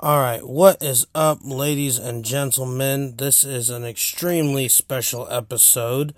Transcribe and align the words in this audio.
All 0.00 0.20
right, 0.20 0.46
what 0.46 0.80
is 0.80 1.08
up, 1.12 1.40
ladies 1.42 1.98
and 1.98 2.24
gentlemen? 2.24 3.16
This 3.16 3.42
is 3.42 3.68
an 3.68 3.84
extremely 3.84 4.68
special 4.68 5.26
episode 5.28 6.14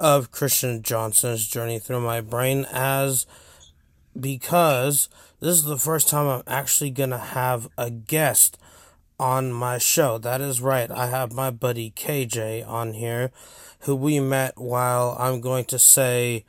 of 0.00 0.32
Christian 0.32 0.82
Johnson's 0.82 1.46
Journey 1.46 1.78
Through 1.78 2.00
My 2.00 2.20
Brain, 2.20 2.66
as 2.72 3.26
because 4.18 5.08
this 5.38 5.54
is 5.58 5.62
the 5.62 5.78
first 5.78 6.08
time 6.08 6.26
I'm 6.26 6.42
actually 6.48 6.90
gonna 6.90 7.18
have 7.18 7.68
a 7.78 7.88
guest 7.88 8.58
on 9.20 9.52
my 9.52 9.78
show. 9.78 10.18
That 10.18 10.40
is 10.40 10.60
right, 10.60 10.90
I 10.90 11.06
have 11.06 11.32
my 11.32 11.52
buddy 11.52 11.92
KJ 11.92 12.66
on 12.66 12.94
here, 12.94 13.30
who 13.82 13.94
we 13.94 14.18
met 14.18 14.54
while 14.56 15.16
I'm 15.20 15.40
going 15.40 15.66
to 15.66 15.78
say. 15.78 16.44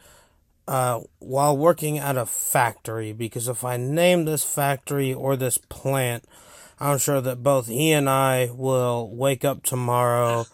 Uh, 0.68 1.02
while 1.20 1.56
working 1.56 2.00
at 2.00 2.18
a 2.18 2.26
factory, 2.26 3.12
because 3.12 3.48
if 3.48 3.64
I 3.64 3.78
name 3.78 4.26
this 4.26 4.44
factory 4.44 5.14
or 5.14 5.36
this 5.36 5.58
plant, 5.58 6.24
I'm 6.82 6.98
sure 6.98 7.22
that 7.22 7.44
both 7.44 7.68
he 7.68 7.92
and 7.92 8.10
I 8.10 8.50
will 8.52 9.08
wake 9.16 9.46
up 9.46 9.62
tomorrow. 9.62 10.46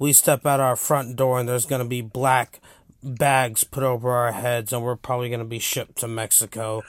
We 0.00 0.12
step 0.12 0.44
out 0.44 0.58
our 0.58 0.74
front 0.74 1.14
door 1.14 1.38
and 1.38 1.48
there's 1.48 1.64
going 1.64 1.82
to 1.82 1.88
be 1.88 2.00
black 2.00 2.60
bags 3.04 3.62
put 3.62 3.84
over 3.84 4.10
our 4.10 4.32
heads 4.32 4.72
and 4.72 4.82
we're 4.82 4.96
probably 4.96 5.28
going 5.28 5.38
to 5.38 5.46
be 5.46 5.60
shipped 5.60 5.98
to 5.98 6.08
Mexico. 6.08 6.82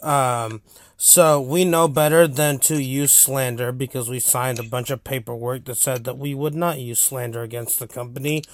Um, 0.00 0.62
so 0.96 1.40
we 1.40 1.64
know 1.64 1.88
better 1.88 2.28
than 2.28 2.60
to 2.60 2.80
use 2.80 3.12
slander 3.12 3.72
because 3.72 4.08
we 4.08 4.20
signed 4.20 4.60
a 4.60 4.62
bunch 4.62 4.90
of 4.90 5.02
paperwork 5.02 5.64
that 5.64 5.76
said 5.76 6.04
that 6.04 6.18
we 6.18 6.32
would 6.32 6.54
not 6.54 6.78
use 6.78 7.00
slander 7.00 7.42
against 7.42 7.80
the 7.80 7.88
company, 7.88 8.44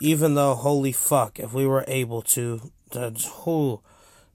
even 0.00 0.34
though, 0.34 0.54
holy 0.54 0.92
fuck, 0.92 1.38
if 1.38 1.52
we 1.52 1.66
were 1.66 1.84
able 1.86 2.22
to, 2.22 2.72
that's, 2.90 3.30
who, 3.44 3.82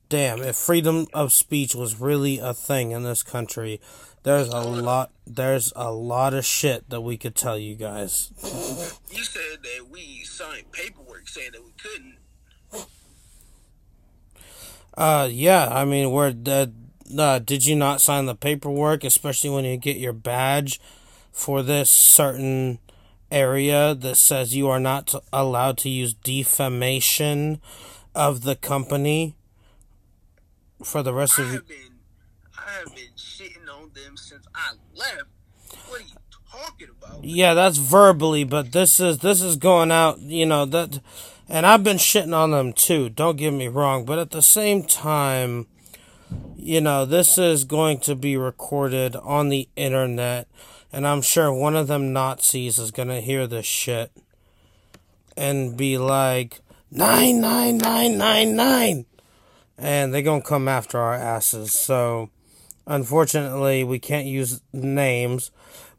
damn, 0.07 0.41
if 0.41 0.55
freedom 0.55 1.07
of 1.13 1.33
speech 1.33 1.75
was 1.75 1.99
really 1.99 2.39
a 2.39 2.53
thing 2.53 2.91
in 2.91 3.03
this 3.03 3.23
country, 3.23 3.81
there's 4.27 4.49
a 4.49 4.59
lot. 4.59 5.11
There's 5.25 5.71
a 5.75 5.91
lot 5.91 6.33
of 6.33 6.45
shit 6.45 6.89
that 6.89 7.01
we 7.01 7.17
could 7.17 7.35
tell 7.35 7.57
you 7.57 7.75
guys. 7.75 8.31
You 9.09 9.23
said 9.23 9.63
that 9.63 9.89
we 9.89 10.23
signed 10.25 10.71
paperwork 10.71 11.27
saying 11.27 11.51
that 11.53 11.63
we 11.63 11.71
couldn't. 11.81 12.17
Uh, 14.95 15.27
yeah. 15.31 15.69
I 15.71 15.85
mean, 15.85 16.11
we're 16.11 16.35
uh, 16.45 16.67
uh, 17.17 17.39
did 17.39 17.65
you 17.65 17.75
not 17.75 18.01
sign 18.01 18.25
the 18.25 18.35
paperwork, 18.35 19.03
especially 19.03 19.49
when 19.49 19.65
you 19.65 19.77
get 19.77 19.97
your 19.97 20.13
badge 20.13 20.79
for 21.31 21.63
this 21.63 21.89
certain 21.89 22.79
area 23.31 23.95
that 23.95 24.17
says 24.17 24.55
you 24.55 24.67
are 24.69 24.79
not 24.79 25.15
allowed 25.31 25.77
to 25.79 25.89
use 25.89 26.13
defamation 26.13 27.61
of 28.13 28.43
the 28.43 28.55
company 28.55 29.35
for 30.83 31.01
the 31.01 31.13
rest 31.13 31.39
I 31.39 31.43
of 31.43 31.47
you? 31.49 31.53
have 31.55 31.67
been, 31.67 31.99
I 32.57 32.71
have 32.71 32.95
been 32.95 33.13
shitting 33.15 33.67
on 33.73 33.91
them 33.93 34.17
since 34.17 34.45
I 34.53 34.73
left. 34.97 35.23
What 35.87 36.01
are 36.01 36.03
you 36.03 36.13
talking 36.51 36.87
about? 37.01 37.23
Yeah, 37.23 37.53
that's 37.53 37.77
verbally, 37.77 38.43
but 38.43 38.71
this 38.71 38.99
is 38.99 39.19
this 39.19 39.41
is 39.41 39.55
going 39.55 39.91
out, 39.91 40.19
you 40.19 40.45
know, 40.45 40.65
that 40.65 40.99
and 41.49 41.65
I've 41.65 41.83
been 41.83 41.97
shitting 41.97 42.35
on 42.35 42.51
them 42.51 42.73
too, 42.73 43.09
don't 43.09 43.37
get 43.37 43.51
me 43.51 43.67
wrong, 43.67 44.05
but 44.05 44.19
at 44.19 44.31
the 44.31 44.41
same 44.41 44.83
time, 44.83 45.67
you 46.55 46.81
know, 46.81 47.05
this 47.05 47.37
is 47.37 47.63
going 47.63 47.99
to 48.01 48.15
be 48.15 48.35
recorded 48.35 49.15
on 49.15 49.49
the 49.49 49.69
internet 49.75 50.47
and 50.91 51.07
I'm 51.07 51.21
sure 51.21 51.53
one 51.53 51.75
of 51.75 51.87
them 51.87 52.13
Nazis 52.13 52.79
is 52.79 52.91
going 52.91 53.09
to 53.09 53.21
hear 53.21 53.47
this 53.47 53.65
shit 53.65 54.11
and 55.35 55.77
be 55.77 55.97
like 55.97 56.61
99999 56.91 59.05
and 59.77 60.13
they're 60.13 60.21
going 60.21 60.41
to 60.41 60.47
come 60.47 60.67
after 60.67 60.97
our 60.97 61.13
asses. 61.13 61.71
So, 61.71 62.29
unfortunately, 62.87 63.83
we 63.83 63.99
can't 63.99 64.25
use 64.25 64.61
names. 64.73 65.51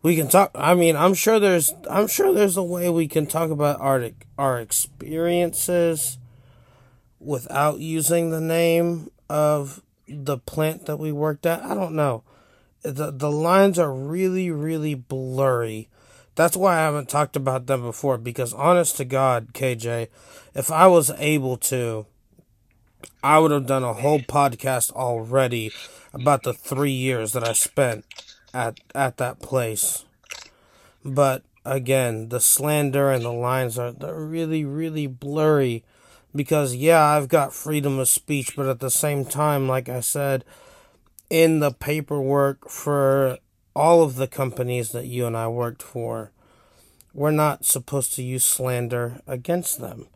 We 0.02 0.16
can 0.16 0.28
talk. 0.28 0.50
I 0.54 0.74
mean, 0.74 0.96
I'm 0.96 1.14
sure 1.14 1.38
there's. 1.38 1.72
I'm 1.88 2.06
sure 2.06 2.32
there's 2.32 2.56
a 2.56 2.62
way 2.62 2.88
we 2.88 3.06
can 3.06 3.26
talk 3.26 3.50
about 3.50 3.80
our 3.80 4.10
our 4.36 4.58
experiences 4.58 6.18
without 7.20 7.78
using 7.78 8.30
the 8.30 8.40
name 8.40 9.10
of 9.28 9.82
the 10.08 10.38
plant 10.38 10.86
that 10.86 10.98
we 10.98 11.12
worked 11.12 11.46
at. 11.46 11.62
I 11.62 11.74
don't 11.74 11.94
know. 11.94 12.24
The 12.82 13.10
the 13.10 13.30
lines 13.30 13.78
are 13.78 13.92
really 13.92 14.50
really 14.50 14.94
blurry. 14.94 15.88
That's 16.36 16.56
why 16.56 16.76
I 16.76 16.82
haven't 16.82 17.08
talked 17.08 17.34
about 17.34 17.66
them 17.66 17.82
before 17.82 18.16
because 18.16 18.54
honest 18.54 18.96
to 18.98 19.04
God, 19.04 19.52
KJ, 19.52 20.06
if 20.54 20.70
I 20.70 20.86
was 20.86 21.10
able 21.18 21.56
to 21.56 22.06
I 23.22 23.40
would 23.40 23.50
have 23.50 23.66
done 23.66 23.82
a 23.82 23.94
whole 23.94 24.20
podcast 24.20 24.92
already 24.92 25.72
about 26.12 26.42
the 26.42 26.52
three 26.52 26.92
years 26.92 27.32
that 27.32 27.46
I 27.46 27.52
spent 27.52 28.04
at 28.54 28.80
at 28.94 29.16
that 29.18 29.40
place. 29.40 30.04
But 31.04 31.42
again, 31.64 32.28
the 32.28 32.40
slander 32.40 33.10
and 33.10 33.24
the 33.24 33.32
lines 33.32 33.78
are 33.78 33.92
they're 33.92 34.20
really, 34.20 34.64
really 34.64 35.06
blurry. 35.06 35.84
Because 36.34 36.74
yeah, 36.74 37.02
I've 37.02 37.28
got 37.28 37.54
freedom 37.54 37.98
of 37.98 38.08
speech, 38.08 38.54
but 38.54 38.66
at 38.66 38.80
the 38.80 38.90
same 38.90 39.24
time, 39.24 39.66
like 39.66 39.88
I 39.88 40.00
said, 40.00 40.44
in 41.30 41.60
the 41.60 41.72
paperwork 41.72 42.68
for 42.68 43.38
all 43.74 44.02
of 44.02 44.16
the 44.16 44.26
companies 44.26 44.92
that 44.92 45.06
you 45.06 45.26
and 45.26 45.36
I 45.36 45.48
worked 45.48 45.82
for, 45.82 46.30
we're 47.14 47.30
not 47.30 47.64
supposed 47.64 48.12
to 48.14 48.22
use 48.22 48.44
slander 48.44 49.20
against 49.26 49.80
them 49.80 50.06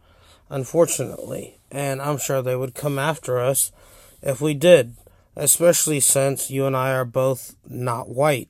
unfortunately. 0.52 1.58
And 1.70 2.00
I'm 2.00 2.18
sure 2.18 2.42
they 2.42 2.54
would 2.54 2.74
come 2.74 2.98
after 2.98 3.40
us 3.40 3.72
if 4.20 4.40
we 4.40 4.54
did, 4.54 4.94
especially 5.36 6.00
since 6.00 6.50
you 6.50 6.66
and 6.66 6.76
I 6.76 6.92
are 6.92 7.04
both 7.04 7.56
not 7.68 8.08
white. 8.08 8.48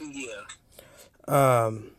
Yeah. 0.00 0.44
Um, 1.26 1.90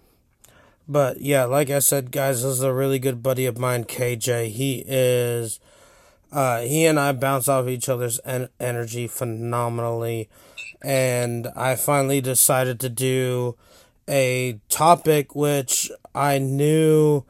but 0.88 1.22
yeah, 1.22 1.46
like 1.46 1.70
I 1.70 1.80
said, 1.80 2.12
guys, 2.12 2.44
this 2.44 2.52
is 2.54 2.64
a 2.64 2.74
really 2.74 3.00
good 3.00 3.24
buddy 3.24 3.46
of 3.46 3.58
mine, 3.58 3.86
KJ. 3.86 4.50
He 4.50 4.84
is, 4.88 5.60
uh, 6.32 6.62
he 6.62 6.86
and 6.86 7.00
I 7.00 7.14
bounce 7.14 7.48
off 7.48 7.68
each 7.68 7.88
other's 7.90 8.20
en- 8.26 8.50
energy 8.60 9.08
phenomenally. 9.08 10.30
And 10.82 11.48
I 11.56 11.76
finally 11.76 12.22
decided 12.22 12.80
to 12.82 12.90
do 12.90 13.56
a 14.10 14.60
topic 14.68 15.36
which 15.36 15.92
I 16.14 16.40
knew 16.40 17.24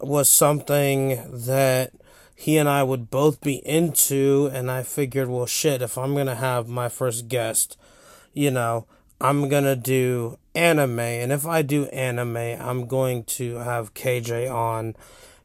was 0.00 0.28
something 0.28 1.22
that 1.46 1.92
he 2.40 2.56
and 2.56 2.70
I 2.70 2.82
would 2.82 3.10
both 3.10 3.42
be 3.42 3.56
into, 3.66 4.48
and 4.54 4.70
I 4.70 4.82
figured, 4.82 5.28
well, 5.28 5.44
shit, 5.44 5.82
if 5.82 5.98
I'm 5.98 6.14
gonna 6.14 6.36
have 6.36 6.68
my 6.68 6.88
first 6.88 7.28
guest, 7.28 7.76
you 8.32 8.50
know, 8.50 8.86
I'm 9.20 9.50
gonna 9.50 9.76
do 9.76 10.38
anime, 10.54 11.00
and 11.00 11.32
if 11.32 11.44
I 11.44 11.60
do 11.60 11.84
anime, 11.88 12.38
I'm 12.38 12.86
going 12.86 13.24
to 13.24 13.56
have 13.56 13.92
KJ 13.92 14.50
on. 14.50 14.96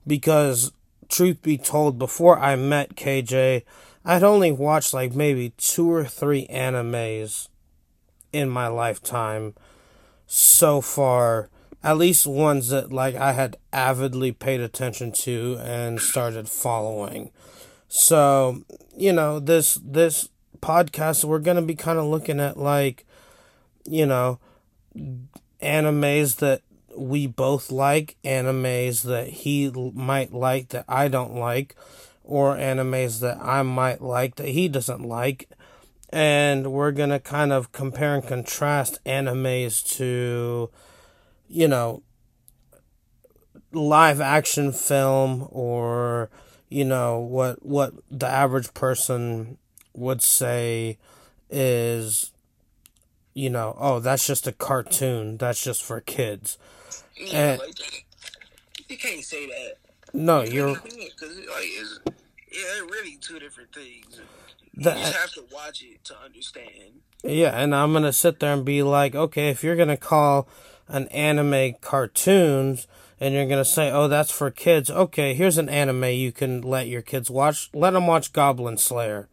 Because, 0.07 0.71
truth 1.09 1.41
be 1.41 1.57
told, 1.57 1.99
before 1.99 2.39
I 2.39 2.55
met 2.55 2.95
KJ, 2.95 3.63
I'd 4.05 4.23
only 4.23 4.53
watched 4.53 4.93
like 4.93 5.13
maybe 5.13 5.49
two 5.57 5.91
or 5.91 6.05
three 6.05 6.47
animes 6.47 7.49
in 8.31 8.47
my 8.47 8.67
lifetime 8.67 9.53
so 10.27 10.79
far 10.79 11.49
at 11.85 11.99
least 11.99 12.25
ones 12.25 12.69
that 12.69 12.91
like 12.91 13.13
I 13.13 13.33
had 13.33 13.57
avidly 13.71 14.31
paid 14.31 14.59
attention 14.59 15.11
to 15.11 15.59
and 15.61 16.01
started 16.01 16.49
following. 16.49 17.29
So, 17.87 18.63
you 18.97 19.13
know, 19.13 19.39
this 19.39 19.75
this 19.75 20.29
podcast 20.61 21.23
we're 21.23 21.37
going 21.37 21.57
to 21.57 21.61
be 21.61 21.75
kind 21.75 21.99
of 21.99 22.05
looking 22.05 22.39
at 22.39 22.57
like 22.57 23.05
you 23.85 24.07
know 24.07 24.39
animes 25.61 26.37
that 26.37 26.63
we 26.97 27.27
both 27.27 27.71
like, 27.71 28.15
animes 28.23 29.03
that 29.03 29.27
he 29.27 29.69
might 29.69 30.33
like 30.33 30.69
that 30.69 30.85
I 30.89 31.07
don't 31.07 31.35
like, 31.35 31.75
or 32.23 32.55
animes 32.55 33.19
that 33.19 33.37
I 33.39 33.61
might 33.61 34.01
like 34.01 34.37
that 34.37 34.47
he 34.47 34.67
doesn't 34.67 35.03
like. 35.03 35.51
And 36.09 36.71
we're 36.71 36.93
going 36.93 37.09
to 37.09 37.19
kind 37.19 37.51
of 37.51 37.71
compare 37.71 38.15
and 38.15 38.25
contrast 38.25 38.97
animes 39.05 39.85
to 39.97 40.71
you 41.55 41.67
know, 41.69 42.03
live 43.71 44.21
action 44.21 44.71
film 44.71 45.47
or 45.51 46.29
you 46.69 46.85
know 46.85 47.19
what 47.19 47.65
what 47.65 47.93
the 48.09 48.27
average 48.27 48.73
person 48.73 49.57
would 49.93 50.21
say 50.21 50.97
is 51.49 52.31
you 53.33 53.49
know 53.49 53.75
oh 53.79 53.99
that's 53.99 54.25
just 54.25 54.47
a 54.47 54.51
cartoon 54.51 55.37
that's 55.37 55.63
just 55.63 55.83
for 55.83 55.99
kids 56.01 56.57
Yeah, 57.17 57.51
and 57.53 57.59
like, 57.59 58.05
you 58.87 58.97
can't 58.97 59.23
say 59.23 59.45
that. 59.47 59.73
no 60.13 60.41
you're 60.43 60.75
Because, 60.75 61.37
like, 61.37 61.47
it's, 61.63 61.99
yeah, 62.51 62.61
they're 62.75 62.85
really 62.85 63.17
two 63.19 63.39
different 63.39 63.73
things. 63.73 64.19
You 64.73 64.83
that 64.83 64.97
just 64.97 65.15
have 65.15 65.31
to 65.33 65.43
watch 65.53 65.83
it 65.83 66.03
to 66.05 66.15
understand. 66.23 67.01
yeah 67.23 67.51
and 67.61 67.75
i'm 67.75 67.91
gonna 67.93 68.13
sit 68.13 68.39
there 68.39 68.53
and 68.53 68.63
be 68.65 68.83
like 68.83 69.15
okay 69.15 69.49
if 69.49 69.63
you're 69.63 69.75
gonna 69.75 69.97
call 69.97 70.47
an 70.87 71.07
anime 71.09 71.75
cartoons 71.81 72.87
and 73.19 73.33
you're 73.33 73.45
going 73.45 73.63
to 73.63 73.69
say, 73.69 73.91
oh, 73.91 74.07
that's 74.07 74.31
for 74.31 74.51
kids. 74.51 74.89
Okay, 74.89 75.33
here's 75.33 75.57
an 75.57 75.69
anime 75.69 76.03
you 76.05 76.31
can 76.31 76.61
let 76.61 76.87
your 76.87 77.01
kids 77.01 77.29
watch. 77.29 77.69
Let 77.73 77.91
them 77.91 78.07
watch 78.07 78.33
Goblin 78.33 78.77
Slayer. 78.77 79.29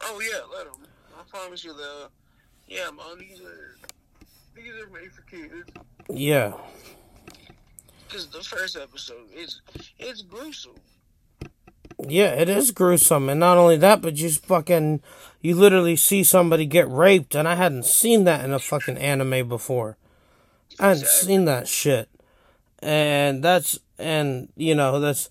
Oh, 0.00 0.20
yeah, 0.20 0.40
let 0.56 0.64
them. 0.70 0.86
I 1.18 1.22
promise 1.28 1.64
you 1.64 1.74
they'll, 1.74 2.10
Yeah, 2.68 2.90
man, 2.90 3.18
these 3.18 3.40
are 3.40 3.76
these 4.54 4.72
are 4.72 4.88
made 4.90 5.12
for 5.12 5.22
kids. 5.22 5.70
Yeah. 6.08 6.52
Because 8.06 8.28
the 8.28 8.42
first 8.42 8.76
episode 8.76 9.28
is 9.34 9.60
it's 9.98 10.22
gruesome. 10.22 10.76
Yeah, 11.98 12.32
it 12.34 12.48
is 12.48 12.70
gruesome, 12.70 13.28
and 13.28 13.38
not 13.40 13.56
only 13.56 13.76
that, 13.76 14.02
but 14.02 14.16
you 14.16 14.30
fucking 14.30 15.00
you 15.40 15.54
literally 15.54 15.96
see 15.96 16.22
somebody 16.22 16.66
get 16.66 16.88
raped, 16.88 17.34
and 17.34 17.48
I 17.48 17.54
hadn't 17.54 17.86
seen 17.86 18.24
that 18.24 18.44
in 18.44 18.52
a 18.52 18.58
fucking 18.58 18.98
anime 18.98 19.48
before. 19.48 19.96
I 20.78 20.88
hadn't 20.88 21.06
seen 21.06 21.44
that 21.46 21.68
shit, 21.68 22.08
and 22.80 23.42
that's 23.42 23.78
and 23.98 24.48
you 24.56 24.74
know 24.74 25.00
that's 25.00 25.28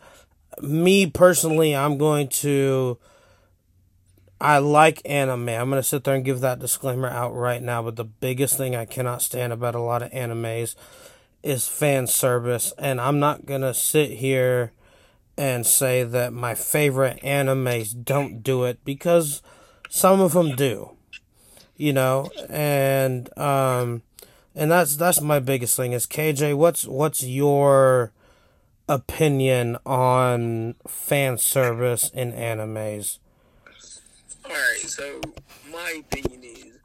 me 0.61 1.07
personally. 1.07 1.75
I'm 1.75 1.97
going 1.97 2.27
to. 2.29 2.97
I 4.41 4.57
like 4.57 5.01
anime. 5.05 5.49
I'm 5.49 5.69
gonna 5.69 5.83
sit 5.83 6.03
there 6.03 6.15
and 6.15 6.25
give 6.25 6.41
that 6.41 6.59
disclaimer 6.59 7.07
out 7.07 7.33
right 7.33 7.61
now. 7.61 7.81
But 7.81 7.95
the 7.95 8.03
biggest 8.03 8.57
thing 8.57 8.75
I 8.75 8.85
cannot 8.85 9.21
stand 9.21 9.53
about 9.53 9.75
a 9.75 9.79
lot 9.79 10.01
of 10.01 10.11
animes 10.11 10.75
is 11.43 11.67
fan 11.67 12.07
service, 12.07 12.73
and 12.77 12.99
I'm 12.99 13.19
not 13.19 13.45
gonna 13.45 13.73
sit 13.73 14.11
here 14.11 14.73
and 15.37 15.65
say 15.65 16.03
that 16.03 16.33
my 16.33 16.55
favorite 16.55 17.19
animes 17.23 17.93
don't 18.03 18.43
do 18.43 18.65
it 18.65 18.83
because 18.85 19.41
some 19.89 20.19
of 20.21 20.33
them 20.33 20.55
do 20.55 20.91
you 21.75 21.93
know 21.93 22.29
and 22.49 23.35
um 23.37 24.01
and 24.55 24.71
that's 24.71 24.95
that's 24.95 25.21
my 25.21 25.39
biggest 25.39 25.75
thing 25.75 25.91
is 25.93 26.05
KJ 26.05 26.55
what's 26.55 26.85
what's 26.85 27.23
your 27.23 28.11
opinion 28.89 29.77
on 29.85 30.75
fan 30.87 31.37
service 31.37 32.09
in 32.13 32.31
animes 32.33 33.19
Alright, 34.45 34.79
so 34.79 35.21
my 35.71 36.01
opinion 36.01 36.43
is 36.43 36.77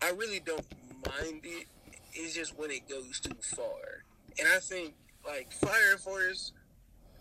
I 0.00 0.10
really 0.10 0.40
don't 0.44 0.64
mind 1.06 1.42
it. 1.44 1.66
It's 2.14 2.34
just 2.34 2.58
when 2.58 2.70
it 2.70 2.88
goes 2.88 3.20
too 3.20 3.36
far. 3.40 4.04
And 4.38 4.48
I 4.48 4.58
think 4.58 4.94
like 5.26 5.52
Fire 5.52 5.98
Force 5.98 6.52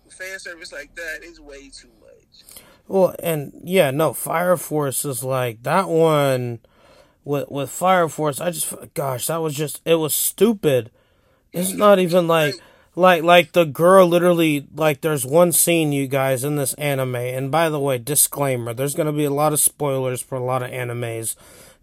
fan 0.10 0.40
service 0.40 0.72
like 0.72 0.96
that 0.96 1.24
is 1.24 1.40
way 1.40 1.70
too 1.70 1.90
much. 2.00 2.62
well 2.88 3.16
and 3.22 3.54
yeah 3.64 3.92
no 3.92 4.14
Fire 4.14 4.58
Force 4.58 5.06
is 5.06 5.24
like 5.24 5.64
that 5.64 5.88
one 5.90 6.60
with 7.24 7.50
with 7.50 7.70
Fire 7.70 8.08
Force 8.10 8.40
I 8.42 8.52
just 8.52 8.74
gosh 8.94 9.28
that 9.28 9.38
was 9.38 9.54
just 9.56 9.82
it 9.86 9.96
was 9.96 10.14
stupid 10.14 10.92
it's 11.54 11.74
not 11.74 12.00
even 12.00 12.28
like 12.28 12.56
like 12.96 13.24
like 13.24 13.52
the 13.54 13.66
girl 13.66 14.08
literally 14.08 14.68
like 14.76 15.02
there's 15.02 15.26
one 15.26 15.52
scene 15.52 15.92
you 15.92 16.08
guys 16.08 16.44
in 16.44 16.56
this 16.56 16.74
anime 16.76 17.16
and 17.16 17.52
by 17.52 17.70
the 17.70 17.80
way 17.80 17.98
disclaimer 17.98 18.74
there's 18.74 18.96
going 18.96 19.08
to 19.08 19.14
be 19.14 19.26
a 19.26 19.32
lot 19.32 19.54
of 19.54 19.60
spoilers 19.60 20.22
for 20.22 20.36
a 20.36 20.44
lot 20.44 20.64
of 20.64 20.72
animes 20.72 21.36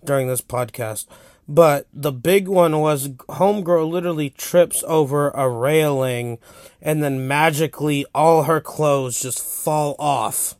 during 0.04 0.28
this 0.28 0.42
podcast 0.42 1.06
but 1.50 1.86
the 1.94 2.12
big 2.12 2.46
one 2.46 2.78
was 2.80 3.08
homegirl 3.08 3.90
literally 3.90 4.28
trips 4.30 4.84
over 4.86 5.30
a 5.30 5.48
railing 5.48 6.38
and 6.82 7.02
then 7.02 7.26
magically 7.26 8.04
all 8.14 8.42
her 8.44 8.60
clothes 8.60 9.20
just 9.20 9.40
fall 9.42 9.96
off 9.98 10.56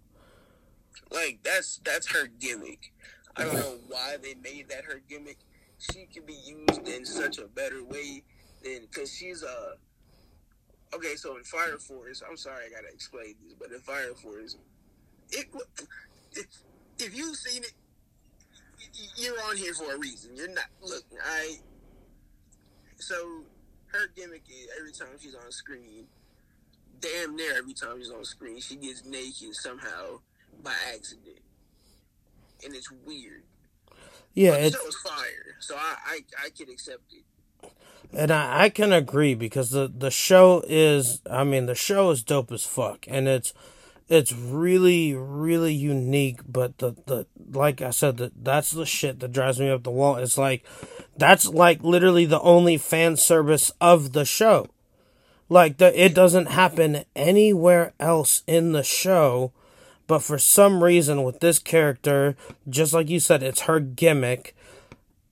Like 1.11 1.41
that's 1.43 1.81
that's 1.85 2.09
her 2.13 2.27
gimmick. 2.27 2.93
I 3.39 3.45
don't 3.45 3.55
know 3.55 3.79
why 3.89 4.17
they 4.21 4.35
made 4.35 4.69
that 4.69 4.85
her 4.85 5.01
gimmick. 5.09 5.39
She 5.79 6.07
could 6.13 6.27
be 6.27 6.35
used 6.45 6.89
in 6.89 7.07
such 7.07 7.39
a 7.39 7.47
better 7.47 7.85
way 7.85 8.23
than 8.65 8.81
because 8.91 9.13
she's 9.15 9.43
a. 9.43 9.75
Okay, 10.95 11.15
so 11.17 11.37
in 11.37 11.45
Fire 11.45 11.79
Force, 11.79 12.23
I'm 12.29 12.37
sorry 12.37 12.65
I 12.67 12.71
gotta 12.71 12.93
explain 12.93 13.35
this, 13.45 13.55
but 13.59 13.71
in 13.71 13.79
Fire 13.81 14.15
Force, 14.15 14.57
it 15.31 15.47
if, 16.33 16.47
if 16.99 17.17
you've 17.17 17.37
seen 17.37 17.63
it, 17.63 17.73
you're 19.17 19.39
on 19.49 19.57
here 19.57 19.75
for 19.75 19.95
a 19.95 19.99
reason. 19.99 20.35
You're 20.35 20.49
not. 20.49 20.67
Look, 20.83 21.05
I. 21.25 21.59
So 22.97 23.45
her 23.93 24.09
gimmick 24.17 24.43
is 24.49 24.69
every 24.79 24.93
time 24.93 25.17
she's 25.21 25.35
on 25.37 25.53
screen, 25.53 26.07
damn 27.01 27.37
near 27.37 27.57
every 27.57 27.75
time 27.75 27.99
she's 27.99 28.11
on 28.11 28.25
screen, 28.25 28.61
she 28.61 28.77
gets 28.77 29.05
naked 29.05 29.55
somehow 29.55 30.21
by 30.63 30.75
accident, 30.93 31.39
and 32.65 32.75
it's 32.75 32.91
weird. 32.91 33.43
yeah 34.35 34.53
But 34.53 34.73
show 34.73 34.85
was 34.85 34.97
fire, 34.97 35.57
so 35.59 35.77
I 35.77 35.97
I, 36.07 36.21
I 36.47 36.51
can 36.51 36.71
accept 36.71 37.13
it. 37.13 37.25
And 38.13 38.31
I, 38.31 38.65
I 38.65 38.69
can 38.71 38.93
agree 38.93 39.35
because 39.35 39.71
the, 39.71 39.93
the 39.95 40.11
show 40.11 40.63
is 40.67 41.21
I 41.31 41.45
mean 41.45 41.67
the 41.67 41.75
show 41.75 42.11
is 42.11 42.23
dope 42.23 42.51
as 42.53 42.65
fuck 42.65 43.05
and 43.09 43.29
it's 43.29 43.53
it's 44.09 44.33
really 44.33 45.13
really 45.15 45.75
unique 45.75 46.41
but 46.49 46.79
the, 46.79 46.93
the 47.07 47.27
like 47.53 47.83
I 47.83 47.91
said 47.91 48.17
that 48.17 48.33
that's 48.43 48.71
the 48.71 48.87
shit 48.87 49.21
that 49.21 49.33
drives 49.33 49.61
me 49.61 49.69
up 49.71 49.83
the 49.83 49.91
wall. 49.91 50.17
It's 50.17 50.39
like 50.39 50.65
that's 51.17 51.47
like 51.49 51.83
literally 51.83 52.25
the 52.25 52.41
only 52.41 52.79
fan 52.79 53.17
service 53.17 53.71
of 53.81 54.13
the 54.13 54.25
show. 54.25 54.69
Like 55.51 55.77
the 55.77 56.03
it 56.03 56.15
doesn't 56.15 56.47
happen 56.47 57.05
anywhere 57.15 57.93
else 58.01 58.43
in 58.47 58.73
the 58.73 58.83
show 58.83 59.53
but 60.09 60.19
for 60.21 60.39
some 60.39 60.83
reason 60.83 61.23
with 61.23 61.39
this 61.39 61.61
character 61.61 62.35
just 62.69 62.93
like 62.93 63.09
you 63.09 63.21
said 63.21 63.43
it's 63.43 63.63
her 63.63 63.79
gimmick 63.79 64.57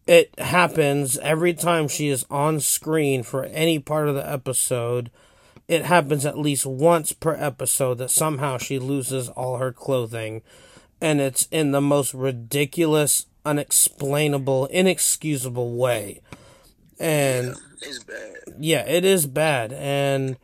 it 0.07 0.39
happens 0.39 1.19
every 1.19 1.53
time 1.53 1.89
she 1.89 2.09
is 2.09 2.25
on 2.31 2.61
screen 2.61 3.23
for 3.25 3.45
any 3.47 3.79
part 3.81 4.09
of 4.09 4.15
the 4.15 4.31
episode. 4.31 5.11
It 5.67 5.85
happens 5.85 6.25
at 6.25 6.39
least 6.39 6.65
once 6.65 7.11
per 7.11 7.35
episode 7.35 7.99
that 7.99 8.13
somehow 8.13 8.57
she 8.57 8.79
loses 8.79 9.29
all 9.29 9.57
her 9.57 9.73
clothing. 9.73 10.43
And 11.01 11.21
it's 11.21 11.49
in 11.51 11.73
the 11.73 11.81
most 11.81 12.15
ridiculous, 12.15 13.27
unexplainable, 13.45 14.67
inexcusable 14.67 15.75
way. 15.77 16.21
And 17.01 17.57
It's 17.83 18.05
bad. 18.05 18.55
yeah, 18.61 18.87
it 18.87 19.05
is 19.05 19.27
bad. 19.27 19.73
And 19.73 20.37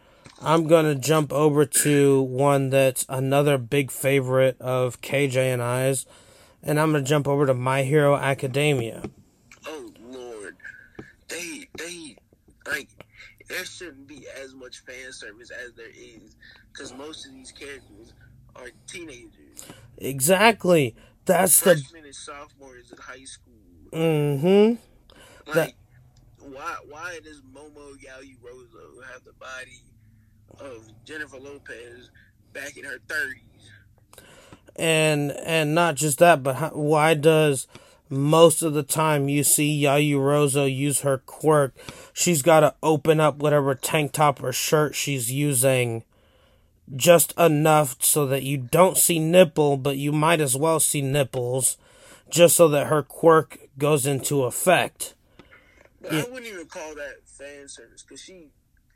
I'm 0.44 0.66
going 0.66 0.84
to 0.86 0.94
jump 0.94 1.32
over 1.32 1.64
to 1.64 2.22
one 2.22 2.70
that's 2.70 3.06
another 3.08 3.58
big 3.58 3.90
favorite 3.90 4.60
of 4.60 5.00
KJ 5.00 5.36
and 5.36 5.62
I's. 5.62 6.04
And 6.62 6.78
I'm 6.80 6.92
going 6.92 7.04
to 7.04 7.08
jump 7.08 7.26
over 7.28 7.46
to 7.46 7.54
My 7.54 7.82
Hero 7.82 8.16
Academia. 8.16 9.02
Oh 9.66 9.90
Lord, 10.00 10.56
they 11.28 11.66
they 11.76 12.16
like 12.66 12.88
there 13.48 13.64
shouldn't 13.64 14.06
be 14.06 14.26
as 14.40 14.54
much 14.54 14.78
fan 14.80 15.12
service 15.12 15.50
as 15.50 15.72
there 15.74 15.90
is, 15.90 16.36
because 16.72 16.92
most 16.94 17.26
of 17.26 17.32
these 17.34 17.52
characters 17.52 18.12
are 18.56 18.68
teenagers, 18.86 19.66
Exactly. 19.98 20.94
That's 21.24 21.58
the. 21.60 21.74
freshmen 21.76 22.04
and 22.04 22.14
sophomores 22.14 22.90
in 22.92 22.98
high 22.98 23.24
school. 23.24 23.52
Mm-hmm. 23.92 24.74
Like, 25.46 25.54
That- 25.54 25.72
why 26.38 26.76
why 26.88 27.18
does 27.24 27.40
Momo 27.42 27.92
Yaoyorozu 27.96 29.10
have 29.12 29.24
the 29.24 29.32
body 29.34 29.80
of 30.60 30.90
Jennifer 31.04 31.38
Lopez 31.38 32.10
back 32.52 32.76
in 32.76 32.84
her 32.84 32.98
thirties? 33.08 33.42
And 34.76 35.32
and 35.32 35.74
not 35.74 35.96
just 35.96 36.18
that, 36.18 36.42
but 36.42 36.56
how, 36.56 36.70
why 36.70 37.14
does 37.14 37.66
most 38.08 38.62
of 38.62 38.74
the 38.74 38.82
time 38.82 39.28
you 39.28 39.42
see 39.42 39.82
Yaoyorozu 39.82 40.74
use 40.74 41.00
her 41.00 41.18
quirk, 41.18 41.74
she's 42.12 42.42
got 42.42 42.60
to 42.60 42.74
open 42.82 43.20
up 43.20 43.36
whatever 43.36 43.74
tank 43.74 44.12
top 44.12 44.42
or 44.42 44.52
shirt 44.52 44.94
she's 44.94 45.32
using 45.32 46.04
just 46.94 47.32
enough 47.38 48.02
so 48.04 48.26
that 48.26 48.42
you 48.42 48.58
don't 48.58 48.98
see 48.98 49.18
nipple, 49.18 49.76
but 49.78 49.96
you 49.96 50.12
might 50.12 50.40
as 50.40 50.56
well 50.56 50.78
see 50.78 51.00
nipples, 51.00 51.78
just 52.28 52.56
so 52.56 52.68
that 52.68 52.88
her 52.88 53.02
quirk 53.02 53.58
goes 53.78 54.04
into 54.06 54.42
effect. 54.44 55.14
But 56.02 56.12
Yeah. 56.12 56.18
I 56.20 56.24
wouldn't 56.24 56.46
even 56.46 56.66
call 56.66 56.94
that 56.94 57.26
fan 57.26 57.68
service 57.68 58.02
because 58.02 58.20
she 58.20 58.48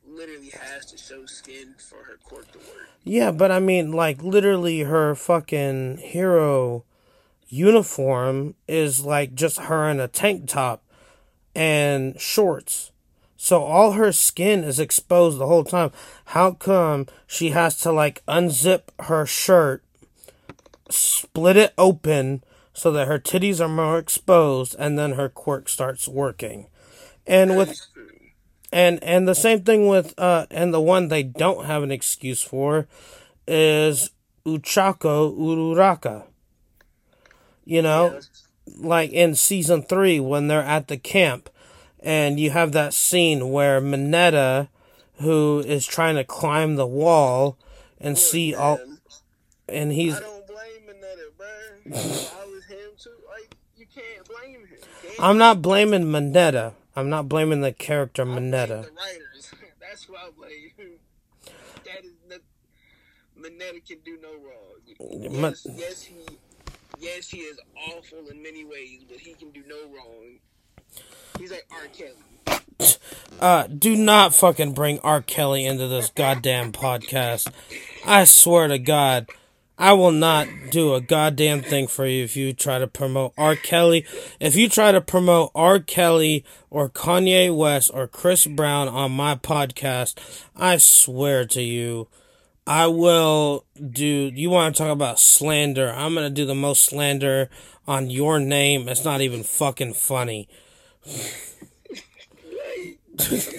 literally 0.09 0.51
has 0.51 0.87
to 0.87 0.99
show 0.99 1.27
skin 1.27 1.75
for 1.79 2.05
her 2.05 2.19
quirk 2.25 2.51
to 2.53 2.59
work. 2.59 2.91
Yeah, 3.05 3.31
but 3.31 3.51
I 3.51 3.61
mean, 3.61 3.93
like, 3.93 4.23
literally, 4.23 4.81
her 4.81 5.15
fucking 5.15 5.99
hero 5.99 6.85
uniform 7.49 8.55
is 8.67 9.05
like 9.05 9.35
just 9.35 9.61
her 9.61 9.89
in 9.89 10.01
a 10.01 10.09
tank 10.09 10.49
top 10.49 10.83
and 11.55 12.21
shorts. 12.21 12.91
So 13.37 13.63
all 13.63 13.93
her 13.93 14.13
skin 14.13 14.65
is 14.65 14.81
exposed 14.81 15.39
the 15.39 15.47
whole 15.47 15.65
time. 15.65 15.93
How 16.27 16.53
come 16.53 17.07
she 17.27 17.51
has 17.51 17.79
to 17.81 17.93
like 17.93 18.25
unzip 18.27 18.83
her 19.01 19.25
shirt, 19.27 19.85
split 20.91 21.57
it 21.57 21.75
open 21.79 22.43
so 22.73 22.91
that 22.93 23.07
her 23.07 23.19
titties 23.19 23.61
are 23.61 23.69
more 23.69 23.99
exposed, 23.99 24.75
and 24.79 24.99
then 24.99 25.13
her 25.13 25.29
quirk 25.29 25.69
starts 25.69 26.09
working? 26.09 26.67
And 27.27 27.57
with. 27.57 27.81
And 28.77 29.03
and 29.03 29.27
the 29.27 29.35
same 29.35 29.63
thing 29.63 29.89
with 29.89 30.13
uh 30.19 30.45
and 30.51 30.75
the 30.75 30.83
one 30.83 31.09
they 31.09 31.23
don't 31.23 31.65
have 31.65 31.83
an 31.83 31.91
excuse 31.91 32.43
for 32.43 32.87
is 33.49 34.11
Ochaco 34.45 35.35
Uraraka. 35.35 36.25
You 37.65 37.81
know, 37.81 38.21
like 38.77 39.13
in 39.13 39.35
season 39.35 39.83
three 39.83 40.21
when 40.21 40.49
they're 40.49 40.61
at 40.61 40.89
the 40.89 40.99
camp 40.99 41.49
and 42.01 42.39
you 42.39 42.51
have 42.51 42.73
that 42.73 42.93
scene 42.93 43.51
where 43.51 43.81
Mineta 43.81 44.69
who 45.21 45.65
is 45.67 45.87
trying 45.87 46.17
to 46.17 46.25
climb 46.25 46.77
the 46.77 46.87
wall 46.87 47.57
and 47.99 48.19
see 48.19 48.55
all 48.55 48.79
and 49.71 49.91
he's 49.91 50.17
I 50.17 50.21
don't 50.21 50.47
blame 50.47 50.83
Mineta, 50.87 51.35
bro. 51.39 51.47
I 51.97 52.45
was 52.45 52.65
him 52.67 52.91
too. 52.99 53.11
Like 53.27 53.57
you 53.79 53.87
can't 53.87 54.29
blame 54.29 54.67
him. 54.67 54.79
I'm 55.19 55.39
not 55.39 55.63
blaming 55.63 56.05
Mineta. 56.05 56.75
I'm 56.97 57.11
not 57.11 57.29
blaming 57.29 57.61
the 57.61 57.73
character 57.73 58.25
Mineta. 58.25 58.69
The 58.69 58.91
writers. 58.93 59.51
That's 59.81 60.05
who 60.05 60.17
I 60.17 60.31
blame. 60.37 60.73
That 61.85 62.05
is. 62.05 62.13
Mineta 63.39 63.87
can 63.87 63.99
do 64.05 64.19
no 64.23 64.31
wrong. 64.31 65.41
Ma- 65.41 65.49
Yes, 65.49 65.67
yes, 65.77 66.03
he, 66.03 66.15
yes, 66.99 67.29
he 67.29 67.39
is 67.41 67.61
awful 67.89 68.27
in 68.31 68.43
many 68.43 68.65
ways, 68.65 69.05
but 69.09 69.19
he 69.19 69.35
can 69.35 69.51
do 69.51 69.63
no 69.67 69.77
wrong. 69.95 70.39
He's 71.39 71.51
like 71.51 71.67
R. 71.71 71.87
Kelly. 71.93 72.61
Uh, 73.39 73.67
do 73.67 73.95
not 73.95 74.35
fucking 74.35 74.73
bring 74.73 74.99
R. 75.01 75.21
Kelly 75.21 75.67
into 75.67 75.87
this 75.87 76.09
goddamn 76.11 76.73
podcast. 76.73 77.53
I 78.07 78.25
swear 78.25 78.69
to 78.69 78.79
God, 78.79 79.29
I 79.79 79.93
will 79.93 80.13
not 80.13 80.49
do 80.71 80.95
a 80.95 81.01
goddamn 81.01 81.63
thing 81.63 81.87
for 81.87 82.07
you 82.07 82.25
if 82.25 82.35
you 82.37 82.55
try 82.55 82.79
to 82.79 82.87
promote 82.87 83.35
R. 83.37 83.57
Kelly. 83.57 84.07
If 84.41 84.57
you 84.57 84.69
try 84.71 84.91
to 84.91 85.03
promote 85.03 85.51
R. 85.55 85.81
Kelly 85.81 86.45
or 86.71 86.89
Kanye 86.89 87.55
West 87.55 87.91
or 87.93 88.07
Chris 88.09 88.47
Brown 88.47 88.89
on 88.89 89.13
my 89.13 89.35
podcast, 89.35 90.17
I 90.57 90.79
swear 90.79 91.45
to 91.47 91.61
you, 91.61 92.09
I 92.67 92.87
will 92.87 93.67
do. 93.91 94.07
You 94.35 94.51
want 94.51 94.75
to 94.75 94.83
talk 94.83 94.93
about 94.93 95.21
slander? 95.21 95.93
I'm 95.93 96.15
gonna 96.15 96.31
do 96.31 96.47
the 96.47 96.55
most 96.55 96.85
slander 96.85 97.51
on 97.87 98.11
your 98.11 98.41
name. 98.41 98.89
It's 98.89 99.05
not 99.05 99.21
even 99.21 99.45
fucking 99.45 99.95
funny. 99.95 100.49
Like 101.07 102.99
just 103.19 103.51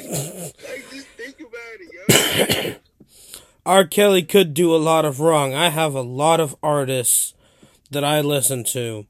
think 1.15 1.39
about 1.39 1.77
it, 1.79 2.67
yo. 2.67 2.75
R. 3.67 3.83
Kelly 3.83 4.23
could 4.23 4.53
do 4.53 4.73
a 4.73 4.77
lot 4.77 5.03
of 5.03 5.19
wrong. 5.19 5.53
I 5.53 5.67
have 5.67 5.93
a 5.93 6.01
lot 6.01 6.39
of 6.39 6.55
artists 6.63 7.33
that 7.91 8.01
I 8.01 8.21
listen 8.21 8.63
to. 8.63 9.05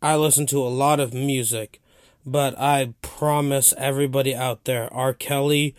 I 0.00 0.16
listen 0.16 0.46
to 0.46 0.62
a 0.62 0.72
lot 0.72 1.00
of 1.00 1.12
music, 1.12 1.82
but 2.24 2.58
I 2.58 2.94
promise 3.02 3.74
everybody 3.76 4.34
out 4.34 4.64
there, 4.64 4.90
R. 4.90 5.12
Kelly 5.12 5.76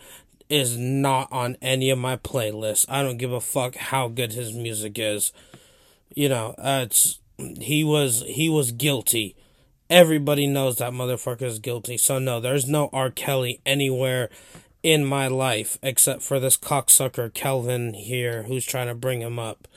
is 0.48 0.78
not 0.78 1.32
on 1.32 1.56
any 1.60 1.90
of 1.90 1.98
my 1.98 2.16
playlists. 2.16 2.86
I 2.88 3.02
don't 3.02 3.16
give 3.16 3.32
a 3.32 3.40
fuck 3.40 3.74
how 3.74 4.06
good 4.06 4.34
his 4.34 4.52
music 4.52 5.00
is. 5.00 5.32
You 6.14 6.28
know, 6.28 6.54
uh, 6.58 6.84
it's 6.86 7.18
he 7.38 7.82
was 7.82 8.22
he 8.28 8.48
was 8.48 8.70
guilty. 8.70 9.34
Everybody 9.90 10.46
knows 10.46 10.76
that 10.76 10.92
motherfucker 10.92 11.42
is 11.42 11.58
guilty. 11.58 11.98
So 11.98 12.20
no, 12.20 12.38
there's 12.38 12.68
no 12.68 12.88
R. 12.92 13.10
Kelly 13.10 13.60
anywhere 13.66 14.30
in 14.82 15.04
my 15.04 15.28
life 15.28 15.78
except 15.82 16.22
for 16.22 16.40
this 16.40 16.56
cocksucker 16.56 17.32
Kelvin 17.32 17.94
here 17.94 18.44
who's 18.44 18.64
trying 18.64 18.88
to 18.88 18.94
bring 18.94 19.20
him 19.20 19.38
up. 19.38 19.68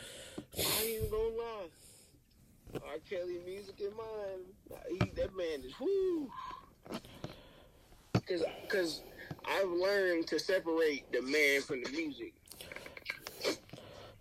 I 0.58 0.62
ain't 0.62 0.90
even 0.90 1.10
gonna 1.10 1.24
lie. 1.24 2.80
R. 2.88 2.98
Kelly 3.10 3.40
music 3.46 3.80
in 3.80 3.96
mine. 3.96 4.80
He, 4.90 5.12
that 5.16 5.36
man 5.36 5.62
is 5.64 5.80
whoo. 5.80 6.30
Cause, 8.28 8.44
cause 8.70 9.02
I've 9.48 9.70
learned 9.70 10.28
to 10.28 10.40
separate 10.40 11.12
the 11.12 11.22
man 11.22 11.62
from 11.62 11.84
the 11.84 11.92
music. 11.92 12.34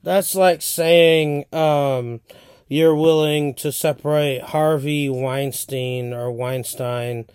That's 0.02 0.34
like 0.34 0.60
saying 0.60 1.46
um 1.52 2.20
you're 2.68 2.94
willing 2.94 3.54
to 3.54 3.72
separate 3.72 4.42
Harvey 4.42 5.08
Weinstein 5.08 6.12
or 6.12 6.30
Weinstein 6.30 7.26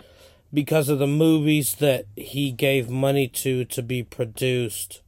because 0.54 0.90
of 0.90 1.00
the 1.00 1.08
movies 1.08 1.76
that 1.76 2.06
he 2.16 2.52
gave 2.52 2.90
money 2.90 3.28
to 3.28 3.66
to 3.66 3.82
be 3.82 4.04
produced. 4.04 5.02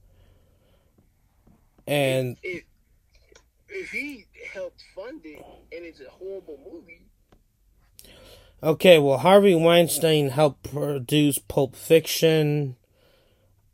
And 1.87 2.37
If 2.43 2.63
if 3.69 3.89
he 3.89 4.25
helped 4.53 4.83
fund 4.95 5.21
it 5.23 5.43
and 5.71 5.85
it's 5.85 5.99
a 5.99 6.09
horrible 6.09 6.59
movie, 6.71 7.01
okay, 8.61 8.99
well 8.99 9.17
Harvey 9.17 9.55
Weinstein 9.55 10.29
helped 10.29 10.71
produce 10.71 11.39
Pulp 11.39 11.75
Fiction, 11.75 12.75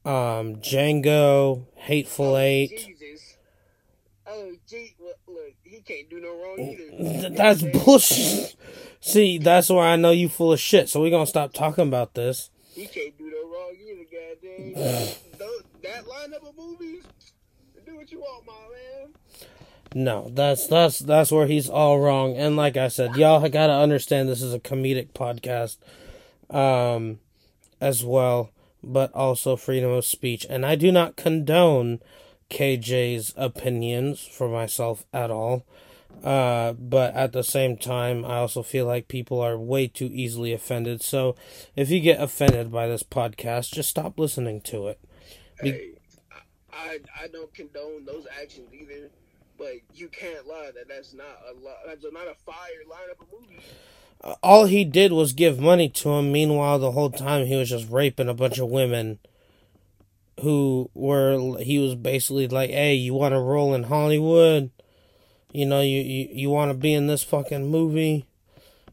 um 0.05 0.57
Django, 0.57 1.65
Hateful 1.75 2.35
oh, 2.35 2.37
Eight. 2.37 2.77
Jesus. 2.85 3.37
Oh, 4.29 4.51
gee, 4.67 4.93
look, 4.99 5.17
look, 5.27 5.53
he 5.63 5.79
can't 5.81 6.09
do 6.09 6.19
no 6.19 6.29
wrong 6.29 6.59
either. 6.59 7.29
Th- 7.29 7.37
That's 7.37 7.61
bullshit. 7.83 8.55
See, 8.99 9.37
that's 9.37 9.69
why 9.69 9.87
I 9.87 9.95
know 9.95 10.11
you 10.11 10.29
full 10.29 10.53
of 10.53 10.59
shit. 10.59 10.89
So 10.89 11.01
we're 11.01 11.11
gonna 11.11 11.25
stop 11.27 11.53
talking 11.53 11.87
about 11.87 12.13
this. 12.13 12.49
He 12.73 12.85
can't 12.87 13.17
do 13.17 13.25
no 13.31 13.49
wrong 13.49 13.73
either, 13.79 14.73
goddamn. 14.73 15.15
That 15.83 16.03
lineup 16.05 16.45
of 16.45 16.57
movies, 16.57 17.05
do 17.85 17.95
what 17.95 18.11
you 18.11 18.19
want, 18.19 18.45
my 18.45 18.53
man. 18.53 19.13
No, 19.95 20.29
that's 20.33 20.67
that's 20.67 20.99
that's 20.99 21.31
where 21.31 21.47
he's 21.47 21.69
all 21.69 21.99
wrong. 21.99 22.35
And 22.35 22.57
like 22.57 22.75
I 22.75 22.89
said, 22.89 23.15
y'all 23.15 23.47
gotta 23.47 23.73
understand 23.73 24.27
this 24.27 24.41
is 24.41 24.53
a 24.53 24.59
comedic 24.59 25.13
podcast, 25.13 25.77
um, 26.53 27.19
as 27.79 28.03
well, 28.03 28.51
but 28.83 29.13
also 29.13 29.55
freedom 29.55 29.91
of 29.91 30.03
speech. 30.03 30.45
And 30.49 30.65
I 30.65 30.75
do 30.75 30.91
not 30.91 31.15
condone 31.15 31.99
KJ's 32.49 33.33
opinions 33.37 34.19
for 34.25 34.49
myself 34.49 35.05
at 35.13 35.31
all. 35.31 35.65
Uh, 36.23 36.73
but 36.73 37.13
at 37.15 37.31
the 37.31 37.43
same 37.43 37.77
time, 37.77 38.25
I 38.25 38.37
also 38.37 38.63
feel 38.63 38.85
like 38.85 39.07
people 39.07 39.39
are 39.39 39.57
way 39.57 39.87
too 39.87 40.09
easily 40.11 40.51
offended. 40.53 41.01
So 41.03 41.35
if 41.75 41.89
you 41.89 41.99
get 41.99 42.21
offended 42.21 42.71
by 42.71 42.87
this 42.87 43.03
podcast, 43.03 43.71
just 43.73 43.89
stop 43.89 44.17
listening 44.19 44.61
to 44.61 44.87
it. 44.87 44.99
Be- 45.61 45.71
Hey, 45.71 45.89
I, 46.73 46.99
I 47.23 47.27
don't 47.27 47.53
condone 47.53 48.05
those 48.05 48.25
actions 48.41 48.69
either, 48.73 49.09
but 49.57 49.73
you 49.95 50.07
can't 50.09 50.47
lie 50.47 50.71
that 50.75 50.87
that's 50.87 51.13
not 51.13 51.39
a 51.49 51.53
lot. 51.63 51.77
That's 51.85 52.03
not 52.11 52.27
a 52.27 52.35
fire 52.35 52.83
lineup 52.89 53.21
of 53.21 53.27
movies. 53.31 53.61
all 54.43 54.65
he 54.65 54.83
did 54.85 55.11
was 55.11 55.33
give 55.33 55.59
money 55.59 55.89
to 55.89 56.09
him. 56.09 56.31
Meanwhile, 56.31 56.79
the 56.79 56.91
whole 56.91 57.09
time 57.11 57.45
he 57.45 57.55
was 57.55 57.69
just 57.69 57.89
raping 57.89 58.27
a 58.29 58.33
bunch 58.33 58.59
of 58.59 58.69
women 58.69 59.19
who 60.41 60.89
were, 60.93 61.57
he 61.59 61.79
was 61.79 61.95
basically 61.95 62.47
like, 62.47 62.69
hey, 62.69 62.93
you 62.93 63.13
want 63.13 63.33
to 63.33 63.39
roll 63.39 63.73
in 63.73 63.83
Hollywood? 63.83 64.69
You 65.57 65.65
know, 65.65 65.81
you, 65.81 66.01
you, 66.01 66.29
you 66.31 66.49
want 66.51 66.69
to 66.69 66.77
be 66.77 66.93
in 66.93 67.07
this 67.07 67.23
fucking 67.23 67.71
movie? 67.71 68.27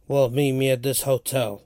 Well, 0.08 0.30
meet 0.30 0.52
me 0.52 0.70
at 0.70 0.82
this 0.82 1.02
hotel. 1.02 1.62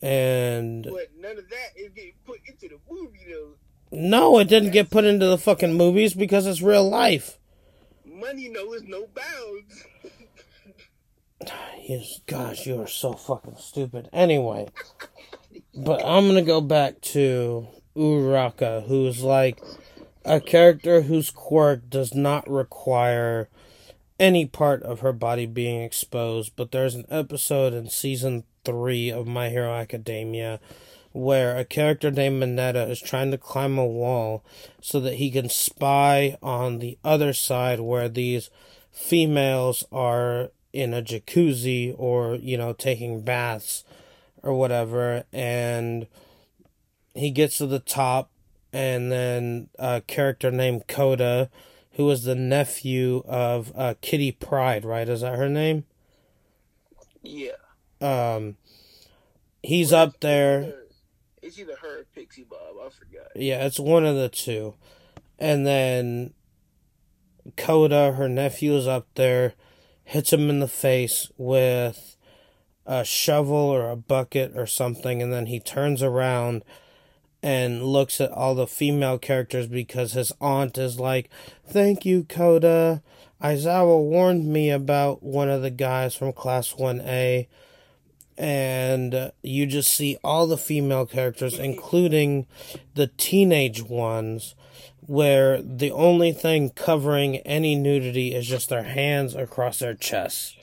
And 0.00 0.84
But 0.84 1.08
none 1.18 1.36
of 1.36 1.46
that 1.50 1.76
is 1.76 1.90
getting 1.90 2.14
put 2.24 2.40
into 2.46 2.68
the 2.68 2.78
movie 2.90 3.26
though. 3.30 3.50
no, 3.90 4.38
it 4.38 4.48
didn't 4.48 4.70
get 4.70 4.88
put 4.88 5.04
into 5.04 5.26
the 5.26 5.36
fucking 5.36 5.74
movies 5.74 6.14
because 6.14 6.46
it's 6.46 6.62
real 6.62 6.88
life. 6.88 7.38
Money 8.06 8.48
knows 8.48 8.82
no 8.84 9.06
bounds. 9.14 9.84
Yes, 11.86 12.20
gosh, 12.26 12.64
you 12.64 12.80
are 12.80 12.86
so 12.86 13.12
fucking 13.12 13.56
stupid. 13.58 14.08
Anyway, 14.12 14.68
but 15.74 16.02
I'm 16.02 16.28
gonna 16.28 16.40
go 16.40 16.62
back 16.62 17.00
to 17.12 17.66
Uraka, 17.94 18.86
who's 18.86 19.22
like 19.22 19.60
a 20.24 20.40
character 20.40 21.02
whose 21.02 21.30
quirk 21.30 21.88
does 21.88 22.14
not 22.14 22.48
require 22.48 23.48
any 24.18 24.46
part 24.46 24.82
of 24.82 25.00
her 25.00 25.12
body 25.12 25.46
being 25.46 25.82
exposed. 25.82 26.52
But 26.56 26.72
there's 26.72 26.94
an 26.94 27.06
episode 27.10 27.74
in 27.74 27.88
season 27.88 28.44
three 28.64 29.10
of 29.10 29.26
My 29.26 29.48
Hero 29.48 29.72
Academia 29.72 30.60
where 31.12 31.56
a 31.56 31.64
character 31.64 32.10
named 32.10 32.42
Mineta 32.42 32.88
is 32.88 33.00
trying 33.00 33.30
to 33.30 33.38
climb 33.38 33.78
a 33.78 33.86
wall 33.86 34.42
so 34.80 34.98
that 35.00 35.14
he 35.14 35.30
can 35.30 35.48
spy 35.48 36.38
on 36.42 36.78
the 36.78 36.98
other 37.04 37.32
side 37.32 37.80
where 37.80 38.08
these 38.08 38.50
females 38.90 39.84
are 39.92 40.50
in 40.72 40.94
a 40.94 41.02
jacuzzi 41.02 41.94
or, 41.98 42.36
you 42.36 42.56
know, 42.56 42.72
taking 42.72 43.20
baths 43.20 43.84
or 44.42 44.54
whatever. 44.54 45.24
And 45.32 46.06
he 47.14 47.30
gets 47.30 47.58
to 47.58 47.66
the 47.66 47.78
top, 47.78 48.30
and 48.72 49.12
then 49.12 49.68
a 49.78 50.00
character 50.00 50.50
named 50.50 50.88
Kota, 50.88 51.50
who 51.92 52.10
is 52.10 52.24
the 52.24 52.34
nephew 52.34 53.22
of 53.26 53.72
uh, 53.76 53.94
Kitty 54.00 54.32
Pride, 54.32 54.84
right? 54.84 55.08
Is 55.08 55.20
that 55.20 55.36
her 55.36 55.48
name? 55.48 55.84
Yeah. 57.22 57.52
Um, 58.00 58.56
he's 59.62 59.92
up 59.92 60.20
there. 60.20 60.74
It's 61.42 61.58
either 61.58 61.76
her 61.82 62.00
or 62.00 62.04
Pixie 62.14 62.44
Bob. 62.48 62.76
I 62.84 62.88
forgot. 62.88 63.28
Yeah, 63.36 63.66
it's 63.66 63.78
one 63.78 64.04
of 64.04 64.16
the 64.16 64.28
two. 64.28 64.74
And 65.38 65.66
then 65.66 66.34
Kota, 67.56 68.14
her 68.16 68.28
nephew, 68.28 68.74
is 68.74 68.86
up 68.86 69.08
there, 69.14 69.54
hits 70.04 70.32
him 70.32 70.48
in 70.48 70.60
the 70.60 70.68
face 70.68 71.30
with 71.36 72.16
a 72.86 73.04
shovel 73.04 73.56
or 73.56 73.90
a 73.90 73.96
bucket 73.96 74.52
or 74.56 74.66
something, 74.66 75.22
and 75.22 75.32
then 75.32 75.46
he 75.46 75.60
turns 75.60 76.02
around 76.02 76.62
and 77.42 77.84
looks 77.84 78.20
at 78.20 78.30
all 78.30 78.54
the 78.54 78.66
female 78.66 79.18
characters 79.18 79.66
because 79.66 80.12
his 80.12 80.32
aunt 80.40 80.78
is 80.78 81.00
like, 81.00 81.28
Thank 81.66 82.04
you, 82.04 82.24
Kota. 82.24 83.02
Aizawa 83.42 84.00
warned 84.00 84.46
me 84.46 84.70
about 84.70 85.22
one 85.22 85.50
of 85.50 85.62
the 85.62 85.70
guys 85.70 86.14
from 86.14 86.32
Class 86.32 86.74
1A. 86.74 87.48
And 88.38 89.32
you 89.42 89.66
just 89.66 89.92
see 89.92 90.16
all 90.22 90.46
the 90.46 90.56
female 90.56 91.06
characters, 91.06 91.58
including 91.58 92.46
the 92.94 93.08
teenage 93.08 93.82
ones, 93.82 94.54
where 95.00 95.60
the 95.60 95.90
only 95.90 96.32
thing 96.32 96.70
covering 96.70 97.38
any 97.38 97.74
nudity 97.74 98.34
is 98.34 98.46
just 98.46 98.68
their 98.68 98.84
hands 98.84 99.34
across 99.34 99.80
their 99.80 99.94
chests. 99.94 100.56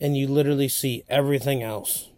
and 0.00 0.16
you 0.16 0.28
literally 0.28 0.68
see 0.68 1.04
everything 1.08 1.62
else. 1.62 2.08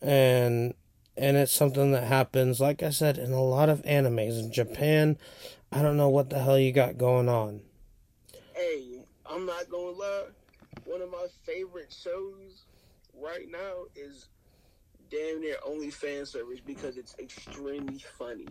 And 0.00 0.74
and 1.16 1.36
it's 1.36 1.52
something 1.52 1.92
that 1.92 2.04
happens, 2.04 2.60
like 2.60 2.82
I 2.82 2.90
said, 2.90 3.18
in 3.18 3.32
a 3.32 3.42
lot 3.42 3.68
of 3.68 3.82
animes. 3.82 4.38
In 4.38 4.52
Japan, 4.52 5.16
I 5.72 5.82
don't 5.82 5.96
know 5.96 6.08
what 6.08 6.30
the 6.30 6.38
hell 6.38 6.58
you 6.58 6.72
got 6.72 6.98
going 6.98 7.28
on. 7.28 7.60
Hey, 8.54 9.00
I'm 9.28 9.46
not 9.46 9.68
gonna 9.70 9.90
lie. 9.90 10.24
One 10.84 11.02
of 11.02 11.10
my 11.10 11.26
favorite 11.44 11.92
shows 11.92 12.64
right 13.18 13.50
now 13.50 13.84
is 13.94 14.26
damn 15.10 15.40
near 15.40 15.56
only 15.64 15.90
fan 15.90 16.26
service 16.26 16.60
because 16.60 16.96
it's 16.96 17.14
extremely 17.18 18.04
funny. 18.18 18.46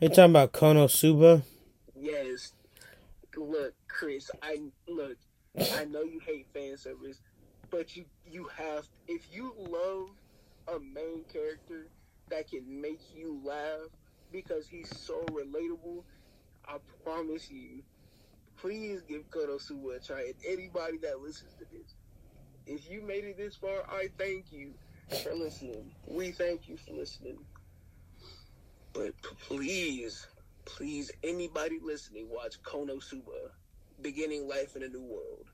Are 0.00 0.04
you 0.04 0.08
talking 0.08 0.24
about 0.24 0.52
Konosuba? 0.52 1.42
Yes. 1.96 2.52
Look, 3.36 3.74
Chris, 3.88 4.30
I 4.42 4.60
look, 4.88 5.16
I 5.74 5.84
know 5.84 6.02
you 6.02 6.20
hate 6.20 6.46
fan 6.52 6.76
service, 6.76 7.20
but 7.70 7.96
you 7.96 8.04
you 8.30 8.48
have 8.56 8.86
if 9.06 9.22
you 9.32 9.54
love 9.58 10.10
a 10.68 10.78
main 10.80 11.24
character 11.32 11.90
that 12.30 12.48
can 12.48 12.80
make 12.80 13.00
you 13.14 13.40
laugh 13.44 13.88
because 14.30 14.68
he's 14.68 14.90
so 14.90 15.14
relatable, 15.30 16.04
I 16.66 16.78
promise 17.04 17.50
you, 17.50 17.82
please 18.56 19.02
give 19.02 19.30
Konosuba 19.30 19.96
a 19.96 20.00
try. 20.00 20.20
And 20.20 20.34
anybody 20.46 20.98
that 20.98 21.20
listens 21.20 21.54
to 21.54 21.64
this, 21.72 21.94
if 22.66 22.90
you 22.90 23.02
made 23.02 23.24
it 23.24 23.36
this 23.38 23.56
far, 23.56 23.82
I 23.88 24.08
thank 24.18 24.52
you 24.52 24.74
for 25.22 25.34
listening. 25.34 25.94
We 26.06 26.32
thank 26.32 26.68
you 26.68 26.76
for 26.76 26.92
listening. 26.92 27.38
But 28.92 29.14
please, 29.22 30.26
please, 30.66 31.10
anybody 31.22 31.78
listening, 31.82 32.28
watch 32.30 32.60
Konosuba, 32.62 33.52
Beginning 34.00 34.48
Life 34.48 34.76
in 34.76 34.82
a 34.82 34.88
New 34.88 35.02
World. 35.02 35.46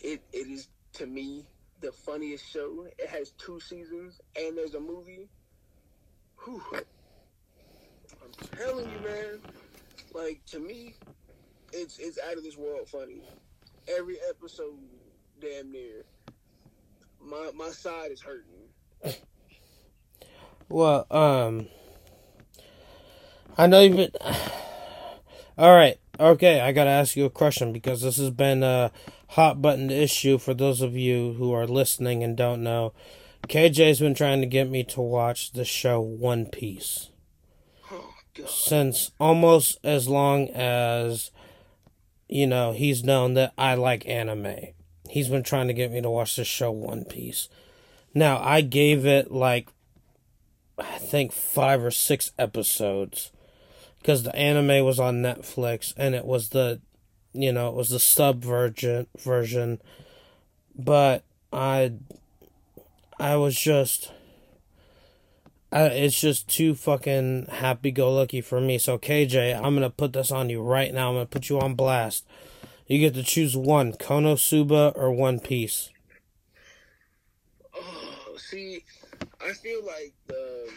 It 0.00 0.22
it 0.32 0.46
is 0.48 0.68
to 0.94 1.06
me 1.06 1.46
the 1.80 1.92
funniest 1.92 2.50
show. 2.50 2.86
It 2.98 3.08
has 3.08 3.32
two 3.32 3.60
seasons 3.60 4.20
and 4.36 4.56
there's 4.56 4.74
a 4.74 4.80
movie. 4.80 5.28
Whew. 6.44 6.62
I'm 6.72 8.48
telling 8.56 8.90
you, 8.90 8.98
man. 9.08 9.40
Like 10.14 10.44
to 10.46 10.58
me, 10.58 10.94
it's 11.72 11.98
it's 11.98 12.18
out 12.28 12.36
of 12.36 12.42
this 12.42 12.56
world 12.56 12.88
funny. 12.88 13.22
Every 13.88 14.16
episode, 14.28 14.78
damn 15.40 15.70
near. 15.70 16.04
My 17.22 17.50
my 17.54 17.68
side 17.70 18.10
is 18.10 18.20
hurting. 18.20 19.14
Well, 20.70 21.06
um, 21.10 21.66
I 23.56 23.66
know 23.66 23.80
you've 23.80 23.96
been. 23.96 24.10
All 25.58 25.74
right, 25.74 25.98
okay. 26.20 26.60
I 26.60 26.72
gotta 26.72 26.90
ask 26.90 27.16
you 27.16 27.24
a 27.24 27.30
question 27.30 27.72
because 27.72 28.02
this 28.02 28.18
has 28.18 28.30
been 28.30 28.62
a 28.62 28.92
hot 29.28 29.60
button 29.60 29.90
issue 29.90 30.38
for 30.38 30.54
those 30.54 30.80
of 30.80 30.96
you 30.96 31.34
who 31.34 31.52
are 31.52 31.66
listening 31.66 32.22
and 32.22 32.36
don't 32.36 32.62
know. 32.62 32.92
KJ's 33.46 34.00
been 34.00 34.14
trying 34.14 34.40
to 34.40 34.46
get 34.46 34.68
me 34.68 34.84
to 34.84 35.00
watch 35.00 35.52
the 35.52 35.64
show 35.64 36.00
One 36.00 36.46
Piece 36.46 37.10
Oh 37.90 38.12
since 38.46 39.12
almost 39.18 39.78
as 39.84 40.08
long 40.08 40.48
as 40.48 41.30
you 42.28 42.46
know 42.46 42.72
he's 42.72 43.04
known 43.04 43.34
that 43.34 43.52
I 43.56 43.74
like 43.74 44.08
anime. 44.08 44.56
He's 45.08 45.28
been 45.28 45.42
trying 45.42 45.68
to 45.68 45.74
get 45.74 45.92
me 45.92 46.00
to 46.02 46.10
watch 46.10 46.36
the 46.36 46.44
show 46.44 46.70
One 46.70 47.04
Piece. 47.04 47.48
Now 48.14 48.38
I 48.42 48.60
gave 48.60 49.06
it 49.06 49.30
like 49.30 49.68
I 50.78 50.98
think 50.98 51.32
five 51.32 51.82
or 51.82 51.90
six 51.90 52.32
episodes 52.38 53.30
because 53.98 54.22
the 54.22 54.34
anime 54.34 54.84
was 54.84 54.98
on 55.00 55.22
Netflix 55.22 55.92
and 55.96 56.14
it 56.14 56.24
was 56.24 56.50
the 56.50 56.80
you 57.38 57.52
know 57.52 57.68
it 57.68 57.74
was 57.74 57.90
the 57.90 58.00
sub 58.00 58.42
version 58.42 59.06
version, 59.18 59.80
but 60.76 61.24
I 61.52 61.92
I 63.18 63.36
was 63.36 63.58
just 63.58 64.12
I, 65.70 65.84
it's 65.84 66.18
just 66.18 66.48
too 66.48 66.74
fucking 66.74 67.46
happy 67.50 67.90
go 67.90 68.12
lucky 68.12 68.40
for 68.40 68.60
me. 68.60 68.78
So 68.78 68.98
KJ, 68.98 69.54
I'm 69.54 69.74
gonna 69.74 69.90
put 69.90 70.12
this 70.12 70.30
on 70.30 70.48
you 70.50 70.62
right 70.62 70.92
now. 70.92 71.08
I'm 71.08 71.14
gonna 71.14 71.26
put 71.26 71.48
you 71.48 71.60
on 71.60 71.74
blast. 71.74 72.26
You 72.86 72.98
get 72.98 73.14
to 73.14 73.22
choose 73.22 73.56
one: 73.56 73.92
Konosuba 73.92 74.96
or 74.96 75.12
One 75.12 75.40
Piece. 75.40 75.90
Oh, 77.74 78.36
see, 78.38 78.82
I 79.46 79.52
feel 79.52 79.84
like 79.84 80.14
the 80.26 80.70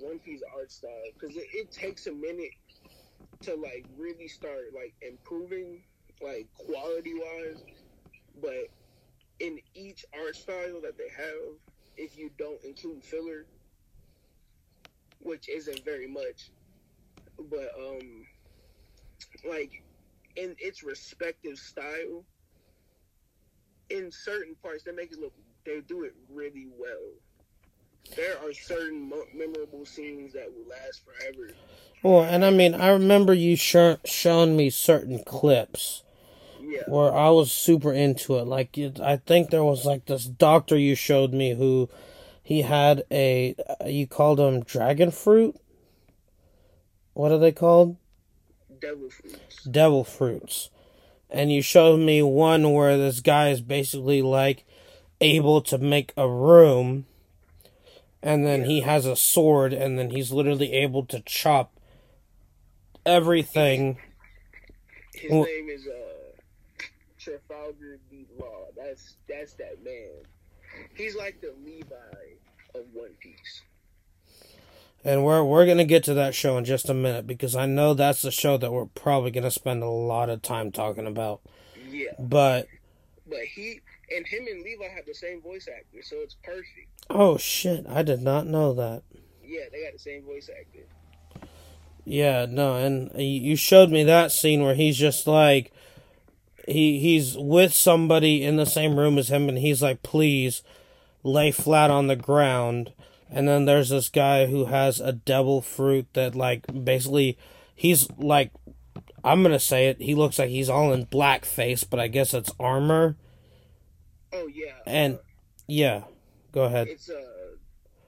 One 0.00 0.18
Piece 0.18 0.42
art 0.56 0.72
style 0.72 0.90
because 1.12 1.36
it, 1.36 1.46
it 1.52 1.70
takes 1.70 2.06
a 2.06 2.12
minute 2.12 2.52
to 3.42 3.54
like 3.54 3.84
really 3.98 4.28
start 4.28 4.72
like 4.74 4.94
improving, 5.02 5.82
like 6.22 6.48
quality 6.54 7.14
wise. 7.14 7.62
But 8.40 8.68
in 9.40 9.58
each 9.74 10.04
art 10.14 10.36
style 10.36 10.80
that 10.82 10.96
they 10.96 11.08
have, 11.16 11.56
if 11.96 12.16
you 12.16 12.30
don't 12.38 12.62
include 12.64 13.02
filler, 13.02 13.46
which 15.20 15.48
isn't 15.48 15.84
very 15.84 16.06
much, 16.06 16.50
but 17.50 17.70
um, 17.78 18.26
like 19.48 19.82
in 20.36 20.54
its 20.58 20.82
respective 20.82 21.58
style, 21.58 22.24
in 23.90 24.10
certain 24.10 24.54
parts 24.62 24.84
they 24.84 24.92
make 24.92 25.12
it 25.12 25.18
look 25.18 25.34
they 25.64 25.80
do 25.80 26.04
it 26.04 26.14
really 26.30 26.66
well. 26.76 27.12
There 28.16 28.36
are 28.38 28.52
certain 28.52 29.08
mo- 29.08 29.26
memorable 29.32 29.86
scenes 29.86 30.32
that 30.32 30.52
will 30.52 30.68
last 30.68 31.02
forever. 31.04 31.54
Well, 32.02 32.24
and 32.24 32.44
I 32.44 32.50
mean, 32.50 32.74
I 32.74 32.88
remember 32.88 33.32
you 33.32 33.56
sh- 33.56 34.46
me 34.48 34.70
certain 34.70 35.22
clips 35.24 36.01
Yeah, 36.72 36.82
where 36.86 37.12
I 37.14 37.28
was 37.30 37.52
super 37.52 37.92
into 37.92 38.38
it. 38.38 38.46
Like, 38.46 38.78
it, 38.78 39.00
I 39.00 39.16
think 39.18 39.50
there 39.50 39.64
was 39.64 39.84
like 39.84 40.06
this 40.06 40.24
doctor 40.24 40.76
you 40.76 40.94
showed 40.94 41.32
me 41.32 41.54
who 41.54 41.90
he 42.42 42.62
had 42.62 43.04
a 43.10 43.54
you 43.86 44.06
called 44.06 44.40
him 44.40 44.62
dragon 44.62 45.10
fruit. 45.10 45.56
What 47.14 47.30
are 47.32 47.38
they 47.38 47.52
called? 47.52 47.96
devil 48.80 49.08
fruits. 49.10 49.64
devil 49.64 50.04
fruits. 50.04 50.70
And 51.30 51.52
you 51.52 51.62
showed 51.62 52.00
me 52.00 52.20
one 52.22 52.72
where 52.72 52.98
this 52.98 53.20
guy 53.20 53.50
is 53.50 53.60
basically 53.60 54.22
like 54.22 54.64
able 55.20 55.60
to 55.62 55.78
make 55.78 56.12
a 56.16 56.28
room 56.28 57.06
and 58.22 58.44
then 58.44 58.64
he 58.64 58.80
has 58.80 59.06
a 59.06 59.16
sword 59.16 59.72
and 59.72 59.98
then 59.98 60.10
he's 60.10 60.32
literally 60.32 60.72
able 60.72 61.04
to 61.06 61.20
chop 61.20 61.78
everything. 63.06 63.98
His 65.14 65.30
Well- 65.30 65.44
name 65.44 65.68
is 65.68 65.86
uh 65.86 66.11
Trafalgar 67.22 67.98
D. 68.10 68.26
Law. 68.38 68.66
That's 68.76 69.16
that's 69.28 69.54
that 69.54 69.84
man. 69.84 70.10
He's 70.94 71.14
like 71.16 71.40
the 71.40 71.54
Levi 71.64 71.94
of 72.74 72.82
One 72.92 73.10
Piece. 73.20 73.62
And 75.04 75.24
we're 75.24 75.42
we're 75.44 75.66
gonna 75.66 75.84
get 75.84 76.04
to 76.04 76.14
that 76.14 76.34
show 76.34 76.56
in 76.58 76.64
just 76.64 76.88
a 76.88 76.94
minute 76.94 77.26
because 77.26 77.56
I 77.56 77.66
know 77.66 77.92
that's 77.94 78.22
the 78.22 78.30
show 78.30 78.56
that 78.58 78.72
we're 78.72 78.86
probably 78.86 79.30
gonna 79.30 79.50
spend 79.50 79.82
a 79.82 79.88
lot 79.88 80.30
of 80.30 80.42
time 80.42 80.70
talking 80.70 81.06
about. 81.06 81.40
Yeah, 81.90 82.12
But 82.18 82.68
but 83.28 83.40
he 83.40 83.80
and 84.14 84.26
him 84.26 84.46
and 84.50 84.62
Levi 84.62 84.84
have 84.94 85.06
the 85.06 85.14
same 85.14 85.40
voice 85.42 85.68
actor, 85.68 86.02
so 86.02 86.16
it's 86.20 86.36
perfect. 86.42 86.88
oh 87.10 87.36
shit, 87.36 87.84
I 87.88 88.02
did 88.02 88.22
not 88.22 88.46
know 88.46 88.72
that. 88.74 89.02
Yeah, 89.44 89.64
they 89.72 89.82
got 89.82 89.92
the 89.92 89.98
same 89.98 90.22
voice 90.24 90.48
actor. 90.48 90.86
Yeah, 92.04 92.46
no, 92.48 92.76
and 92.76 93.10
you 93.14 93.54
showed 93.56 93.90
me 93.90 94.02
that 94.04 94.32
scene 94.32 94.62
where 94.62 94.74
he's 94.74 94.96
just 94.96 95.26
like 95.26 95.72
he 96.66 96.98
he's 96.98 97.36
with 97.36 97.72
somebody 97.74 98.42
in 98.42 98.56
the 98.56 98.66
same 98.66 98.98
room 98.98 99.18
as 99.18 99.28
him 99.28 99.48
and 99.48 99.58
he's 99.58 99.82
like 99.82 100.02
please 100.02 100.62
lay 101.22 101.50
flat 101.50 101.90
on 101.90 102.06
the 102.06 102.16
ground. 102.16 102.92
And 103.30 103.48
then 103.48 103.64
there's 103.64 103.88
this 103.88 104.08
guy 104.08 104.46
who 104.46 104.66
has 104.66 105.00
a 105.00 105.12
devil 105.12 105.62
fruit 105.62 106.06
that 106.12 106.34
like 106.34 106.64
basically 106.84 107.38
he's 107.74 108.10
like 108.18 108.52
I'm 109.24 109.42
to 109.44 109.58
say 109.58 109.88
it 109.88 110.00
he 110.00 110.14
looks 110.14 110.38
like 110.38 110.50
he's 110.50 110.68
all 110.68 110.92
in 110.92 111.06
blackface 111.06 111.88
but 111.88 112.00
I 112.00 112.08
guess 112.08 112.34
it's 112.34 112.50
armor. 112.60 113.16
Oh 114.32 114.46
yeah, 114.46 114.72
and 114.86 115.16
uh, 115.16 115.22
yeah 115.66 116.04
go 116.52 116.64
ahead. 116.64 116.88
it's 116.88 117.08
uh 117.10 117.56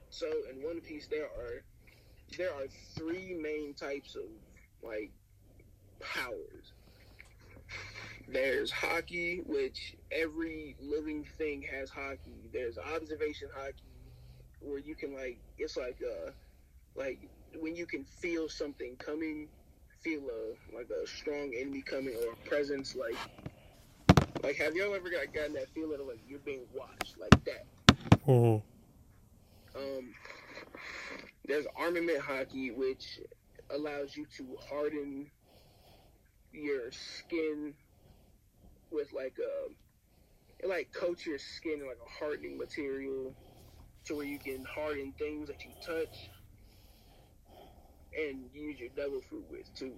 so 0.09 0.27
in 0.51 0.63
One 0.63 0.81
Piece 0.81 1.07
there 1.07 1.25
are 1.25 1.63
there 2.37 2.53
are 2.53 2.67
three 2.95 3.33
main 3.33 3.73
types 3.73 4.15
of 4.15 4.23
like 4.83 5.11
powers. 5.99 6.73
There's 8.27 8.71
Haki, 8.71 9.45
which 9.45 9.95
every 10.11 10.75
living 10.81 11.23
thing 11.37 11.63
has 11.71 11.91
Haki. 11.91 12.51
There's 12.51 12.77
observation 12.77 13.49
Haki, 13.57 14.11
where 14.61 14.79
you 14.79 14.95
can 14.95 15.13
like 15.13 15.39
it's 15.57 15.77
like 15.77 15.99
uh 16.03 16.31
like 16.95 17.29
when 17.59 17.75
you 17.75 17.85
can 17.85 18.03
feel 18.03 18.49
something 18.49 18.95
coming, 18.97 19.47
feel 20.01 20.21
a 20.21 20.75
like 20.75 20.89
a 20.89 21.05
strong 21.07 21.53
enemy 21.55 21.83
coming 21.83 22.15
or 22.15 22.33
a 22.33 22.49
presence 22.49 22.95
like 22.95 23.17
like 24.43 24.55
have 24.57 24.75
y'all 24.75 24.93
ever 24.95 25.09
got 25.09 25.31
gotten 25.33 25.53
that 25.53 25.69
feeling 25.69 25.99
of 25.99 26.07
like 26.07 26.19
you're 26.27 26.39
being 26.39 26.65
watched 26.73 27.17
like 27.19 27.43
that? 27.45 27.65
mhm 28.27 28.61
Um, 29.75 30.15
there's 31.47 31.65
armament 31.75 32.19
Haki, 32.19 32.75
which 32.75 33.19
allows 33.69 34.15
you 34.15 34.25
to 34.37 34.55
harden 34.69 35.29
your 36.51 36.91
skin 36.91 37.73
with 38.91 39.11
like 39.13 39.37
a 39.39 40.63
it 40.63 40.69
like 40.69 40.91
coats 40.93 41.25
your 41.25 41.37
skin 41.37 41.79
in 41.81 41.87
like 41.87 41.99
a 42.05 42.23
hardening 42.23 42.57
material 42.57 43.33
to 44.05 44.15
where 44.15 44.25
you 44.25 44.39
can 44.39 44.63
harden 44.65 45.13
things 45.17 45.47
that 45.47 45.63
you 45.63 45.71
touch 45.85 46.29
and 48.17 48.49
use 48.53 48.79
your 48.79 48.89
devil 48.95 49.21
fruit 49.29 49.45
with 49.49 49.73
too. 49.75 49.93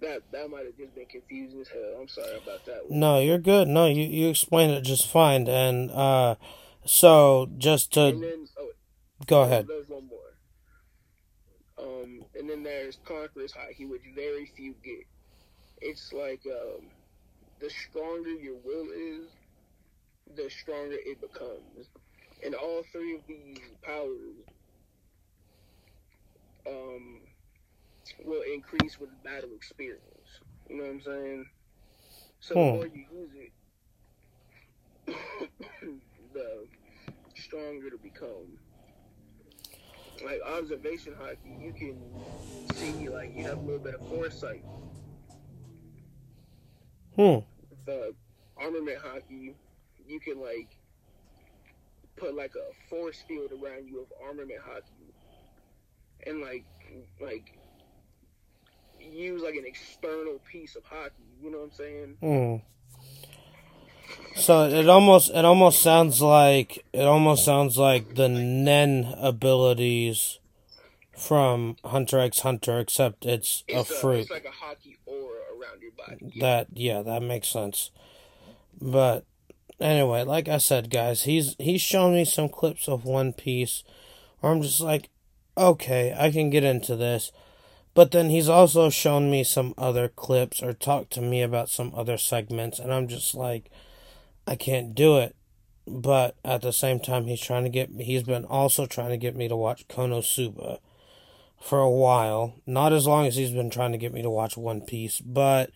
That 0.00 0.22
that 0.32 0.50
might 0.50 0.66
have 0.66 0.76
just 0.76 0.94
been 0.94 1.06
confusing 1.06 1.60
as 1.60 1.68
hell. 1.68 1.98
I'm 2.00 2.08
sorry 2.08 2.36
about 2.42 2.66
that. 2.66 2.88
One. 2.90 3.00
No, 3.00 3.20
you're 3.20 3.38
good. 3.38 3.68
No, 3.68 3.86
you 3.86 4.02
you 4.02 4.28
explained 4.28 4.72
it 4.72 4.82
just 4.82 5.08
fine. 5.08 5.48
And 5.48 5.90
uh, 5.90 6.34
so 6.84 7.48
just 7.56 7.92
to 7.94 8.06
And 8.06 8.22
then 8.22 8.48
oh, 8.58 8.70
go 9.26 9.42
ahead. 9.42 9.66
There's 9.68 9.88
one 9.88 10.08
more. 10.08 10.18
Um, 11.78 12.24
and 12.38 12.50
then 12.50 12.62
there's 12.62 12.98
Conqueror's 13.04 13.52
Haki, 13.52 13.88
which 13.88 14.02
very 14.14 14.46
few 14.56 14.74
get. 14.84 15.06
It's 15.80 16.12
like 16.12 16.42
um, 16.46 16.90
the 17.60 17.70
stronger 17.70 18.30
your 18.30 18.56
will 18.64 18.88
is, 18.94 19.30
the 20.36 20.48
stronger 20.50 20.96
it 21.04 21.20
becomes. 21.20 21.88
And 22.44 22.54
all 22.54 22.82
three 22.92 23.14
of 23.16 23.22
these 23.26 23.58
powers 23.82 24.46
um, 26.66 27.20
will 28.24 28.42
increase 28.54 28.98
with 28.98 29.10
battle 29.22 29.50
experience. 29.54 30.40
You 30.68 30.76
know 30.78 30.84
what 30.84 30.90
I'm 30.92 31.00
saying? 31.02 31.46
So 32.40 32.56
the 32.56 32.64
Hmm. 32.64 32.66
more 32.66 32.86
you 32.86 33.04
use 33.10 33.30
it, 33.34 33.52
the 36.34 36.66
stronger 37.34 37.90
to 37.90 37.98
become 37.98 38.58
like 40.24 40.40
observation 40.46 41.14
Haki, 41.20 41.60
you 41.60 41.72
can 41.72 41.98
see 42.74 43.08
like 43.08 43.32
you 43.36 43.44
have 43.44 43.58
a 43.58 43.62
little 43.62 43.80
bit 43.82 43.94
of 43.94 44.08
foresight. 44.08 44.64
Hmm. 47.16 47.38
The 47.86 48.14
armament 48.56 48.98
Haki, 49.04 49.54
you 50.06 50.20
can 50.20 50.40
like 50.40 50.68
put 52.16 52.34
like 52.34 52.52
a 52.54 52.88
force 52.88 53.22
field 53.28 53.50
around 53.52 53.88
you 53.88 54.00
of 54.00 54.06
armament 54.24 54.60
Haki, 54.66 55.12
and 56.28 56.40
like 56.40 56.64
like 57.20 57.58
use 59.00 59.42
like 59.42 59.54
an 59.54 59.64
external 59.66 60.40
piece 60.50 60.76
of 60.76 60.84
Haki. 60.84 61.10
You 61.42 61.50
know 61.50 61.58
what 61.58 61.64
I'm 61.64 61.72
saying? 61.72 62.16
Hmm. 62.20 62.56
So 64.36 64.64
it 64.68 64.88
almost 64.88 65.30
it 65.30 65.44
almost 65.44 65.80
sounds 65.82 66.20
like 66.20 66.84
it 66.92 67.02
almost 67.04 67.44
sounds 67.44 67.78
like 67.78 68.14
the 68.16 68.28
Nen 68.28 69.14
abilities 69.18 70.38
from 71.16 71.76
Hunter 71.84 72.18
x 72.18 72.40
Hunter, 72.40 72.80
except 72.80 73.24
it's 73.24 73.62
a 73.68 73.80
It's 73.80 74.00
fruit. 74.00 74.20
it's 74.22 74.30
like 74.30 74.44
a 74.44 74.48
Haki 74.48 74.96
around 75.64 75.82
your 75.82 75.92
body. 75.92 76.40
That 76.40 76.68
yeah, 76.72 77.02
that 77.02 77.22
makes 77.22 77.48
sense. 77.48 77.90
But 78.80 79.24
anyway, 79.80 80.24
like 80.24 80.48
I 80.48 80.58
said, 80.58 80.90
guys, 80.90 81.22
he's 81.22 81.56
he's 81.58 81.80
shown 81.80 82.14
me 82.14 82.24
some 82.24 82.48
clips 82.48 82.88
of 82.88 83.04
One 83.04 83.32
Piece 83.32 83.84
where 84.40 84.52
I'm 84.52 84.62
just 84.62 84.80
like, 84.80 85.10
okay, 85.56 86.14
I 86.18 86.30
can 86.30 86.50
get 86.50 86.64
into 86.64 86.96
this. 86.96 87.32
But 87.94 88.10
then 88.10 88.28
he's 88.28 88.48
also 88.48 88.90
shown 88.90 89.30
me 89.30 89.44
some 89.44 89.72
other 89.78 90.08
clips 90.08 90.60
or 90.62 90.72
talked 90.72 91.12
to 91.12 91.20
me 91.20 91.42
about 91.42 91.68
some 91.68 91.92
other 91.94 92.18
segments, 92.18 92.80
and 92.80 92.92
I'm 92.92 93.06
just 93.06 93.34
like, 93.34 93.70
I 94.46 94.56
can't 94.56 94.94
do 94.94 95.18
it. 95.18 95.36
But 95.86 96.34
at 96.44 96.62
the 96.62 96.72
same 96.72 96.98
time, 96.98 97.26
he's 97.26 97.40
trying 97.40 97.64
to 97.64 97.70
get 97.70 97.90
he's 98.00 98.24
been 98.24 98.44
also 98.44 98.86
trying 98.86 99.10
to 99.10 99.16
get 99.16 99.36
me 99.36 99.48
to 99.48 99.56
watch 99.56 99.86
Konosuba 99.86 100.78
for 101.64 101.78
a 101.78 101.90
while. 101.90 102.54
Not 102.66 102.92
as 102.92 103.06
long 103.06 103.26
as 103.26 103.36
he's 103.36 103.50
been 103.50 103.70
trying 103.70 103.92
to 103.92 103.98
get 103.98 104.12
me 104.12 104.20
to 104.22 104.30
watch 104.30 104.56
One 104.56 104.82
Piece, 104.82 105.20
but 105.20 105.70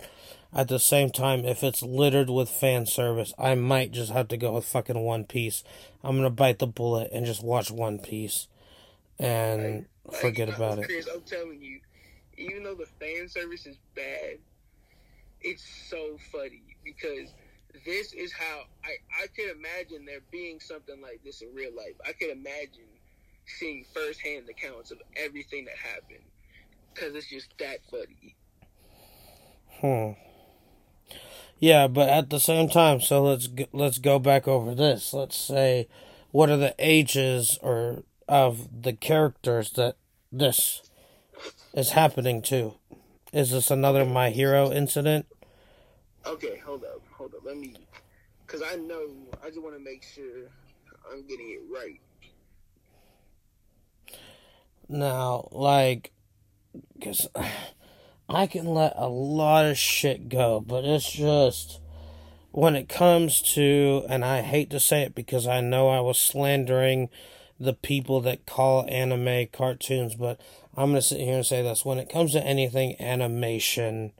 at 0.52 0.68
the 0.68 0.78
same 0.78 1.10
time, 1.10 1.46
if 1.46 1.64
it's 1.64 1.82
littered 1.82 2.28
with 2.28 2.50
fan 2.50 2.84
service, 2.84 3.32
I 3.38 3.54
might 3.54 3.92
just 3.92 4.12
have 4.12 4.28
to 4.28 4.36
go 4.36 4.52
with 4.52 4.66
fucking 4.66 5.00
One 5.00 5.24
Piece. 5.24 5.64
I'm 6.04 6.16
gonna 6.16 6.30
bite 6.30 6.58
the 6.58 6.66
bullet 6.66 7.10
and 7.12 7.24
just 7.24 7.42
watch 7.42 7.70
One 7.70 7.98
Piece 7.98 8.48
and 9.18 9.86
Like, 10.04 10.20
forget 10.20 10.48
about 10.54 10.78
it. 10.78 10.84
Chris, 10.84 11.08
I'm 11.12 11.22
telling 11.22 11.62
you, 11.62 11.80
even 12.36 12.64
though 12.64 12.74
the 12.74 12.86
fan 13.00 13.28
service 13.28 13.66
is 13.66 13.76
bad, 13.94 14.38
it's 15.40 15.64
so 15.88 16.18
funny 16.30 16.62
because 16.84 17.32
this 17.86 18.12
is 18.12 18.32
how 18.32 18.64
I 18.84 18.96
I 19.22 19.26
could 19.28 19.56
imagine 19.56 20.04
there 20.04 20.20
being 20.30 20.60
something 20.60 21.00
like 21.00 21.20
this 21.24 21.40
in 21.40 21.54
real 21.54 21.74
life. 21.74 21.94
I 22.06 22.12
could 22.12 22.30
imagine 22.30 22.87
seeing 23.58 23.84
firsthand 23.94 24.48
accounts 24.48 24.90
of 24.90 24.98
everything 25.16 25.64
that 25.64 25.76
happened 25.76 26.24
because 26.94 27.14
it's 27.14 27.28
just 27.28 27.48
that 27.58 27.78
funny. 27.90 28.36
Hmm. 29.80 30.12
Yeah, 31.58 31.88
but 31.88 32.08
at 32.08 32.30
the 32.30 32.38
same 32.38 32.68
time, 32.68 33.00
so 33.00 33.22
let's 33.22 33.48
let's 33.72 33.98
go 33.98 34.18
back 34.18 34.46
over 34.46 34.74
this. 34.74 35.12
Let's 35.12 35.36
say, 35.36 35.88
what 36.30 36.50
are 36.50 36.56
the 36.56 36.74
ages 36.78 37.58
or 37.62 38.04
of 38.28 38.82
the 38.82 38.92
characters 38.92 39.72
that 39.72 39.96
this 40.30 40.82
is 41.72 41.90
happening 41.90 42.42
to? 42.42 42.74
Is 43.32 43.50
this 43.50 43.70
another 43.70 44.04
My 44.04 44.30
Hero 44.30 44.70
incident? 44.70 45.26
Okay, 46.26 46.58
hold 46.64 46.84
up, 46.84 47.02
hold 47.10 47.34
up. 47.34 47.40
Let 47.44 47.56
me, 47.56 47.74
because 48.46 48.62
I 48.62 48.76
know 48.76 49.08
I 49.42 49.48
just 49.48 49.62
want 49.62 49.76
to 49.76 49.82
make 49.82 50.04
sure 50.04 50.50
I'm 51.10 51.26
getting 51.26 51.50
it 51.50 51.60
right. 51.72 52.00
Now, 54.88 55.48
like, 55.52 56.12
cause 57.02 57.28
I 58.28 58.46
can 58.46 58.66
let 58.66 58.94
a 58.96 59.08
lot 59.08 59.66
of 59.66 59.76
shit 59.76 60.28
go, 60.28 60.60
but 60.60 60.84
it's 60.84 61.10
just 61.10 61.80
when 62.52 62.74
it 62.74 62.88
comes 62.88 63.42
to, 63.54 64.04
and 64.08 64.24
I 64.24 64.40
hate 64.40 64.70
to 64.70 64.80
say 64.80 65.02
it 65.02 65.14
because 65.14 65.46
I 65.46 65.60
know 65.60 65.88
I 65.88 66.00
was 66.00 66.18
slandering 66.18 67.10
the 67.60 67.74
people 67.74 68.20
that 68.22 68.46
call 68.46 68.86
anime 68.88 69.48
cartoons, 69.52 70.14
but 70.14 70.40
I'm 70.74 70.90
gonna 70.90 71.02
sit 71.02 71.20
here 71.20 71.36
and 71.36 71.46
say 71.46 71.62
this: 71.62 71.84
when 71.84 71.98
it 71.98 72.08
comes 72.08 72.32
to 72.32 72.44
anything 72.44 73.00
animation, 73.00 74.12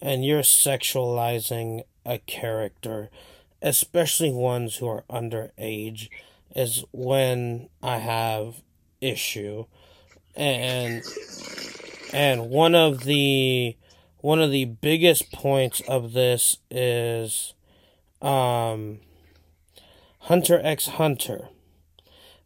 and 0.00 0.24
you're 0.24 0.40
sexualizing 0.40 1.82
a 2.06 2.18
character, 2.18 3.10
especially 3.60 4.30
ones 4.32 4.76
who 4.76 4.86
are 4.86 5.04
underage, 5.10 6.08
is 6.54 6.84
when 6.92 7.68
I 7.82 7.98
have 7.98 8.62
issue 9.00 9.66
and 10.36 11.02
and 12.12 12.50
one 12.50 12.74
of 12.74 13.04
the 13.04 13.76
one 14.18 14.40
of 14.40 14.50
the 14.50 14.66
biggest 14.66 15.32
points 15.32 15.80
of 15.88 16.12
this 16.12 16.58
is 16.70 17.54
um 18.22 19.00
Hunter 20.24 20.60
x 20.62 20.86
Hunter. 20.86 21.48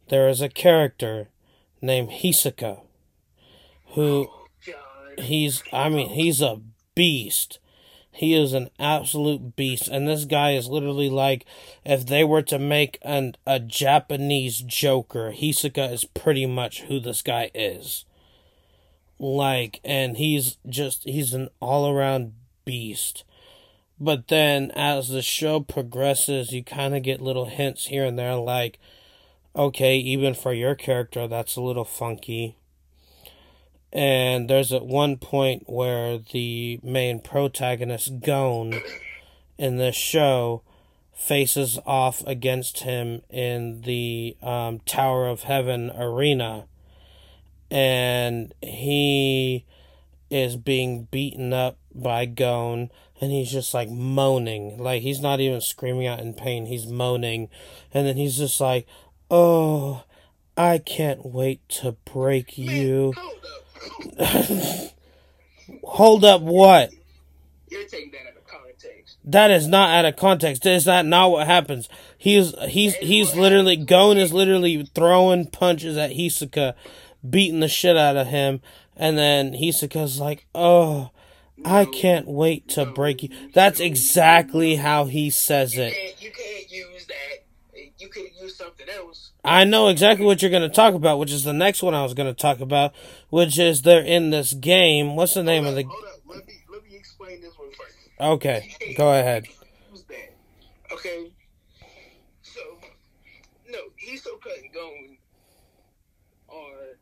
There 0.09 0.29
is 0.29 0.41
a 0.41 0.49
character 0.49 1.29
named 1.81 2.09
Hisoka 2.09 2.81
who 3.93 4.29
he's 5.17 5.63
I 5.73 5.89
mean 5.89 6.09
he's 6.09 6.41
a 6.41 6.61
beast. 6.95 7.59
He 8.15 8.33
is 8.33 8.53
an 8.53 8.69
absolute 8.79 9.57
beast 9.57 9.89
and 9.89 10.07
this 10.07 10.23
guy 10.23 10.51
is 10.51 10.69
literally 10.69 11.09
like 11.09 11.45
if 11.83 12.05
they 12.05 12.23
were 12.23 12.43
to 12.43 12.57
make 12.57 12.97
an 13.01 13.35
a 13.45 13.59
Japanese 13.59 14.59
Joker, 14.59 15.33
Hisoka 15.35 15.91
is 15.91 16.05
pretty 16.05 16.45
much 16.45 16.83
who 16.83 17.01
this 17.01 17.21
guy 17.21 17.51
is. 17.53 18.05
Like 19.19 19.81
and 19.83 20.15
he's 20.15 20.57
just 20.67 21.03
he's 21.03 21.33
an 21.33 21.49
all-around 21.59 22.33
beast. 22.63 23.25
But 23.99 24.29
then 24.29 24.71
as 24.71 25.09
the 25.09 25.21
show 25.21 25.59
progresses, 25.59 26.53
you 26.53 26.63
kind 26.63 26.95
of 26.95 27.03
get 27.03 27.19
little 27.21 27.47
hints 27.47 27.87
here 27.87 28.05
and 28.05 28.17
there 28.17 28.35
like 28.35 28.79
okay, 29.57 29.97
even 29.97 30.33
for 30.33 30.53
your 30.53 30.75
character 30.75 31.27
that's 31.27 31.57
a 31.57 31.61
little 31.61 31.83
funky 31.83 32.55
and 33.95 34.49
there's 34.49 34.73
at 34.73 34.85
one 34.85 35.15
point 35.15 35.63
where 35.67 36.17
the 36.17 36.81
main 36.83 37.21
protagonist 37.21 38.19
Gon 38.19 38.73
in 39.57 39.77
this 39.77 39.95
show 39.95 40.63
faces 41.13 41.79
off 41.85 42.21
against 42.27 42.79
him 42.79 43.21
in 43.29 43.83
the 43.83 44.35
um, 44.43 44.79
Tower 44.79 45.29
of 45.29 45.43
Heaven 45.43 45.91
arena, 45.97 46.65
and 47.71 48.53
he 48.61 49.63
is 50.29 50.57
being 50.57 51.07
beaten 51.09 51.53
up 51.53 51.77
by 51.93 52.25
Gon, 52.25 52.91
and 53.21 53.31
he's 53.31 53.49
just 53.49 53.73
like 53.73 53.89
moaning, 53.89 54.77
like 54.77 55.03
he's 55.03 55.21
not 55.21 55.39
even 55.39 55.61
screaming 55.61 56.05
out 56.05 56.19
in 56.19 56.33
pain, 56.33 56.65
he's 56.65 56.85
moaning, 56.85 57.47
and 57.93 58.05
then 58.05 58.17
he's 58.17 58.35
just 58.35 58.59
like, 58.59 58.85
"Oh, 59.31 60.03
I 60.57 60.79
can't 60.79 61.25
wait 61.25 61.67
to 61.69 61.93
break 62.03 62.57
you." 62.57 63.13
hold 65.83 66.25
up. 66.25 66.41
What? 66.41 66.91
You're 67.69 67.85
taking 67.85 68.11
that 68.11 68.21
out 68.31 68.37
of 68.37 68.45
context. 68.47 69.17
That 69.25 69.51
is 69.51 69.67
not 69.67 69.89
out 69.89 70.05
of 70.05 70.15
context. 70.15 70.65
Is 70.65 70.85
that 70.85 71.05
not 71.05 71.31
what 71.31 71.47
happens? 71.47 71.89
He's 72.17 72.53
he's 72.65 72.95
he's 72.95 73.35
literally 73.35 73.75
Gon 73.75 74.17
is 74.17 74.33
literally 74.33 74.89
throwing 74.93 75.47
punches 75.47 75.97
at 75.97 76.11
Hisoka, 76.11 76.73
beating 77.27 77.59
the 77.59 77.67
shit 77.67 77.97
out 77.97 78.17
of 78.17 78.27
him, 78.27 78.61
and 78.95 79.17
then 79.17 79.53
Hisoka's 79.53 80.19
like, 80.19 80.45
"Oh, 80.53 81.09
I 81.63 81.85
can't 81.85 82.27
wait 82.27 82.67
to 82.69 82.85
break 82.85 83.23
you. 83.23 83.29
That's 83.53 83.79
exactly 83.79 84.75
how 84.75 85.05
he 85.05 85.29
says 85.29 85.75
You 85.75 85.83
it. 85.83 85.93
can't, 85.93 86.21
you 86.21 86.31
can't 86.31 86.71
use 86.71 87.07
that. 87.07 87.81
You 87.97 88.09
could 88.09 88.25
use 88.41 88.55
something 88.55 88.87
else. 88.89 89.31
I 89.45 89.63
know 89.63 89.87
exactly 89.89 90.25
what 90.25 90.41
you're 90.41 90.51
going 90.51 90.63
to 90.67 90.75
talk 90.75 90.93
about, 90.93 91.19
which 91.19 91.31
is 91.31 91.43
the 91.43 91.53
next 91.53 91.83
one 91.83 91.93
I 91.93 92.03
was 92.03 92.13
going 92.13 92.27
to 92.33 92.39
talk 92.39 92.59
about, 92.59 92.93
which 93.29 93.57
is 93.59 93.81
they're 93.83 94.01
in 94.01 94.29
this 94.31 94.53
game. 94.53 95.15
What's 95.15 95.33
the 95.35 95.43
name 95.43 95.63
hold 95.63 95.77
of 95.77 95.85
up, 95.85 95.91
the? 95.91 95.93
Hold 95.93 96.05
up. 96.05 96.19
Let 96.27 96.47
me 96.47 96.53
let 96.71 96.83
me 96.83 96.95
explain 96.95 97.41
this 97.41 97.57
one 97.57 97.69
first. 97.71 97.95
Okay, 98.19 98.75
go 98.97 99.09
ahead. 99.11 99.47
Okay. 100.91 101.31
So, 102.41 102.61
no, 103.69 103.79
Hisoka 104.07 104.51
and 104.61 104.73
Gon 104.73 105.17
are 106.49 106.97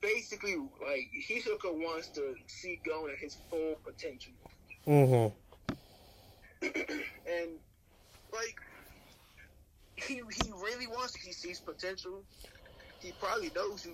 basically 0.00 0.56
like 0.56 1.10
Hisoka 1.28 1.72
wants 1.72 2.08
to 2.08 2.34
see 2.46 2.80
Gon 2.86 3.10
at 3.10 3.18
his 3.18 3.36
full 3.50 3.74
potential, 3.84 4.32
Mhm. 4.86 5.32
and 6.62 7.50
like 8.32 8.56
he 10.06 10.14
he 10.14 10.52
really 10.62 10.86
wants. 10.86 11.14
He 11.16 11.32
sees 11.32 11.60
potential. 11.60 12.22
He 13.00 13.12
probably 13.20 13.50
knows 13.54 13.82
who 13.84 13.90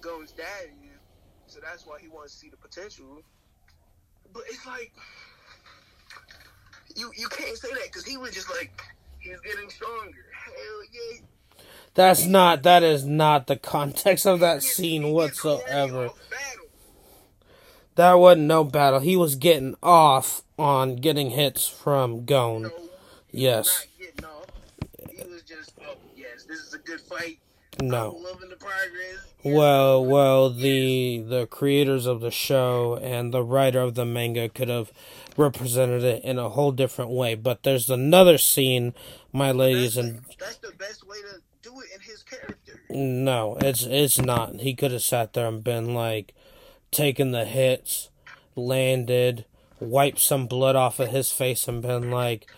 Gon's 0.00 0.32
dad 0.32 0.46
is, 0.82 1.52
so 1.52 1.60
that's 1.62 1.86
why 1.86 1.98
he 2.00 2.08
wants 2.08 2.34
to 2.34 2.38
see 2.38 2.48
the 2.50 2.56
potential. 2.56 3.20
But 4.32 4.42
it's 4.48 4.64
like 4.66 4.92
you 6.96 7.10
you 7.16 7.28
can't 7.28 7.56
say 7.56 7.68
that 7.70 7.84
because 7.84 8.04
he 8.04 8.16
was 8.16 8.32
just 8.32 8.50
like 8.50 8.70
he's 9.18 9.40
getting 9.40 9.68
stronger. 9.70 10.24
Hell 10.44 10.54
yeah. 10.92 11.20
That's 11.94 12.26
not. 12.26 12.62
That 12.62 12.82
is 12.84 13.04
not 13.04 13.46
the 13.48 13.56
context 13.56 14.26
of 14.26 14.40
that 14.40 14.54
gets- 14.56 14.74
scene 14.74 15.02
he 15.02 15.12
gets 15.14 15.38
horny 15.40 15.56
whatsoever. 15.62 16.10
That 17.96 18.14
wasn't 18.14 18.46
no 18.46 18.62
battle. 18.62 19.00
He 19.00 19.16
was 19.16 19.34
getting 19.34 19.74
off 19.82 20.42
on 20.56 20.96
getting 20.96 21.30
hits 21.30 21.66
from 21.66 22.24
Gon. 22.24 22.62
No, 22.62 22.70
Yes. 23.32 23.86
not 23.98 24.06
getting 24.06 24.24
off. 24.24 24.46
He 25.10 25.24
was 25.28 25.42
just, 25.42 25.72
oh 25.84 25.96
yes, 26.16 26.37
this 26.48 26.60
is 26.60 26.74
a 26.74 26.78
good 26.78 27.00
fight. 27.00 27.38
No. 27.80 28.16
I'm 28.16 28.48
the 28.48 28.56
progress. 28.56 29.28
Well, 29.44 30.04
well, 30.04 30.50
the 30.50 31.24
the 31.26 31.46
creators 31.46 32.06
of 32.06 32.20
the 32.20 32.30
show 32.30 32.98
and 33.00 33.32
the 33.32 33.42
writer 33.44 33.80
of 33.80 33.94
the 33.94 34.04
manga 34.04 34.48
could 34.48 34.68
have 34.68 34.90
represented 35.36 36.02
it 36.02 36.24
in 36.24 36.38
a 36.38 36.48
whole 36.48 36.72
different 36.72 37.12
way. 37.12 37.36
But 37.36 37.62
there's 37.62 37.88
another 37.88 38.36
scene, 38.36 38.94
my 39.32 39.52
ladies 39.52 39.94
that's, 39.94 40.08
and 40.08 40.24
that's 40.40 40.56
the 40.56 40.72
best 40.72 41.06
way 41.06 41.18
to 41.18 41.40
do 41.62 41.78
it 41.80 41.86
in 41.94 42.00
his 42.00 42.24
character. 42.24 42.80
no, 42.90 43.56
it's 43.60 43.84
it's 43.84 44.18
not. 44.18 44.56
He 44.56 44.74
could 44.74 44.90
have 44.90 45.02
sat 45.02 45.34
there 45.34 45.46
and 45.46 45.62
been 45.62 45.94
like, 45.94 46.34
taken 46.90 47.30
the 47.30 47.44
hits, 47.44 48.10
landed, 48.56 49.44
wiped 49.78 50.18
some 50.18 50.48
blood 50.48 50.74
off 50.74 50.98
of 50.98 51.10
his 51.10 51.30
face, 51.30 51.68
and 51.68 51.80
been 51.82 52.10
like. 52.10 52.50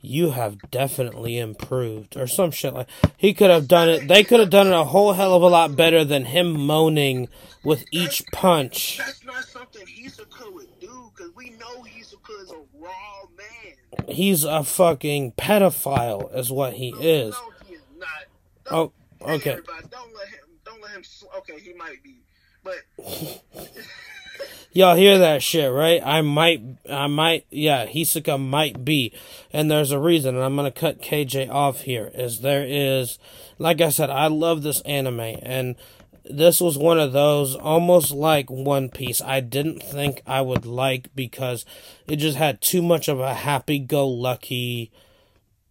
You 0.00 0.30
have 0.30 0.70
definitely 0.70 1.38
improved, 1.38 2.16
or 2.16 2.26
some 2.26 2.50
shit 2.50 2.74
like. 2.74 2.88
He 3.16 3.34
could 3.34 3.50
have 3.50 3.66
done 3.66 3.88
it. 3.88 4.08
They 4.08 4.22
could 4.22 4.40
have 4.40 4.50
done 4.50 4.68
it 4.68 4.72
a 4.72 4.84
whole 4.84 5.14
hell 5.14 5.34
of 5.34 5.42
a 5.42 5.48
lot 5.48 5.74
better 5.74 6.04
than 6.04 6.26
him 6.26 6.52
moaning 6.52 7.28
with 7.64 7.84
each 7.90 8.24
punch. 8.32 8.98
That's 8.98 9.24
not 9.24 9.42
something 9.44 9.84
Hisoka 9.86 10.52
would 10.54 10.78
do 10.80 11.10
because 11.16 11.34
we 11.34 11.50
know 11.50 11.82
Hisoka 11.82 12.42
is 12.42 12.52
a 12.52 12.62
raw 12.78 13.22
man. 13.36 14.06
He's 14.08 14.44
a 14.44 14.62
fucking 14.62 15.32
pedophile, 15.32 16.34
is 16.36 16.52
what 16.52 16.74
he 16.74 16.92
No, 16.92 16.98
is. 17.00 17.32
No, 17.32 17.50
he 17.66 17.74
is 17.74 17.82
not. 17.98 18.08
Oh, 18.70 18.92
okay. 19.22 19.50
everybody, 19.52 19.86
don't 19.90 20.14
let 20.14 20.28
him. 20.28 20.38
Don't 20.64 20.82
let 20.82 20.90
him. 20.92 21.02
Okay, 21.38 21.58
he 21.58 21.72
might 21.72 22.02
be, 22.04 22.20
but 22.62 22.76
Y'all 24.76 24.94
hear 24.94 25.18
that 25.18 25.42
shit, 25.42 25.72
right? 25.72 26.02
I 26.04 26.20
might, 26.20 26.60
I 26.86 27.06
might, 27.06 27.46
yeah, 27.48 27.86
Hisoka 27.86 28.38
might 28.38 28.84
be. 28.84 29.10
And 29.50 29.70
there's 29.70 29.90
a 29.90 29.98
reason, 29.98 30.34
and 30.34 30.44
I'm 30.44 30.54
gonna 30.54 30.70
cut 30.70 31.00
KJ 31.00 31.48
off 31.48 31.80
here, 31.80 32.10
is 32.12 32.42
there 32.42 32.62
is, 32.62 33.18
like 33.58 33.80
I 33.80 33.88
said, 33.88 34.10
I 34.10 34.26
love 34.26 34.62
this 34.62 34.82
anime, 34.82 35.38
and 35.42 35.76
this 36.28 36.60
was 36.60 36.76
one 36.76 37.00
of 37.00 37.14
those, 37.14 37.56
almost 37.56 38.10
like 38.10 38.50
One 38.50 38.90
Piece, 38.90 39.22
I 39.22 39.40
didn't 39.40 39.82
think 39.82 40.20
I 40.26 40.42
would 40.42 40.66
like 40.66 41.08
because 41.16 41.64
it 42.06 42.16
just 42.16 42.36
had 42.36 42.60
too 42.60 42.82
much 42.82 43.08
of 43.08 43.18
a 43.18 43.32
happy-go-lucky 43.32 44.90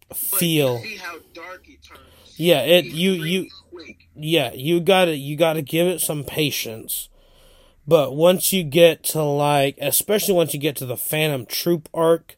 but 0.08 0.18
feel. 0.18 0.80
You 0.80 0.84
see 0.84 0.96
how 0.96 1.18
dark 1.32 1.68
it 1.68 1.80
turns. 1.80 2.00
Yeah, 2.36 2.62
it, 2.62 2.86
you, 2.86 3.12
you, 3.12 3.50
quick. 3.70 4.08
yeah, 4.16 4.52
you 4.52 4.80
gotta 4.80 5.14
you 5.16 5.36
gotta 5.36 5.62
give 5.62 5.86
it 5.86 6.00
some 6.00 6.24
patience. 6.24 7.08
But 7.88 8.16
once 8.16 8.52
you 8.52 8.64
get 8.64 9.04
to 9.04 9.22
like, 9.22 9.78
especially 9.80 10.34
once 10.34 10.52
you 10.54 10.60
get 10.60 10.76
to 10.76 10.86
the 10.86 10.96
Phantom 10.96 11.46
Troop 11.46 11.88
arc, 11.94 12.36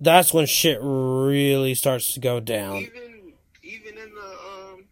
that's 0.00 0.32
when 0.32 0.46
shit 0.46 0.78
really 0.80 1.74
starts 1.74 2.12
to 2.14 2.20
go 2.20 2.38
down. 2.40 2.76
Even 2.76 3.32
even 3.62 3.98
in 3.98 4.14
the 4.14 4.36
um 4.72 4.84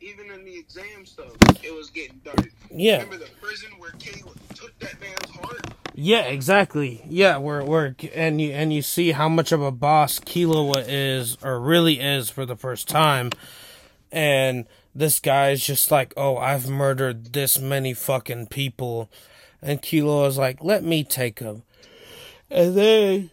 even 0.00 0.30
in 0.30 0.44
the 0.44 0.58
exam 0.58 1.04
stuff, 1.04 1.32
it 1.62 1.74
was 1.74 1.90
getting 1.90 2.20
dark. 2.24 2.50
Yeah, 2.70 3.02
Remember 3.02 3.16
the 3.18 3.30
prison 3.40 3.70
where 3.78 3.90
Killua 3.92 4.34
took 4.54 4.78
that 4.78 5.00
man's 5.00 5.30
heart? 5.36 5.74
yeah, 5.94 6.20
exactly. 6.20 7.02
Yeah, 7.08 7.38
we're 7.38 7.64
we're 7.64 7.94
and 8.14 8.40
you 8.40 8.52
and 8.52 8.72
you 8.72 8.82
see 8.82 9.10
how 9.12 9.28
much 9.28 9.50
of 9.50 9.60
a 9.60 9.72
boss 9.72 10.20
Killua 10.20 10.84
is 10.86 11.36
or 11.42 11.58
really 11.58 11.98
is 11.98 12.30
for 12.30 12.46
the 12.46 12.56
first 12.56 12.88
time, 12.88 13.30
and 14.12 14.66
this 14.98 15.20
guy's 15.20 15.64
just 15.64 15.90
like, 15.90 16.12
oh, 16.16 16.36
I've 16.36 16.68
murdered 16.68 17.32
this 17.32 17.58
many 17.58 17.94
fucking 17.94 18.48
people, 18.48 19.10
and 19.62 19.82
Killua 19.82 20.28
is 20.28 20.38
like, 20.38 20.62
let 20.62 20.82
me 20.84 21.04
take 21.04 21.38
him, 21.38 21.62
and 22.50 22.76
then. 22.76 23.30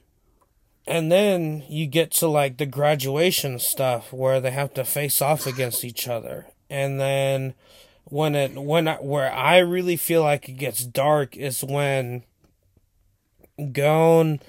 And 0.87 1.11
then 1.11 1.63
you 1.67 1.87
get 1.87 2.11
to 2.11 2.27
like 2.27 2.57
the 2.57 2.67
graduation 2.67 3.57
stuff 3.57 4.13
where 4.13 4.39
they 4.39 4.51
have 4.51 4.71
to 4.75 4.85
face 4.85 5.19
off 5.19 5.47
against 5.47 5.83
each 5.83 6.07
other. 6.07 6.45
And 6.69 6.99
then 6.99 7.55
when 8.03 8.35
it 8.35 8.53
when 8.53 8.87
I, 8.87 8.97
where 8.97 9.31
I 9.33 9.57
really 9.57 9.97
feel 9.97 10.21
like 10.21 10.47
it 10.47 10.57
gets 10.57 10.85
dark 10.85 11.35
is 11.35 11.63
when 11.63 12.21
Gon, 13.71 14.41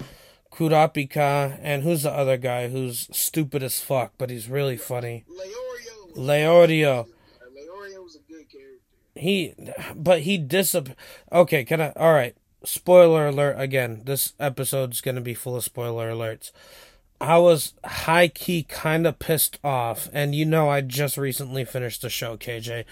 Kurapika, 0.51 1.57
and 1.59 1.81
who's 1.81 2.03
the 2.03 2.11
other 2.11 2.37
guy 2.37 2.69
who's 2.69 3.07
stupid 3.11 3.63
as 3.63 3.79
fuck, 3.79 4.13
but 4.19 4.29
he's 4.29 4.47
really 4.47 4.77
funny. 4.77 5.25
Leorio. 5.27 5.86
Leorio. 6.15 7.07
Leorio 7.55 8.03
was 8.03 8.15
a 8.15 8.31
good 8.31 8.49
character. 8.49 8.81
He, 9.15 9.53
but 9.95 10.21
he 10.21 10.39
disap. 10.39 10.93
Okay, 11.31 11.63
can 11.63 11.81
I? 11.81 11.91
All 11.95 12.13
right. 12.13 12.35
Spoiler 12.63 13.27
alert 13.27 13.55
again. 13.59 14.01
This 14.05 14.33
episode's 14.39 15.01
gonna 15.01 15.21
be 15.21 15.33
full 15.33 15.55
of 15.55 15.63
spoiler 15.63 16.11
alerts. 16.11 16.51
I 17.19 17.37
was 17.39 17.73
high 17.83 18.27
key 18.27 18.63
kind 18.63 19.07
of 19.07 19.19
pissed 19.19 19.59
off, 19.63 20.09
and 20.13 20.35
you 20.35 20.45
know 20.45 20.69
I 20.69 20.81
just 20.81 21.17
recently 21.17 21.65
finished 21.65 22.01
the 22.01 22.09
show, 22.09 22.37
KJ. 22.37 22.85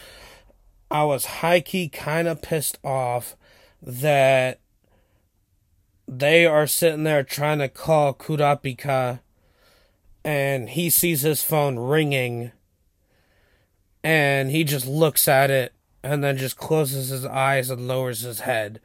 I 0.89 1.03
was 1.03 1.25
high 1.25 1.61
key 1.61 1.89
kind 1.89 2.27
of 2.27 2.41
pissed 2.41 2.79
off 2.83 3.35
that 3.81 4.59
they 6.07 6.45
are 6.45 6.67
sitting 6.67 7.03
there 7.03 7.23
trying 7.23 7.59
to 7.59 7.69
call 7.69 8.13
Kurapika, 8.13 9.19
and 10.23 10.69
he 10.69 10.89
sees 10.89 11.21
his 11.21 11.43
phone 11.43 11.77
ringing, 11.77 12.51
and 14.05 14.51
he 14.51 14.63
just 14.63 14.85
looks 14.85 15.27
at 15.27 15.49
it 15.49 15.73
and 16.03 16.23
then 16.23 16.37
just 16.37 16.57
closes 16.57 17.09
his 17.09 17.25
eyes 17.25 17.71
and 17.71 17.87
lowers 17.87 18.21
his 18.21 18.41
head. 18.41 18.79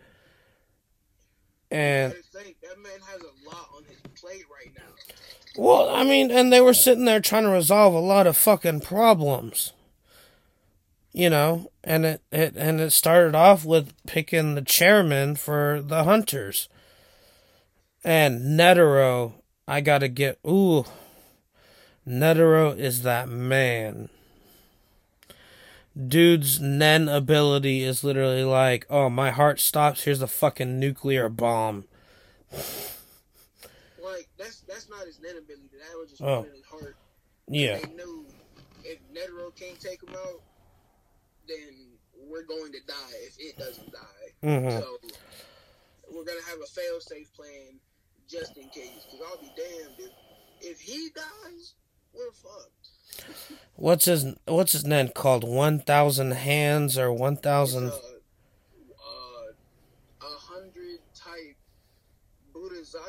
And 1.70 2.14
think 2.32 2.58
that 2.62 2.78
man 2.82 3.00
has 3.06 3.20
a 3.20 3.48
lot 3.48 3.68
on 3.76 3.84
his 3.84 3.98
plate 4.18 4.46
right 4.50 4.74
now. 4.74 5.62
Well, 5.62 5.90
I 5.90 6.04
mean, 6.04 6.30
and 6.30 6.50
they 6.50 6.62
were 6.62 6.72
sitting 6.72 7.04
there 7.04 7.20
trying 7.20 7.42
to 7.42 7.50
resolve 7.50 7.92
a 7.92 7.98
lot 7.98 8.26
of 8.26 8.34
fucking 8.34 8.80
problems. 8.80 9.74
You 11.12 11.28
know, 11.28 11.70
and 11.84 12.06
it, 12.06 12.22
it 12.32 12.54
and 12.56 12.80
it 12.80 12.92
started 12.92 13.34
off 13.34 13.66
with 13.66 13.92
picking 14.06 14.54
the 14.54 14.62
chairman 14.62 15.36
for 15.36 15.82
the 15.84 16.04
hunters. 16.04 16.70
And 18.02 18.58
Netero, 18.58 19.34
I 19.68 19.82
gotta 19.82 20.08
get 20.08 20.38
ooh. 20.46 20.86
Netero 22.08 22.74
is 22.74 23.02
that 23.02 23.28
man. 23.28 24.08
Dude's 26.08 26.60
Nen 26.60 27.08
ability 27.08 27.82
is 27.82 28.02
literally 28.04 28.44
like, 28.44 28.86
oh, 28.90 29.10
my 29.10 29.30
heart 29.30 29.60
stops. 29.60 30.04
Here's 30.04 30.22
a 30.22 30.26
fucking 30.26 30.78
nuclear 30.78 31.28
bomb. 31.28 31.84
Like 34.02 34.28
that's 34.38 34.60
that's 34.68 34.88
not 34.88 35.06
his 35.06 35.20
Nen 35.20 35.36
ability. 35.38 35.68
That 35.78 35.98
was 35.98 36.10
just 36.10 36.22
Oh. 36.22 36.42
his 36.42 36.64
heart. 36.64 36.96
Yeah. 37.48 37.78
They 37.78 37.92
knew 37.94 38.26
if 38.84 38.98
Netero 39.14 39.54
can't 39.54 39.78
take 39.80 40.02
him 40.02 40.14
out, 40.14 40.40
then 41.46 41.88
we're 42.28 42.44
going 42.44 42.72
to 42.72 42.78
die 42.86 43.16
if 43.26 43.36
it 43.38 43.58
doesn't 43.58 43.92
die. 43.92 44.30
hmm 44.42 44.70
So 44.80 44.96
we're 46.12 46.24
gonna 46.24 46.40
have 46.48 46.58
a 46.60 46.66
fail-safe 46.66 47.32
plan 47.34 47.78
just 48.28 48.56
in 48.56 48.68
case. 48.70 49.06
Because 49.10 49.26
I'll 49.28 49.40
be 49.40 49.50
damned 49.56 49.94
if 49.98 50.10
if 50.62 50.80
he 50.80 51.10
dies, 51.14 51.74
we're 52.14 52.32
fucked. 52.32 52.79
What's 53.76 54.04
his 54.04 54.34
What's 54.46 54.72
his 54.72 54.84
name 54.84 55.08
called? 55.08 55.44
One 55.44 55.80
thousand 55.80 56.32
hands 56.32 56.98
or 56.98 57.12
one 57.12 57.36
thousand? 57.36 57.88
uh, 57.88 57.94
uh, 57.94 59.52
a 60.22 60.38
hundred 60.38 60.98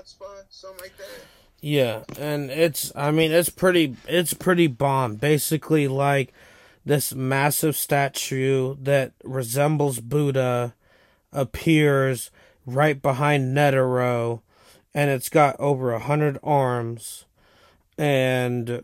spot, 0.06 0.46
something 0.50 0.82
like 0.82 0.98
that. 0.98 1.26
Yeah, 1.62 2.04
and 2.18 2.50
it's 2.50 2.92
I 2.96 3.12
mean 3.12 3.32
it's 3.32 3.50
pretty 3.50 3.96
it's 4.08 4.34
pretty 4.34 4.68
bomb. 4.68 5.16
Basically 5.16 5.88
like 5.88 6.34
this 6.86 7.14
massive 7.14 7.76
statue 7.76 8.76
that 8.82 9.14
resembles 9.24 10.00
Buddha 10.00 10.74
appears 11.32 12.32
right 12.66 13.02
behind 13.02 13.56
Netero 13.56 14.42
and 14.94 15.10
it's 15.10 15.30
got 15.30 15.60
over 15.60 15.94
a 15.94 16.00
hundred 16.00 16.38
arms 16.44 17.26
and 17.98 18.84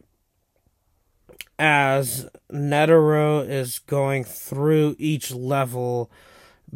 as 1.59 2.29
Netero 2.51 3.47
is 3.47 3.79
going 3.79 4.23
through 4.23 4.95
each 4.99 5.31
level 5.31 6.11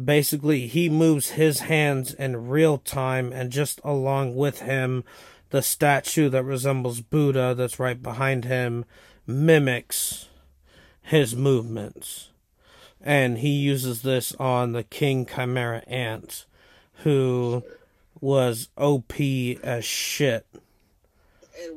basically 0.02 0.66
he 0.66 0.88
moves 0.88 1.30
his 1.30 1.60
hands 1.60 2.14
in 2.14 2.48
real 2.48 2.78
time 2.78 3.32
and 3.32 3.52
just 3.52 3.80
along 3.84 4.34
with 4.34 4.60
him 4.60 5.04
the 5.50 5.62
statue 5.62 6.30
that 6.30 6.42
resembles 6.44 7.02
Buddha 7.02 7.54
that's 7.54 7.78
right 7.78 8.02
behind 8.02 8.46
him 8.46 8.84
mimics 9.26 10.28
his 11.02 11.36
movements. 11.36 12.30
And 13.00 13.38
he 13.38 13.50
uses 13.50 14.02
this 14.02 14.34
on 14.36 14.72
the 14.72 14.84
King 14.84 15.26
Chimera 15.26 15.82
Ant, 15.86 16.46
who 16.98 17.64
was 18.20 18.68
OP 18.78 19.12
as 19.62 19.84
shit. 19.84 20.46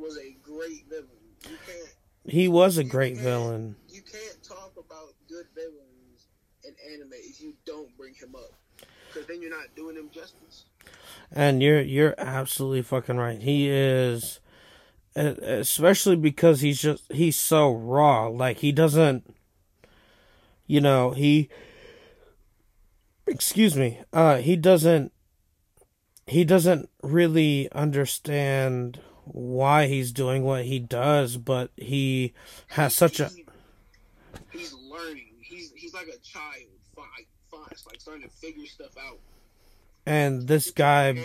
Was 0.00 0.18
a 0.18 0.36
great 0.42 0.86
villain. 0.88 1.15
He 2.28 2.48
was 2.48 2.76
a 2.76 2.84
great 2.84 3.16
villain. 3.16 3.76
You 3.88 4.02
can't 4.02 4.42
talk 4.42 4.72
about 4.76 5.14
good 5.28 5.46
villains 5.54 6.26
in 6.64 6.74
anime 6.92 7.12
if 7.12 7.40
you 7.40 7.54
don't 7.64 7.96
bring 7.96 8.14
him 8.14 8.34
up, 8.34 8.52
because 9.08 9.26
then 9.28 9.40
you're 9.40 9.50
not 9.50 9.74
doing 9.76 9.96
him 9.96 10.10
justice. 10.12 10.64
And 11.30 11.62
you're 11.62 11.80
you're 11.80 12.14
absolutely 12.18 12.82
fucking 12.82 13.16
right. 13.16 13.40
He 13.40 13.68
is 13.68 14.40
especially 15.16 16.16
because 16.16 16.60
he's 16.60 16.80
just 16.80 17.10
he's 17.12 17.36
so 17.36 17.72
raw. 17.72 18.26
Like 18.26 18.58
he 18.58 18.72
doesn't 18.72 19.34
you 20.66 20.80
know, 20.80 21.12
he 21.12 21.48
excuse 23.26 23.76
me. 23.76 24.00
Uh 24.12 24.36
he 24.36 24.56
doesn't 24.56 25.12
he 26.26 26.44
doesn't 26.44 26.90
really 27.02 27.70
understand 27.72 29.00
why 29.26 29.86
he's 29.86 30.12
doing 30.12 30.44
what 30.44 30.64
he 30.64 30.78
does, 30.78 31.36
but 31.36 31.70
he 31.76 32.32
has 32.68 32.94
such 32.94 33.20
a 33.20 33.30
he's 34.50 34.72
learning. 34.72 35.28
He's 35.42 35.72
he's 35.72 35.94
like 35.94 36.08
a 36.08 36.18
child, 36.18 36.70
fast, 37.50 37.86
like 37.86 38.00
starting 38.00 38.22
to 38.22 38.28
figure 38.28 38.66
stuff 38.66 38.96
out. 38.98 39.18
And 40.04 40.46
this 40.46 40.70
guy 40.70 41.18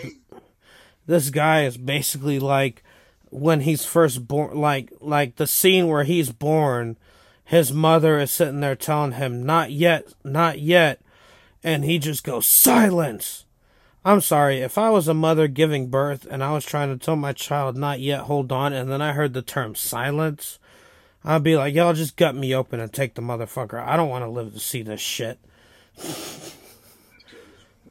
this 1.06 1.30
guy 1.30 1.64
is 1.64 1.76
basically 1.76 2.38
like 2.38 2.82
when 3.30 3.60
he's 3.60 3.84
first 3.84 4.26
born 4.26 4.56
like 4.56 4.92
like 5.00 5.36
the 5.36 5.46
scene 5.46 5.88
where 5.88 6.04
he's 6.04 6.30
born 6.30 6.96
his 7.44 7.72
mother 7.72 8.18
is 8.18 8.30
sitting 8.30 8.60
there 8.60 8.76
telling 8.76 9.12
him 9.12 9.44
not 9.44 9.70
yet 9.70 10.12
not 10.24 10.58
yet 10.58 11.00
and 11.64 11.84
he 11.84 11.98
just 11.98 12.24
goes 12.24 12.46
silence 12.46 13.41
i'm 14.04 14.20
sorry 14.20 14.60
if 14.60 14.78
i 14.78 14.90
was 14.90 15.08
a 15.08 15.14
mother 15.14 15.48
giving 15.48 15.88
birth 15.88 16.26
and 16.30 16.42
i 16.42 16.52
was 16.52 16.64
trying 16.64 16.88
to 16.88 17.04
tell 17.04 17.16
my 17.16 17.32
child 17.32 17.76
not 17.76 18.00
yet 18.00 18.22
hold 18.22 18.52
on 18.52 18.72
and 18.72 18.90
then 18.90 19.02
i 19.02 19.12
heard 19.12 19.32
the 19.32 19.42
term 19.42 19.74
silence 19.74 20.58
i'd 21.24 21.42
be 21.42 21.56
like 21.56 21.74
y'all 21.74 21.92
just 21.92 22.16
gut 22.16 22.34
me 22.34 22.54
open 22.54 22.80
and 22.80 22.92
take 22.92 23.14
the 23.14 23.22
motherfucker 23.22 23.84
i 23.86 23.96
don't 23.96 24.10
want 24.10 24.24
to 24.24 24.30
live 24.30 24.52
to 24.52 24.60
see 24.60 24.82
this 24.82 25.00
shit 25.00 25.38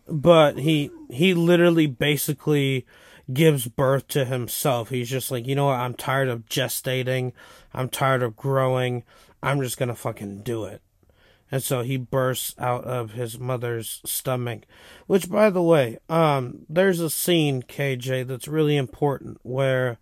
but 0.07 0.59
he 0.59 0.91
he 1.09 1.33
literally 1.33 1.87
basically 1.87 2.85
gives 3.33 3.67
birth 3.67 4.07
to 4.09 4.25
himself. 4.25 4.89
He's 4.89 5.09
just 5.09 5.31
like, 5.31 5.47
you 5.47 5.55
know 5.55 5.67
what? 5.67 5.79
I'm 5.79 5.93
tired 5.93 6.27
of 6.27 6.45
gestating. 6.47 7.33
I'm 7.73 7.89
tired 7.89 8.23
of 8.23 8.35
growing. 8.35 9.03
I'm 9.41 9.61
just 9.61 9.77
gonna 9.77 9.95
fucking 9.95 10.41
do 10.43 10.65
it. 10.65 10.81
And 11.51 11.61
so 11.61 11.81
he 11.81 11.97
bursts 11.97 12.55
out 12.57 12.85
of 12.85 13.11
his 13.11 13.37
mother's 13.37 14.01
stomach. 14.05 14.61
Which, 15.05 15.29
by 15.29 15.49
the 15.49 15.61
way, 15.61 15.99
um, 16.07 16.59
there's 16.69 17.01
a 17.01 17.09
scene, 17.09 17.61
KJ, 17.61 18.25
that's 18.27 18.47
really 18.47 18.77
important 18.77 19.37
where 19.43 19.97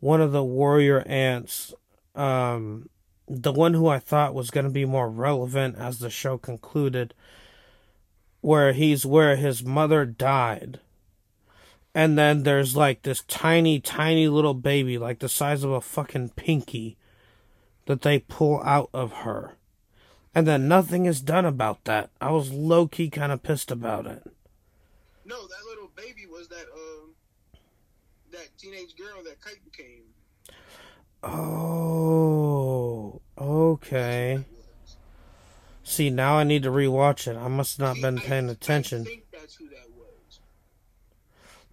one 0.00 0.22
of 0.22 0.32
the 0.32 0.42
warrior 0.42 1.02
ants, 1.06 1.74
um, 2.14 2.88
the 3.28 3.52
one 3.52 3.74
who 3.74 3.86
I 3.86 3.98
thought 3.98 4.34
was 4.34 4.50
going 4.50 4.64
to 4.64 4.70
be 4.70 4.86
more 4.86 5.10
relevant 5.10 5.76
as 5.76 5.98
the 5.98 6.10
show 6.10 6.38
concluded, 6.38 7.12
where 8.40 8.72
he's 8.72 9.04
where 9.04 9.36
his 9.36 9.62
mother 9.62 10.06
died. 10.06 10.80
And 11.94 12.18
then 12.18 12.42
there's 12.42 12.74
like 12.74 13.02
this 13.02 13.22
tiny, 13.28 13.78
tiny 13.78 14.26
little 14.26 14.54
baby, 14.54 14.96
like 14.96 15.18
the 15.18 15.28
size 15.28 15.62
of 15.62 15.70
a 15.70 15.80
fucking 15.80 16.30
pinky, 16.30 16.96
that 17.86 18.02
they 18.02 18.20
pull 18.20 18.62
out 18.62 18.88
of 18.92 19.12
her. 19.12 19.56
And 20.34 20.46
then 20.46 20.66
nothing 20.66 21.06
is 21.06 21.20
done 21.20 21.44
about 21.44 21.84
that. 21.84 22.10
I 22.20 22.32
was 22.32 22.52
low 22.52 22.88
key 22.88 23.08
kind 23.08 23.30
of 23.30 23.42
pissed 23.42 23.70
about 23.70 24.06
it. 24.06 24.24
No, 25.24 25.46
that 25.46 25.64
little 25.68 25.90
baby 25.94 26.26
was 26.26 26.48
that 26.48 26.66
um 26.74 27.10
that 28.32 28.48
teenage 28.58 28.96
girl 28.96 29.22
that 29.24 29.40
Kite 29.40 29.64
became. 29.64 30.02
Oh, 31.22 33.22
okay. 33.38 34.44
See, 35.84 36.10
now 36.10 36.38
I 36.38 36.44
need 36.44 36.64
to 36.64 36.70
rewatch 36.70 37.28
it. 37.28 37.36
I 37.36 37.48
must 37.48 37.78
not 37.78 38.00
been 38.00 38.18
paying 38.18 38.50
attention. 38.50 39.06
I 39.06 39.22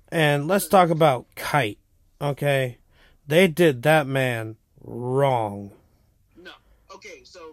And 0.09 0.47
let's 0.47 0.67
talk 0.67 0.89
about 0.89 1.25
Kite. 1.35 1.79
Okay, 2.21 2.77
they 3.27 3.47
did 3.47 3.81
that 3.83 4.05
man 4.05 4.57
wrong. 4.81 5.71
No. 6.37 6.51
Okay, 6.93 7.21
so 7.23 7.50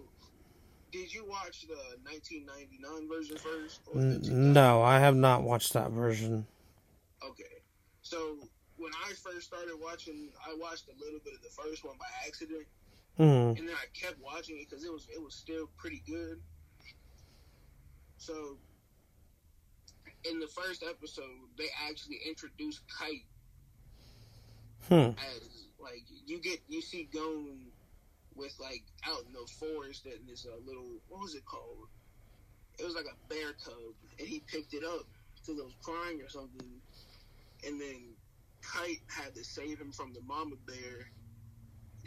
watch 1.49 1.67
the 1.67 1.75
1999 2.05 3.09
version 3.09 3.37
first? 3.37 3.81
No, 3.95 4.83
I 4.83 4.99
have 4.99 5.17
not 5.17 5.43
watched 5.43 5.73
that 5.73 5.91
version. 5.91 6.47
Okay, 7.25 7.63
so 8.03 8.37
when 8.77 8.93
I 9.07 9.13
first 9.15 9.47
started 9.47 9.75
watching, 9.81 10.29
I 10.47 10.55
watched 10.61 10.85
a 10.89 10.97
little 11.03 11.21
bit 11.25 11.35
of 11.35 11.43
the 11.43 11.49
first 11.49 11.85
one 11.85 11.97
by 11.99 12.07
accident, 12.27 12.67
Mm. 13.19 13.59
And 13.59 13.69
then 13.69 13.75
I 13.75 13.87
kept 13.99 14.23
watching 14.23 14.59
it 14.59 14.71
because 14.71 14.85
it 14.85 14.93
was 14.93 15.09
it 15.13 15.21
was 15.21 15.35
still 15.35 15.69
pretty 15.77 16.05
good. 16.07 16.41
So 18.17 18.59
in 20.25 20.39
the 20.39 20.47
first 20.47 20.85
episode, 20.89 21.25
they 21.57 21.67
actually 21.89 22.21
introduced 22.29 22.83
Kite 22.87 23.27
hmm. 24.89 25.19
as 25.19 25.67
like 25.81 26.05
you 26.27 26.41
get 26.41 26.61
you 26.69 26.81
see 26.81 27.09
Gon 27.13 27.73
with 28.39 28.55
like 28.61 28.83
out 29.07 29.25
in 29.27 29.33
the 29.33 29.47
forest 29.59 30.07
and 30.07 30.29
this 30.29 30.47
uh, 30.47 30.57
little 30.65 30.87
what 31.09 31.21
was 31.21 31.35
it 31.35 31.45
called? 31.45 31.89
It 32.79 32.85
was 32.85 32.95
like 32.95 33.07
a 33.07 33.29
bear 33.29 33.53
cub, 33.65 33.93
and 34.19 34.29
he 34.29 34.41
picked 34.47 34.73
it 34.73 34.85
up 34.85 35.05
because 35.35 35.59
it 35.59 35.65
was 35.65 35.75
crying 35.83 36.23
or 36.23 36.29
something, 36.29 36.71
and 37.67 37.81
then 37.81 38.15
Kite 38.63 39.03
had 39.09 39.35
to 39.35 39.45
save 39.45 39.79
him 39.79 39.93
from 39.93 40.13
the 40.13 40.21
mama 40.23 40.57
bear 40.67 41.11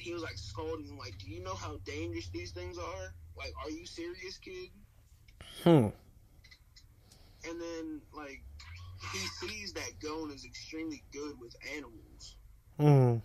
he 0.01 0.13
was 0.13 0.21
like 0.21 0.37
scolding 0.37 0.85
him, 0.85 0.97
like, 0.97 1.17
"Do 1.17 1.29
you 1.29 1.43
know 1.43 1.53
how 1.53 1.77
dangerous 1.85 2.27
these 2.29 2.51
things 2.51 2.77
are? 2.77 3.13
Like, 3.37 3.53
are 3.63 3.69
you 3.69 3.85
serious, 3.85 4.37
kid?" 4.37 4.69
Hmm. 5.63 5.87
And 7.47 7.61
then 7.61 8.01
like 8.13 8.41
he 9.13 9.19
sees 9.19 9.73
that 9.73 9.91
Gon 10.01 10.31
is 10.31 10.45
extremely 10.45 11.03
good 11.11 11.39
with 11.39 11.55
animals. 11.75 12.35
Hmm. 12.77 13.17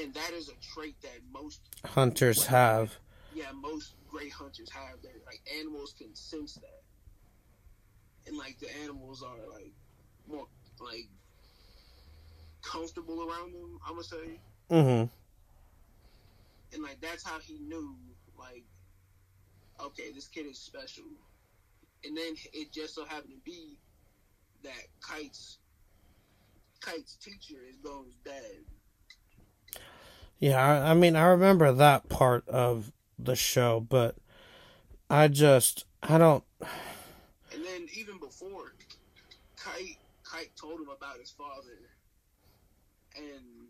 And 0.00 0.14
that 0.14 0.32
is 0.32 0.48
a 0.48 0.74
trait 0.74 0.96
that 1.02 1.20
most 1.32 1.60
hunters 1.84 2.46
have. 2.46 2.96
Yeah, 3.34 3.52
most 3.54 3.94
great 4.10 4.32
hunters 4.32 4.70
have. 4.70 5.02
That 5.02 5.12
like 5.26 5.40
animals 5.58 5.94
can 5.96 6.14
sense 6.14 6.54
that, 6.54 6.82
and 8.26 8.36
like 8.36 8.58
the 8.58 8.68
animals 8.82 9.22
are 9.22 9.52
like 9.52 9.72
more 10.26 10.46
like 10.80 11.08
comfortable 12.62 13.28
around 13.28 13.52
them. 13.52 13.78
I'm 13.86 13.94
gonna 13.94 14.04
say. 14.04 14.40
Mm-hmm 14.70 15.04
and 16.72 16.82
like 16.82 17.00
that's 17.00 17.24
how 17.24 17.38
he 17.38 17.58
knew 17.58 17.94
like 18.38 18.64
okay 19.80 20.10
this 20.14 20.28
kid 20.28 20.46
is 20.46 20.58
special 20.58 21.04
and 22.04 22.16
then 22.16 22.34
it 22.52 22.72
just 22.72 22.94
so 22.94 23.04
happened 23.04 23.32
to 23.32 23.50
be 23.50 23.76
that 24.62 24.86
kite's 25.00 25.58
kite's 26.80 27.16
teacher 27.16 27.60
is 27.68 27.76
Gon's 27.76 28.16
dad 28.24 28.64
yeah 30.42 30.60
I, 30.60 30.90
I 30.90 30.94
mean 30.94 31.16
i 31.16 31.24
remember 31.24 31.72
that 31.72 32.08
part 32.08 32.46
of 32.48 32.92
the 33.18 33.36
show 33.36 33.80
but 33.80 34.16
i 35.08 35.28
just 35.28 35.86
i 36.02 36.18
don't 36.18 36.44
and 36.60 37.64
then 37.64 37.86
even 37.94 38.18
before 38.18 38.74
kite 39.56 39.96
kite 40.24 40.50
told 40.56 40.80
him 40.80 40.88
about 40.94 41.18
his 41.18 41.30
father 41.30 41.78
and 43.16 43.68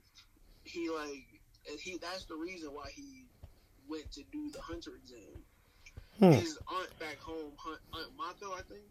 he 0.64 0.88
like 0.88 1.26
and 1.70 1.78
he 1.78 1.98
that's 1.98 2.24
the 2.24 2.36
reason 2.36 2.70
why 2.70 2.90
he 2.94 3.26
went 3.88 4.10
to 4.12 4.22
do 4.32 4.50
the 4.50 4.60
hunter 4.60 4.92
exam. 5.02 5.42
Hmm. 6.18 6.32
His 6.32 6.58
aunt 6.68 6.98
back 6.98 7.18
home, 7.18 7.52
Aunt 7.92 8.08
Mako, 8.16 8.54
I 8.54 8.60
think. 8.62 8.82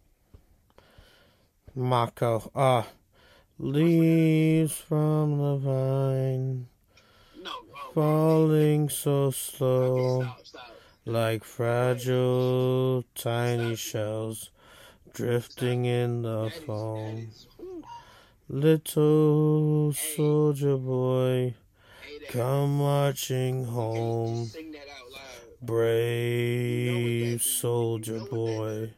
Mako. 1.75 2.51
Uh 2.55 2.83
Leaves 3.59 4.75
from 4.75 5.37
the 5.37 5.57
vine 5.57 6.67
falling 7.93 8.89
so 8.89 9.31
slow, 9.31 10.25
like 11.05 11.43
fragile 11.43 13.03
tiny 13.15 13.75
shells 13.75 14.49
drifting 15.13 15.85
in 15.85 16.21
the 16.21 16.43
That 16.43 16.47
is, 16.47 16.53
that 16.53 16.65
foam. 16.65 17.31
Little 18.47 19.93
soldier 19.93 20.77
boy, 20.77 21.55
come 22.29 22.77
marching 22.77 23.65
home. 23.65 24.43
just 24.43 24.53
sing 24.53 24.71
that 24.71 24.79
out 24.79 25.11
loud. 25.11 25.21
Brave 25.61 27.43
soldier 27.43 28.19
boy 28.19 28.93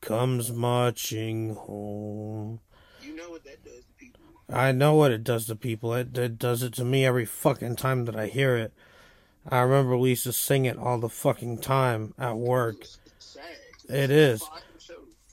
comes 0.00 0.52
marching 0.52 1.54
home. 1.54 2.60
I 4.52 4.72
know 4.72 4.94
what 4.94 5.12
it 5.12 5.24
does 5.24 5.46
to 5.46 5.56
people. 5.56 5.94
It, 5.94 6.16
it 6.16 6.38
does 6.38 6.62
it 6.62 6.74
to 6.74 6.84
me 6.84 7.04
every 7.04 7.24
fucking 7.24 7.76
time 7.76 8.04
that 8.04 8.16
I 8.16 8.26
hear 8.26 8.56
it. 8.56 8.72
I 9.48 9.60
remember 9.60 9.96
we 9.96 10.10
used 10.10 10.24
to 10.24 10.32
sing 10.32 10.66
it 10.66 10.78
all 10.78 10.98
the 10.98 11.08
fucking 11.08 11.58
time 11.58 12.14
at 12.18 12.36
work. 12.36 12.86
It 13.88 14.10
is. 14.10 14.42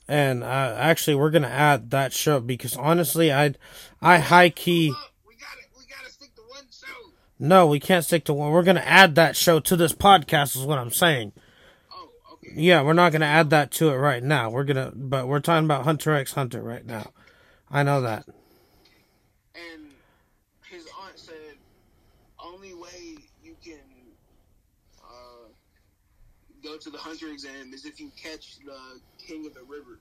And 0.08 0.42
uh, 0.42 0.74
actually, 0.76 1.14
we're 1.14 1.30
gonna 1.30 1.46
add 1.46 1.90
that 1.92 2.12
show 2.12 2.40
because 2.40 2.76
honestly, 2.76 3.32
I, 3.32 3.54
I 4.02 4.18
high 4.18 4.50
key. 4.50 4.88
We 5.24 5.34
gotta, 5.36 6.12
stick 6.12 6.34
to 6.34 6.42
one 6.48 6.64
show. 6.68 7.12
No, 7.38 7.68
we 7.68 7.78
can't 7.78 8.04
stick 8.04 8.24
to 8.24 8.34
one. 8.34 8.50
We're 8.50 8.64
gonna 8.64 8.80
add 8.80 9.14
that 9.14 9.36
show 9.36 9.60
to 9.60 9.76
this 9.76 9.92
podcast. 9.92 10.56
Is 10.56 10.66
what 10.66 10.78
I'm 10.78 10.90
saying. 10.90 11.30
Oh, 11.94 12.08
okay. 12.32 12.54
Yeah, 12.56 12.82
we're 12.82 12.92
not 12.92 13.12
gonna 13.12 13.26
add 13.26 13.50
that 13.50 13.70
to 13.72 13.90
it 13.90 13.96
right 13.96 14.20
now. 14.22 14.50
We're 14.50 14.64
gonna, 14.64 14.90
but 14.96 15.28
we're 15.28 15.38
talking 15.38 15.66
about 15.66 15.84
Hunter 15.84 16.12
X 16.12 16.32
Hunter 16.32 16.60
right 16.60 16.84
now. 16.84 17.12
I 17.70 17.84
know 17.84 18.00
that. 18.00 18.26
And 19.54 19.92
his 20.68 20.88
aunt 21.04 21.16
said, 21.16 21.54
only 22.44 22.74
way 22.74 23.18
you 23.44 23.54
can 23.64 23.78
uh, 25.04 25.50
go 26.64 26.69
to 26.80 26.90
the 26.90 26.98
hunter 26.98 27.28
exam 27.28 27.72
is 27.74 27.84
if 27.84 28.00
you 28.00 28.10
catch 28.20 28.58
the 28.64 29.00
king 29.18 29.46
of 29.46 29.54
the 29.54 29.62
river. 29.62 29.98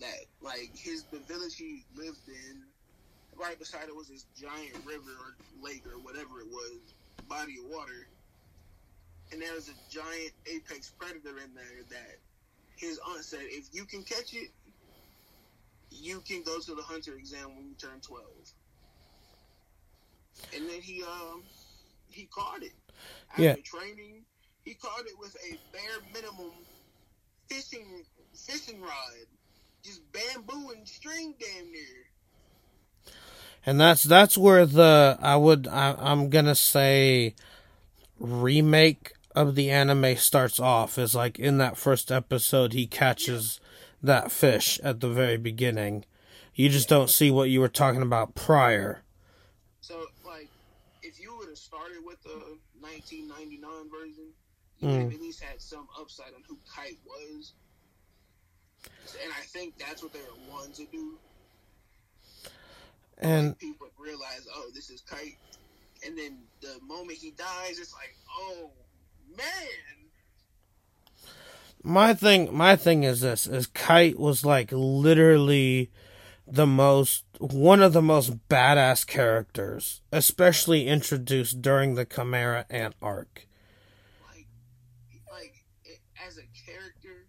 That 0.00 0.26
like 0.40 0.70
his 0.74 1.04
the 1.12 1.20
village 1.20 1.54
he 1.56 1.84
lived 1.94 2.26
in, 2.28 2.62
right 3.38 3.58
beside 3.58 3.88
it 3.88 3.94
was 3.94 4.08
this 4.08 4.26
giant 4.36 4.74
river 4.84 5.10
or 5.10 5.36
lake 5.62 5.84
or 5.86 6.00
whatever 6.02 6.40
it 6.40 6.48
was, 6.48 6.94
body 7.28 7.54
of 7.64 7.70
water. 7.70 8.08
And 9.32 9.40
there 9.40 9.54
was 9.54 9.68
a 9.68 9.74
giant 9.90 10.32
apex 10.46 10.92
predator 10.98 11.38
in 11.38 11.54
there 11.54 11.84
that 11.90 12.16
his 12.76 12.98
aunt 13.08 13.24
said, 13.24 13.40
if 13.44 13.68
you 13.72 13.84
can 13.84 14.02
catch 14.02 14.34
it, 14.34 14.50
you 15.90 16.20
can 16.20 16.42
go 16.42 16.58
to 16.58 16.74
the 16.74 16.82
hunter 16.82 17.14
exam 17.14 17.54
when 17.56 17.68
you 17.68 17.74
turn 17.76 18.00
12 18.00 18.24
and 20.54 20.68
then 20.68 20.80
he 20.80 21.02
um 21.02 21.42
he 22.08 22.26
caught 22.26 22.62
it 22.62 22.72
after 23.30 23.42
Yeah. 23.42 23.54
training 23.64 24.24
he 24.64 24.74
caught 24.74 25.06
it 25.06 25.18
with 25.18 25.36
a 25.50 25.58
bare 25.72 26.00
minimum 26.14 26.52
fishing 27.48 28.04
fishing 28.34 28.80
rod 28.80 29.26
just 29.82 30.00
bamboo 30.12 30.70
and 30.70 30.86
string 30.88 31.34
damn 31.40 31.70
near 31.70 32.06
and 33.64 33.80
that's 33.80 34.02
that's 34.02 34.36
where 34.38 34.66
the 34.66 35.18
I 35.20 35.36
would 35.36 35.68
I, 35.68 35.94
I'm 35.98 36.30
gonna 36.30 36.54
say 36.54 37.34
remake 38.18 39.12
of 39.34 39.54
the 39.54 39.70
anime 39.70 40.16
starts 40.16 40.60
off 40.60 40.98
is 40.98 41.14
like 41.14 41.38
in 41.38 41.58
that 41.58 41.76
first 41.76 42.12
episode 42.12 42.72
he 42.72 42.86
catches 42.86 43.60
that 44.02 44.30
fish 44.32 44.80
at 44.82 45.00
the 45.00 45.08
very 45.08 45.36
beginning. 45.36 46.04
You 46.54 46.68
just 46.68 46.88
don't 46.88 47.08
see 47.08 47.30
what 47.30 47.48
you 47.48 47.60
were 47.60 47.68
talking 47.68 48.02
about 48.02 48.34
prior. 48.34 49.02
so 49.80 50.06
like 50.26 50.48
if 51.02 51.20
you 51.20 51.34
would 51.38 51.48
have 51.48 51.58
started 51.58 51.98
with 52.04 52.22
the 52.24 52.58
1999 52.80 53.90
version 53.90 54.32
would 54.86 55.14
at 55.14 55.20
least 55.20 55.42
had 55.42 55.60
some 55.60 55.86
upside 55.98 56.34
on 56.34 56.42
who 56.48 56.58
kite 56.74 56.98
was. 57.06 57.52
And 59.22 59.32
i 59.38 59.42
think 59.42 59.78
that's 59.78 60.02
what 60.02 60.12
they 60.12 60.20
were 60.20 60.52
wanting 60.52 60.86
to 60.86 60.92
do. 60.92 61.18
And 63.18 63.56
people 63.58 63.86
realize, 63.98 64.46
oh, 64.52 64.70
this 64.74 64.90
is 64.90 65.00
Kite. 65.02 65.36
And 66.04 66.18
then 66.18 66.38
the 66.60 66.78
moment 66.84 67.18
he 67.18 67.30
dies, 67.30 67.78
it's 67.78 67.94
like, 67.94 68.16
oh 68.36 68.70
man, 69.36 70.02
my 71.82 72.14
thing 72.14 72.54
my 72.54 72.76
thing 72.76 73.02
is 73.02 73.20
this 73.20 73.46
is 73.46 73.66
Kite 73.66 74.18
was 74.18 74.44
like 74.44 74.70
literally 74.72 75.90
the 76.46 76.66
most 76.66 77.24
one 77.38 77.82
of 77.82 77.92
the 77.92 78.02
most 78.02 78.48
badass 78.48 79.06
characters, 79.06 80.00
especially 80.12 80.86
introduced 80.86 81.62
during 81.62 81.94
the 81.94 82.04
Chimera 82.04 82.66
Ant 82.70 82.94
arc. 83.02 83.46
like, 84.28 84.46
like 85.30 85.64
it, 85.84 85.98
as 86.26 86.38
a 86.38 86.70
character, 86.70 87.26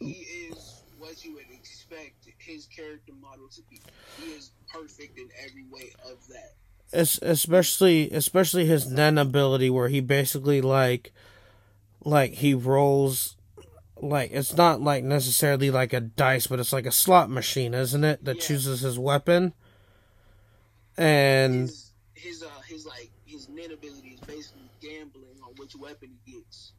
he 0.00 0.12
is 0.50 0.82
what 0.98 1.24
you 1.24 1.34
would 1.34 1.50
character 2.64 3.12
model 3.20 3.48
to 3.48 3.60
be. 3.68 3.78
He 4.18 4.30
is 4.30 4.50
perfect 4.72 5.18
in 5.18 5.28
every 5.44 5.64
way 5.70 5.90
of 6.10 6.26
that. 6.28 6.54
Es- 6.92 7.18
especially 7.20 8.10
especially 8.12 8.64
his 8.64 8.90
Nen 8.90 9.18
ability 9.18 9.68
where 9.68 9.88
he 9.88 10.00
basically 10.00 10.62
like 10.62 11.12
like 12.02 12.34
he 12.34 12.54
rolls 12.54 13.36
like 14.00 14.30
it's 14.32 14.56
not 14.56 14.80
like 14.80 15.02
necessarily 15.04 15.70
like 15.70 15.92
a 15.92 16.00
dice 16.00 16.46
but 16.46 16.60
it's 16.60 16.72
like 16.72 16.86
a 16.86 16.92
slot 16.92 17.28
machine 17.28 17.74
isn't 17.74 18.04
it 18.04 18.24
that 18.24 18.36
Yeah. 18.36 18.42
chooses 18.42 18.80
his 18.80 18.98
weapon 18.98 19.52
and 20.96 21.62
His 21.68 21.92
his 22.14 22.42
uh 22.42 22.48
his 22.68 22.86
like 22.86 23.10
his 23.26 23.48
Nen 23.48 23.72
ability 23.72 24.08
is 24.14 24.20
basically 24.20 24.70
gambling 24.80 25.36
on 25.44 25.54
which 25.56 25.74
weapon 25.76 26.10
he 26.24 26.32
gets. 26.32 26.72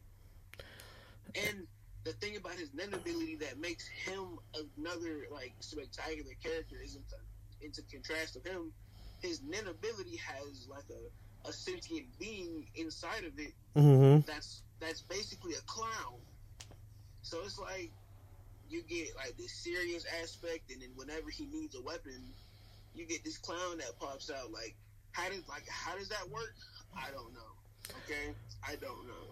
And 1.36 1.68
the 2.08 2.14
thing 2.14 2.38
about 2.38 2.54
his 2.54 2.74
Nen 2.74 2.94
ability 2.94 3.36
that 3.42 3.60
makes 3.60 3.86
him 3.88 4.40
another 4.78 5.28
like 5.30 5.54
spectacular 5.60 6.32
character 6.42 6.78
is 6.82 6.96
into 6.96 7.16
into 7.62 7.82
contrast 7.92 8.38
of 8.38 8.46
him, 8.46 8.72
his 9.22 9.42
Nen 9.44 9.68
ability 9.68 10.16
has 10.16 10.68
like 10.70 10.86
a, 10.90 11.50
a 11.50 11.52
sentient 11.52 12.06
being 12.18 12.66
inside 12.76 13.26
of 13.26 13.38
it 13.38 13.52
mhm 13.76 14.26
that's 14.26 14.62
that's 14.80 15.02
basically 15.02 15.54
a 15.54 15.62
clown. 15.66 16.16
So 17.24 17.40
it's 17.44 17.60
like 17.60 17.92
you 18.70 18.84
get 18.84 19.14
like 19.18 19.36
this 19.38 19.52
serious 19.52 20.06
aspect, 20.22 20.72
and 20.72 20.82
then 20.82 20.90
whenever 20.96 21.30
he 21.30 21.46
needs 21.46 21.76
a 21.76 21.82
weapon, 21.82 22.22
you 22.96 23.06
get 23.06 23.24
this 23.26 23.38
clown 23.38 23.80
that 23.80 24.00
pops 24.00 24.32
out. 24.32 24.52
Like 24.52 24.76
how 25.12 25.28
does 25.28 25.46
like 25.50 25.68
how 25.68 25.98
does 25.98 26.08
that 26.08 26.30
work? 26.30 26.56
I 26.96 27.12
don't 27.12 27.34
know. 27.34 27.52
Okay, 28.06 28.34
I 28.66 28.76
don't 28.76 29.08
know. 29.08 29.28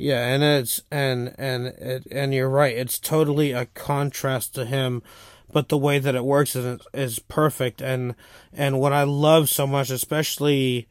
Yeah, 0.00 0.26
and 0.28 0.42
it's 0.42 0.82
and 0.90 1.34
and 1.36 1.66
it, 1.66 2.06
and 2.10 2.32
you're 2.32 2.48
right. 2.48 2.74
It's 2.74 2.98
totally 2.98 3.52
a 3.52 3.66
contrast 3.66 4.54
to 4.54 4.64
him, 4.64 5.02
but 5.52 5.68
the 5.68 5.76
way 5.76 5.98
that 5.98 6.14
it 6.14 6.24
works 6.24 6.56
is 6.56 6.80
is 6.94 7.18
perfect. 7.18 7.82
And 7.82 8.14
and 8.50 8.80
what 8.80 8.94
I 8.94 9.02
love 9.02 9.50
so 9.50 9.66
much, 9.66 9.90
especially 9.90 10.88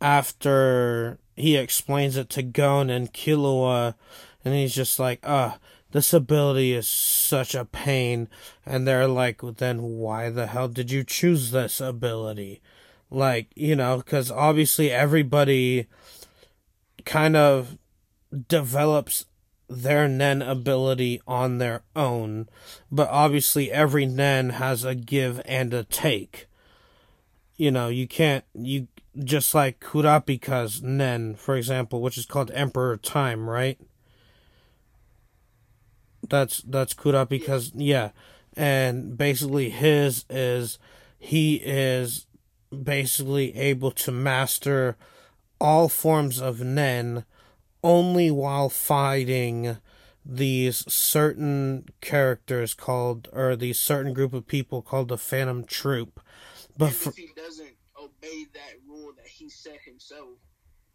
after 0.00 1.20
he 1.36 1.56
explains 1.56 2.16
it 2.16 2.28
to 2.30 2.42
Gon 2.42 2.90
and 2.90 3.14
Killua, 3.14 3.94
and 4.44 4.52
he's 4.52 4.74
just 4.74 4.98
like, 4.98 5.20
"Uh, 5.22 5.52
this 5.92 6.12
ability 6.12 6.72
is 6.72 6.88
such 6.88 7.54
a 7.54 7.64
pain." 7.64 8.28
And 8.66 8.84
they're 8.84 9.06
like, 9.06 9.42
"Then 9.58 9.82
why 9.82 10.28
the 10.28 10.48
hell 10.48 10.66
did 10.66 10.90
you 10.90 11.04
choose 11.04 11.52
this 11.52 11.80
ability?" 11.80 12.60
Like, 13.10 13.46
you 13.54 13.76
know, 13.76 13.98
because 13.98 14.28
obviously 14.32 14.90
everybody 14.90 15.86
kind 17.04 17.36
of 17.36 17.76
develops 18.48 19.26
their 19.68 20.08
Nen 20.08 20.42
ability 20.42 21.20
on 21.26 21.58
their 21.58 21.82
own, 21.94 22.48
but 22.90 23.08
obviously 23.08 23.70
every 23.70 24.04
Nen 24.04 24.50
has 24.50 24.84
a 24.84 24.94
give 24.94 25.40
and 25.44 25.72
a 25.72 25.84
take. 25.84 26.48
You 27.56 27.70
know, 27.70 27.88
you 27.88 28.08
can't 28.08 28.44
you 28.54 28.88
just 29.18 29.54
like 29.54 29.80
Kurapika's 29.80 30.82
Nen, 30.82 31.34
for 31.34 31.56
example, 31.56 32.00
which 32.00 32.18
is 32.18 32.26
called 32.26 32.50
Emperor 32.52 32.96
Time, 32.96 33.48
right? 33.48 33.78
That's 36.28 36.62
that's 36.62 36.94
Kurapika's 36.94 37.72
yeah. 37.74 38.10
And 38.56 39.16
basically 39.16 39.70
his 39.70 40.24
is 40.28 40.78
he 41.18 41.56
is 41.56 42.26
basically 42.70 43.56
able 43.56 43.90
to 43.92 44.10
master 44.10 44.96
all 45.60 45.88
forms 45.88 46.40
of 46.40 46.60
Nen 46.60 47.24
only 47.82 48.30
while 48.30 48.68
fighting 48.68 49.78
these 50.24 50.90
certain 50.92 51.86
characters 52.00 52.74
called 52.74 53.28
or 53.32 53.56
these 53.56 53.78
certain 53.78 54.12
group 54.12 54.32
of 54.32 54.46
people 54.46 54.82
called 54.82 55.08
the 55.08 55.18
Phantom 55.18 55.64
Troop. 55.64 56.20
But 56.76 56.92
for, 56.92 57.10
if 57.10 57.16
he 57.16 57.30
doesn't 57.34 57.74
obey 58.00 58.46
that 58.52 58.74
rule 58.86 59.12
that 59.16 59.26
he 59.26 59.48
set 59.48 59.80
himself, 59.84 60.28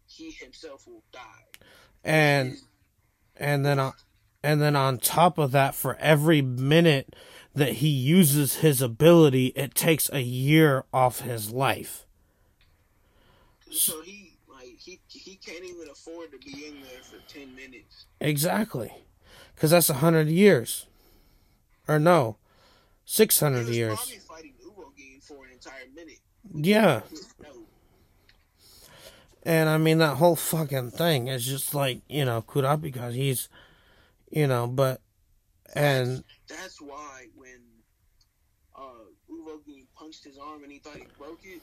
he 0.08 0.30
himself 0.30 0.86
will 0.86 1.02
die. 1.12 1.44
and 2.04 2.56
and 3.36 3.66
then 3.66 3.78
on 3.78 3.92
and 4.42 4.62
then 4.62 4.76
on 4.76 4.98
top 4.98 5.38
of 5.38 5.50
that, 5.52 5.74
for 5.74 5.96
every 5.96 6.40
minute 6.40 7.16
that 7.54 7.74
he 7.74 7.88
uses 7.88 8.56
his 8.56 8.80
ability, 8.80 9.46
it 9.56 9.74
takes 9.74 10.08
a 10.12 10.20
year 10.22 10.84
off 10.92 11.20
his 11.20 11.50
life. 11.50 12.06
So 13.70 14.02
he 14.02 14.25
he 15.26 15.34
can't 15.34 15.64
even 15.64 15.88
afford 15.90 16.30
to 16.30 16.38
be 16.38 16.66
in 16.66 16.74
there 16.82 17.02
for 17.02 17.16
ten 17.26 17.52
minutes. 17.56 18.06
Exactly, 18.20 18.92
because 19.54 19.72
that's 19.72 19.90
a 19.90 19.94
hundred 19.94 20.28
years, 20.28 20.86
or 21.88 21.98
no, 21.98 22.36
six 23.04 23.40
hundred 23.40 23.66
years. 23.66 23.96
probably 23.96 24.18
fighting 24.18 24.52
Uvogin 24.64 25.20
for 25.20 25.44
an 25.44 25.52
entire 25.52 25.88
minute. 25.96 26.20
Yeah, 26.54 27.00
and 29.42 29.68
I 29.68 29.78
mean 29.78 29.98
that 29.98 30.16
whole 30.16 30.36
fucking 30.36 30.92
thing 30.92 31.26
is 31.26 31.44
just 31.44 31.74
like 31.74 32.02
you 32.08 32.24
know 32.24 32.42
Kurapika 32.42 32.82
because 32.82 33.14
he's, 33.16 33.48
you 34.30 34.46
know, 34.46 34.68
but 34.68 35.00
and 35.74 36.22
that's 36.48 36.80
why 36.80 37.26
when 37.34 37.60
uh 38.76 39.10
Uvogin 39.28 39.86
punched 39.96 40.22
his 40.22 40.38
arm 40.38 40.62
and 40.62 40.70
he 40.70 40.78
thought 40.78 40.96
he 40.96 41.06
broke 41.18 41.40
it, 41.42 41.60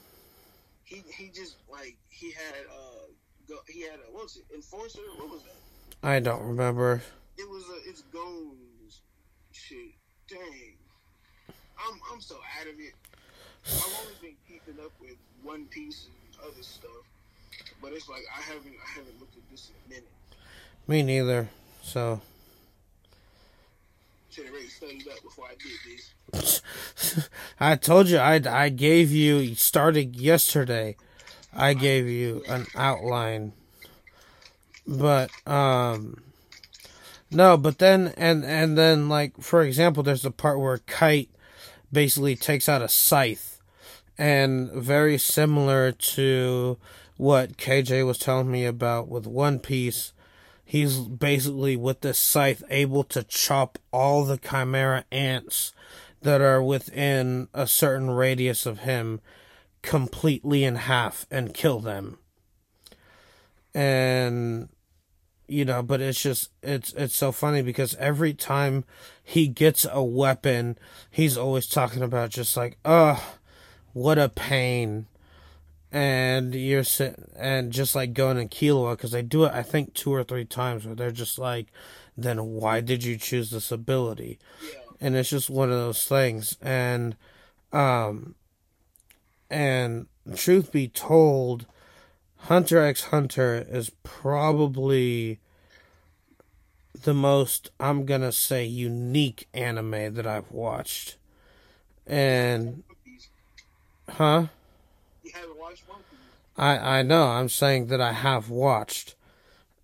he 0.83 1.01
he 1.17 1.29
just 1.29 1.55
like 1.71 1.95
he 2.09 2.31
had 2.31 2.65
uh 2.69 3.07
go, 3.53 3.59
he 3.67 3.81
had 3.81 3.99
a 3.99 4.11
what 4.11 4.23
was 4.23 4.37
it 4.37 4.45
enforcer 4.55 4.99
what 5.17 5.29
was 5.29 5.43
that? 5.43 6.07
I 6.07 6.19
don't 6.19 6.43
remember. 6.43 7.01
It 7.37 7.49
was 7.49 7.63
a 7.69 7.89
it's 7.89 8.01
goons 8.11 9.01
shit. 9.51 9.93
Dang, 10.27 10.73
I'm 11.77 11.99
I'm 12.11 12.21
so 12.21 12.35
out 12.35 12.67
of 12.67 12.79
it. 12.79 12.93
I've 13.65 13.99
only 14.01 14.13
been 14.21 14.35
keeping 14.47 14.83
up 14.83 14.91
with 14.99 15.15
One 15.41 15.65
Piece 15.67 16.07
and 16.07 16.51
other 16.51 16.63
stuff, 16.63 16.91
but 17.81 17.93
it's 17.93 18.09
like 18.09 18.23
I 18.35 18.41
haven't 18.41 18.73
I 18.73 18.97
haven't 18.97 19.19
looked 19.19 19.37
at 19.37 19.43
this 19.51 19.69
in 19.69 19.75
a 19.85 19.89
minute. 19.95 20.09
Me 20.87 21.03
neither. 21.03 21.47
So 21.81 22.21
Should 24.29 24.45
have 24.45 24.53
already 24.53 24.69
studied 24.69 25.07
up 25.07 25.21
before 25.23 25.45
I 25.45 25.55
did 25.55 26.41
this. 26.41 27.29
I 27.59 27.75
told 27.75 28.07
you 28.07 28.17
I 28.17 28.41
I 28.49 28.69
gave 28.69 29.11
you 29.11 29.55
starting 29.55 30.13
yesterday. 30.13 30.95
I 31.55 31.73
gave 31.73 32.07
you 32.07 32.43
an 32.47 32.65
outline. 32.75 33.53
But 34.87 35.29
um 35.47 36.21
no, 37.31 37.57
but 37.57 37.79
then 37.79 38.13
and 38.17 38.43
and 38.45 38.77
then 38.77 39.09
like 39.09 39.39
for 39.41 39.61
example 39.61 40.03
there's 40.03 40.23
the 40.23 40.31
part 40.31 40.59
where 40.59 40.79
Kite 40.79 41.29
basically 41.91 42.35
takes 42.35 42.67
out 42.67 42.81
a 42.81 42.89
scythe 42.89 43.61
and 44.17 44.71
very 44.71 45.17
similar 45.17 45.91
to 45.91 46.77
what 47.17 47.57
KJ 47.57 48.05
was 48.05 48.17
telling 48.17 48.51
me 48.51 48.65
about 48.65 49.07
with 49.07 49.25
One 49.25 49.59
Piece 49.59 50.13
he's 50.73 50.97
basically 50.97 51.75
with 51.75 52.01
this 52.01 52.17
scythe 52.17 52.63
able 52.69 53.03
to 53.03 53.23
chop 53.23 53.77
all 53.91 54.25
the 54.25 54.37
chimera 54.37 55.05
ants 55.11 55.71
that 56.21 56.41
are 56.41 56.63
within 56.63 57.47
a 57.53 57.67
certain 57.67 58.09
radius 58.09 58.65
of 58.65 58.79
him 58.79 59.21
completely 59.83 60.63
in 60.63 60.75
half 60.75 61.27
and 61.29 61.53
kill 61.53 61.79
them. 61.79 62.17
And 63.75 64.69
you 65.47 65.65
know, 65.65 65.83
but 65.83 66.01
it's 66.01 66.21
just 66.21 66.49
it's 66.63 66.93
it's 66.93 67.15
so 67.15 67.31
funny 67.31 67.61
because 67.61 67.95
every 67.95 68.33
time 68.33 68.85
he 69.23 69.47
gets 69.47 69.85
a 69.91 70.01
weapon, 70.01 70.77
he's 71.11 71.37
always 71.37 71.67
talking 71.67 72.01
about 72.01 72.31
just 72.31 72.57
like, 72.57 72.77
"Oh, 72.83 73.35
what 73.93 74.17
a 74.17 74.29
pain." 74.29 75.05
And 75.91 76.55
you're 76.55 76.83
sitting 76.83 77.29
and 77.35 77.71
just 77.71 77.93
like 77.93 78.13
going 78.13 78.39
in 78.39 78.49
Killua 78.49 78.97
because 78.97 79.11
they 79.11 79.21
do 79.21 79.43
it 79.43 79.53
I 79.53 79.61
think 79.61 79.93
two 79.93 80.11
or 80.11 80.23
three 80.23 80.45
times 80.45 80.85
where 80.87 80.95
they're 80.95 81.11
just 81.11 81.37
like, 81.37 81.67
"Then 82.17 82.43
why 82.45 82.79
did 82.81 83.03
you 83.03 83.17
choose 83.17 83.51
this 83.51 83.71
ability?" 83.71 84.39
Yeah, 84.63 84.79
and 85.01 85.15
it's 85.15 85.29
just 85.29 85.51
one 85.51 85.71
of 85.71 85.77
those 85.77 86.05
things 86.05 86.57
and 86.61 87.15
um 87.71 88.35
and 89.53 90.07
truth 90.35 90.71
be 90.71 90.87
told 90.87 91.65
hunter 92.49 92.79
x 92.79 93.05
hunter 93.05 93.65
is 93.69 93.91
probably 94.01 95.39
the 97.03 97.13
most 97.13 97.69
i'm 97.79 98.05
gonna 98.05 98.31
say 98.31 98.65
unique 98.65 99.47
anime 99.53 100.13
that 100.15 100.25
i've 100.25 100.51
watched 100.51 101.17
and 102.07 102.83
huh 104.09 104.47
You 105.23 105.31
haven't 105.33 105.57
watched 105.57 105.87
One 105.87 105.99
Piece. 106.09 106.19
I 106.57 106.99
I 106.99 107.01
know. 107.03 107.27
I'm 107.27 107.49
saying 107.49 107.87
that 107.87 108.01
I 108.01 108.13
have 108.13 108.49
watched, 108.49 109.15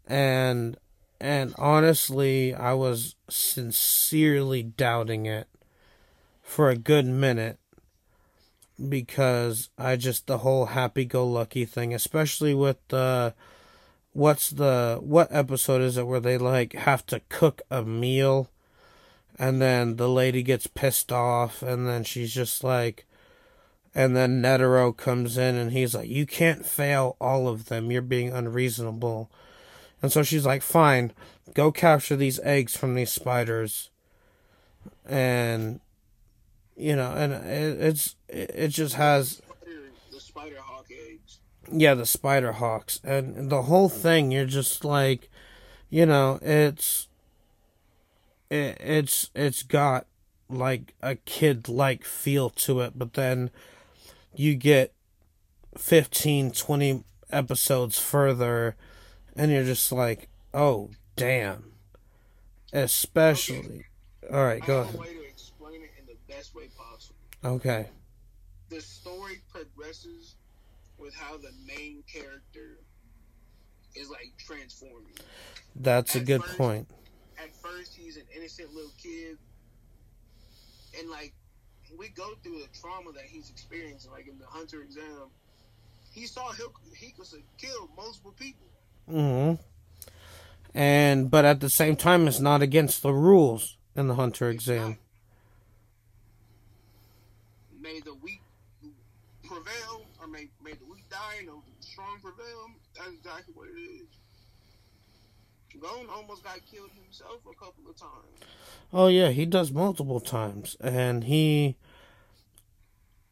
and 0.08 0.78
and 1.20 1.56
honestly, 1.58 2.54
I 2.54 2.74
was 2.74 3.16
sincerely 3.30 4.64
doubting 4.64 5.26
it 5.26 5.48
for 6.44 6.70
a 6.70 6.78
good 6.78 7.06
minute 7.06 7.60
because 8.88 9.70
I 9.78 9.96
just 9.96 10.28
the 10.28 10.40
whole 10.40 10.68
happy-go-lucky 10.68 11.66
thing, 11.66 11.94
especially 11.94 12.54
with 12.54 12.78
the 12.88 13.34
what's 14.14 14.50
the 14.50 15.00
what 15.02 15.28
episode 15.32 15.82
is 15.82 15.98
it 15.98 16.08
where 16.08 16.20
they 16.20 16.38
like 16.38 16.74
have 16.74 17.06
to 17.06 17.22
cook 17.30 17.62
a 17.70 17.84
meal 17.84 18.50
and 19.38 19.62
then 19.62 19.98
the 19.98 20.10
lady 20.10 20.42
gets 20.42 20.66
pissed 20.68 21.12
off 21.12 21.62
and 21.62 21.88
then 21.88 22.04
she's 22.04 22.34
just 22.34 22.64
like 22.64 23.06
and 23.96 24.16
then 24.16 24.42
Netero 24.42 24.96
comes 24.96 25.38
in 25.38 25.56
and 25.56 25.72
he's 25.72 25.96
like, 25.96 26.10
You 26.10 26.26
can't 26.26 26.66
fail 26.66 27.18
all 27.20 27.48
of 27.48 27.66
them. 27.66 27.92
You're 27.92 28.02
being 28.02 28.32
unreasonable. 28.32 29.30
And 30.02 30.12
so 30.12 30.24
she's 30.24 30.46
like, 30.46 30.62
Fine, 30.62 31.12
go 31.54 31.72
capture 31.72 32.16
these 32.16 32.40
eggs 32.42 32.78
from 32.78 32.96
these 32.96 33.12
spiders. 33.12 33.90
And, 35.06 35.80
you 36.80 36.96
know, 36.96 37.12
and 37.12 37.34
it, 37.34 37.82
it's, 37.82 38.16
it, 38.30 38.70
just 38.70 38.96
has, 38.96 39.42
the 40.12 40.20
spider 40.20 40.58
hawk 40.60 40.86
eggs. 40.90 41.40
yeah, 41.72 41.94
the 41.94 42.06
spider 42.06 42.54
hawks. 42.54 43.00
And 43.04 43.50
the 43.50 43.64
whole 43.64 43.90
thing, 43.90 44.32
you're 44.32 44.46
just 44.46 44.86
like, 44.86 45.30
you 45.90 46.06
know, 46.06 46.40
it's, 46.42 47.08
it, 48.50 48.78
it's, 48.80 49.30
it's 49.36 49.64
got 49.64 50.08
like 50.50 50.96
a 51.02 51.16
kid 51.16 51.68
like 51.68 52.04
feel 52.04 52.50
to 52.50 52.80
it, 52.82 52.94
but 52.96 53.14
then 53.14 53.52
you 54.34 54.56
get 54.56 54.94
15, 55.78 56.52
20 56.52 57.04
episodes 57.32 58.00
further, 58.00 58.76
and 59.36 59.52
you're 59.52 59.64
just 59.64 59.92
like, 59.92 60.30
oh, 60.54 60.90
damn. 61.16 61.72
Especially. 62.72 63.86
All 64.32 64.44
right, 64.44 64.64
go 64.64 64.82
ahead. 64.82 65.00
way 65.00 65.14
to 65.14 65.24
explain 65.24 65.82
it 65.82 65.92
in 66.00 66.06
the 66.06 66.29
best 66.40 66.56
way 66.56 66.70
possible. 66.78 67.16
Okay. 67.44 67.88
The 68.70 68.80
story 68.80 69.42
progresses 69.52 70.36
with 70.98 71.14
how 71.14 71.38
the 71.38 71.52
main 71.68 72.04
character 72.12 72.80
is 73.96 74.10
like 74.10 74.32
transforming. 74.38 75.18
That's 75.76 76.16
a 76.16 76.22
good 76.22 76.44
first- 76.44 76.58
point. 76.58 76.88
At 77.38 77.56
first, 77.56 77.96
he's 77.96 78.18
an 78.18 78.24
innocent 78.36 78.74
little 78.74 78.92
kid, 79.02 79.38
and 80.98 81.10
like 81.10 81.34
we 81.98 82.10
go 82.10 82.36
through 82.44 82.60
the 82.60 82.68
trauma 82.80 83.12
that 83.14 83.24
he's 83.24 83.50
experiencing. 83.50 84.12
Like 84.12 84.28
in 84.28 84.38
the 84.38 84.46
Hunter 84.46 84.82
exam, 84.82 85.30
he 86.12 86.26
saw 86.26 86.52
Hik- 86.52 86.94
Hikusa 86.96 87.42
kill 87.58 87.90
multiple 87.96 88.34
people. 88.38 88.68
Mm 89.10 89.58
hmm 89.58 89.64
And, 90.76 91.32
but 91.32 91.46
at 91.46 91.62
the 91.62 91.70
same 91.70 91.96
time, 91.96 92.28
it's 92.28 92.40
not 92.40 92.62
against 92.62 93.02
the 93.02 93.14
rules 93.14 93.78
in 93.96 94.08
the 94.08 94.16
Hunter 94.16 94.50
exam. 94.50 94.98
May 97.82 98.02
the 98.02 98.14
weak 98.16 98.42
prevail, 99.44 100.06
or 100.20 100.28
may 100.28 100.50
may 100.64 100.74
the 100.74 100.86
weak 100.86 101.10
die 101.10 101.36
and 101.40 101.48
the 101.48 101.54
strong 101.80 102.20
prevail. 102.22 102.68
That's 102.96 103.14
exactly 103.14 103.54
what 103.56 103.68
it 103.70 103.80
is. 103.80 104.08
Gon 105.80 106.08
almost 106.14 106.44
got 106.44 106.60
killed 106.70 106.90
himself 106.92 107.40
a 107.46 107.56
couple 107.56 107.90
of 107.90 107.96
times. 107.96 108.50
Oh 108.92 109.08
yeah, 109.08 109.30
he 109.30 109.46
does 109.46 109.72
multiple 109.72 110.20
times, 110.20 110.76
and 110.82 111.24
he, 111.24 111.78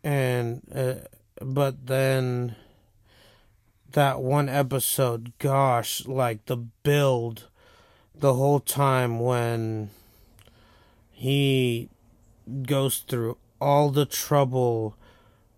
and 0.04 0.62
uh, 0.74 1.08
but 1.42 1.88
then 1.88 2.56
that 3.92 4.22
one 4.22 4.48
episode, 4.48 5.34
gosh, 5.40 6.06
like 6.06 6.46
the 6.46 6.58
build, 6.58 7.50
the 8.16 8.36
whole 8.36 8.60
time 8.60 9.20
when 9.20 9.90
he 11.12 11.90
goes 12.64 13.00
through 13.00 13.38
all 13.60 13.90
the 13.90 14.06
trouble 14.06 14.96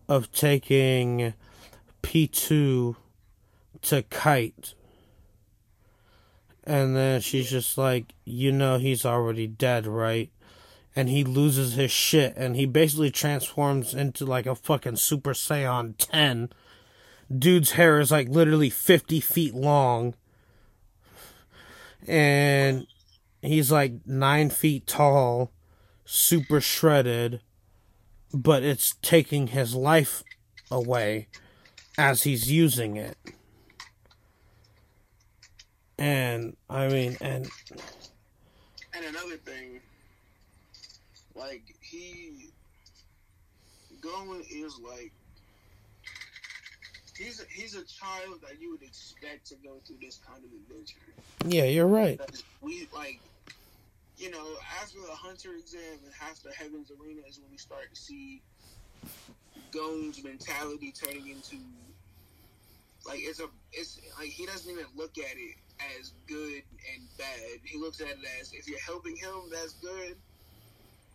of 0.07 0.31
taking 0.31 1.33
Pitou 2.01 2.95
to 3.81 4.03
kite. 4.03 4.73
And 6.63 6.95
then 6.95 7.21
she's 7.21 7.49
just 7.49 7.77
like, 7.77 8.13
you 8.25 8.51
know, 8.51 8.77
he's 8.77 9.05
already 9.05 9.47
dead, 9.47 9.87
right? 9.87 10.29
And 10.95 11.09
he 11.09 11.23
loses 11.23 11.73
his 11.73 11.91
shit 11.91 12.35
and 12.35 12.55
he 12.55 12.65
basically 12.65 13.11
transforms 13.11 13.93
into 13.93 14.25
like 14.25 14.45
a 14.45 14.55
fucking 14.55 14.97
Super 14.97 15.33
Saiyan 15.33 15.95
10. 15.97 16.49
Dude's 17.35 17.71
hair 17.71 17.99
is 17.99 18.11
like 18.11 18.29
literally 18.29 18.69
50 18.69 19.19
feet 19.19 19.53
long. 19.53 20.15
And 22.07 22.87
he's 23.41 23.71
like 23.71 24.05
nine 24.05 24.49
feet 24.49 24.87
tall, 24.87 25.51
super 26.05 26.59
shredded, 26.59 27.41
but 28.33 28.63
it's 28.63 28.95
taking 29.01 29.47
his 29.47 29.75
life 29.75 30.23
away 30.71 31.27
as 31.97 32.23
he's 32.23 32.51
using 32.51 32.97
it. 32.97 33.17
And 35.97 36.55
I 36.69 36.87
mean, 36.87 37.17
and 37.19 37.49
And 38.93 39.05
another 39.05 39.35
thing, 39.37 39.81
like 41.35 41.63
he 41.81 42.49
going 44.01 44.43
is 44.49 44.79
like 44.79 45.11
he's 47.17 47.41
a, 47.41 47.43
he's 47.49 47.75
a 47.75 47.83
child 47.83 48.39
that 48.47 48.61
you 48.61 48.71
would 48.71 48.81
expect 48.81 49.47
to 49.47 49.55
go 49.55 49.75
through 49.85 49.97
this 50.01 50.19
kind 50.25 50.41
of 50.43 50.51
adventure. 50.51 50.99
yeah, 51.45 51.65
you're 51.65 51.87
right. 51.87 52.19
We 52.61 52.87
like, 52.93 53.19
you 54.19 54.29
know, 54.29 54.45
after 54.81 54.99
the 54.99 55.15
hunter 55.15 55.53
exam 55.57 55.97
and 56.03 56.13
after 56.21 56.49
Heaven's 56.51 56.91
Arena 56.91 57.21
is 57.27 57.39
when 57.39 57.49
we 57.49 57.57
start 57.57 57.93
to 57.93 57.99
see 57.99 58.41
Gon's 59.71 60.21
mentality 60.23 60.91
turning 60.91 61.29
into 61.29 61.55
like 63.05 63.19
it's 63.21 63.39
a 63.39 63.47
it's 63.71 63.99
like 64.19 64.27
he 64.27 64.45
doesn't 64.45 64.69
even 64.69 64.85
look 64.95 65.17
at 65.17 65.37
it 65.37 65.55
as 65.97 66.11
good 66.27 66.61
and 66.93 67.07
bad. 67.17 67.59
He 67.63 67.79
looks 67.79 68.01
at 68.01 68.07
it 68.07 68.17
as 68.41 68.51
if 68.51 68.67
you're 68.67 68.79
helping 68.79 69.15
him, 69.15 69.49
that's 69.51 69.73
good. 69.73 70.15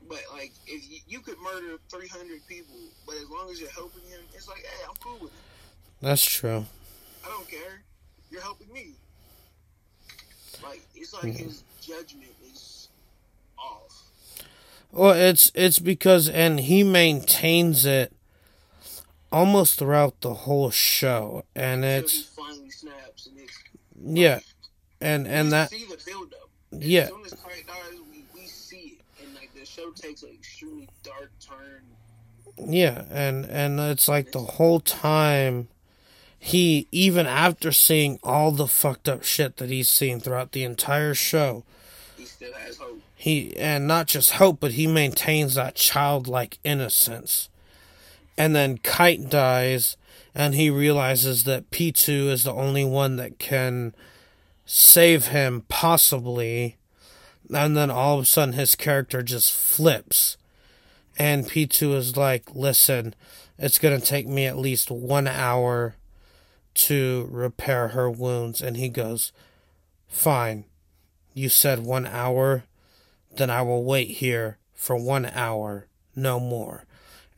But 0.09 0.23
like 0.33 0.53
if 0.67 0.91
you, 0.91 0.99
you 1.07 1.21
could 1.21 1.37
murder 1.39 1.77
300 1.91 2.47
people, 2.47 2.77
but 3.07 3.17
as 3.17 3.29
long 3.29 3.51
as 3.51 3.61
you're 3.61 3.71
helping 3.71 4.03
him, 4.03 4.21
it's 4.33 4.49
like, 4.49 4.59
hey, 4.59 4.85
I'm 4.89 4.97
cool 5.01 5.19
with 5.21 5.31
it. 5.31 5.45
That's 6.01 6.25
true. 6.25 6.65
I 7.25 7.29
don't 7.29 7.49
care. 7.49 7.83
You're 8.31 8.43
helping 8.43 8.73
me. 8.73 8.95
Like 10.63 10.81
it's 10.95 11.13
like 11.13 11.35
his 11.35 11.65
judgment. 11.83 12.33
Well, 14.95 15.13
it's 15.15 15.51
it's 15.57 15.81
because 15.81 16.29
and 16.29 16.61
he 16.61 16.85
maintains 16.85 17.85
it 17.85 18.13
almost 19.33 19.79
throughout 19.79 20.21
the 20.21 20.35
whole 20.35 20.71
show, 20.71 21.45
and 21.55 21.85
it's 21.85 22.23
finally 22.23 22.71
snaps 22.71 23.27
and 23.27 23.39
it's 23.39 23.59
yeah, 24.01 24.39
and 25.01 25.27
and 25.27 25.53
that 25.53 25.71
see 25.71 25.85
the 25.85 26.01
build 26.07 26.33
up. 26.41 26.49
yeah, 26.71 27.03
As 27.03 27.09
soon 27.09 27.25
as 27.25 27.33
Kite 27.35 27.67
dies, 27.67 27.99
we, 28.13 28.25
we 28.35 28.99
and 29.21 29.35
like 29.35 29.51
show 29.65 29.91
takes 29.91 30.23
an 30.23 30.31
extremely 30.31 30.89
dark 31.03 31.33
turn. 31.41 31.83
yeah, 32.57 33.05
and 33.11 33.45
and 33.47 33.81
it's 33.81 34.07
like 34.09 34.31
the 34.31 34.41
whole 34.41 34.79
time 34.79 35.69
he 36.39 36.87
even 36.93 37.27
after 37.27 37.73
seeing 37.73 38.19
all 38.23 38.53
the 38.53 38.69
fucked 38.69 39.09
up 39.09 39.25
shit 39.25 39.57
that 39.57 39.71
he's 39.71 39.89
seen 39.89 40.21
throughout 40.21 40.53
the 40.53 40.63
entire 40.63 41.15
show, 41.15 41.65
still 42.45 42.61
has 42.61 42.77
hope. 42.77 43.01
he 43.15 43.57
and 43.57 43.87
not 43.87 44.07
just 44.07 44.33
hope, 44.33 44.61
but 44.61 44.73
he 44.73 44.87
maintains 44.87 45.55
that 45.55 45.75
childlike 45.75 46.59
innocence. 46.65 47.49
And 48.37 48.55
then 48.55 48.79
Kite 48.79 49.31
dies, 49.31 49.97
and 50.35 50.55
he 50.55 50.69
realizes 50.69 51.45
that 51.45 51.71
Pitou 51.71 52.29
is 52.31 52.43
the 52.43 52.53
only 52.53 52.85
one 52.85 53.17
that 53.17 53.39
can 53.39 53.95
save 54.67 55.29
him, 55.29 55.65
possibly. 55.69 56.77
And 57.53 57.77
then 57.77 57.91
all 57.91 58.19
of 58.19 58.25
a 58.25 58.27
sudden, 58.27 58.55
his 58.55 58.75
character 58.75 59.23
just 59.23 59.55
flips. 59.55 60.37
And 61.17 61.47
Pitou 61.47 61.95
is 61.95 62.17
like, 62.17 62.55
listen, 62.55 63.15
it's 63.57 63.79
going 63.79 64.01
to 64.01 64.05
take 64.05 64.27
me 64.27 64.47
at 64.47 64.59
least 64.59 64.91
one 64.91 65.29
hour 65.29 65.95
to 66.75 67.29
repair 67.31 67.89
her 67.89 68.11
wounds. 68.11 68.61
And 68.61 68.77
he 68.77 68.89
goes, 68.89 69.31
fine. 70.09 70.65
You 71.35 71.49
said 71.49 71.81
one 71.81 72.07
hour? 72.07 72.65
Then 73.37 73.51
I 73.51 73.63
will 73.63 73.85
wait 73.85 74.09
here 74.13 74.59
for 74.75 74.97
one 74.97 75.27
hour, 75.27 75.89
no 76.15 76.39
more. 76.39 76.85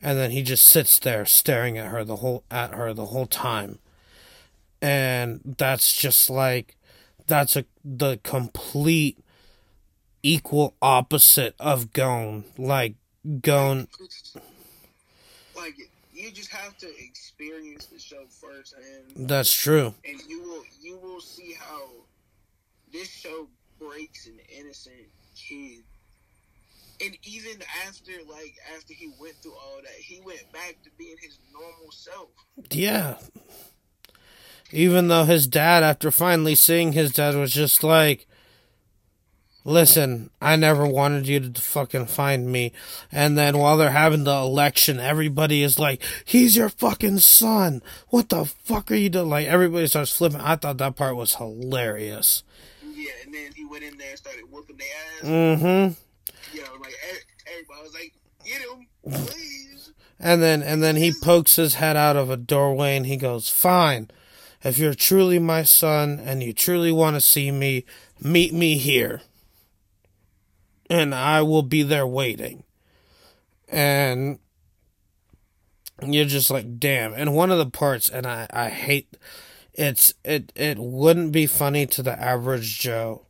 And 0.01 0.17
then 0.17 0.29
he 0.31 0.43
just 0.43 0.65
sits 0.65 0.99
there 0.99 1.25
staring 1.25 1.77
at 1.77 1.87
her 1.87 2.03
the 2.03 2.17
whole 2.17 2.43
at 2.51 2.75
her 2.75 2.93
the 2.93 3.07
whole 3.07 3.25
time. 3.25 3.79
And 4.79 5.55
that's 5.57 5.95
just 5.97 6.29
like 6.29 6.75
that's 7.25 7.55
a 7.55 7.65
the 7.83 8.19
complete 8.23 9.17
equal 10.21 10.75
opposite 10.81 11.55
of 11.59 11.93
Gon. 11.93 12.43
Like 12.59 12.93
Gon 13.41 13.87
Like 15.55 15.75
you 16.13 16.29
just 16.31 16.51
have 16.51 16.77
to 16.77 16.87
experience 17.03 17.87
the 17.87 17.99
show 17.99 18.25
firsthand, 18.29 19.27
that's 19.27 19.51
true. 19.53 19.95
and 20.07 20.21
you 20.29 20.41
will 20.43 20.63
you 20.81 20.97
will 20.97 21.21
see 21.21 21.55
how 21.59 21.87
this 22.93 23.09
show 23.09 23.47
breaks 23.79 24.27
an 24.27 24.39
innocent 24.57 25.07
kid. 25.35 25.83
And 26.99 27.15
even 27.23 27.61
after 27.85 28.11
like 28.27 28.55
after 28.75 28.93
he 28.93 29.11
went 29.19 29.35
through 29.35 29.53
all 29.53 29.79
that, 29.83 29.91
he 29.99 30.19
went 30.25 30.51
back 30.51 30.77
to 30.83 30.89
being 30.97 31.17
his 31.21 31.37
normal 31.53 31.91
self. 31.91 32.29
Yeah. 32.71 33.17
Even 34.71 35.07
though 35.07 35.23
his 35.23 35.47
dad, 35.47 35.83
after 35.83 36.11
finally 36.11 36.55
seeing 36.55 36.93
his 36.93 37.13
dad, 37.13 37.35
was 37.35 37.53
just 37.53 37.83
like, 37.83 38.27
listen, 39.63 40.29
I 40.41 40.55
never 40.55 40.87
wanted 40.87 41.27
you 41.27 41.39
to 41.39 41.61
fucking 41.61 42.07
find 42.07 42.51
me. 42.51 42.73
And 43.11 43.37
then 43.37 43.57
while 43.57 43.77
they're 43.77 43.91
having 43.91 44.23
the 44.23 44.35
election, 44.35 44.99
everybody 44.99 45.61
is 45.61 45.77
like, 45.77 46.01
he's 46.25 46.55
your 46.55 46.69
fucking 46.69 47.19
son. 47.19 47.81
What 48.09 48.29
the 48.29 48.45
fuck 48.45 48.91
are 48.91 48.95
you 48.95 49.09
doing? 49.09 49.29
Like, 49.29 49.47
everybody 49.47 49.87
starts 49.87 50.11
flipping. 50.11 50.41
I 50.41 50.55
thought 50.55 50.79
that 50.79 50.95
part 50.95 51.15
was 51.15 51.35
hilarious. 51.35 52.43
Yeah, 53.07 53.13
and 53.25 53.33
then 53.33 53.51
he 53.55 53.65
went 53.65 53.83
in 53.83 53.97
there 53.97 54.09
and 54.09 54.17
started 54.17 54.51
whooping 54.51 54.77
their 54.77 54.87
ass. 54.87 55.27
Mm 55.27 55.59
hmm. 55.59 56.55
You 56.55 56.63
know, 56.63 56.71
like 56.81 56.95
everybody 57.51 57.81
was 57.81 57.93
like, 57.93 58.13
"Get 58.45 58.61
him, 58.61 58.87
please." 59.25 59.93
And 60.19 60.41
then 60.41 60.61
and 60.61 60.83
then 60.83 60.97
he 60.97 61.13
pokes 61.13 61.55
his 61.55 61.75
head 61.75 61.95
out 61.95 62.17
of 62.17 62.29
a 62.29 62.37
doorway 62.37 62.97
and 62.97 63.05
he 63.05 63.17
goes, 63.17 63.49
"Fine. 63.49 64.09
If 64.63 64.77
you're 64.77 64.93
truly 64.93 65.39
my 65.39 65.63
son 65.63 66.19
and 66.23 66.43
you 66.43 66.51
truly 66.51 66.91
want 66.91 67.15
to 67.15 67.21
see 67.21 67.51
me, 67.51 67.85
meet 68.19 68.53
me 68.53 68.77
here. 68.77 69.21
And 70.89 71.15
I 71.15 71.41
will 71.43 71.63
be 71.63 71.83
there 71.83 72.07
waiting." 72.07 72.63
And 73.69 74.39
you're 76.05 76.25
just 76.25 76.49
like, 76.49 76.79
"Damn." 76.79 77.13
And 77.13 77.35
one 77.35 77.51
of 77.51 77.57
the 77.57 77.69
parts 77.69 78.09
and 78.09 78.25
I 78.25 78.47
I 78.51 78.69
hate 78.69 79.15
it's 79.77 80.13
it 80.25 80.51
it 80.55 80.79
wouldn't 80.79 81.31
be 81.31 81.45
funny 81.45 81.85
to 81.87 82.03
the 82.03 82.19
average 82.19 82.79
Joe. 82.79 83.21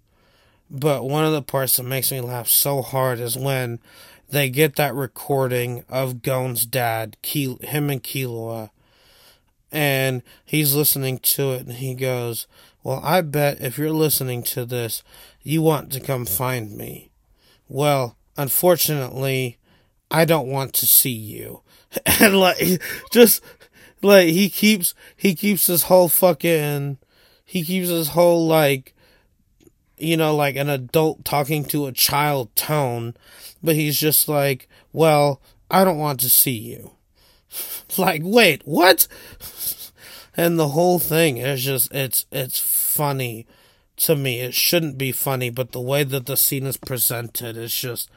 But 0.70 1.06
one 1.06 1.26
of 1.26 1.32
the 1.34 1.42
parts 1.42 1.78
that 1.78 1.84
makes 1.84 2.12
me 2.12 2.20
laugh 2.22 2.50
so 2.50 2.82
hard 2.82 3.20
is 3.20 3.38
when 3.38 3.80
they 4.30 4.50
get 4.50 4.76
that 4.76 4.94
recording 4.94 5.86
of 5.88 6.22
Gon's 6.22 6.66
dad, 6.66 7.16
Ke- 7.24 7.62
him 7.62 7.90
and 7.90 8.04
Killua, 8.04 8.70
and 9.72 10.24
he's 10.46 10.76
listening 10.76 11.20
to 11.20 11.52
it, 11.54 11.66
and 11.68 11.74
he 11.74 11.94
goes, 11.94 12.48
"Well, 12.84 13.02
I 13.04 13.22
bet 13.22 13.62
if 13.62 13.78
you're 13.78 13.92
listening 13.92 14.44
to 14.44 14.66
this, 14.66 15.04
you 15.44 15.62
want 15.62 15.92
to 15.94 16.00
come 16.00 16.26
find 16.26 16.76
me. 16.78 17.10
Well, 17.70 18.16
unfortunately, 18.38 19.58
I 20.10 20.26
don't 20.26 20.48
want 20.48 20.74
to 20.76 20.86
see 20.88 21.12
you." 21.12 21.62
And 22.20 22.40
like, 22.40 22.82
just 23.12 23.42
like 24.02 24.30
he 24.30 24.50
keeps 24.50 24.94
he 25.16 25.36
keeps 25.36 25.68
his 25.68 25.84
whole 25.84 26.10
fucking 26.10 26.98
he 27.44 27.64
keeps 27.64 27.90
his 27.90 28.10
whole 28.10 28.46
like 28.48 28.94
you 29.98 30.16
know, 30.16 30.36
like 30.36 30.56
an 30.56 30.70
adult 30.70 31.26
talking 31.26 31.66
to 31.66 31.88
a 31.88 31.92
child 31.92 32.56
tone, 32.56 33.16
but 33.64 33.76
he's 33.76 34.00
just 34.00 34.30
like, 34.30 34.70
well, 34.94 35.42
I 35.70 35.84
don't 35.84 35.98
want 35.98 36.20
to 36.22 36.30
see 36.30 36.58
you. 36.58 36.92
like, 37.98 38.22
wait, 38.24 38.62
what? 38.66 39.08
And 40.40 40.60
the 40.60 40.68
whole 40.68 41.00
thing 41.00 41.38
is 41.38 41.64
just, 41.64 41.92
it's, 41.92 42.28
it's 42.32 42.60
funny 42.60 43.48
to 43.96 44.16
me. 44.16 44.40
It 44.42 44.54
shouldn't 44.54 44.96
be 44.96 45.12
funny, 45.12 45.50
but 45.50 45.72
the 45.72 45.82
way 45.82 46.04
that 46.04 46.28
the 46.28 46.38
scene 46.38 46.68
is 46.68 46.78
presented 46.78 47.58
is 47.58 47.74
just, 47.74 48.08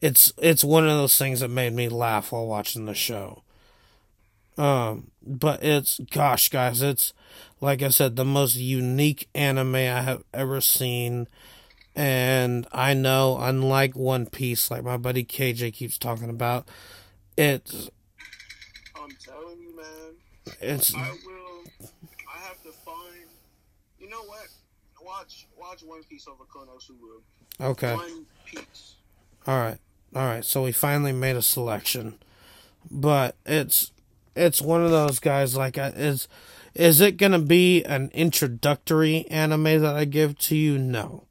it's, 0.00 0.32
it's 0.38 0.62
one 0.62 0.84
of 0.84 0.90
those 0.90 1.18
things 1.18 1.40
that 1.40 1.48
made 1.48 1.72
me 1.72 1.88
laugh 1.88 2.30
while 2.30 2.46
watching 2.46 2.86
the 2.86 2.94
show. 2.94 3.42
Um, 4.56 5.10
but 5.22 5.64
it's, 5.64 6.00
gosh, 6.10 6.48
guys, 6.48 6.80
it's, 6.82 7.12
like 7.60 7.82
I 7.82 7.88
said, 7.88 8.16
the 8.16 8.24
most 8.24 8.56
unique 8.56 9.28
anime 9.34 9.74
I 9.74 10.02
have 10.02 10.22
ever 10.32 10.60
seen. 10.60 11.26
And 11.96 12.66
I 12.72 12.94
know, 12.94 13.38
unlike 13.40 13.96
One 13.96 14.26
Piece, 14.26 14.70
like 14.70 14.84
my 14.84 14.96
buddy 14.96 15.24
KJ 15.24 15.72
keeps 15.72 15.96
talking 15.96 16.28
about, 16.28 16.68
it's 17.36 17.88
I'm 18.96 19.10
telling 19.24 19.60
you, 19.60 19.76
man. 19.76 20.56
it's 20.60 20.94
I 20.94 21.10
will. 21.24 21.88
I 22.32 22.38
have 22.46 22.62
to 22.64 22.72
find. 22.72 23.28
You 23.98 24.08
know 24.08 24.22
what? 24.22 24.48
Watch 25.04 25.46
watch 25.56 25.82
One 25.84 26.02
Piece 26.04 26.26
over 26.26 26.44
Konosuba. 26.44 27.70
okay. 27.70 27.94
One 27.94 28.26
Piece. 28.44 28.94
All 29.46 29.58
right, 29.58 29.78
all 30.16 30.26
right. 30.26 30.44
So 30.44 30.64
we 30.64 30.72
finally 30.72 31.12
made 31.12 31.36
a 31.36 31.42
selection, 31.42 32.18
but 32.90 33.36
it's 33.46 33.92
it's 34.36 34.60
one 34.62 34.84
of 34.84 34.90
those 34.90 35.18
guys. 35.18 35.56
Like, 35.56 35.78
uh, 35.78 35.92
is 35.94 36.28
is 36.74 37.00
it 37.00 37.16
gonna 37.16 37.38
be 37.38 37.84
an 37.84 38.10
introductory 38.12 39.26
anime 39.28 39.80
that 39.82 39.94
I 39.96 40.04
give 40.04 40.38
to 40.40 40.56
you? 40.56 40.78
No. 40.78 41.26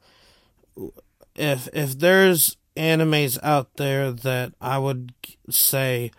if 1.36 1.68
if 1.74 1.98
there's 2.00 2.58
animes 2.76 3.38
out 3.44 3.76
there 3.76 4.12
that 4.12 4.54
I 4.60 4.80
would 4.80 5.14
say 5.50 6.12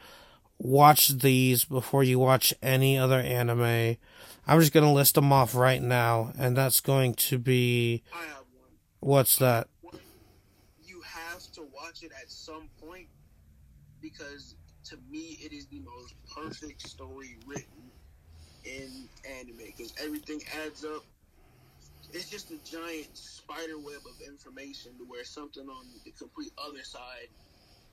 watch 0.58 1.08
these 1.08 1.64
before 1.64 2.04
you 2.04 2.18
watch 2.18 2.54
any 2.62 2.98
other 2.98 3.18
anime. 3.20 3.96
I'm 4.46 4.60
just 4.60 4.72
gonna 4.72 4.92
list 4.92 5.14
them 5.14 5.32
off 5.32 5.54
right 5.54 5.82
now, 5.82 6.32
and 6.38 6.56
that's 6.56 6.80
going 6.80 7.14
to 7.14 7.38
be 7.38 8.02
what's 9.00 9.36
that? 9.36 9.68
You 10.84 11.00
have 11.02 11.42
to 11.52 11.62
watch 11.62 12.02
it 12.02 12.12
at 12.20 12.30
some 12.30 12.68
point 12.80 13.08
because 14.00 14.54
to 14.84 14.96
me 15.10 15.38
it 15.42 15.52
is 15.52 15.66
the 15.66 15.80
most 15.80 16.14
perfect 16.34 16.82
story 16.82 17.36
written 17.46 17.92
in 18.64 19.08
anime 19.28 19.58
because 19.58 19.94
everything 20.02 20.40
adds 20.64 20.84
up. 20.84 21.02
It's 22.12 22.30
just 22.30 22.50
a 22.50 22.58
giant 22.58 23.16
spider 23.16 23.78
web 23.78 24.02
of 24.06 24.20
information 24.26 24.98
to 24.98 25.04
where 25.04 25.24
something 25.24 25.68
on 25.68 25.86
the 26.04 26.12
complete 26.12 26.52
other 26.58 26.82
side 26.84 27.28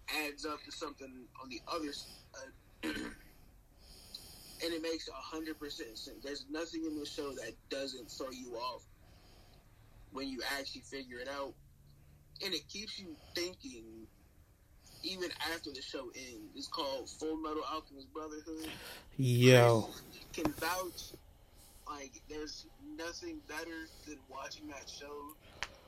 adds 0.09 0.45
up 0.45 0.59
to 0.65 0.71
something 0.71 1.27
on 1.41 1.49
the 1.49 1.61
other 1.67 1.89
s- 1.89 2.09
uh, 2.35 2.89
and 2.89 4.73
it 4.73 4.81
makes 4.81 5.07
a 5.07 5.13
hundred 5.13 5.59
percent 5.59 5.97
sense. 5.97 6.23
There's 6.23 6.45
nothing 6.49 6.85
in 6.85 6.97
the 6.99 7.05
show 7.05 7.33
that 7.35 7.53
doesn't 7.69 8.11
throw 8.11 8.31
you 8.31 8.55
off 8.55 8.83
when 10.11 10.27
you 10.29 10.41
actually 10.57 10.81
figure 10.81 11.19
it 11.19 11.27
out, 11.29 11.53
and 12.43 12.53
it 12.53 12.67
keeps 12.67 12.99
you 12.99 13.17
thinking 13.35 14.07
even 15.03 15.29
after 15.53 15.71
the 15.71 15.81
show 15.81 16.11
ends. 16.15 16.51
It's 16.55 16.67
called 16.67 17.09
Full 17.09 17.37
Metal 17.37 17.63
Alchemist 17.71 18.11
Brotherhood. 18.13 18.67
Yo, 19.17 19.89
can 20.33 20.51
vouch. 20.53 21.11
Like, 21.87 22.21
there's 22.29 22.65
nothing 22.97 23.39
better 23.47 23.87
than 24.07 24.17
watching 24.29 24.67
that 24.67 24.89
show 24.89 25.35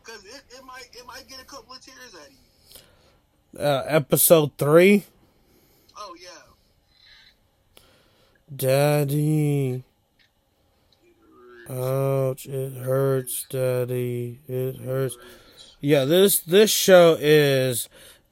because 0.04 0.24
it, 0.26 0.42
it 0.50 0.64
might 0.66 0.90
it 0.94 1.06
might 1.08 1.28
get 1.30 1.42
a 1.42 1.46
couple 1.46 1.74
of 1.74 1.82
tears 1.82 2.14
at 2.26 2.30
you. 2.32 3.60
uh, 3.66 3.84
episode 3.88 4.52
three, 4.58 5.06
Oh 5.98 6.16
yeah. 6.22 6.30
Daddy. 8.54 9.84
Ouch! 11.70 12.46
It 12.46 12.74
hurts, 12.84 13.46
Daddy. 13.50 14.40
It 14.48 14.78
hurts. 14.82 15.18
Yeah, 15.80 16.04
this 16.06 16.40
this 16.42 16.70
show 16.70 17.18
is, 17.20 17.88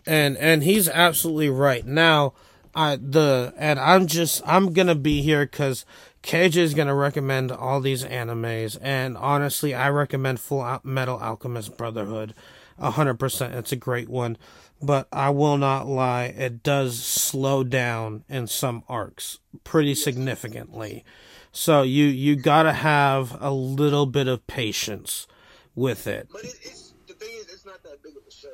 and 0.06 0.38
and 0.38 0.64
he's 0.64 0.88
absolutely 0.90 1.50
right. 1.50 1.86
Now, 1.86 2.34
I 2.76 2.96
the 2.96 3.54
and 3.58 3.80
I'm 3.80 4.08
just 4.08 4.42
I'm 4.46 4.74
gonna 4.74 4.96
be 4.96 5.22
here 5.22 5.46
because 5.46 5.86
KJ 6.24 6.58
is 6.58 6.74
gonna 6.74 6.96
recommend 6.96 7.52
all 7.52 7.82
these 7.82 8.04
animes, 8.04 8.78
and 8.82 9.18
honestly, 9.18 9.74
I 9.74 9.90
recommend 9.90 10.40
Full 10.40 10.80
Metal 10.84 11.18
Alchemist 11.18 11.78
Brotherhood, 11.78 12.34
hundred 12.80 13.16
percent. 13.16 13.56
It's 13.56 13.72
a 13.72 13.78
great 13.78 14.10
one, 14.10 14.38
but 14.82 15.08
I 15.12 15.30
will 15.30 15.58
not 15.58 15.88
lie, 15.88 16.26
it 16.26 16.64
does 16.64 17.02
slow 17.02 17.64
down 17.64 18.24
in 18.28 18.48
some 18.48 18.84
arcs 18.90 19.40
pretty 19.64 19.96
significantly. 19.96 21.04
So 21.52 21.82
you 21.82 22.06
you 22.06 22.36
gotta 22.36 22.74
have 22.74 23.38
a 23.42 23.52
little 23.52 24.06
bit 24.06 24.28
of 24.28 24.48
patience 24.48 25.28
with 25.76 26.08
it. 26.08 26.30
But 26.32 26.44
it, 26.46 26.56
it's 26.62 26.94
the 27.08 27.14
thing 27.14 27.30
is, 27.34 27.52
it's 27.52 27.66
not 27.66 27.84
that 27.84 28.02
big 28.02 28.14
of 28.16 28.24
a 28.28 28.32
show. 28.32 28.48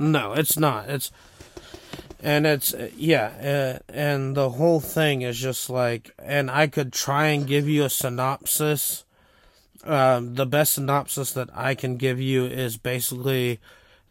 No, 0.00 0.32
it's 0.32 0.58
not. 0.58 0.88
It's 0.88 1.12
and 2.22 2.46
it's 2.46 2.74
yeah, 2.96 3.78
uh, 3.86 3.92
and 3.92 4.34
the 4.34 4.50
whole 4.50 4.80
thing 4.80 5.20
is 5.20 5.38
just 5.38 5.68
like, 5.68 6.10
and 6.18 6.50
I 6.50 6.68
could 6.68 6.90
try 6.90 7.26
and 7.26 7.46
give 7.46 7.68
you 7.68 7.84
a 7.84 7.90
synopsis. 7.90 9.04
Um, 9.84 10.36
the 10.36 10.46
best 10.46 10.72
synopsis 10.74 11.32
that 11.32 11.50
I 11.54 11.74
can 11.74 11.96
give 11.96 12.18
you 12.18 12.46
is 12.46 12.78
basically 12.78 13.60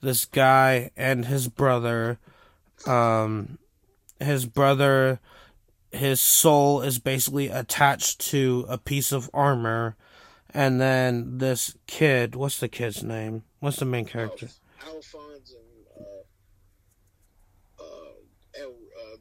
this 0.01 0.25
guy 0.25 0.91
and 0.95 1.25
his 1.25 1.47
brother. 1.47 2.19
Um, 2.85 3.57
his 4.19 4.45
brother, 4.45 5.19
his 5.91 6.21
soul 6.21 6.81
is 6.81 6.99
basically 6.99 7.47
attached 7.47 8.19
to 8.29 8.63
a 8.69 8.77
piece 8.77 9.11
of 9.11 9.27
armor, 9.33 9.95
and 10.53 10.79
then 10.79 11.39
this 11.39 11.75
kid. 11.87 12.35
What's 12.35 12.59
the 12.59 12.69
kid's 12.69 13.03
name? 13.03 13.43
What's 13.59 13.77
the 13.77 13.85
main 13.85 14.05
character? 14.05 14.49
Alphonse 14.85 15.53
and 15.53 15.69
uh, 17.79 17.83
uh, 17.83 18.61
El, 18.61 18.69
uh, 18.69 19.17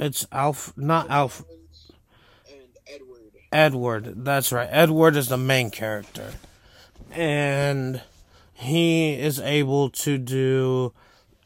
It's 0.00 0.26
Alf, 0.32 0.72
not 0.78 1.10
Alf. 1.10 1.44
And 2.50 2.62
Edward. 2.86 3.32
Edward. 3.52 4.24
That's 4.24 4.50
right. 4.50 4.68
Edward 4.70 5.14
is 5.14 5.28
the 5.28 5.36
main 5.36 5.70
character, 5.70 6.32
and 7.10 8.00
he 8.54 9.12
is 9.12 9.38
able 9.38 9.90
to 9.90 10.16
do 10.16 10.94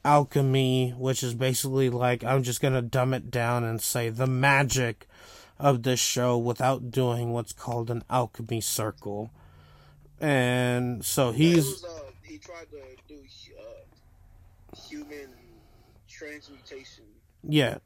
alchemy, 0.05 0.95
which 0.97 1.25
is 1.25 1.35
basically 1.35 1.91
like 1.91 2.23
I'm 2.23 2.45
just 2.45 2.61
gonna 2.61 2.81
dumb 2.81 3.13
it 3.13 3.29
down 3.29 3.65
and 3.65 3.83
say 3.83 4.09
the 4.09 4.29
magic 4.29 5.09
of 5.59 5.83
this 5.83 5.99
show 5.99 6.39
without 6.39 6.93
doing 6.93 7.33
what's 7.33 7.53
called 7.53 7.91
an 7.91 8.05
alchemy 8.09 8.61
circle. 8.61 9.33
And 10.21 11.05
so 11.05 11.33
he's 11.33 11.67
was, 11.67 11.85
uh, 11.85 12.01
he 12.23 12.39
tried 12.39 12.71
to 12.71 12.81
do 13.09 13.21
uh, 13.59 14.77
human 14.89 15.29
transmutation. 16.09 17.05
yeah, 17.43 17.79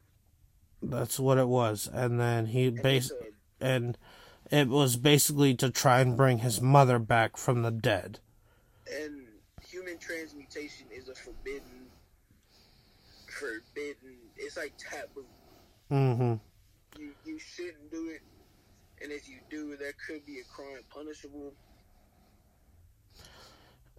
that's 0.81 1.19
what 1.19 1.37
it 1.37 1.47
was. 1.47 1.89
And 1.91 2.19
then 2.19 2.47
he 2.47 2.67
And 2.67 2.81
bas 2.81 3.11
and 3.61 3.97
it 4.51 4.67
was 4.67 4.95
basically 4.95 5.53
to 5.55 5.69
try 5.69 5.99
and 6.01 6.17
bring 6.17 6.39
his 6.39 6.61
mother 6.61 6.99
back 6.99 7.37
from 7.37 7.61
the 7.61 7.71
dead. 7.71 8.19
and 8.91 9.27
human 9.61 9.97
transmutation 9.99 10.87
is 10.91 11.09
a 11.09 11.15
forbidden, 11.15 11.87
forbidden. 13.27 14.17
It's 14.37 14.57
like 14.57 14.73
taboo. 14.77 15.25
Mm-hmm. 15.91 16.35
You 16.99 17.13
you 17.25 17.39
shouldn't 17.39 17.91
do 17.91 18.09
it, 18.09 18.21
and 19.01 19.11
if 19.11 19.27
you 19.29 19.37
do, 19.49 19.75
that 19.77 19.93
could 20.07 20.25
be 20.25 20.39
a 20.39 20.43
crime 20.43 20.83
punishable. 20.89 21.53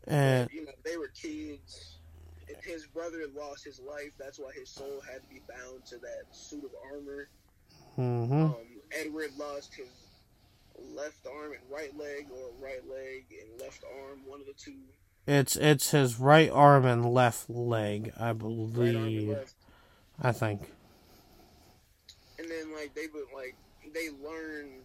And 0.07 0.49
You 0.53 0.65
know, 0.65 0.73
they 0.85 0.97
were 0.97 1.09
kids. 1.09 2.00
His 2.63 2.87
brother 2.87 3.25
lost 3.37 3.65
his 3.65 3.81
life. 3.81 4.13
That's 4.19 4.39
why 4.39 4.53
his 4.55 4.69
soul 4.69 5.01
had 5.11 5.23
to 5.23 5.29
be 5.29 5.41
bound 5.49 5.85
to 5.87 5.99
that 5.99 6.25
suit 6.33 6.65
of 6.65 6.71
armor. 6.93 7.29
mm-hmm. 7.99 8.33
Um, 8.45 8.55
Edward 8.93 9.31
lost 9.39 9.75
his 9.75 9.89
left 10.95 11.27
arm 11.27 11.53
and 11.53 11.61
right 11.71 11.97
leg, 11.99 12.27
or 12.33 12.51
right 12.65 12.83
leg 12.89 13.25
and 13.31 13.61
left 13.61 13.85
arm, 14.03 14.21
one 14.27 14.41
of 14.41 14.47
the 14.47 14.53
two. 14.55 14.75
It's 15.27 15.55
it's 15.57 15.91
his 15.91 16.19
right 16.19 16.51
arm 16.51 16.85
and 16.87 17.05
left 17.13 17.49
leg, 17.51 18.13
I 18.19 18.29
Right 18.29 18.39
believe. 18.39 19.29
left. 19.29 19.55
I 20.21 20.33
think. 20.33 20.63
And 22.39 22.51
then 22.51 22.73
like 22.75 22.95
they 22.95 23.07
would 23.13 23.27
like 23.35 23.55
they 23.95 24.09
learn 24.11 24.81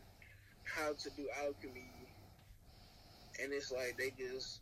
how 0.63 0.93
to 0.93 1.09
do 1.15 1.27
alchemy, 1.43 1.89
and 3.41 3.53
it's 3.53 3.71
like 3.71 3.95
they 3.97 4.11
just. 4.17 4.59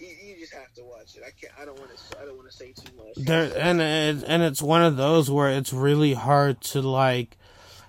You, 0.00 0.08
you 0.28 0.36
just 0.38 0.54
have 0.54 0.72
to 0.74 0.84
watch 0.84 1.14
it. 1.16 1.22
I 1.26 1.30
can't. 1.30 1.52
I 1.60 1.66
don't 1.66 1.78
want 1.78 1.90
to. 1.94 2.20
I 2.20 2.24
don't 2.24 2.36
want 2.36 2.50
to 2.50 2.56
say 2.56 2.72
too 2.72 2.90
much. 2.96 3.14
There 3.16 3.52
and 3.58 3.80
it, 3.82 4.24
and 4.26 4.42
it's 4.42 4.62
one 4.62 4.82
of 4.82 4.96
those 4.96 5.30
where 5.30 5.50
it's 5.50 5.72
really 5.74 6.14
hard 6.14 6.62
to 6.62 6.80
like 6.80 7.36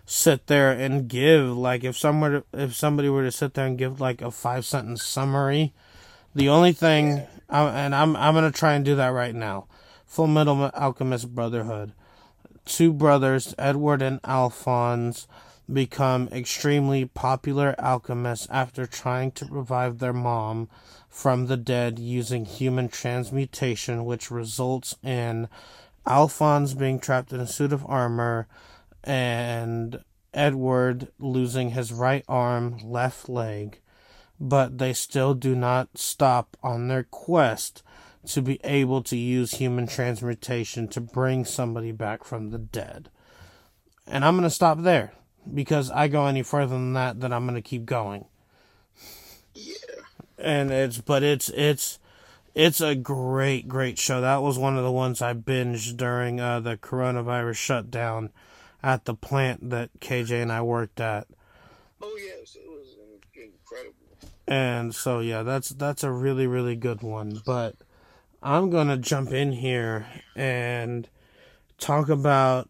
sit 0.06 0.48
there 0.48 0.72
and 0.72 1.08
give 1.08 1.58
like 1.58 1.86
if 1.86 1.98
someone 1.98 2.44
if 2.54 2.76
somebody 2.76 3.08
were 3.08 3.24
to 3.24 3.32
sit 3.32 3.54
there 3.54 3.66
and 3.66 3.78
give 3.78 4.02
like 4.02 4.22
a 4.22 4.30
five 4.30 4.66
sentence 4.66 5.04
summary. 5.04 5.74
The 6.36 6.50
only 6.50 6.74
thing, 6.74 7.24
I, 7.50 7.64
and 7.86 7.96
I'm 7.96 8.18
I'm 8.18 8.34
gonna 8.34 8.52
try 8.52 8.74
and 8.74 8.84
do 8.84 8.96
that 8.96 9.10
right 9.10 9.36
now. 9.36 9.68
Full 10.06 10.28
Metal 10.28 10.70
Alchemist 10.74 11.34
Brotherhood. 11.34 11.94
Two 12.66 12.92
brothers, 12.92 13.56
Edward 13.58 14.02
and 14.02 14.20
Alphonse, 14.26 15.28
become 15.72 16.28
extremely 16.32 17.06
popular 17.06 17.74
alchemists 17.80 18.48
after 18.50 18.86
trying 18.86 19.32
to 19.32 19.46
revive 19.46 20.00
their 20.00 20.14
mom 20.14 20.70
from 21.12 21.48
the 21.48 21.58
dead 21.58 22.00
using 22.00 22.46
human 22.46 22.88
transmutation, 22.88 24.06
which 24.06 24.32
results 24.32 24.96
in 25.04 25.50
Alphonse 26.08 26.74
being 26.74 27.00
trapped 27.00 27.34
in 27.34 27.42
a 27.42 27.46
suit 27.46 27.74
of 27.74 27.86
armor 27.86 28.48
and 29.04 30.02
Edward 30.34 31.10
losing 31.20 31.72
his 31.72 31.92
right 31.92 32.24
arm, 32.30 32.78
left 32.84 33.28
leg. 33.28 33.80
But 34.40 34.80
they 34.80 34.94
still 34.94 35.36
do 35.36 35.54
not 35.54 35.90
stop 35.96 36.58
on 36.64 36.88
their 36.88 37.04
quest 37.04 37.84
to 38.28 38.42
be 38.42 38.60
able 38.64 39.04
to 39.04 39.18
use 39.18 39.56
human 39.56 39.88
transmutation 39.88 40.88
to 40.88 41.02
bring 41.02 41.44
somebody 41.44 41.92
back 41.92 42.24
from 42.24 42.50
the 42.50 42.58
dead. 42.58 43.10
And 44.08 44.24
I'm 44.24 44.36
going 44.36 44.44
to 44.44 44.50
stop 44.50 44.82
there 44.82 45.12
because 45.54 45.92
I 45.92 46.08
go 46.08 46.26
any 46.26 46.42
further 46.42 46.74
than 46.74 46.94
that, 46.94 47.20
then 47.20 47.34
I'm 47.34 47.46
going 47.46 47.56
to 47.56 47.62
keep 47.62 47.86
going. 47.86 48.26
Yeah. 49.54 50.01
And 50.42 50.72
it's, 50.72 51.00
but 51.00 51.24
it's, 51.24 51.50
it's, 51.50 52.00
it's 52.54 52.82
a 52.82 52.96
great, 52.96 53.68
great 53.68 53.98
show. 53.98 54.22
That 54.22 54.42
was 54.42 54.58
one 54.58 54.78
of 54.78 54.84
the 54.84 54.92
ones 54.92 55.22
I 55.22 55.34
binged 55.34 55.98
during 55.98 56.40
uh, 56.40 56.60
the 56.60 56.78
coronavirus 56.78 57.56
shutdown 57.56 58.32
at 58.84 59.06
the 59.06 59.14
plant 59.14 59.70
that 59.70 59.90
KJ 60.00 60.42
and 60.42 60.52
I 60.52 60.62
worked 60.62 61.00
at. 61.00 61.28
Oh 62.02 62.18
yes, 62.18 62.56
it 62.56 62.68
was 62.68 62.96
incredible. 63.34 63.96
And 64.48 64.94
so 64.94 65.20
yeah, 65.20 65.44
that's 65.44 65.70
that's 65.70 66.04
a 66.04 66.12
really 66.12 66.48
really 66.48 66.76
good 66.76 67.04
one. 67.04 67.42
But 67.46 67.76
I'm 68.42 68.70
going 68.70 68.88
to 68.88 68.98
jump 68.98 69.32
in 69.32 69.52
here 69.52 70.08
and 70.36 71.08
talk 71.78 72.10
about 72.10 72.70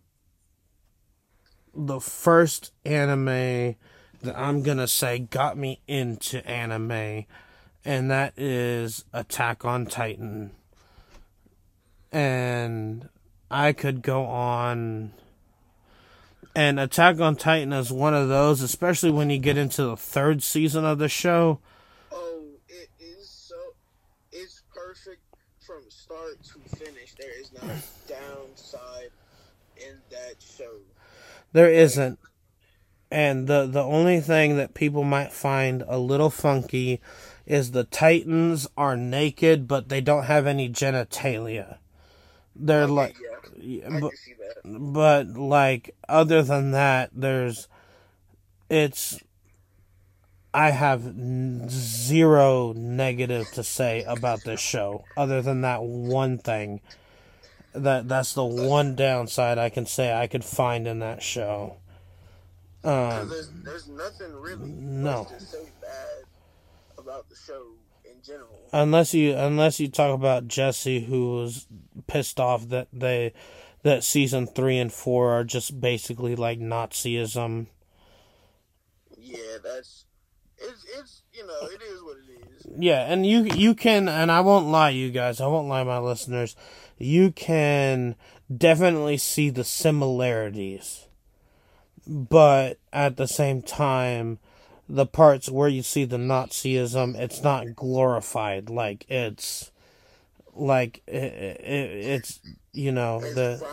the 1.74 2.02
first 2.02 2.74
anime 2.84 3.76
that 4.22 4.38
I'm 4.38 4.64
going 4.64 4.78
to 4.78 4.88
say 4.88 5.20
got 5.20 5.58
me 5.58 5.82
into 5.88 6.46
anime, 6.46 7.26
and 7.84 8.12
that 8.12 8.38
is 8.38 9.06
Attack 9.14 9.66
on 9.66 9.86
Titan. 9.86 10.52
And 12.12 13.10
I 13.50 13.74
could 13.74 14.02
go 14.02 14.26
on. 14.26 15.14
And 16.56 16.80
Attack 16.80 17.20
on 17.20 17.36
Titan 17.36 17.74
is 17.74 17.92
one 17.92 18.14
of 18.14 18.28
those, 18.28 18.62
especially 18.62 19.12
when 19.12 19.30
you 19.30 19.40
get 19.40 19.58
into 19.58 19.84
the 19.84 19.98
third 19.98 20.44
season 20.44 20.86
of 20.86 21.00
the 21.00 21.10
show. 21.10 21.60
Oh, 22.12 22.44
it 22.68 22.90
is 23.00 23.30
so. 23.30 23.56
It's 24.32 24.62
perfect 24.76 25.22
from 25.60 25.84
start 25.90 26.44
to 26.44 26.78
finish. 26.78 27.14
There 27.18 27.40
is 27.40 27.52
not 27.54 27.64
a 27.64 27.82
downside 28.08 29.12
in 29.78 29.96
that 30.12 30.36
show. 30.40 30.78
There 31.54 31.72
isn't. 31.72 32.20
And 33.10 33.48
the 33.48 33.66
the 33.66 33.84
only 33.84 34.22
thing 34.22 34.56
that 34.58 34.74
people 34.74 35.04
might 35.04 35.34
find 35.34 35.84
a 35.88 35.98
little 35.98 36.30
funky 36.30 37.02
is 37.46 37.72
the 37.72 37.84
Titans 37.84 38.68
are 38.78 38.96
naked, 38.96 39.68
but 39.68 39.90
they 39.90 40.02
don't 40.02 40.24
have 40.24 40.46
any 40.48 40.70
genitalia. 40.70 41.78
They're 42.56 42.84
Okay, 42.84 42.92
like, 42.92 43.16
yeah, 43.58 43.90
but, 43.90 44.10
can 44.10 44.18
see 44.18 44.34
that. 44.34 44.94
but 44.94 45.28
like 45.30 45.96
other 46.08 46.42
than 46.44 46.72
that, 46.72 47.12
there's 47.14 47.68
it's. 48.70 49.20
I 50.54 50.72
have 50.72 51.14
zero 51.70 52.74
negative 52.74 53.50
to 53.54 53.64
say 53.64 54.04
about 54.04 54.44
this 54.44 54.60
show, 54.60 55.06
other 55.16 55.42
than 55.42 55.62
that 55.62 55.82
one 55.82 56.38
thing. 56.38 56.82
That 57.74 58.10
that's 58.10 58.34
the 58.34 58.44
one 58.44 58.96
downside 58.96 59.58
I 59.58 59.70
can 59.70 59.86
say 59.86 60.14
I 60.14 60.28
could 60.28 60.44
find 60.44 60.88
in 60.88 61.00
that 61.00 61.24
show. 61.24 61.78
Um, 62.84 63.30
there's, 63.30 63.50
there's 63.64 63.88
nothing 63.88 64.34
really 64.34 64.68
no. 64.68 65.20
much 65.24 65.30
to 65.30 65.40
say 65.40 65.70
bad 65.82 66.26
about 67.02 67.30
the 67.30 67.36
show 67.36 67.74
in 68.06 68.22
general. 68.24 68.70
unless 68.74 69.14
you 69.14 69.36
unless 69.36 69.80
you 69.80 69.88
talk 69.88 70.14
about 70.14 70.48
Jesse, 70.48 71.02
who 71.02 71.34
was 71.34 71.68
pissed 72.08 72.40
off 72.40 72.70
that 72.70 72.88
they 72.94 73.34
that 73.84 74.04
season 74.04 74.48
three 74.48 74.78
and 74.78 74.94
four 74.94 75.32
are 75.32 75.44
just 75.44 75.82
basically 75.82 76.36
like 76.36 76.60
Nazism. 76.60 77.68
Yeah, 79.18 79.58
that's 79.64 80.06
it's 80.58 80.86
it's 80.98 81.22
you 81.34 81.46
know 81.46 81.68
it 81.68 81.82
is 81.82 82.04
what 82.04 82.18
it 82.18 82.48
is. 82.56 82.68
Yeah, 82.78 83.02
and 83.12 83.26
you 83.26 83.44
you 83.44 83.74
can 83.76 84.08
and 84.08 84.32
I 84.32 84.42
won't 84.42 84.68
lie 84.68 84.90
you 84.90 85.12
guys, 85.12 85.42
I 85.42 85.48
won't 85.48 85.68
lie 85.68 85.84
my 85.84 86.00
listeners. 86.00 86.56
You 86.98 87.32
can 87.32 88.16
definitely 88.56 89.18
see 89.18 89.50
the 89.50 89.64
similarities. 89.64 91.08
But 92.08 92.80
at 92.92 93.18
the 93.18 93.28
same 93.28 93.62
time, 93.62 94.40
the 94.92 95.06
parts 95.06 95.50
where 95.50 95.70
you 95.70 95.82
see 95.82 96.04
the 96.04 96.18
Nazism, 96.18 97.16
it's 97.16 97.42
not 97.42 97.76
glorified 97.78 98.70
like 98.70 99.06
it's 99.10 99.72
like 100.54 101.02
it, 101.08 101.34
it, 101.64 102.06
it's 102.06 102.40
you 102.74 102.92
know 102.92 103.22
the 103.22 103.64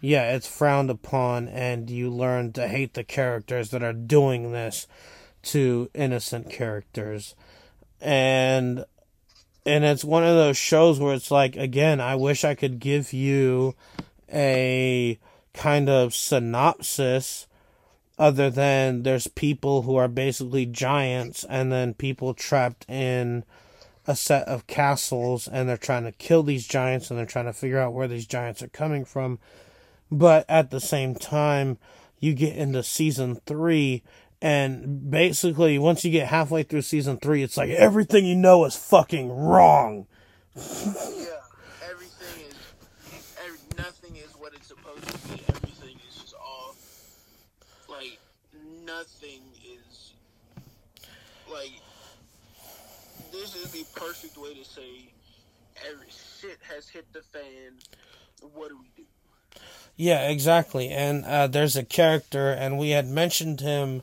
yeah, 0.00 0.36
it's 0.36 0.46
frowned 0.46 0.88
upon, 0.88 1.48
and 1.48 1.90
you 1.90 2.10
learn 2.10 2.52
to 2.52 2.68
hate 2.68 2.94
the 2.94 3.02
characters 3.02 3.70
that 3.70 3.82
are 3.82 3.92
doing 3.92 4.52
this 4.52 4.86
to 5.42 5.90
innocent 5.94 6.48
characters. 6.48 7.34
And 8.00 8.84
and 9.64 9.84
it's 9.84 10.04
one 10.04 10.22
of 10.22 10.36
those 10.36 10.56
shows 10.56 11.00
where 11.00 11.14
it's 11.14 11.32
like 11.32 11.56
again, 11.56 12.00
I 12.00 12.14
wish 12.14 12.44
I 12.44 12.54
could 12.54 12.78
give 12.78 13.12
you 13.12 13.74
a 14.32 15.18
kind 15.54 15.88
of 15.88 16.14
synopsis 16.14 17.45
other 18.18 18.50
than 18.50 19.02
there's 19.02 19.26
people 19.26 19.82
who 19.82 19.96
are 19.96 20.08
basically 20.08 20.66
giants 20.66 21.44
and 21.48 21.70
then 21.70 21.94
people 21.94 22.32
trapped 22.34 22.88
in 22.88 23.44
a 24.06 24.16
set 24.16 24.46
of 24.48 24.66
castles 24.66 25.48
and 25.48 25.68
they're 25.68 25.76
trying 25.76 26.04
to 26.04 26.12
kill 26.12 26.42
these 26.42 26.66
giants 26.66 27.10
and 27.10 27.18
they're 27.18 27.26
trying 27.26 27.44
to 27.44 27.52
figure 27.52 27.78
out 27.78 27.92
where 27.92 28.08
these 28.08 28.26
giants 28.26 28.62
are 28.62 28.68
coming 28.68 29.04
from. 29.04 29.38
But 30.10 30.46
at 30.48 30.70
the 30.70 30.80
same 30.80 31.14
time, 31.14 31.78
you 32.18 32.32
get 32.34 32.56
into 32.56 32.82
season 32.82 33.40
three, 33.46 34.02
and 34.40 35.10
basically, 35.10 35.78
once 35.78 36.04
you 36.04 36.10
get 36.10 36.28
halfway 36.28 36.62
through 36.62 36.82
season 36.82 37.18
three, 37.18 37.42
it's 37.42 37.56
like 37.56 37.70
everything 37.70 38.24
you 38.24 38.36
know 38.36 38.64
is 38.64 38.76
fucking 38.76 39.30
wrong. 39.30 40.06
Yeah, 40.54 40.62
everything 41.90 42.46
is 42.48 42.54
every, 43.44 43.58
nothing 43.76 44.16
is 44.16 44.32
what 44.36 44.54
it's 44.54 44.68
supposed 44.68 45.04
to 45.04 45.28
be. 45.28 45.42
Everything 45.48 45.96
is 46.08 46.16
just 46.16 46.34
all 46.34 46.74
like 47.88 48.18
nothing 48.86 49.42
is 49.64 50.12
like 51.52 51.72
this 53.32 53.54
is 53.54 53.72
the 53.72 53.84
perfect 53.94 54.38
way 54.38 54.54
to 54.54 54.64
say 54.64 55.12
every 55.90 56.06
shit 56.40 56.58
has 56.62 56.88
hit 56.88 57.12
the 57.12 57.22
fan. 57.22 57.72
What 58.54 58.68
do 58.68 58.78
we 58.78 58.90
do? 58.96 59.02
Yeah, 59.96 60.28
exactly. 60.28 60.90
And 60.90 61.24
uh, 61.24 61.46
there's 61.46 61.76
a 61.76 61.84
character, 61.84 62.50
and 62.50 62.78
we 62.78 62.90
had 62.90 63.08
mentioned 63.08 63.60
him 63.60 64.02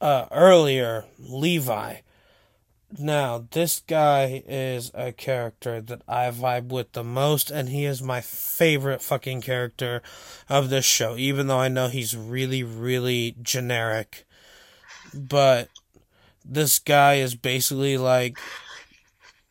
uh, 0.00 0.26
earlier, 0.30 1.04
Levi. 1.18 1.96
Now, 2.96 3.46
this 3.50 3.82
guy 3.88 4.42
is 4.46 4.92
a 4.94 5.10
character 5.10 5.80
that 5.80 6.02
I 6.06 6.30
vibe 6.30 6.68
with 6.68 6.92
the 6.92 7.02
most, 7.02 7.50
and 7.50 7.68
he 7.68 7.84
is 7.84 8.00
my 8.02 8.20
favorite 8.20 9.02
fucking 9.02 9.40
character 9.40 10.00
of 10.48 10.70
this 10.70 10.84
show, 10.84 11.16
even 11.16 11.48
though 11.48 11.58
I 11.58 11.68
know 11.68 11.88
he's 11.88 12.16
really, 12.16 12.62
really 12.62 13.34
generic. 13.42 14.24
But 15.12 15.70
this 16.44 16.78
guy 16.78 17.14
is 17.14 17.34
basically 17.34 17.96
like 17.98 18.38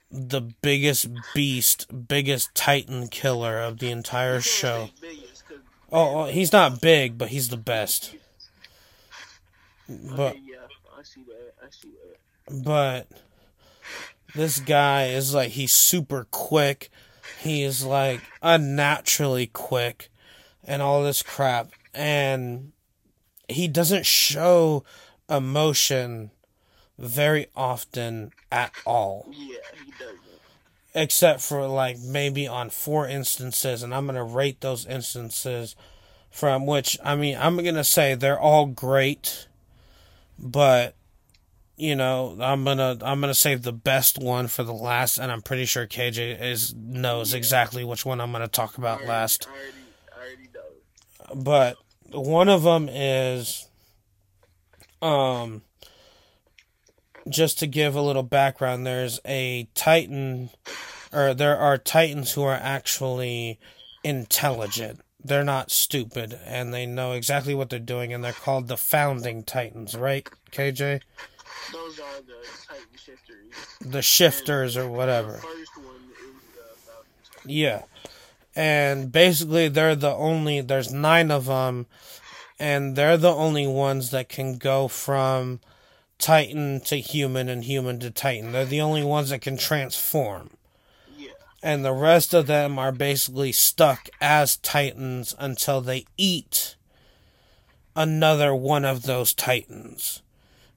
the 0.09 0.41
biggest 0.61 1.07
beast, 1.33 2.07
biggest 2.07 2.53
titan 2.55 3.07
killer 3.09 3.59
of 3.59 3.79
the 3.79 3.89
entire 3.91 4.39
show. 4.39 4.85
say 4.85 4.91
biggest, 5.01 5.47
'cause- 5.47 5.57
Oh, 5.91 6.21
oh, 6.21 6.25
he's 6.25 6.51
not 6.53 6.79
big, 6.81 7.17
but 7.17 7.29
he's 7.29 7.49
the 7.49 7.57
best. 7.57 8.15
But 9.89 10.19
okay, 10.35 10.41
yeah, 10.45 10.57
I 10.97 11.03
see 11.03 11.23
that. 11.23 11.53
I 11.61 11.69
see 11.69 11.89
that. 11.89 12.63
but 12.63 13.07
this 14.35 14.59
guy 14.59 15.05
is 15.07 15.33
like 15.33 15.51
he's 15.51 15.71
super 15.73 16.27
quick. 16.31 16.89
He 17.39 17.63
is 17.63 17.83
like 17.85 18.21
unnaturally 18.41 19.47
quick 19.47 20.09
and 20.63 20.81
all 20.81 21.03
this 21.03 21.21
crap 21.21 21.71
and 21.93 22.71
he 23.49 23.67
doesn't 23.67 24.05
show 24.05 24.83
emotion 25.29 26.31
very 26.97 27.47
often 27.55 28.31
at 28.51 28.71
all 28.85 29.27
Yeah, 29.31 29.57
he 29.85 29.91
doesn't. 29.99 30.19
except 30.93 31.41
for 31.41 31.67
like 31.67 31.97
maybe 31.99 32.47
on 32.47 32.69
four 32.69 33.07
instances 33.07 33.83
and 33.83 33.93
I'm 33.93 34.05
going 34.05 34.15
to 34.15 34.23
rate 34.23 34.61
those 34.61 34.85
instances 34.85 35.75
from 36.31 36.65
which 36.65 36.97
I 37.03 37.15
mean 37.15 37.37
I'm 37.39 37.57
going 37.57 37.75
to 37.75 37.83
say 37.83 38.15
they're 38.15 38.39
all 38.39 38.65
great 38.67 39.47
but 40.39 40.95
you 41.83 41.97
know 41.97 42.37
I'm 42.39 42.63
going 42.63 42.77
to 42.77 42.97
I'm 43.01 43.19
to 43.21 43.33
save 43.33 43.63
the 43.63 43.73
best 43.73 44.17
one 44.17 44.47
for 44.47 44.63
the 44.63 44.73
last 44.73 45.17
and 45.17 45.29
I'm 45.29 45.41
pretty 45.41 45.65
sure 45.65 45.85
KJ 45.85 46.41
is 46.41 46.73
knows 46.73 47.33
exactly 47.33 47.83
which 47.83 48.05
one 48.05 48.21
I'm 48.21 48.31
going 48.31 48.41
to 48.41 48.47
talk 48.47 48.77
about 48.77 49.03
I 49.03 49.05
last. 49.05 49.47
I 49.47 49.51
already, 49.51 49.73
I 50.15 50.19
already 50.25 50.49
know. 50.53 51.43
but 51.43 51.77
one 52.17 52.47
of 52.47 52.63
them 52.63 52.87
is 52.89 53.67
um 55.01 55.61
just 57.29 57.59
to 57.59 57.67
give 57.67 57.95
a 57.95 58.01
little 58.01 58.23
background 58.23 58.87
there's 58.87 59.19
a 59.25 59.67
titan 59.75 60.51
or 61.11 61.33
there 61.33 61.57
are 61.57 61.77
titans 61.77 62.31
who 62.31 62.43
are 62.43 62.55
actually 62.55 63.59
intelligent. 64.05 65.01
They're 65.21 65.43
not 65.43 65.69
stupid 65.69 66.39
and 66.45 66.73
they 66.73 66.85
know 66.85 67.11
exactly 67.11 67.53
what 67.53 67.69
they're 67.69 67.79
doing 67.79 68.13
and 68.13 68.23
they're 68.23 68.31
called 68.31 68.69
the 68.69 68.77
founding 68.77 69.43
titans 69.43 69.95
right 69.95 70.27
KJ 70.51 71.01
Those 71.71 71.99
are 71.99 72.21
the 72.21 72.45
Titan 72.67 72.85
shifters. 72.97 73.53
the 73.81 74.01
shifters 74.01 74.77
or 74.77 74.87
whatever 74.87 75.33
The 75.33 75.37
first 75.37 75.77
one 75.77 75.95
is 75.95 76.35
the 77.45 77.51
Yeah. 77.51 77.83
And 78.55 79.11
basically, 79.11 79.67
they're 79.67 79.95
the 79.95 80.13
only, 80.13 80.61
there's 80.61 80.93
nine 80.93 81.31
of 81.31 81.45
them, 81.45 81.87
and 82.59 82.95
they're 82.95 83.17
the 83.17 83.33
only 83.33 83.65
ones 83.65 84.11
that 84.11 84.29
can 84.29 84.57
go 84.57 84.87
from 84.87 85.59
Titan 86.19 86.79
to 86.85 86.97
human 86.97 87.49
and 87.49 87.65
human 87.65 87.99
to 87.99 88.09
Titan. 88.09 88.51
They're 88.51 88.65
the 88.65 88.81
only 88.81 89.03
ones 89.03 89.29
that 89.29 89.41
can 89.41 89.57
transform. 89.57 90.51
Yeah. 91.17 91.31
And 91.61 91.83
the 91.83 91.93
rest 91.93 92.33
of 92.33 92.47
them 92.47 92.79
are 92.79 92.91
basically 92.91 93.51
stuck 93.51 94.09
as 94.21 94.57
Titans 94.57 95.35
until 95.39 95.81
they 95.81 96.05
eat 96.15 96.75
another 97.95 98.55
one 98.55 98.85
of 98.85 99.03
those 99.03 99.33
Titans, 99.33 100.22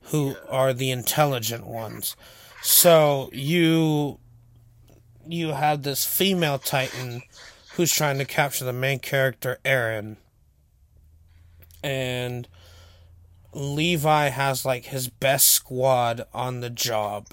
who 0.06 0.36
are 0.48 0.72
the 0.72 0.90
intelligent 0.90 1.66
ones. 1.66 2.16
So 2.62 3.30
you 3.32 4.18
you 5.26 5.48
have 5.48 5.82
this 5.82 6.04
female 6.04 6.58
Titan 6.58 7.22
who's 7.74 7.92
trying 7.92 8.18
to 8.18 8.24
capture 8.24 8.64
the 8.64 8.72
main 8.72 8.98
character, 8.98 9.58
Eren. 9.64 10.16
And 11.82 12.48
Levi 13.52 14.28
has 14.28 14.64
like 14.64 14.86
his 14.86 15.08
best 15.08 15.48
squad 15.48 16.24
on 16.32 16.60
the 16.60 16.70
job. 16.70 17.28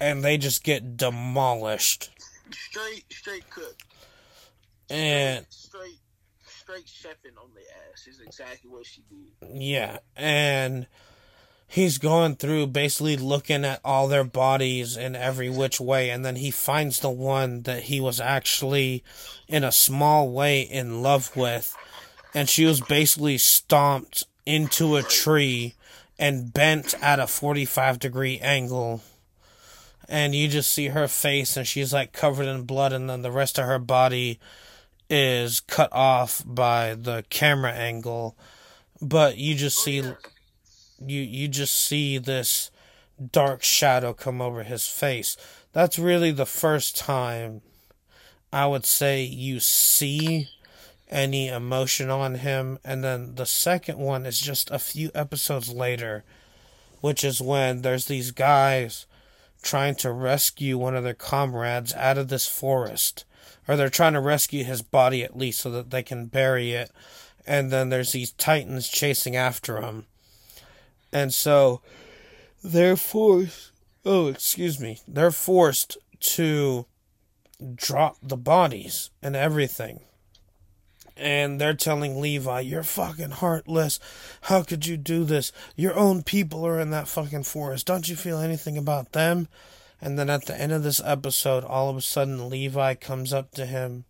And 0.00 0.22
they 0.22 0.38
just 0.38 0.64
get 0.64 0.96
demolished. 0.96 2.10
Straight, 2.50 3.04
straight 3.10 3.48
cook. 3.50 3.76
And 4.88 5.46
straight, 5.50 5.99
straight 6.70 6.86
chefing 6.86 7.42
on 7.42 7.50
the 7.54 7.62
ass 7.92 8.06
is 8.06 8.20
exactly 8.20 8.70
what 8.70 8.86
she 8.86 9.02
did. 9.10 9.60
yeah, 9.60 9.98
and 10.16 10.86
he's 11.66 11.98
going 11.98 12.36
through 12.36 12.66
basically 12.66 13.16
looking 13.16 13.64
at 13.64 13.80
all 13.84 14.06
their 14.06 14.24
bodies 14.24 14.96
in 14.96 15.16
every 15.16 15.50
which 15.50 15.80
way 15.80 16.10
and 16.10 16.24
then 16.24 16.36
he 16.36 16.50
finds 16.50 17.00
the 17.00 17.10
one 17.10 17.62
that 17.62 17.84
he 17.84 18.00
was 18.00 18.20
actually 18.20 19.02
in 19.48 19.64
a 19.64 19.72
small 19.72 20.30
way 20.30 20.60
in 20.60 21.02
love 21.02 21.34
with 21.36 21.76
and 22.34 22.48
she 22.48 22.64
was 22.64 22.80
basically 22.80 23.38
stomped 23.38 24.24
into 24.46 24.96
a 24.96 25.02
tree 25.02 25.74
and 26.18 26.52
bent 26.52 26.94
at 27.00 27.20
a 27.20 27.26
45 27.26 28.00
degree 28.00 28.38
angle 28.40 29.00
and 30.08 30.34
you 30.34 30.48
just 30.48 30.72
see 30.72 30.88
her 30.88 31.06
face 31.06 31.56
and 31.56 31.68
she's 31.68 31.92
like 31.92 32.12
covered 32.12 32.46
in 32.46 32.62
blood 32.62 32.92
and 32.92 33.08
then 33.08 33.22
the 33.22 33.30
rest 33.30 33.58
of 33.58 33.66
her 33.66 33.78
body 33.78 34.40
is 35.10 35.60
cut 35.60 35.92
off 35.92 36.42
by 36.46 36.94
the 36.94 37.24
camera 37.28 37.72
angle 37.72 38.36
but 39.02 39.36
you 39.36 39.54
just 39.54 39.78
oh, 39.80 39.82
see 39.82 39.96
you 41.06 41.20
you 41.20 41.48
just 41.48 41.74
see 41.74 42.18
this 42.18 42.70
dark 43.32 43.62
shadow 43.62 44.12
come 44.12 44.40
over 44.40 44.62
his 44.62 44.86
face. 44.88 45.36
That's 45.72 45.98
really 45.98 46.30
the 46.30 46.46
first 46.46 46.96
time 46.96 47.62
I 48.52 48.66
would 48.66 48.84
say 48.84 49.22
you 49.22 49.60
see 49.60 50.48
any 51.08 51.48
emotion 51.48 52.10
on 52.10 52.36
him 52.36 52.78
and 52.84 53.02
then 53.02 53.34
the 53.34 53.46
second 53.46 53.98
one 53.98 54.26
is 54.26 54.40
just 54.40 54.70
a 54.70 54.78
few 54.78 55.10
episodes 55.12 55.72
later 55.72 56.22
which 57.00 57.24
is 57.24 57.40
when 57.40 57.82
there's 57.82 58.04
these 58.04 58.30
guys 58.30 59.06
trying 59.60 59.96
to 59.96 60.12
rescue 60.12 60.78
one 60.78 60.94
of 60.94 61.02
their 61.02 61.14
comrades 61.14 61.92
out 61.94 62.16
of 62.16 62.28
this 62.28 62.46
forest 62.46 63.24
or 63.66 63.76
they're 63.76 63.88
trying 63.88 64.12
to 64.12 64.20
rescue 64.20 64.64
his 64.64 64.82
body 64.82 65.22
at 65.22 65.36
least 65.36 65.60
so 65.60 65.70
that 65.70 65.90
they 65.90 66.02
can 66.02 66.26
bury 66.26 66.72
it 66.72 66.90
and 67.46 67.70
then 67.70 67.88
there's 67.88 68.12
these 68.12 68.32
titans 68.32 68.88
chasing 68.88 69.36
after 69.36 69.80
him 69.80 70.06
and 71.12 71.32
so 71.32 71.80
they're 72.62 72.96
forced 72.96 73.72
oh 74.04 74.28
excuse 74.28 74.80
me 74.80 74.98
they're 75.06 75.30
forced 75.30 75.96
to 76.20 76.86
drop 77.74 78.16
the 78.22 78.36
bodies 78.36 79.10
and 79.22 79.36
everything 79.36 80.00
and 81.20 81.60
they're 81.60 81.74
telling 81.74 82.20
Levi, 82.20 82.60
You're 82.60 82.82
fucking 82.82 83.30
heartless. 83.32 84.00
How 84.42 84.62
could 84.62 84.86
you 84.86 84.96
do 84.96 85.24
this? 85.24 85.52
Your 85.76 85.96
own 85.96 86.22
people 86.22 86.66
are 86.66 86.80
in 86.80 86.90
that 86.90 87.08
fucking 87.08 87.42
forest. 87.42 87.86
Don't 87.86 88.08
you 88.08 88.16
feel 88.16 88.38
anything 88.38 88.78
about 88.78 89.12
them? 89.12 89.46
And 90.00 90.18
then 90.18 90.30
at 90.30 90.46
the 90.46 90.58
end 90.58 90.72
of 90.72 90.82
this 90.82 91.00
episode, 91.04 91.64
all 91.64 91.90
of 91.90 91.96
a 91.96 92.00
sudden, 92.00 92.48
Levi 92.48 92.94
comes 92.94 93.32
up 93.32 93.52
to 93.52 93.66
him, 93.66 94.04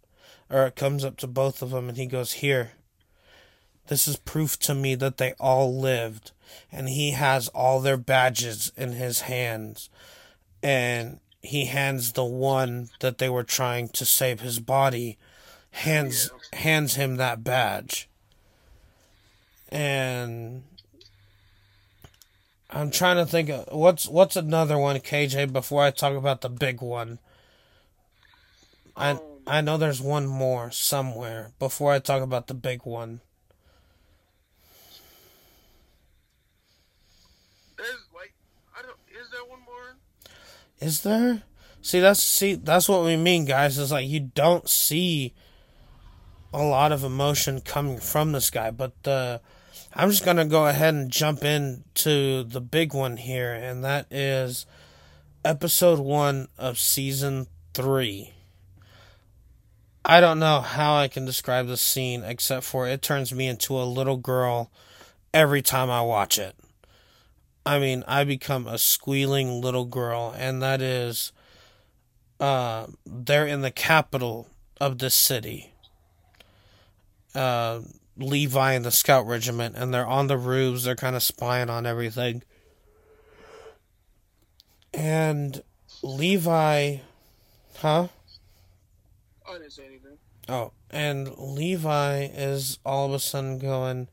or 0.48 0.66
it 0.66 0.76
comes 0.76 1.04
up 1.04 1.16
to 1.18 1.26
both 1.26 1.62
of 1.62 1.70
them, 1.70 1.88
and 1.88 1.98
he 1.98 2.06
goes, 2.06 2.34
Here, 2.34 2.72
this 3.88 4.06
is 4.06 4.16
proof 4.16 4.58
to 4.60 4.74
me 4.74 4.94
that 4.94 5.16
they 5.16 5.32
all 5.40 5.76
lived. 5.76 6.30
And 6.70 6.88
he 6.88 7.10
has 7.12 7.48
all 7.48 7.80
their 7.80 7.96
badges 7.96 8.72
in 8.76 8.92
his 8.92 9.22
hands. 9.22 9.90
And 10.62 11.20
he 11.42 11.66
hands 11.66 12.12
the 12.12 12.24
one 12.24 12.90
that 13.00 13.18
they 13.18 13.28
were 13.28 13.44
trying 13.44 13.88
to 13.88 14.04
save 14.04 14.40
his 14.40 14.60
body, 14.60 15.18
hands 15.72 16.30
hands 16.52 16.94
him 16.94 17.16
that 17.16 17.42
badge. 17.42 18.08
And 19.70 20.62
I'm 22.72 22.90
trying 22.90 23.16
to 23.16 23.26
think 23.26 23.48
of 23.48 23.68
what's 23.72 24.06
what's 24.06 24.36
another 24.36 24.78
one, 24.78 24.96
KJ, 24.96 25.52
before 25.52 25.82
I 25.82 25.90
talk 25.90 26.14
about 26.14 26.40
the 26.40 26.48
big 26.48 26.80
one. 26.80 27.18
I 28.96 29.10
Um, 29.10 29.20
I 29.46 29.60
know 29.60 29.76
there's 29.76 30.00
one 30.00 30.26
more 30.26 30.70
somewhere 30.70 31.52
before 31.58 31.92
I 31.92 31.98
talk 31.98 32.22
about 32.22 32.46
the 32.46 32.54
big 32.54 32.84
one. 32.84 33.20
There's 37.76 38.06
like, 38.14 38.34
I 38.78 38.82
don't. 38.82 38.96
Is 39.10 39.30
there 39.30 39.44
one 39.44 39.60
more? 39.60 39.96
Is 40.78 41.02
there? 41.02 41.42
See, 41.82 41.98
that's 41.98 42.22
see, 42.22 42.54
that's 42.54 42.88
what 42.88 43.04
we 43.04 43.16
mean, 43.16 43.46
guys. 43.46 43.78
Is 43.78 43.90
like 43.90 44.06
you 44.06 44.20
don't 44.20 44.68
see 44.68 45.34
a 46.52 46.62
lot 46.62 46.92
of 46.92 47.02
emotion 47.02 47.60
coming 47.60 47.98
from 47.98 48.32
this 48.32 48.50
guy, 48.50 48.70
but 48.70 48.92
uh, 49.06 49.38
I'm 49.92 50.10
just 50.10 50.24
gonna 50.24 50.44
go 50.44 50.66
ahead 50.66 50.94
and 50.94 51.10
jump 51.10 51.42
into 51.42 52.44
the 52.44 52.60
big 52.60 52.94
one 52.94 53.16
here, 53.16 53.52
and 53.52 53.84
that 53.84 54.06
is 54.10 54.64
episode 55.44 55.98
one 55.98 56.48
of 56.56 56.78
season 56.78 57.48
three. 57.74 58.32
I 60.04 60.20
don't 60.20 60.38
know 60.38 60.60
how 60.60 60.94
I 60.96 61.08
can 61.08 61.24
describe 61.24 61.66
this 61.66 61.80
scene 61.80 62.22
except 62.22 62.64
for 62.64 62.86
it 62.86 63.02
turns 63.02 63.32
me 63.32 63.48
into 63.48 63.76
a 63.78 63.82
little 63.82 64.16
girl 64.16 64.70
every 65.34 65.60
time 65.60 65.90
I 65.90 66.02
watch 66.02 66.38
it. 66.38 66.54
I 67.66 67.78
mean, 67.78 68.04
I 68.06 68.24
become 68.24 68.66
a 68.66 68.78
squealing 68.78 69.60
little 69.60 69.84
girl, 69.84 70.34
and 70.36 70.62
that 70.62 70.80
is, 70.80 71.32
uh, 72.38 72.86
they're 73.04 73.46
in 73.46 73.60
the 73.60 73.70
capital 73.70 74.48
of 74.80 74.98
this 74.98 75.14
city. 75.14 75.74
Uh, 77.34 77.80
Levi 78.20 78.72
and 78.74 78.84
the 78.84 78.90
Scout 78.90 79.26
Regiment, 79.26 79.76
and 79.76 79.92
they're 79.92 80.06
on 80.06 80.26
the 80.26 80.38
roofs. 80.38 80.84
They're 80.84 80.94
kind 80.94 81.16
of 81.16 81.22
spying 81.22 81.70
on 81.70 81.86
everything. 81.86 82.42
And 84.92 85.62
Levi, 86.02 86.98
huh? 87.78 88.08
I 89.48 89.52
didn't 89.54 89.72
say 89.72 89.86
anything. 89.86 90.18
Oh, 90.48 90.72
and 90.90 91.36
Levi 91.38 92.24
is 92.24 92.78
all 92.84 93.06
of 93.06 93.12
a 93.12 93.20
sudden 93.20 93.58
going, 93.58 94.08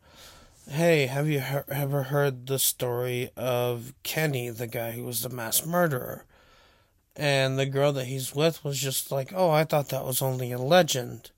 "Hey, 0.70 1.08
have 1.08 1.28
you 1.28 1.40
he- 1.40 1.58
ever 1.70 2.04
heard 2.04 2.48
the 2.48 2.60
story 2.60 3.32
of 3.36 3.94
Kenny, 4.04 4.50
the 4.50 4.68
guy 4.68 4.92
who 4.92 5.04
was 5.04 5.22
the 5.22 5.30
mass 5.30 5.66
murderer?" 5.66 6.26
And 7.16 7.58
the 7.58 7.66
girl 7.66 7.92
that 7.94 8.06
he's 8.06 8.36
with 8.36 8.64
was 8.64 8.78
just 8.80 9.12
like, 9.12 9.34
"Oh, 9.34 9.50
I 9.50 9.64
thought 9.64 9.90
that 9.90 10.06
was 10.06 10.22
only 10.22 10.52
a 10.52 10.60
legend." 10.60 11.32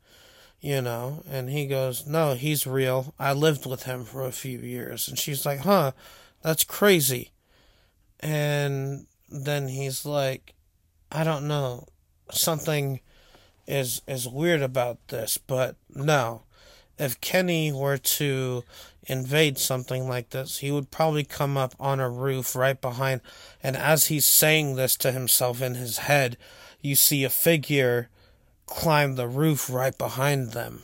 You 0.61 0.81
know, 0.81 1.23
and 1.29 1.49
he 1.49 1.67
goes, 1.67 2.05
"No, 2.05 2.33
he's 2.33 2.67
real. 2.67 3.13
I 3.17 3.31
lived 3.33 3.65
with 3.65 3.83
him 3.83 4.03
for 4.03 4.25
a 4.25 4.31
few 4.31 4.59
years." 4.59 5.07
And 5.07 5.17
she's 5.17 5.45
like, 5.45 5.59
"Huh, 5.59 5.93
that's 6.41 6.63
crazy." 6.65 7.31
And 8.19 9.07
then 9.29 9.69
he's 9.69 10.05
like, 10.05 10.53
"I 11.11 11.23
don't 11.23 11.47
know. 11.47 11.87
Something 12.31 12.99
is 13.67 14.01
is 14.07 14.27
weird 14.27 14.61
about 14.61 15.07
this, 15.07 15.37
but 15.37 15.75
no. 15.89 16.43
If 16.97 17.21
Kenny 17.21 17.71
were 17.71 17.97
to 17.97 18.63
invade 19.03 19.57
something 19.57 20.09
like 20.09 20.31
this, 20.31 20.57
he 20.57 20.71
would 20.71 20.91
probably 20.91 21.23
come 21.23 21.55
up 21.57 21.73
on 21.79 21.99
a 21.99 22.09
roof 22.09 22.55
right 22.55 22.79
behind 22.79 23.21
and 23.63 23.77
as 23.77 24.07
he's 24.07 24.25
saying 24.25 24.75
this 24.75 24.95
to 24.97 25.11
himself 25.11 25.61
in 25.61 25.75
his 25.75 25.99
head, 25.99 26.37
you 26.81 26.95
see 26.95 27.23
a 27.23 27.29
figure 27.29 28.09
climb 28.69 29.15
the 29.15 29.27
roof 29.27 29.69
right 29.69 29.97
behind 29.97 30.51
them. 30.51 30.83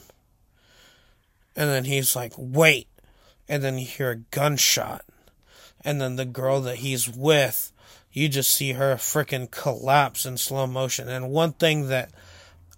And 1.55 1.69
then 1.69 1.85
he's 1.85 2.15
like, 2.15 2.33
"Wait." 2.37 2.87
And 3.47 3.63
then 3.63 3.77
you 3.77 3.85
hear 3.85 4.11
a 4.11 4.15
gunshot. 4.15 5.05
And 5.83 6.01
then 6.01 6.15
the 6.15 6.25
girl 6.25 6.61
that 6.61 6.77
he's 6.77 7.07
with, 7.07 7.71
you 8.11 8.27
just 8.27 8.51
see 8.51 8.73
her 8.73 8.95
frickin' 8.95 9.51
collapse 9.51 10.25
in 10.25 10.37
slow 10.37 10.65
motion. 10.65 11.07
And 11.07 11.29
one 11.29 11.53
thing 11.53 11.87
that 11.89 12.11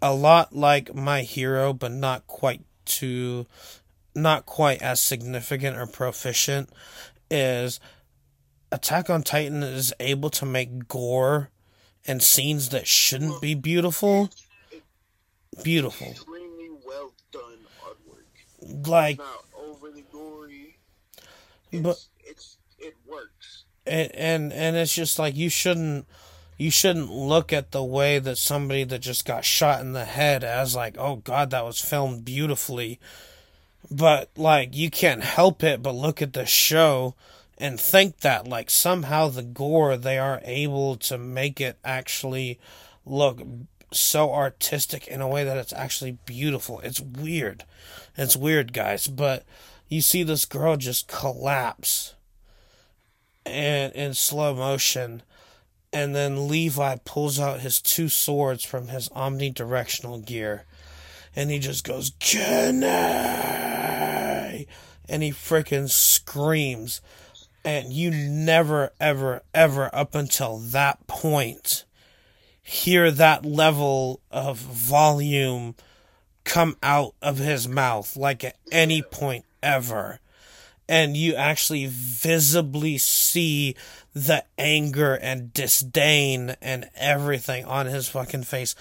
a 0.01 0.13
lot 0.13 0.55
like 0.55 0.93
my 0.93 1.21
hero, 1.21 1.73
but 1.73 1.91
not 1.91 2.27
quite 2.27 2.61
too, 2.85 3.47
not 4.13 4.45
quite 4.45 4.81
as 4.81 4.99
significant 4.99 5.77
or 5.77 5.87
proficient, 5.87 6.69
is 7.31 7.79
Attack 8.69 9.09
on 9.09 9.23
Titan 9.23 9.63
is 9.63 9.93
able 9.99 10.29
to 10.31 10.45
make 10.45 10.89
gore 10.89 11.49
and 12.05 12.21
scenes 12.21 12.69
that 12.69 12.85
shouldn't 12.85 13.41
be 13.41 13.55
beautiful 13.55 14.29
beautiful. 15.63 16.07
Extremely 16.07 16.69
well 16.85 17.13
done 17.31 17.59
artwork. 17.83 18.87
Like, 18.87 19.17
Not 19.17 19.43
overly 19.57 20.03
gory. 20.11 20.77
It's, 21.71 21.81
But- 21.83 21.99
it's 22.25 22.57
it 22.79 22.95
works. 23.07 23.63
and 23.85 24.11
and 24.15 24.53
and 24.53 24.75
it's 24.75 24.93
just 24.93 25.17
like 25.19 25.35
you 25.35 25.49
shouldn't 25.49 26.05
you 26.57 26.71
shouldn't 26.71 27.11
look 27.11 27.51
at 27.53 27.71
the 27.71 27.83
way 27.83 28.19
that 28.19 28.37
somebody 28.37 28.83
that 28.83 28.99
just 28.99 29.25
got 29.25 29.45
shot 29.45 29.81
in 29.81 29.93
the 29.93 30.05
head 30.05 30.43
as 30.43 30.75
like 30.75 30.95
oh 30.97 31.17
god 31.17 31.49
that 31.51 31.63
was 31.65 31.79
filmed 31.79 32.25
beautifully 32.25 32.99
but 33.91 34.29
like 34.35 34.75
you 34.75 34.89
can't 34.89 35.23
help 35.23 35.63
it 35.63 35.81
but 35.83 35.93
look 35.95 36.21
at 36.21 36.33
the 36.33 36.45
show 36.45 37.15
and 37.57 37.79
think 37.79 38.19
that 38.21 38.47
like 38.47 38.69
somehow 38.69 39.27
the 39.27 39.43
gore 39.43 39.95
they 39.97 40.17
are 40.17 40.41
able 40.43 40.95
to 40.95 41.17
make 41.17 41.61
it 41.61 41.77
actually 41.85 42.59
look 43.05 43.41
so 43.91 44.33
artistic 44.33 45.07
in 45.07 45.21
a 45.21 45.27
way 45.27 45.43
that 45.43 45.57
it's 45.57 45.73
actually 45.73 46.17
beautiful. 46.25 46.79
It's 46.81 46.99
weird. 46.99 47.63
It's 48.17 48.35
weird, 48.35 48.73
guys, 48.73 49.07
but 49.07 49.45
you 49.88 50.01
see 50.01 50.23
this 50.23 50.45
girl 50.45 50.77
just 50.77 51.07
collapse 51.07 52.15
and 53.45 53.93
in 53.93 54.13
slow 54.13 54.53
motion 54.53 55.21
and 55.93 56.13
then 56.13 56.47
Levi 56.49 56.97
pulls 57.05 57.39
out 57.39 57.61
his 57.61 57.81
two 57.81 58.09
swords 58.09 58.65
from 58.65 58.89
his 58.89 59.07
omnidirectional 59.09 60.25
gear 60.25 60.65
and 61.35 61.49
he 61.49 61.59
just 61.59 61.83
goes 61.85 62.11
Kenny 62.19 62.85
and 65.07 65.23
he 65.23 65.31
freaking 65.31 65.89
screams 65.89 66.99
and 67.63 67.93
you 67.93 68.11
never 68.11 68.91
ever 68.99 69.41
ever 69.53 69.89
up 69.93 70.13
until 70.13 70.57
that 70.57 71.07
point 71.07 71.85
hear 72.68 73.09
that 73.09 73.45
level 73.45 74.20
of 74.30 74.57
volume 74.57 75.74
come 76.43 76.76
out 76.84 77.13
of 77.22 77.38
his 77.38 77.65
mouth 77.65 78.18
like 78.18 78.43
at 78.43 78.57
any 78.74 79.01
point 79.01 79.45
ever. 79.63 80.20
And 80.89 81.15
you 81.15 81.34
actually 81.36 81.86
visibly 81.86 82.97
see 82.97 83.76
the 84.13 84.43
anger 84.57 85.13
and 85.15 85.53
disdain 85.53 86.57
and 86.61 86.89
everything 86.95 87.63
on 87.63 87.86
his 87.86 88.09
fucking 88.09 88.43
face. 88.43 88.76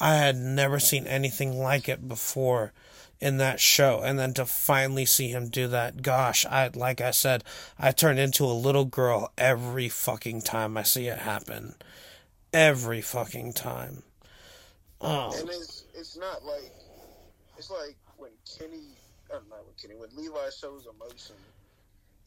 I 0.00 0.14
had 0.14 0.36
never 0.36 0.78
seen 0.78 1.08
anything 1.08 1.58
like 1.58 1.88
it 1.88 2.06
before 2.06 2.72
in 3.20 3.38
that 3.38 3.58
show. 3.58 4.02
And 4.04 4.20
then 4.20 4.34
to 4.34 4.46
finally 4.46 5.04
see 5.04 5.28
him 5.28 5.48
do 5.48 5.66
that 5.66 6.02
gosh 6.02 6.46
i 6.46 6.70
like 6.74 7.00
i 7.00 7.10
said 7.10 7.42
i 7.76 7.90
turn 7.90 8.18
into 8.18 8.44
a 8.44 8.54
little 8.54 8.84
girl 8.84 9.32
every 9.36 9.88
fucking 9.88 10.42
time 10.42 10.76
i 10.76 10.82
see 10.82 11.08
it 11.08 11.18
happen 11.18 11.74
every 12.52 13.00
fucking 13.00 13.52
time 13.52 14.02
oh 15.00 15.34
and 15.38 15.48
it's 15.48 15.84
it's 15.94 16.16
not 16.16 16.44
like 16.44 16.72
it's 17.58 17.70
like 17.70 17.96
when 18.16 18.30
kenny 18.58 18.84
or 19.30 19.42
not 19.48 19.64
when 19.64 19.74
kenny 19.80 19.94
when 19.98 20.08
levi 20.16 20.50
shows 20.50 20.86
emotion 20.98 21.36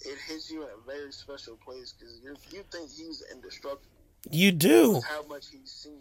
it 0.01 0.17
hits 0.27 0.51
you 0.51 0.63
in 0.63 0.69
a 0.69 0.85
very 0.85 1.11
special 1.11 1.55
place 1.57 1.93
because 1.97 2.19
you 2.23 2.35
you 2.51 2.63
think 2.71 2.89
he's 2.91 3.23
indestructible. 3.31 3.81
You 4.29 4.51
do. 4.51 5.01
How 5.07 5.23
much 5.27 5.49
he's 5.51 5.71
seen. 5.71 5.99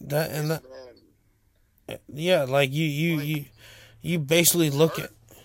That 0.00 0.30
and 0.30 0.50
that. 0.50 0.62
Yeah, 2.08 2.44
like 2.44 2.72
you, 2.72 2.84
you, 2.84 3.16
like, 3.16 3.26
you, 3.26 3.44
you 4.00 4.18
basically 4.18 4.70
look 4.70 4.96
hurt. 4.96 5.10
at. 5.10 5.36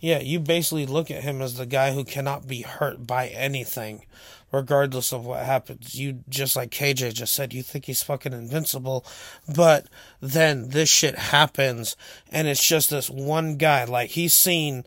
Yeah, 0.00 0.18
you 0.18 0.40
basically 0.40 0.86
look 0.86 1.10
at 1.12 1.22
him 1.22 1.40
as 1.40 1.56
the 1.56 1.66
guy 1.66 1.92
who 1.92 2.04
cannot 2.04 2.48
be 2.48 2.62
hurt 2.62 3.06
by 3.06 3.28
anything, 3.28 4.04
regardless 4.52 5.12
of 5.12 5.24
what 5.24 5.44
happens. 5.44 5.98
You 5.98 6.20
just 6.28 6.54
like 6.54 6.70
KJ 6.70 7.14
just 7.14 7.32
said, 7.32 7.54
you 7.54 7.62
think 7.62 7.86
he's 7.86 8.02
fucking 8.02 8.32
invincible, 8.32 9.04
but 9.52 9.86
then 10.20 10.68
this 10.68 10.88
shit 10.88 11.18
happens, 11.18 11.96
and 12.30 12.46
it's 12.46 12.66
just 12.66 12.90
this 12.90 13.10
one 13.10 13.56
guy. 13.56 13.84
Like 13.84 14.10
he's 14.10 14.34
seen 14.34 14.84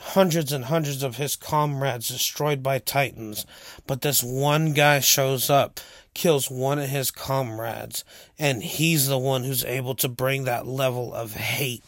hundreds 0.00 0.52
and 0.52 0.66
hundreds 0.66 1.02
of 1.02 1.16
his 1.16 1.36
comrades 1.36 2.08
destroyed 2.08 2.62
by 2.62 2.78
titans, 2.78 3.44
but 3.86 4.02
this 4.02 4.22
one 4.22 4.72
guy 4.72 5.00
shows 5.00 5.50
up, 5.50 5.80
kills 6.14 6.50
one 6.50 6.78
of 6.78 6.88
his 6.88 7.10
comrades, 7.10 8.04
and 8.38 8.62
he's 8.62 9.08
the 9.08 9.18
one 9.18 9.44
who's 9.44 9.64
able 9.64 9.94
to 9.96 10.08
bring 10.08 10.44
that 10.44 10.66
level 10.66 11.12
of 11.12 11.34
hate 11.34 11.82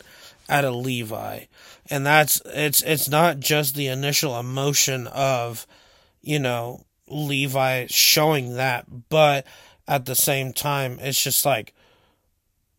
out 0.48 0.64
of 0.64 0.74
Levi. 0.74 1.44
And 1.88 2.04
that's 2.04 2.42
it's 2.46 2.82
it's 2.82 3.08
not 3.08 3.40
just 3.40 3.74
the 3.74 3.86
initial 3.86 4.38
emotion 4.38 5.06
of, 5.06 5.66
you 6.20 6.38
know, 6.38 6.84
Levi 7.10 7.86
showing 7.88 8.54
that, 8.56 9.08
but 9.08 9.46
at 9.88 10.06
the 10.06 10.14
same 10.14 10.52
time 10.52 10.98
it's 11.00 11.22
just 11.22 11.44
like 11.44 11.74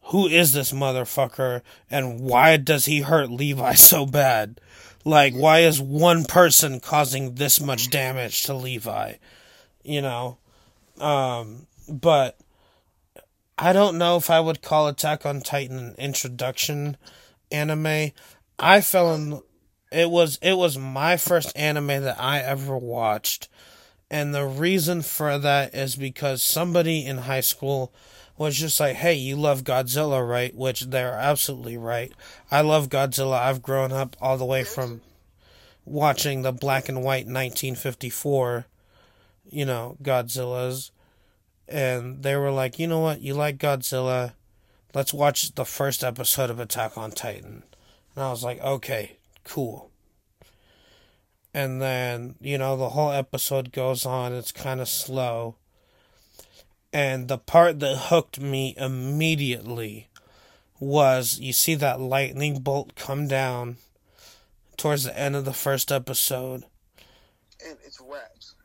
who 0.05 0.27
is 0.27 0.51
this 0.51 0.71
motherfucker 0.71 1.61
and 1.89 2.19
why 2.19 2.57
does 2.57 2.86
he 2.86 3.01
hurt 3.01 3.29
Levi 3.29 3.73
so 3.73 4.05
bad? 4.05 4.59
Like, 5.03 5.34
why 5.34 5.59
is 5.59 5.82
one 5.82 6.25
person 6.25 6.79
causing 6.79 7.36
this 7.36 7.59
much 7.59 7.89
damage 7.89 8.43
to 8.43 8.53
Levi? 8.53 9.15
You 9.84 10.01
know? 10.01 10.38
Um, 10.99 11.67
but 11.88 12.38
I 13.57 13.73
don't 13.73 13.97
know 13.97 14.17
if 14.17 14.29
I 14.29 14.39
would 14.39 14.61
call 14.61 14.88
Attack 14.88 15.25
on 15.25 15.41
Titan 15.41 15.79
an 15.79 15.95
introduction 15.97 16.97
anime. 17.51 18.11
I 18.59 18.82
fell 18.82 19.15
in 19.15 19.41
it 19.91 20.09
was 20.09 20.39
it 20.41 20.53
was 20.53 20.77
my 20.77 21.17
first 21.17 21.51
anime 21.55 21.88
that 21.88 22.19
I 22.19 22.39
ever 22.39 22.77
watched. 22.77 23.49
And 24.12 24.36
the 24.36 24.45
reason 24.45 25.03
for 25.03 25.39
that 25.39 25.74
is 25.74 25.95
because 25.95 26.43
somebody 26.43 27.05
in 27.05 27.20
high 27.20 27.39
school 27.39 27.93
was 28.38 28.57
just 28.57 28.78
like, 28.78 28.97
hey, 28.97 29.14
you 29.14 29.38
love 29.38 29.64
Godzilla, 29.64 30.28
right? 30.28 30.53
Which 30.53 30.82
they're 30.82 31.14
absolutely 31.14 31.78
right. 31.78 32.12
I 32.51 32.59
love 32.59 32.89
Godzilla. 32.89 33.39
I've 33.39 33.62
grown 33.62 33.93
up 33.93 34.18
all 34.20 34.38
the 34.38 34.43
way 34.43 34.66
from 34.66 34.99
watching 35.86 36.41
the 36.41 36.51
black 36.51 36.89
and 36.89 36.97
white 36.97 37.26
1954, 37.26 38.66
you 39.49 39.64
know, 39.64 39.95
Godzillas. 40.03 40.91
And 41.70 42.22
they 42.22 42.36
were 42.36 42.51
like, 42.51 42.80
you 42.80 42.88
know 42.88 42.99
what? 42.99 43.22
You 43.22 43.34
like 43.34 43.59
Godzilla. 43.59 44.34
Let's 44.93 45.14
watch 45.14 45.55
the 45.55 45.64
first 45.64 46.03
episode 46.03 46.49
of 46.49 46.59
Attack 46.59 46.97
on 46.97 47.12
Titan. 47.12 47.64
And 48.16 48.26
I 48.26 48.30
was 48.30 48.43
like, 48.43 48.59
okay, 48.59 49.16
cool. 49.45 49.90
And 51.53 51.81
then, 51.81 52.35
you 52.39 52.57
know, 52.57 52.77
the 52.77 52.89
whole 52.89 53.11
episode 53.11 53.71
goes 53.71 54.05
on. 54.05 54.33
It's 54.33 54.51
kind 54.51 54.79
of 54.79 54.87
slow 54.87 55.55
and 56.93 57.27
the 57.27 57.37
part 57.37 57.79
that 57.79 57.95
hooked 58.09 58.39
me 58.39 58.75
immediately 58.77 60.09
was 60.79 61.39
you 61.39 61.53
see 61.53 61.75
that 61.75 61.99
lightning 62.01 62.59
bolt 62.59 62.95
come 62.95 63.27
down 63.27 63.77
towards 64.77 65.03
the 65.03 65.17
end 65.17 65.35
of 65.35 65.45
the 65.45 65.53
first 65.53 65.91
episode. 65.91 66.63
And 67.65 67.77
it's 67.85 68.01
wraps. 68.01 68.55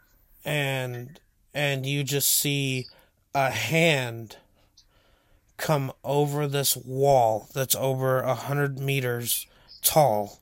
And 0.44 1.20
and 1.54 1.86
you 1.86 2.02
just 2.02 2.30
see 2.30 2.86
a 3.34 3.50
hand 3.50 4.36
come 5.56 5.92
over 6.02 6.46
this 6.46 6.76
wall 6.76 7.48
that's 7.54 7.74
over 7.76 8.20
a 8.20 8.34
hundred 8.34 8.78
meters 8.78 9.46
tall. 9.82 10.40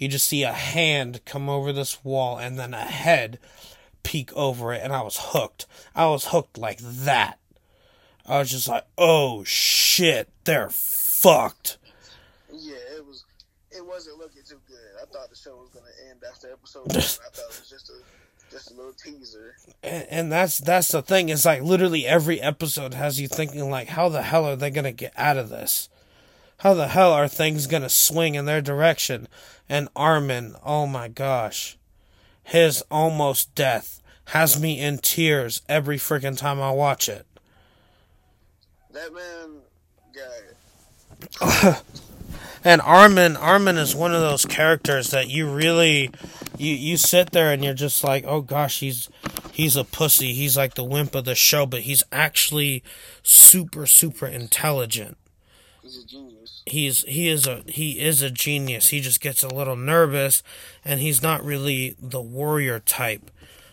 You 0.00 0.08
just 0.08 0.26
see 0.26 0.44
a 0.44 0.52
hand 0.52 1.20
come 1.26 1.50
over 1.50 1.74
this 1.74 2.02
wall 2.02 2.38
and 2.38 2.58
then 2.58 2.72
a 2.72 2.78
head 2.78 3.38
peek 4.02 4.32
over 4.32 4.72
it 4.72 4.80
and 4.82 4.94
I 4.94 5.02
was 5.02 5.18
hooked. 5.20 5.66
I 5.94 6.06
was 6.06 6.28
hooked 6.28 6.56
like 6.56 6.78
that. 6.78 7.38
I 8.26 8.38
was 8.38 8.50
just 8.50 8.66
like, 8.66 8.86
oh 8.96 9.44
shit, 9.44 10.30
they're 10.44 10.70
fucked. 10.70 11.76
Yeah, 12.50 12.76
it 12.96 13.06
was. 13.06 13.24
It 13.70 13.84
wasn't 13.86 14.16
looking 14.16 14.40
too 14.48 14.60
good. 14.66 14.78
I 15.02 15.04
thought 15.04 15.28
the 15.28 15.36
show 15.36 15.56
was 15.56 15.68
gonna 15.68 15.92
end 16.08 16.20
after 16.26 16.50
episode 16.50 16.86
one. 16.86 16.96
I 16.96 17.00
thought 17.00 17.50
it 17.50 17.60
was 17.60 17.68
just 17.68 17.90
a 17.90 18.50
just 18.50 18.70
a 18.70 18.74
little 18.74 18.94
teaser. 18.94 19.56
And, 19.82 20.06
and 20.08 20.32
that's 20.32 20.56
that's 20.56 20.88
the 20.88 21.02
thing. 21.02 21.28
It's 21.28 21.44
like 21.44 21.60
literally 21.60 22.06
every 22.06 22.40
episode 22.40 22.94
has 22.94 23.20
you 23.20 23.28
thinking 23.28 23.68
like, 23.68 23.88
how 23.88 24.08
the 24.08 24.22
hell 24.22 24.46
are 24.46 24.56
they 24.56 24.70
gonna 24.70 24.92
get 24.92 25.12
out 25.18 25.36
of 25.36 25.50
this? 25.50 25.89
How 26.60 26.74
the 26.74 26.88
hell 26.88 27.12
are 27.12 27.28
things 27.28 27.66
gonna 27.66 27.88
swing 27.88 28.34
in 28.34 28.44
their 28.44 28.60
direction? 28.60 29.28
And 29.68 29.88
Armin, 29.94 30.56
oh 30.64 30.86
my 30.86 31.08
gosh 31.08 31.76
his 32.50 32.82
almost 32.90 33.54
death 33.54 34.02
has 34.26 34.60
me 34.60 34.80
in 34.80 34.98
tears 34.98 35.62
every 35.68 35.96
freaking 35.96 36.36
time 36.36 36.60
I 36.60 36.72
watch 36.72 37.08
it. 37.08 37.24
That 38.92 39.12
man 39.14 39.60
guy. 41.52 41.76
and 42.64 42.80
Armin 42.80 43.36
Armin 43.36 43.76
is 43.76 43.94
one 43.94 44.12
of 44.12 44.20
those 44.20 44.44
characters 44.44 45.10
that 45.10 45.28
you 45.28 45.48
really 45.48 46.10
you 46.58 46.74
you 46.74 46.96
sit 46.96 47.30
there 47.30 47.52
and 47.52 47.62
you're 47.64 47.72
just 47.72 48.02
like, 48.02 48.24
"Oh 48.26 48.40
gosh, 48.40 48.80
he's 48.80 49.08
he's 49.52 49.76
a 49.76 49.84
pussy. 49.84 50.32
He's 50.32 50.56
like 50.56 50.74
the 50.74 50.82
wimp 50.82 51.14
of 51.14 51.24
the 51.24 51.36
show, 51.36 51.66
but 51.66 51.82
he's 51.82 52.02
actually 52.10 52.82
super 53.22 53.86
super 53.86 54.26
intelligent." 54.26 55.16
He's 55.82 56.02
a 56.02 56.06
genius. 56.06 56.29
He's 56.66 57.04
he 57.04 57.28
is 57.28 57.46
a 57.46 57.62
he 57.66 58.00
is 58.00 58.22
a 58.22 58.30
genius. 58.30 58.88
He 58.88 59.00
just 59.00 59.20
gets 59.20 59.42
a 59.42 59.54
little 59.54 59.76
nervous 59.76 60.42
and 60.84 61.00
he's 61.00 61.22
not 61.22 61.44
really 61.44 61.96
the 62.00 62.20
warrior 62.20 62.80
type. 62.80 63.30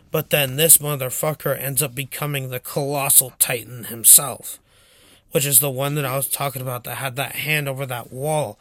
But 0.09 0.29
then 0.29 0.55
this 0.55 0.77
motherfucker 0.77 1.59
ends 1.59 1.83
up 1.83 1.93
becoming 1.93 2.49
the 2.49 2.59
colossal 2.59 3.33
titan 3.39 3.85
himself. 3.85 4.59
Which 5.31 5.45
is 5.45 5.59
the 5.59 5.69
one 5.69 5.95
that 5.95 6.05
I 6.05 6.15
was 6.15 6.29
talking 6.29 6.61
about 6.61 6.85
that 6.85 6.95
had 6.95 7.17
that 7.17 7.35
hand 7.35 7.67
over 7.67 7.85
that 7.85 8.11
wall. 8.11 8.57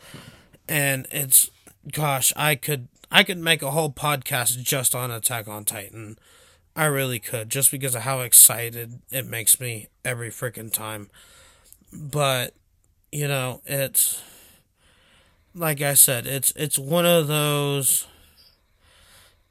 And 0.69 1.07
it's 1.11 1.51
gosh, 1.93 2.33
I 2.37 2.57
could 2.57 2.89
I 3.11 3.23
could 3.23 3.39
make 3.39 3.63
a 3.63 3.71
whole 3.71 3.91
podcast 3.91 4.63
just 4.63 4.95
on 4.95 5.11
Attack 5.11 5.49
on 5.49 5.65
Titan. 5.65 6.19
I 6.75 6.85
really 6.87 7.19
could, 7.19 7.49
just 7.49 7.71
because 7.71 7.95
of 7.95 8.03
how 8.03 8.21
excited 8.21 9.01
it 9.11 9.27
makes 9.27 9.59
me 9.59 9.89
every 10.05 10.29
freaking 10.29 10.73
time. 10.73 11.09
But 11.93 12.53
you 13.13 13.29
know, 13.29 13.63
it's 13.65 14.23
like 15.55 15.81
I 15.81 15.95
said, 15.95 16.27
it's 16.27 16.53
it's 16.57 16.79
one 16.79 17.07
of 17.07 17.27
those 17.27 18.07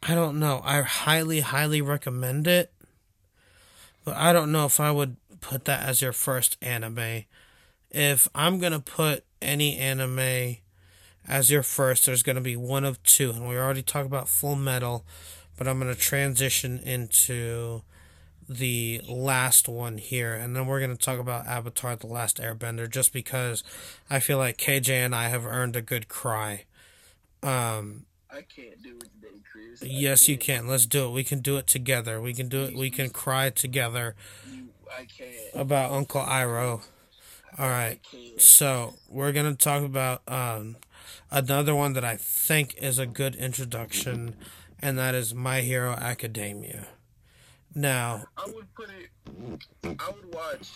I 0.08 0.14
don't 0.14 0.40
know. 0.40 0.62
I 0.64 0.82
highly 0.82 1.40
highly 1.40 1.82
recommend 1.82 2.48
it. 2.48 2.72
But 4.04 4.16
I 4.16 4.34
don't 4.34 4.52
know 4.52 4.66
if 4.66 4.80
I 4.80 4.92
would 4.92 5.18
put 5.42 5.66
that 5.66 5.82
as 5.82 6.02
your 6.02 6.14
first 6.14 6.58
anime. 6.62 7.24
If 7.90 8.28
I'm 8.36 8.60
gonna 8.60 8.80
put 8.80 9.26
any 9.42 9.78
anime 9.78 10.58
as 11.28 11.50
your 11.50 11.64
first, 11.64 12.06
there's 12.06 12.22
gonna 12.22 12.42
be 12.42 12.56
one 12.56 12.86
of 12.86 13.02
two, 13.02 13.32
and 13.32 13.50
we 13.50 13.58
already 13.58 13.82
talked 13.82 14.06
about 14.06 14.30
Full 14.30 14.56
Metal, 14.56 15.06
but 15.58 15.68
I'm 15.68 15.80
gonna 15.80 15.96
transition 15.96 16.78
into 16.80 17.82
the 18.48 19.02
last 19.08 19.68
one 19.68 19.98
here, 19.98 20.34
and 20.34 20.56
then 20.56 20.68
we're 20.68 20.80
gonna 20.80 20.96
talk 20.96 21.20
about 21.20 21.48
Avatar: 21.48 21.96
The 21.96 22.08
Last 22.08 22.38
Airbender, 22.38 22.90
just 22.90 23.12
because 23.14 23.64
I 24.10 24.20
feel 24.20 24.38
like 24.38 24.58
KJ 24.58 24.90
and 25.06 25.16
I 25.16 25.30
have 25.30 25.46
earned 25.46 25.76
a 25.76 25.82
good 25.82 26.08
cry. 26.08 26.66
Um, 27.44 28.06
I 28.32 28.42
can't 28.42 28.82
do 28.82 28.98
it 28.98 29.10
today, 29.22 29.42
Chris. 29.52 29.84
Yes, 29.84 30.28
you 30.28 30.38
can. 30.38 30.68
Let's 30.68 30.86
do 30.86 31.06
it. 31.08 31.12
We 31.12 31.24
can 31.24 31.40
do 31.40 31.58
it 31.58 31.68
together. 31.68 32.22
We 32.22 32.34
can 32.34 32.48
do 32.50 32.64
it. 32.64 32.76
We 32.76 32.90
can 32.90 33.10
cry 33.10 33.50
together 33.50 34.16
You, 34.52 34.70
I 34.92 35.06
can't. 35.06 35.32
about 35.54 35.92
Uncle 35.92 36.22
Iroh. 36.22 36.82
All 37.58 37.70
right. 37.70 38.00
So 38.38 38.96
we're 39.10 39.32
gonna 39.32 39.56
talk 39.56 39.84
about 39.84 40.22
um, 40.28 40.76
another 41.32 41.74
one 41.76 41.94
that 41.94 42.04
I 42.04 42.18
think 42.18 42.76
is 42.82 43.00
a 43.00 43.06
good 43.06 43.36
introduction, 43.36 44.36
and 44.82 44.98
that 44.98 45.16
is 45.16 45.34
My 45.34 45.62
Hero 45.62 45.92
Academia. 45.94 46.88
Now, 47.76 48.26
I 48.38 48.46
would 48.48 48.74
put 48.74 48.90
it. 48.90 49.10
I 50.00 50.10
would 50.12 50.34
watch. 50.34 50.72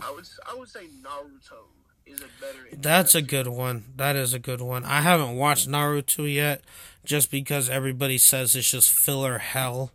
I 0.00 0.10
would. 0.12 0.28
I 0.46 0.54
would 0.54 0.68
say 0.68 0.86
Naruto 1.02 1.64
is 2.06 2.20
a 2.20 2.26
better. 2.40 2.68
that's 2.76 3.14
a 3.14 3.22
good 3.22 3.46
one. 3.48 3.84
That 3.96 4.14
is 4.14 4.34
a 4.34 4.38
good 4.38 4.60
one. 4.60 4.84
I 4.84 5.00
haven't 5.00 5.36
watched 5.36 5.66
Naruto 5.68 6.32
yet, 6.32 6.62
just 7.04 7.30
because 7.30 7.68
everybody 7.70 8.18
says 8.18 8.54
it's 8.54 8.70
just 8.70 8.90
filler 8.92 9.38
hell, 9.38 9.92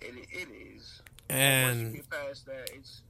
It, 0.00 0.14
it 0.32 0.48
is. 0.50 1.02
And 1.28 1.82
once 1.82 1.94
you 1.96 2.02
get 2.02 2.10
past 2.10 2.46
that, 2.46 2.70
it's 2.74 3.02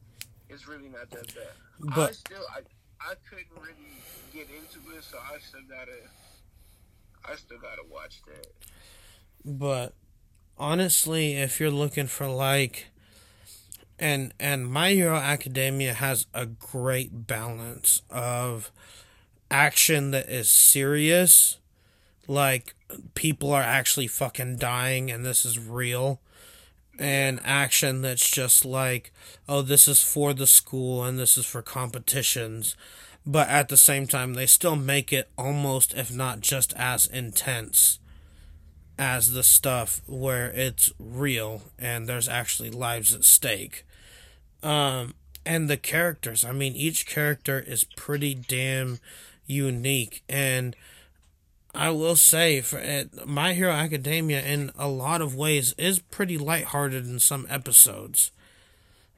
it's 0.48 0.66
really 0.66 0.88
not 0.88 1.08
that 1.10 1.32
bad. 1.34 1.46
I 1.92 1.94
but 1.94 2.14
still 2.16 2.42
I 2.52 2.60
I 3.00 3.14
couldn't 3.30 3.46
really 3.54 4.02
get 4.34 4.48
into 4.50 4.96
it, 4.96 5.04
so 5.04 5.18
I 5.18 5.38
still 5.38 5.60
gotta 5.68 5.98
I 7.32 7.36
still 7.36 7.58
gotta 7.58 7.82
watch 7.88 8.20
that. 8.26 8.48
but 9.44 9.94
honestly, 10.58 11.34
if 11.34 11.60
you're 11.60 11.70
looking 11.70 12.06
for 12.06 12.28
like 12.28 12.86
and 13.98 14.32
and 14.38 14.70
My 14.70 14.90
Hero 14.90 15.16
Academia 15.16 15.94
has 15.94 16.26
a 16.34 16.46
great 16.46 17.26
balance 17.26 18.02
of 18.10 18.70
action 19.50 20.10
that 20.12 20.28
is 20.28 20.48
serious, 20.48 21.58
like 22.26 22.74
people 23.14 23.52
are 23.52 23.62
actually 23.62 24.06
fucking 24.06 24.56
dying 24.56 25.10
and 25.10 25.24
this 25.24 25.44
is 25.44 25.58
real, 25.58 26.20
and 26.98 27.40
action 27.44 28.02
that's 28.02 28.28
just 28.28 28.64
like, 28.64 29.12
oh, 29.48 29.62
this 29.62 29.88
is 29.88 30.02
for 30.02 30.32
the 30.34 30.46
school 30.46 31.04
and 31.04 31.18
this 31.18 31.36
is 31.36 31.46
for 31.46 31.62
competitions. 31.62 32.76
But 33.26 33.48
at 33.48 33.68
the 33.68 33.76
same 33.76 34.06
time, 34.06 34.34
they 34.34 34.46
still 34.46 34.76
make 34.76 35.12
it 35.12 35.28
almost, 35.36 35.92
if 35.92 36.10
not 36.10 36.40
just 36.40 36.72
as 36.74 37.06
intense 37.06 37.98
as 38.98 39.32
the 39.32 39.42
stuff 39.42 40.02
where 40.06 40.50
it's 40.50 40.92
real 40.98 41.62
and 41.78 42.06
there's 42.06 42.28
actually 42.28 42.70
lives 42.70 43.14
at 43.14 43.24
stake. 43.24 43.84
Um, 44.62 45.14
and 45.46 45.70
the 45.70 45.76
characters, 45.76 46.44
I 46.44 46.52
mean, 46.52 46.74
each 46.74 47.06
character 47.06 47.60
is 47.60 47.84
pretty 47.84 48.34
damn 48.34 48.98
unique. 49.46 50.22
And 50.28 50.74
I 51.74 51.90
will 51.90 52.16
say, 52.16 52.60
for 52.60 52.78
it, 52.78 53.26
My 53.26 53.54
Hero 53.54 53.72
Academia, 53.72 54.42
in 54.42 54.72
a 54.76 54.88
lot 54.88 55.22
of 55.22 55.34
ways, 55.34 55.74
is 55.78 56.00
pretty 56.00 56.36
lighthearted 56.36 57.06
in 57.06 57.20
some 57.20 57.46
episodes. 57.48 58.32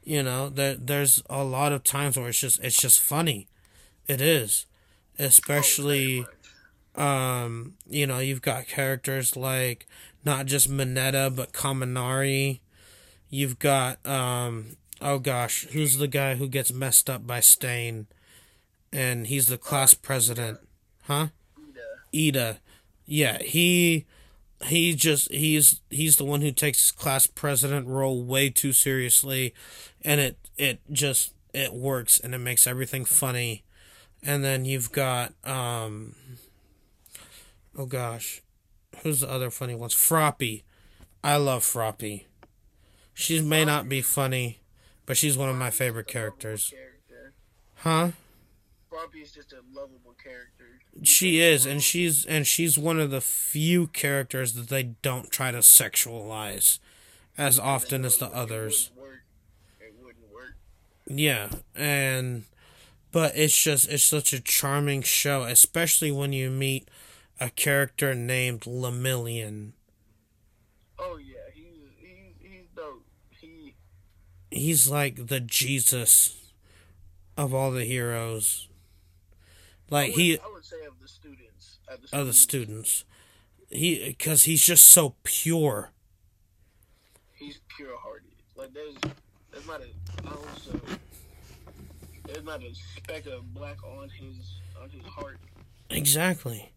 You 0.04 0.22
know, 0.22 0.48
there 0.48 0.74
there's 0.74 1.22
a 1.28 1.44
lot 1.44 1.72
of 1.72 1.84
times 1.84 2.16
where 2.16 2.28
it's 2.28 2.40
just 2.40 2.60
it's 2.62 2.80
just 2.80 3.00
funny. 3.00 3.48
It 4.08 4.20
is, 4.20 4.66
especially 5.18 6.20
Oh, 6.20 6.24
very 6.24 6.32
much. 6.32 6.39
Um, 6.96 7.74
you 7.88 8.06
know, 8.06 8.18
you've 8.18 8.42
got 8.42 8.66
characters 8.66 9.36
like 9.36 9.86
not 10.24 10.46
just 10.46 10.70
Mineta 10.70 11.34
but 11.34 11.52
Kaminari. 11.52 12.60
You've 13.28 13.58
got 13.58 14.04
um 14.06 14.76
oh 15.00 15.18
gosh, 15.18 15.66
who's 15.70 15.98
the 15.98 16.08
guy 16.08 16.34
who 16.34 16.48
gets 16.48 16.72
messed 16.72 17.08
up 17.08 17.26
by 17.26 17.40
Stain 17.40 18.06
and 18.92 19.26
he's 19.26 19.46
the 19.46 19.58
class 19.58 19.94
president. 19.94 20.58
Huh? 21.02 21.28
Iida. 22.12 22.32
Iida. 22.32 22.58
Yeah, 23.06 23.38
he 23.38 24.06
he 24.64 24.94
just 24.94 25.30
he's 25.30 25.80
he's 25.90 26.16
the 26.16 26.24
one 26.24 26.42
who 26.42 26.52
takes 26.52 26.80
his 26.80 26.90
class 26.90 27.26
president 27.26 27.86
role 27.86 28.22
way 28.22 28.50
too 28.50 28.72
seriously 28.72 29.54
and 30.02 30.20
it 30.20 30.38
it 30.56 30.80
just 30.92 31.32
it 31.54 31.72
works 31.72 32.20
and 32.20 32.34
it 32.34 32.38
makes 32.38 32.66
everything 32.66 33.04
funny. 33.04 33.64
And 34.22 34.44
then 34.44 34.64
you've 34.64 34.92
got 34.92 35.32
um 35.44 36.14
oh 37.80 37.86
gosh. 37.86 38.42
Who's 39.02 39.20
the 39.20 39.30
other 39.30 39.50
funny 39.50 39.74
ones? 39.74 39.94
Froppy. 39.94 40.64
I 41.24 41.36
love 41.36 41.62
Froppy. 41.62 42.26
She 43.14 43.40
may 43.40 43.64
not 43.64 43.88
be 43.88 44.02
funny, 44.02 44.60
but 45.06 45.16
she's 45.16 45.38
one 45.38 45.48
of 45.48 45.56
my 45.56 45.70
favorite 45.70 46.06
characters. 46.06 46.72
Huh? 47.76 48.10
Is 49.22 49.32
just 49.32 49.52
a 49.52 49.60
lovable 49.72 50.14
character. 50.22 50.80
She 51.02 51.40
is, 51.40 51.64
and 51.64 51.82
she's 51.82 52.26
and 52.26 52.46
she's 52.46 52.76
one 52.76 53.00
of 53.00 53.10
the 53.10 53.20
few 53.20 53.86
characters 53.86 54.52
that 54.54 54.68
they 54.68 54.82
don't 55.02 55.30
try 55.30 55.50
to 55.50 55.58
sexualize 55.58 56.78
as 57.38 57.58
often 57.58 58.04
as 58.04 58.18
the 58.18 58.26
others. 58.26 58.90
It 58.94 59.00
wouldn't 59.00 59.10
work. 59.10 59.22
It 59.80 59.94
wouldn't 60.02 60.32
work. 60.32 60.56
Yeah, 61.06 61.48
and 61.74 62.44
but 63.12 63.32
it's 63.36 63.56
just 63.56 63.88
it's 63.88 64.04
such 64.04 64.32
a 64.32 64.40
charming 64.40 65.02
show, 65.02 65.42
especially 65.42 66.10
when 66.10 66.32
you 66.32 66.50
meet 66.50 66.88
a 67.40 67.50
character 67.50 68.14
named 68.14 68.62
Lemillion. 68.62 69.72
Oh 70.98 71.18
yeah, 71.18 71.36
he's 71.54 71.64
he's 71.98 72.34
he's 72.38 72.66
dope. 72.76 73.04
He 73.30 73.74
He's 74.50 74.88
like 74.88 75.26
the 75.28 75.40
Jesus 75.40 76.52
of 77.36 77.54
all 77.54 77.70
the 77.70 77.84
heroes. 77.84 78.68
Like 79.88 80.08
I 80.08 80.10
would, 80.10 80.20
he 80.20 80.38
I 80.38 80.52
would 80.52 80.64
say 80.64 80.84
of 80.86 81.00
the 81.00 81.08
students. 81.08 81.78
Of 81.88 82.02
the 82.02 82.18
of 82.18 82.26
the 82.26 82.32
students. 82.32 83.04
He 83.70 84.04
because 84.08 84.44
he's 84.44 84.64
just 84.64 84.84
so 84.86 85.14
pure. 85.22 85.90
he's 87.34 87.58
pure 87.76 87.96
hearted. 87.98 88.30
Like 88.56 88.74
there's 88.74 88.94
there's 89.50 89.66
not 89.66 89.80
a 89.80 90.28
of 90.28 90.98
there's 92.26 92.44
not 92.44 92.62
a 92.62 92.72
speck 92.74 93.26
of 93.26 93.52
black 93.54 93.82
on 93.82 94.08
his 94.10 94.60
on 94.80 94.90
his 94.90 95.04
heart. 95.06 95.38
Exactly. 95.88 96.72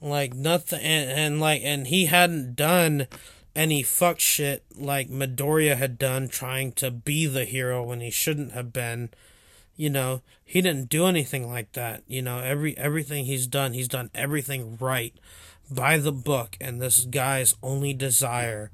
Like 0.00 0.34
nothing 0.34 0.80
and, 0.80 1.10
and 1.10 1.40
like 1.40 1.60
and 1.62 1.86
he 1.86 2.06
hadn't 2.06 2.56
done 2.56 3.06
any 3.54 3.82
fuck 3.82 4.20
shit 4.20 4.64
like 4.74 5.10
Midoriya 5.10 5.76
had 5.76 5.98
done 5.98 6.28
trying 6.28 6.72
to 6.72 6.90
be 6.90 7.26
the 7.26 7.44
hero 7.44 7.82
when 7.82 8.00
he 8.00 8.10
shouldn't 8.10 8.52
have 8.52 8.72
been. 8.72 9.10
You 9.76 9.90
know, 9.90 10.22
he 10.44 10.60
didn't 10.60 10.88
do 10.88 11.06
anything 11.06 11.48
like 11.48 11.72
that. 11.72 12.02
You 12.06 12.22
know, 12.22 12.38
every 12.38 12.76
everything 12.78 13.24
he's 13.24 13.46
done, 13.46 13.72
he's 13.72 13.88
done 13.88 14.10
everything 14.14 14.76
right 14.80 15.14
by 15.70 15.98
the 15.98 16.12
book 16.12 16.56
and 16.60 16.80
this 16.80 17.04
guy's 17.04 17.54
only 17.62 17.92
desire 17.92 18.70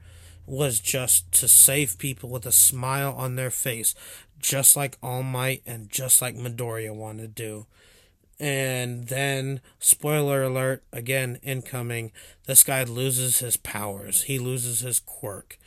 was 0.46 0.80
just 0.80 1.30
to 1.32 1.48
save 1.48 1.98
people 1.98 2.30
with 2.30 2.46
a 2.46 2.52
smile 2.52 3.12
on 3.16 3.34
their 3.34 3.50
face, 3.50 3.94
just 4.38 4.76
like 4.76 4.96
All 5.02 5.22
Might 5.22 5.62
and 5.66 5.90
just 5.90 6.22
like 6.22 6.36
Midoriya 6.36 6.94
wanted 6.94 7.36
to 7.36 7.42
do. 7.42 7.66
And 8.38 9.08
then, 9.08 9.60
spoiler 9.78 10.42
alert, 10.42 10.82
again, 10.92 11.38
incoming, 11.42 12.12
this 12.46 12.62
guy 12.64 12.82
loses 12.84 13.38
his 13.38 13.56
powers. 13.56 14.24
He 14.24 14.38
loses 14.38 14.80
his 14.80 15.00
quirk. 15.00 15.58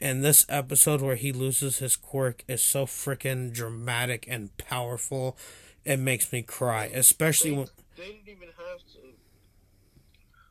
And 0.00 0.24
this 0.24 0.44
episode 0.48 1.00
where 1.00 1.14
he 1.16 1.32
loses 1.32 1.78
his 1.78 1.96
quirk 1.96 2.44
is 2.48 2.62
so 2.62 2.86
freaking 2.86 3.52
dramatic 3.52 4.26
and 4.28 4.56
powerful. 4.58 5.36
It 5.84 5.98
makes 5.98 6.32
me 6.32 6.42
cry, 6.42 6.86
especially 6.86 7.50
They, 7.50 7.56
when. 7.56 7.66
they 7.96 8.06
didn't 8.06 8.28
even 8.28 8.48
have 8.48 8.78
to. 8.92 8.98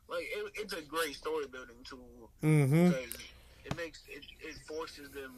Like 0.08 0.24
it, 0.24 0.52
it's 0.54 0.72
a 0.72 0.82
great 0.82 1.14
story 1.14 1.46
building 1.52 1.76
tool 1.84 2.30
Mm-hmm. 2.42 2.88
because 2.90 3.14
it 3.64 3.76
makes 3.76 4.00
it, 4.08 4.24
it 4.40 4.54
forces 4.66 5.10
them 5.10 5.34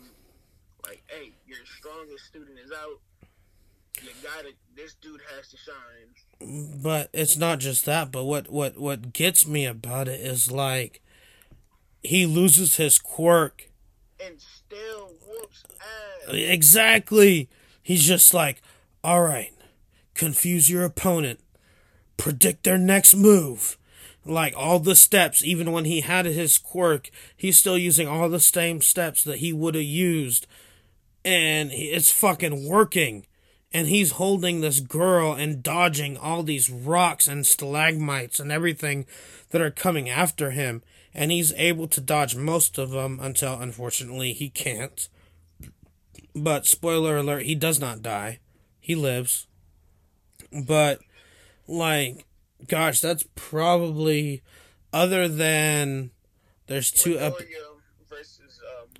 like, 0.86 1.02
hey, 1.09 1.32
your 1.47 1.59
strongest 1.78 2.27
student 2.27 2.59
is 2.65 2.70
out. 2.73 3.01
You 4.02 4.08
gotta. 4.22 4.50
This 4.74 4.94
dude 4.94 5.20
has 5.36 5.48
to 5.48 5.56
shine. 5.56 6.78
But 6.82 7.10
it's 7.12 7.36
not 7.36 7.58
just 7.58 7.84
that. 7.86 8.10
But 8.10 8.24
what 8.24 8.50
what 8.50 8.78
what 8.78 9.12
gets 9.12 9.46
me 9.46 9.66
about 9.66 10.08
it 10.08 10.20
is 10.20 10.50
like 10.50 11.02
he 12.02 12.24
loses 12.26 12.76
his 12.76 12.98
quirk. 12.98 13.70
and 14.24 14.40
still 14.40 15.12
whoops 15.28 15.64
ass. 15.80 16.34
Exactly. 16.34 17.48
He's 17.82 18.06
just 18.06 18.32
like, 18.32 18.62
all 19.02 19.22
right, 19.22 19.52
confuse 20.14 20.70
your 20.70 20.84
opponent, 20.84 21.40
predict 22.16 22.64
their 22.64 22.78
next 22.78 23.14
move. 23.14 23.76
Like 24.24 24.54
all 24.56 24.78
the 24.78 24.94
steps, 24.94 25.42
even 25.42 25.72
when 25.72 25.86
he 25.86 26.02
had 26.02 26.26
his 26.26 26.58
quirk, 26.58 27.10
he's 27.36 27.58
still 27.58 27.78
using 27.78 28.06
all 28.06 28.28
the 28.28 28.38
same 28.40 28.82
steps 28.82 29.24
that 29.24 29.38
he 29.38 29.52
would 29.52 29.74
have 29.74 29.84
used 29.84 30.46
and 31.24 31.70
it's 31.72 32.10
fucking 32.10 32.68
working. 32.68 33.26
And 33.72 33.86
he's 33.86 34.12
holding 34.12 34.60
this 34.60 34.80
girl 34.80 35.32
and 35.32 35.62
dodging 35.62 36.16
all 36.16 36.42
these 36.42 36.68
rocks 36.68 37.28
and 37.28 37.47
stalagmites 37.47 38.40
and 38.40 38.51
everything 38.51 39.06
that 39.51 39.60
are 39.60 39.70
coming 39.70 40.09
after 40.09 40.51
him. 40.51 40.82
And 41.14 41.30
he's 41.30 41.52
able 41.55 41.86
to 41.88 42.01
dodge 42.01 42.34
most 42.34 42.78
of 42.78 42.90
them 42.90 43.18
until, 43.20 43.55
unfortunately, 43.60 44.32
he 44.32 44.48
can't. 44.48 45.09
But, 46.34 46.66
spoiler 46.66 47.16
alert, 47.16 47.42
he 47.42 47.55
does 47.55 47.80
not 47.80 48.02
die. 48.02 48.38
He 48.80 48.94
lives. 48.94 49.47
But, 50.52 51.01
like, 51.66 52.24
gosh, 52.66 53.01
that's 53.01 53.24
probably, 53.34 54.42
other 54.92 55.28
than, 55.28 56.10
there's 56.66 56.90
two 56.90 57.18
ep- 57.18 57.34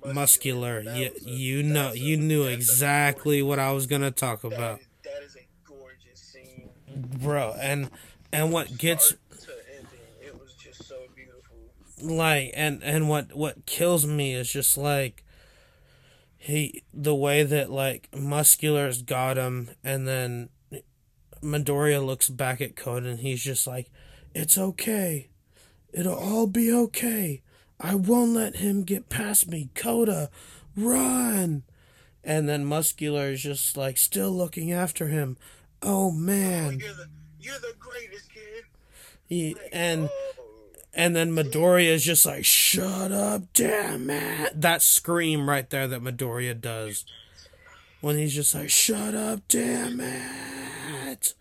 muscular. 0.05 0.83
That 0.83 0.97
You, 0.97 1.11
you 1.23 1.63
know, 1.63 1.89
a- 1.91 1.95
you 1.95 2.17
knew 2.17 2.43
exactly 2.43 3.41
what 3.41 3.59
I 3.59 3.71
was 3.71 3.87
gonna 3.87 4.11
talk 4.11 4.41
gorgeous- 4.41 4.57
about, 4.57 4.79
That 5.03 5.23
is, 5.23 5.33
that 5.33 5.41
is 5.41 5.43
a 5.43 5.47
gorgeous 5.67 6.19
scene. 6.19 6.69
bro. 7.19 7.53
And 7.59 7.89
and 8.33 8.51
what 8.51 8.77
gets 8.77 9.09
to 9.09 9.17
ending, 9.75 9.87
it 10.25 10.39
was 10.39 10.53
just 10.53 10.85
so 10.85 10.95
beautiful. 11.15 11.57
like 12.01 12.51
and 12.55 12.81
and 12.83 13.09
what 13.09 13.35
what 13.35 13.65
kills 13.65 14.05
me 14.05 14.33
is 14.33 14.49
just 14.51 14.77
like 14.77 15.23
he 16.37 16.81
the 16.93 17.13
way 17.13 17.43
that 17.43 17.69
like 17.69 18.07
muscular's 18.15 19.01
got 19.03 19.37
him 19.37 19.69
and 19.83 20.07
then 20.07 20.49
Midoriya 21.43 22.03
looks 22.05 22.29
back 22.29 22.61
at 22.61 22.75
Kota 22.75 23.09
and 23.09 23.19
he's 23.19 23.43
just 23.43 23.65
like 23.67 23.89
it's 24.33 24.57
okay 24.57 25.29
it'll 25.93 26.15
all 26.15 26.47
be 26.47 26.71
okay 26.71 27.41
I 27.81 27.95
won't 27.95 28.31
let 28.33 28.57
him 28.57 28.83
get 28.83 29.09
past 29.09 29.47
me 29.49 29.69
Kota 29.75 30.29
run 30.77 31.63
and 32.23 32.47
then 32.47 32.63
muscular 32.63 33.31
is 33.31 33.41
just 33.43 33.75
like 33.75 33.97
still 33.97 34.31
looking 34.31 34.71
after 34.71 35.07
him 35.07 35.37
oh 35.81 36.07
Oh, 36.07 36.11
man 36.11 36.79
you're 36.79 36.93
the 36.93 37.07
you're 37.39 37.59
the 37.59 37.73
greatest 37.79 38.31
kid. 38.31 38.63
he, 39.27 39.53
Like, 39.55 39.69
and 39.73 40.09
oh. 40.11 40.31
And 40.93 41.15
then 41.15 41.31
Midoriya 41.31 41.93
is 41.93 42.03
just 42.03 42.25
like, 42.25 42.43
shut 42.43 43.11
up, 43.13 43.43
damn 43.53 44.09
it. 44.09 44.59
That 44.59 44.81
scream 44.81 45.49
right 45.49 45.69
there 45.69 45.87
that 45.87 46.01
Midoriya 46.03 46.59
does. 46.59 47.05
When 48.01 48.17
he's 48.17 48.35
just 48.35 48.53
like, 48.53 48.69
shut 48.69 49.15
up, 49.15 49.39
damn 49.47 50.01
it. 50.01 51.33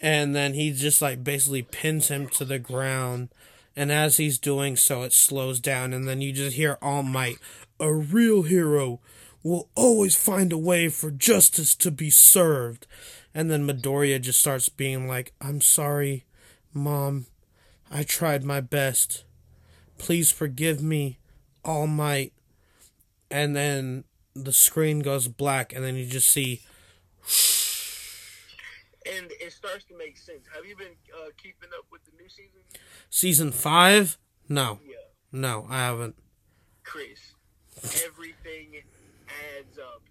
And 0.00 0.34
then 0.36 0.54
he 0.54 0.70
just 0.72 1.02
like 1.02 1.24
basically 1.24 1.62
pins 1.62 2.08
him 2.08 2.28
to 2.28 2.44
the 2.44 2.58
ground. 2.58 3.30
And 3.76 3.90
as 3.90 4.16
he's 4.18 4.38
doing 4.38 4.76
so, 4.76 5.02
it 5.02 5.12
slows 5.12 5.60
down. 5.60 5.92
And 5.92 6.08
then 6.08 6.20
you 6.20 6.32
just 6.32 6.56
hear 6.56 6.78
All 6.80 7.02
Might, 7.02 7.38
a 7.80 7.92
real 7.92 8.42
hero 8.42 9.00
will 9.42 9.68
always 9.74 10.16
find 10.16 10.52
a 10.52 10.58
way 10.58 10.88
for 10.88 11.10
justice 11.10 11.74
to 11.76 11.90
be 11.90 12.10
served. 12.10 12.86
And 13.34 13.50
then 13.50 13.66
Midoriya 13.66 14.20
just 14.20 14.40
starts 14.40 14.68
being 14.68 15.08
like, 15.08 15.32
I'm 15.40 15.60
sorry, 15.60 16.24
Mom. 16.72 17.26
I 17.90 18.02
tried 18.02 18.44
my 18.44 18.60
best. 18.60 19.24
Please 19.98 20.30
forgive 20.30 20.82
me, 20.82 21.18
All 21.64 21.86
Might. 21.86 22.32
And 23.30 23.54
then 23.54 24.04
the 24.34 24.52
screen 24.52 25.00
goes 25.00 25.28
black, 25.28 25.72
and 25.72 25.84
then 25.84 25.96
you 25.96 26.06
just 26.06 26.28
see. 26.28 26.62
And 29.06 29.30
it 29.40 29.52
starts 29.52 29.84
to 29.86 29.96
make 29.98 30.16
sense. 30.16 30.44
Have 30.54 30.64
you 30.64 30.76
been 30.76 30.96
uh, 31.14 31.28
keeping 31.36 31.68
up 31.76 31.84
with 31.92 32.00
the 32.04 32.12
new 32.20 32.28
season? 32.28 32.60
Season 33.10 33.52
5? 33.52 34.16
No. 34.48 34.78
Yeah, 34.86 34.94
No, 35.32 35.66
I 35.68 35.78
haven't. 35.78 36.16
Chris. 36.84 37.34
Everything 38.04 38.82
adds 39.58 39.78
up. 39.78 40.02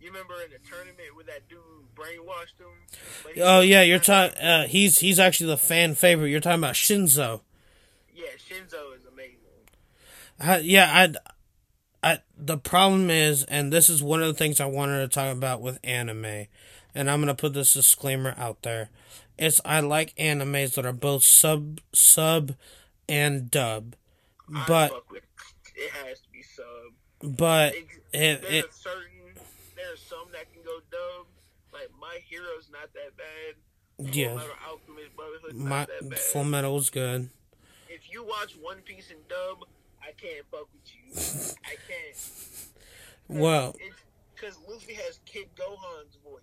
You 0.00 0.08
remember 0.08 0.34
in 0.44 0.50
the 0.50 0.58
tournament 0.68 1.14
where 1.14 1.24
that 1.26 1.48
dude 1.48 1.58
brainwashed 1.94 2.58
him? 2.58 3.42
Oh, 3.42 3.60
yeah, 3.60 3.82
you're 3.82 3.98
talking. 3.98 4.38
Uh, 4.38 4.66
he's, 4.66 4.98
he's 5.00 5.18
actually 5.20 5.48
the 5.50 5.58
fan 5.58 5.94
favorite. 5.94 6.30
You're 6.30 6.40
talking 6.40 6.60
about 6.60 6.74
Shinso. 6.74 7.42
Yeah, 8.14 8.28
Shinso 8.38 8.96
is 8.96 9.04
amazing. 9.12 9.36
I, 10.40 10.58
yeah, 10.58 10.90
I, 12.02 12.12
I, 12.12 12.18
the 12.36 12.56
problem 12.56 13.10
is, 13.10 13.44
and 13.44 13.70
this 13.72 13.90
is 13.90 14.02
one 14.02 14.22
of 14.22 14.28
the 14.28 14.34
things 14.34 14.58
I 14.58 14.64
wanted 14.66 15.00
to 15.00 15.08
talk 15.08 15.30
about 15.36 15.60
with 15.60 15.78
anime, 15.84 16.46
and 16.94 17.10
I'm 17.10 17.20
gonna 17.20 17.34
put 17.34 17.54
this 17.54 17.72
disclaimer 17.74 18.34
out 18.36 18.62
there. 18.62 18.90
It's 19.38 19.60
I 19.64 19.80
like 19.80 20.14
animes 20.16 20.74
that 20.74 20.84
are 20.86 20.92
both 20.92 21.24
sub, 21.24 21.80
sub, 21.92 22.54
and 23.08 23.50
dub, 23.50 23.94
I 24.54 24.64
but 24.66 24.90
fuck 24.90 25.10
with, 25.10 25.22
it 25.74 25.90
has 26.04 26.20
to 26.20 26.28
be 26.30 26.42
sub. 26.42 27.36
but 27.38 27.74
It, 27.74 27.86
it, 28.12 28.42
there's 28.42 28.54
it 28.64 28.74
certain 28.74 29.34
there's 29.76 30.00
some 30.00 30.28
that 30.32 30.52
can 30.52 30.62
go 30.62 30.78
dub. 30.90 31.26
Like 31.72 31.88
my 32.00 32.18
hero's 32.28 32.68
not 32.70 32.92
that 32.94 33.16
bad. 33.16 34.14
yeah, 34.14 34.34
Brotherhood's 35.16 35.54
my 35.54 35.68
not 35.80 35.88
that 35.88 36.10
bad. 36.10 36.18
Full 36.18 36.44
Metal 36.44 36.74
was 36.74 36.90
good. 36.90 37.30
if 37.88 38.12
you 38.12 38.24
watch 38.24 38.56
One 38.60 38.78
Piece 38.82 39.10
in 39.10 39.16
dub, 39.28 39.66
I 40.02 40.12
can't 40.12 40.44
fuck 40.50 40.68
with 40.72 40.84
you. 40.92 41.54
I 41.64 41.76
can't. 41.88 42.16
Well, 43.28 43.74
because 44.34 44.58
Luffy 44.68 44.94
has 44.94 45.20
Kid 45.24 45.48
Gohan's 45.56 46.16
voice. 46.24 46.40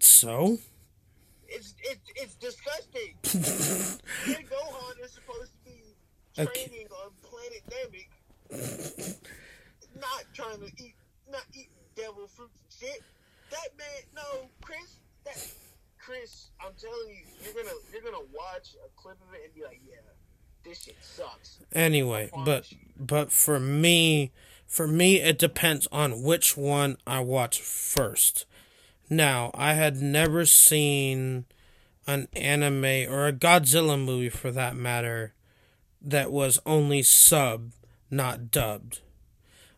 So 0.00 0.58
It's 1.48 1.74
it's 1.82 2.10
it's 2.16 2.34
disgusting. 2.36 3.14
Kid 4.24 4.46
Gohan 4.48 5.04
is 5.04 5.12
supposed 5.12 5.52
to 5.52 5.70
be 5.70 5.78
Okay. 6.38 6.66
training 6.68 6.86
on 7.04 7.10
planet 7.20 7.62
Namek, 7.68 9.16
not 10.00 10.24
trying 10.34 10.60
to 10.60 10.66
eat 10.82 10.94
not 11.30 11.42
eat 11.54 11.68
devil 11.96 12.26
fruits 12.26 12.58
and 12.62 12.72
shit. 12.90 13.02
That 13.50 13.68
man, 13.76 13.86
no, 14.16 14.48
Chris. 14.62 14.96
That 15.24 15.36
Chris, 15.98 16.48
I'm 16.60 16.72
telling 16.80 17.08
you, 17.10 17.22
you're 17.44 17.62
gonna 17.62 17.76
you're 17.92 18.02
gonna 18.02 18.24
watch 18.32 18.74
a 18.84 18.88
clip 19.00 19.18
of 19.28 19.34
it 19.34 19.42
and 19.44 19.54
be 19.54 19.62
like, 19.62 19.80
yeah, 19.86 19.96
this 20.64 20.82
shit 20.84 20.96
sucks. 21.00 21.58
anyway, 21.74 22.30
but 22.44 22.66
but 22.98 23.30
for 23.30 23.60
me, 23.60 24.32
for 24.66 24.88
me, 24.88 25.16
it 25.20 25.38
depends 25.38 25.86
on 25.92 26.22
which 26.22 26.56
one 26.56 26.96
I 27.06 27.20
watch 27.20 27.60
first. 27.60 28.46
Now, 29.12 29.50
I 29.52 29.74
had 29.74 30.00
never 30.00 30.46
seen 30.46 31.44
an 32.06 32.28
anime 32.32 33.12
or 33.12 33.26
a 33.26 33.32
Godzilla 33.34 34.02
movie 34.02 34.30
for 34.30 34.50
that 34.52 34.74
matter 34.74 35.34
that 36.00 36.32
was 36.32 36.58
only 36.64 37.02
sub, 37.02 37.72
not 38.10 38.50
dubbed. 38.50 39.00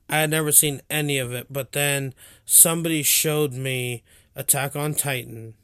I 0.08 0.20
had 0.20 0.30
never 0.30 0.52
seen 0.52 0.82
any 0.88 1.18
of 1.18 1.32
it, 1.32 1.48
but 1.50 1.72
then 1.72 2.14
somebody 2.44 3.02
showed 3.02 3.52
me 3.54 4.04
Attack 4.36 4.76
on 4.76 4.94
Titan 4.94 5.54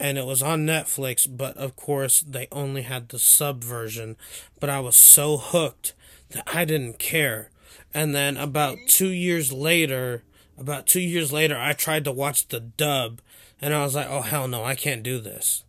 and 0.00 0.16
it 0.16 0.24
was 0.24 0.40
on 0.42 0.64
Netflix, 0.64 1.28
but 1.30 1.54
of 1.58 1.76
course 1.76 2.20
they 2.20 2.48
only 2.50 2.82
had 2.82 3.10
the 3.10 3.18
sub 3.18 3.62
version. 3.62 4.16
But 4.58 4.70
I 4.70 4.80
was 4.80 4.96
so 4.96 5.36
hooked 5.36 5.92
that 6.30 6.48
I 6.54 6.64
didn't 6.64 6.98
care. 6.98 7.50
And 7.92 8.14
then 8.14 8.38
about 8.38 8.78
two 8.88 9.10
years 9.10 9.52
later, 9.52 10.24
about 10.62 10.86
two 10.86 11.00
years 11.00 11.32
later, 11.32 11.58
I 11.58 11.72
tried 11.72 12.04
to 12.04 12.12
watch 12.12 12.48
the 12.48 12.60
dub, 12.60 13.20
and 13.60 13.74
I 13.74 13.82
was 13.82 13.94
like, 13.94 14.06
"Oh 14.08 14.22
hell 14.22 14.46
no, 14.46 14.64
I 14.64 14.74
can't 14.74 15.02
do 15.02 15.18
this. 15.18 15.64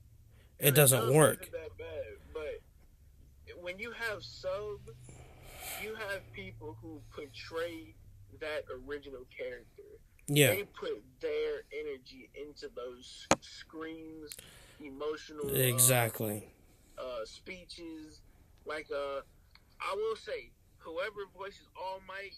It 0.59 0.75
doesn't 0.75 1.11
work." 1.11 1.51
bad, 1.51 1.71
but 2.31 2.61
when 3.61 3.79
you 3.79 3.91
have 3.91 4.23
sub, 4.23 4.79
you 5.81 5.95
have 5.95 6.21
people 6.33 6.77
who 6.81 7.01
portray 7.11 7.95
that 8.39 8.65
original 8.87 9.25
character. 9.35 9.83
Yeah, 10.27 10.51
They 10.51 10.63
put 10.63 11.03
their 11.19 11.63
energy 11.77 12.29
into 12.35 12.69
those 12.75 13.27
screams, 13.41 14.31
emotional 14.79 15.49
uh, 15.49 15.53
exactly. 15.53 16.47
uh, 16.97 17.25
speeches. 17.25 18.21
Like, 18.65 18.87
uh, 18.89 19.21
I 19.81 19.95
will 19.95 20.15
say, 20.15 20.51
whoever 20.77 21.25
voices 21.35 21.67
All 21.75 21.99
Might, 22.07 22.37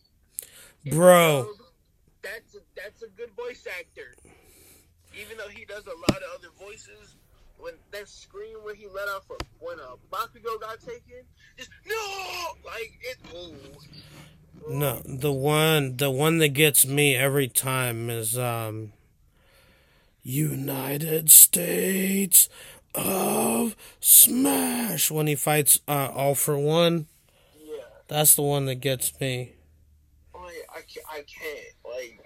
Bro. 0.91 1.48
That's 2.26 2.56
a, 2.56 2.60
that's 2.76 3.02
a 3.03 3.07
good 3.15 3.31
voice 3.35 3.68
actor. 3.80 4.15
Even 5.19 5.38
though 5.38 5.47
he 5.47 5.64
does 5.65 5.85
a 5.85 6.11
lot 6.11 6.22
of 6.22 6.39
other 6.39 6.49
voices, 6.60 7.15
when 7.57 7.73
that 7.91 8.10
scream 8.10 8.57
when 8.64 8.76
he 8.76 8.88
let 8.88 9.07
off 9.07 9.30
a, 9.30 9.35
when 9.60 9.80
a 9.80 9.95
Bakugo 10.14 10.60
got 10.60 10.80
taken, 10.80 11.23
just 11.57 11.69
no, 11.88 11.95
like 12.65 12.99
it. 13.02 13.18
Ooh. 13.34 13.56
No, 14.68 15.02
the 15.06 15.31
one 15.31 15.97
the 15.97 16.10
one 16.11 16.39
that 16.39 16.49
gets 16.49 16.85
me 16.85 17.15
every 17.15 17.47
time 17.47 18.10
is 18.10 18.38
um 18.38 18.91
United 20.23 21.30
States 21.31 22.49
of 22.95 23.76
Smash 23.99 25.11
when 25.11 25.27
he 25.27 25.35
fights 25.35 25.80
uh 25.88 26.10
all 26.14 26.35
for 26.35 26.57
one. 26.57 27.06
Yeah, 27.64 27.84
That's 28.07 28.35
the 28.35 28.41
one 28.41 28.65
that 28.65 28.76
gets 28.76 29.18
me. 29.19 29.53
like 30.34 30.56
I 30.69 30.81
can't, 30.81 31.06
I 31.10 31.15
can't 31.18 31.74
like. 31.93 32.21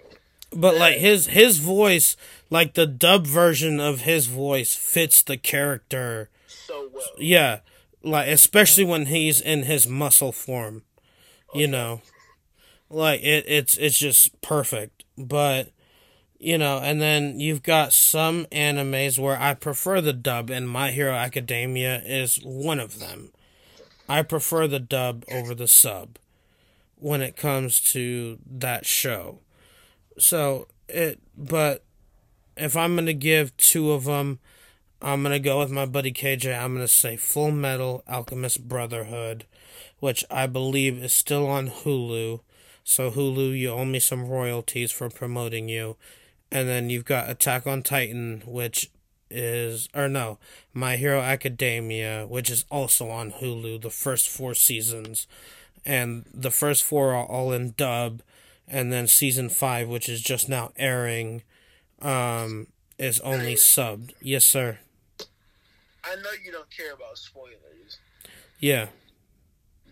But 0.52 0.76
like 0.76 0.96
his 0.96 1.28
his 1.28 1.58
voice, 1.58 2.16
like 2.50 2.74
the 2.74 2.86
dub 2.86 3.26
version 3.26 3.78
of 3.80 4.00
his 4.00 4.26
voice 4.26 4.74
fits 4.74 5.22
the 5.22 5.36
character. 5.36 6.28
so 6.46 6.90
well. 6.92 7.04
Yeah, 7.18 7.60
like 8.02 8.28
especially 8.28 8.84
when 8.84 9.06
he's 9.06 9.40
in 9.40 9.64
his 9.64 9.86
muscle 9.86 10.32
form. 10.32 10.82
You 11.54 11.68
know. 11.68 12.02
Like 12.88 13.20
it, 13.22 13.44
it's 13.46 13.76
it's 13.78 13.98
just 13.98 14.40
perfect. 14.40 15.04
But 15.16 15.70
you 16.40 16.58
know, 16.58 16.78
and 16.78 17.00
then 17.00 17.38
you've 17.38 17.62
got 17.62 17.92
some 17.92 18.46
animes 18.46 19.18
where 19.18 19.38
I 19.40 19.54
prefer 19.54 20.00
the 20.00 20.12
dub, 20.14 20.50
and 20.50 20.68
My 20.68 20.90
Hero 20.90 21.12
Academia 21.12 22.02
is 22.04 22.40
one 22.42 22.80
of 22.80 22.98
them. 22.98 23.30
I 24.08 24.22
prefer 24.22 24.66
the 24.66 24.80
dub 24.80 25.24
over 25.30 25.54
the 25.54 25.68
sub 25.68 26.18
when 26.96 27.22
it 27.22 27.36
comes 27.36 27.80
to 27.92 28.38
that 28.50 28.86
show. 28.86 29.38
So 30.18 30.68
it, 30.88 31.20
but 31.36 31.84
if 32.56 32.76
I'm 32.76 32.94
gonna 32.94 33.12
give 33.12 33.56
two 33.56 33.92
of 33.92 34.04
them, 34.04 34.38
I'm 35.02 35.22
gonna 35.22 35.38
go 35.38 35.58
with 35.60 35.70
my 35.70 35.86
buddy 35.86 36.12
KJ. 36.12 36.58
I'm 36.58 36.74
gonna 36.74 36.88
say 36.88 37.16
Full 37.16 37.50
Metal 37.50 38.02
Alchemist 38.08 38.68
Brotherhood, 38.68 39.46
which 39.98 40.24
I 40.30 40.46
believe 40.46 41.02
is 41.02 41.12
still 41.12 41.46
on 41.46 41.68
Hulu. 41.68 42.40
So 42.84 43.10
Hulu, 43.10 43.58
you 43.58 43.70
owe 43.70 43.84
me 43.84 44.00
some 44.00 44.28
royalties 44.28 44.92
for 44.92 45.08
promoting 45.08 45.68
you. 45.68 45.96
And 46.52 46.68
then 46.68 46.90
you've 46.90 47.04
got 47.04 47.30
Attack 47.30 47.66
on 47.66 47.82
Titan, 47.82 48.42
which 48.44 48.90
is 49.30 49.88
or 49.94 50.08
no, 50.08 50.38
My 50.74 50.96
Hero 50.96 51.20
Academia, 51.20 52.26
which 52.26 52.50
is 52.50 52.64
also 52.70 53.08
on 53.08 53.30
Hulu, 53.32 53.80
the 53.80 53.90
first 53.90 54.28
four 54.28 54.54
seasons. 54.54 55.26
And 55.86 56.26
the 56.34 56.50
first 56.50 56.84
four 56.84 57.14
are 57.14 57.24
all 57.24 57.52
in 57.52 57.72
dub, 57.76 58.22
and 58.70 58.92
then 58.92 59.06
season 59.06 59.48
five, 59.48 59.88
which 59.88 60.08
is 60.08 60.22
just 60.22 60.48
now 60.48 60.72
airing, 60.76 61.42
um, 62.00 62.68
is 62.98 63.20
only 63.20 63.54
subbed. 63.56 64.12
Yes, 64.22 64.44
sir. 64.44 64.78
I 66.04 66.14
know 66.16 66.30
you 66.42 66.52
don't 66.52 66.70
care 66.70 66.94
about 66.94 67.18
spoilers. 67.18 67.98
Yeah. 68.60 68.86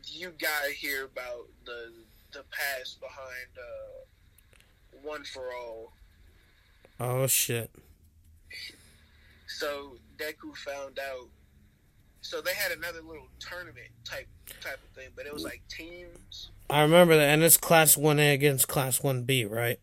You 0.04 0.32
gotta 0.40 0.72
hear 0.72 1.04
about 1.04 1.48
the 1.66 1.92
the 2.32 2.44
past 2.50 3.00
behind 3.00 3.48
uh, 3.58 5.02
One 5.02 5.24
for 5.24 5.52
All. 5.52 5.92
Oh 7.00 7.26
shit. 7.26 7.70
So 9.46 9.96
Deku 10.16 10.56
found 10.56 10.98
out. 10.98 11.28
So 12.20 12.40
they 12.40 12.54
had 12.54 12.72
another 12.72 13.00
little 13.00 13.28
tournament 13.38 13.88
type 14.04 14.28
type 14.60 14.78
of 14.82 14.94
thing, 14.94 15.08
but 15.16 15.26
it 15.26 15.32
was 15.32 15.44
like 15.44 15.62
teams. 15.68 16.50
I 16.70 16.82
remember 16.82 17.16
that, 17.16 17.28
and 17.28 17.42
it's 17.42 17.56
Class 17.56 17.96
One 17.96 18.18
A 18.20 18.32
against 18.32 18.68
Class 18.68 19.02
One 19.02 19.22
B, 19.22 19.44
right? 19.44 19.78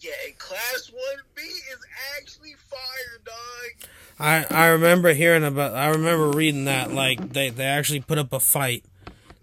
Yeah, 0.00 0.10
and 0.26 0.36
Class 0.38 0.90
One 0.92 1.22
B 1.34 1.42
is 1.42 1.78
actually 2.18 2.54
fire, 2.68 3.20
dog. 3.24 3.88
I 4.18 4.44
I 4.50 4.66
remember 4.66 5.12
hearing 5.12 5.44
about. 5.44 5.74
I 5.74 5.88
remember 5.88 6.30
reading 6.30 6.64
that 6.64 6.92
like 6.92 7.32
they 7.32 7.50
they 7.50 7.64
actually 7.64 8.00
put 8.00 8.18
up 8.18 8.32
a 8.32 8.40
fight 8.40 8.84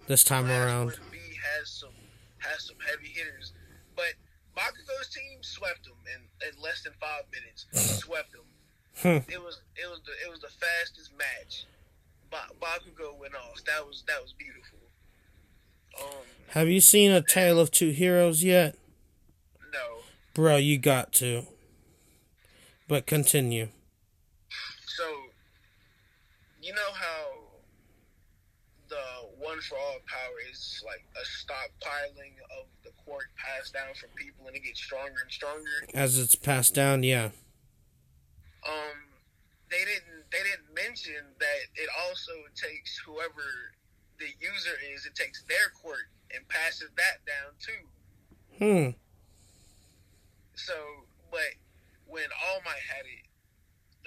this 0.07 0.23
time 0.23 0.45
Class 0.45 0.65
around. 0.65 0.89
1B 0.91 1.17
has 1.57 1.69
some 1.69 1.95
has 2.39 2.65
some 2.67 2.77
heavy 2.89 3.07
hitters, 3.07 3.53
but 3.95 4.13
Bakugo's 4.55 5.07
team 5.09 5.39
swept 5.41 5.85
them 5.85 5.93
in, 6.13 6.47
in 6.49 6.61
less 6.61 6.83
than 6.83 6.93
five 6.99 7.23
minutes. 7.31 7.65
swept 8.03 8.31
them. 8.33 8.41
Hmm. 9.01 9.31
It 9.31 9.41
was 9.41 9.61
it 9.75 9.89
was 9.89 10.01
the 10.05 10.11
it 10.27 10.29
was 10.29 10.41
the 10.41 10.49
fastest 10.51 11.11
match. 11.17 11.65
Ba- 12.29 12.51
Bakugo 12.61 13.17
went 13.19 13.35
off. 13.35 13.63
That 13.65 13.87
was 13.87 14.03
that 14.07 14.21
was 14.21 14.33
beautiful. 14.33 14.79
Um, 15.99 16.07
Have 16.49 16.69
you 16.69 16.79
seen 16.79 17.11
A 17.11 17.21
Tale 17.21 17.59
of 17.59 17.71
Two 17.71 17.89
Heroes 17.89 18.43
yet, 18.43 18.75
no. 19.73 19.99
bro? 20.33 20.57
You 20.57 20.77
got 20.77 21.11
to. 21.13 21.43
But 22.87 23.05
continue. 23.05 23.69
So, 24.85 25.05
you 26.61 26.73
know 26.73 26.91
how 26.93 27.27
the 28.89 28.97
one 29.39 29.59
for 29.61 29.77
all 29.77 29.97
power 30.05 30.37
is 30.51 30.83
like 30.85 31.05
a 31.15 31.23
stockpiling 31.23 32.33
of 32.59 32.67
the 32.83 32.91
quirk 33.05 33.29
passed 33.37 33.73
down 33.73 33.93
from 33.95 34.09
people, 34.15 34.47
and 34.47 34.55
it 34.55 34.63
gets 34.63 34.81
stronger 34.81 35.15
and 35.23 35.31
stronger. 35.31 35.87
As 35.93 36.19
it's 36.19 36.35
passed 36.35 36.75
down, 36.75 37.03
yeah. 37.03 37.29
Um, 38.67 39.07
they 39.71 39.79
didn't 39.79 40.27
they 40.31 40.43
didn't 40.43 40.75
mention 40.75 41.23
that 41.39 41.61
it 41.75 41.89
also 42.05 42.33
takes 42.55 42.97
whoever 42.97 43.71
the 44.21 44.29
user 44.39 44.77
is, 44.93 45.05
it 45.05 45.15
takes 45.15 45.41
their 45.49 45.73
quirk 45.81 46.07
and 46.33 46.47
passes 46.47 46.89
that 46.95 47.25
down 47.25 47.57
too. 47.57 47.83
Hmm. 48.61 48.89
So, 50.53 50.73
but 51.31 51.57
when 52.05 52.29
All 52.45 52.61
Might 52.63 52.85
had 52.87 53.05
it, 53.05 53.25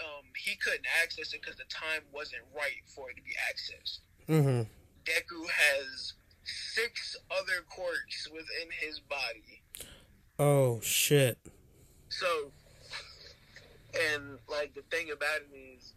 um, 0.01 0.25
he 0.37 0.57
couldn't 0.57 0.87
access 1.03 1.33
it 1.35 1.41
because 1.43 1.57
the 1.57 1.69
time 1.69 2.03
wasn't 2.13 2.43
right 2.55 2.83
for 2.87 3.11
it 3.11 3.17
to 3.17 3.23
be 3.23 3.35
accessed. 3.51 3.99
Mm-hmm. 4.29 4.63
Deku 5.05 5.49
has 5.51 6.15
six 6.45 7.17
other 7.31 7.65
quirks 7.69 8.29
within 8.31 8.71
his 8.81 9.01
body. 9.01 9.63
Oh 10.39 10.81
shit. 10.81 11.39
So, 12.09 12.53
and 14.13 14.39
like 14.49 14.75
the 14.75 14.83
thing 14.91 15.11
about 15.11 15.41
it 15.41 15.57
is, 15.57 15.93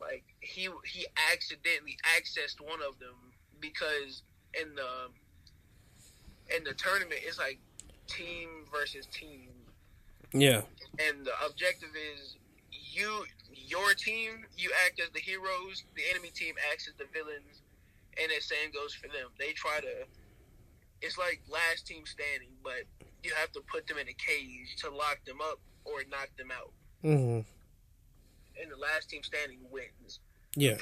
like 0.00 0.24
he 0.42 0.68
he 0.84 1.06
accidentally 1.32 1.96
accessed 2.18 2.60
one 2.60 2.80
of 2.86 2.98
them 2.98 3.14
because 3.60 4.22
in 4.60 4.74
the 4.74 5.08
in 6.54 6.64
the 6.64 6.74
tournament 6.74 7.20
it's 7.24 7.38
like 7.38 7.58
team 8.08 8.48
versus 8.70 9.06
team, 9.06 9.48
Yeah. 10.32 10.62
and 10.98 11.24
the 11.24 11.32
objective 11.46 11.90
is 12.14 12.36
you 12.70 13.24
your 13.52 13.94
team 13.94 14.44
you 14.58 14.70
act 14.84 15.00
as 15.00 15.10
the 15.14 15.20
heroes, 15.20 15.84
the 15.94 16.02
enemy 16.10 16.30
team 16.34 16.54
acts 16.72 16.88
as 16.88 16.94
the 16.98 17.06
villains, 17.12 17.62
and 18.20 18.30
the 18.30 18.40
same 18.42 18.70
goes 18.72 18.92
for 18.92 19.06
them. 19.08 19.30
They 19.38 19.52
try 19.52 19.80
to. 19.80 20.06
It's 21.00 21.16
like 21.18 21.40
last 21.48 21.86
team 21.86 22.04
standing, 22.04 22.50
but 22.62 22.84
you 23.22 23.32
have 23.34 23.50
to 23.52 23.60
put 23.60 23.86
them 23.86 23.98
in 23.98 24.08
a 24.08 24.12
cage 24.14 24.76
to 24.78 24.90
lock 24.90 25.18
them 25.24 25.38
up 25.40 25.58
or 25.84 26.02
knock 26.10 26.28
them 26.36 26.50
out. 26.52 26.72
Mm-hmm. 27.04 27.40
And 28.60 28.70
the 28.70 28.76
last 28.76 29.08
team 29.10 29.22
standing 29.22 29.58
wins. 29.70 30.20
Yeah. 30.56 30.76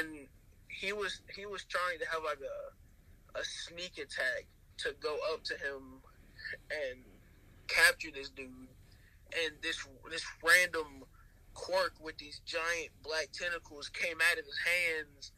And 0.00 0.26
he 0.68 0.92
was 0.92 1.20
he 1.34 1.46
was 1.46 1.64
trying 1.64 1.98
to 2.00 2.06
have 2.06 2.22
like 2.24 2.40
a 2.40 3.38
a 3.38 3.44
sneak 3.44 3.98
attack 3.98 4.46
to 4.78 4.94
go 5.00 5.16
up 5.32 5.42
to 5.44 5.54
him 5.54 6.02
and 6.70 7.00
capture 7.68 8.10
this 8.14 8.30
dude. 8.30 8.48
And 8.48 9.54
this 9.62 9.86
this 10.10 10.24
random 10.42 11.04
quirk 11.54 11.94
with 12.00 12.16
these 12.18 12.40
giant 12.44 12.90
black 13.02 13.28
tentacles 13.32 13.88
came 13.88 14.18
out 14.30 14.38
of 14.38 14.44
his 14.44 14.58
hands 14.58 15.32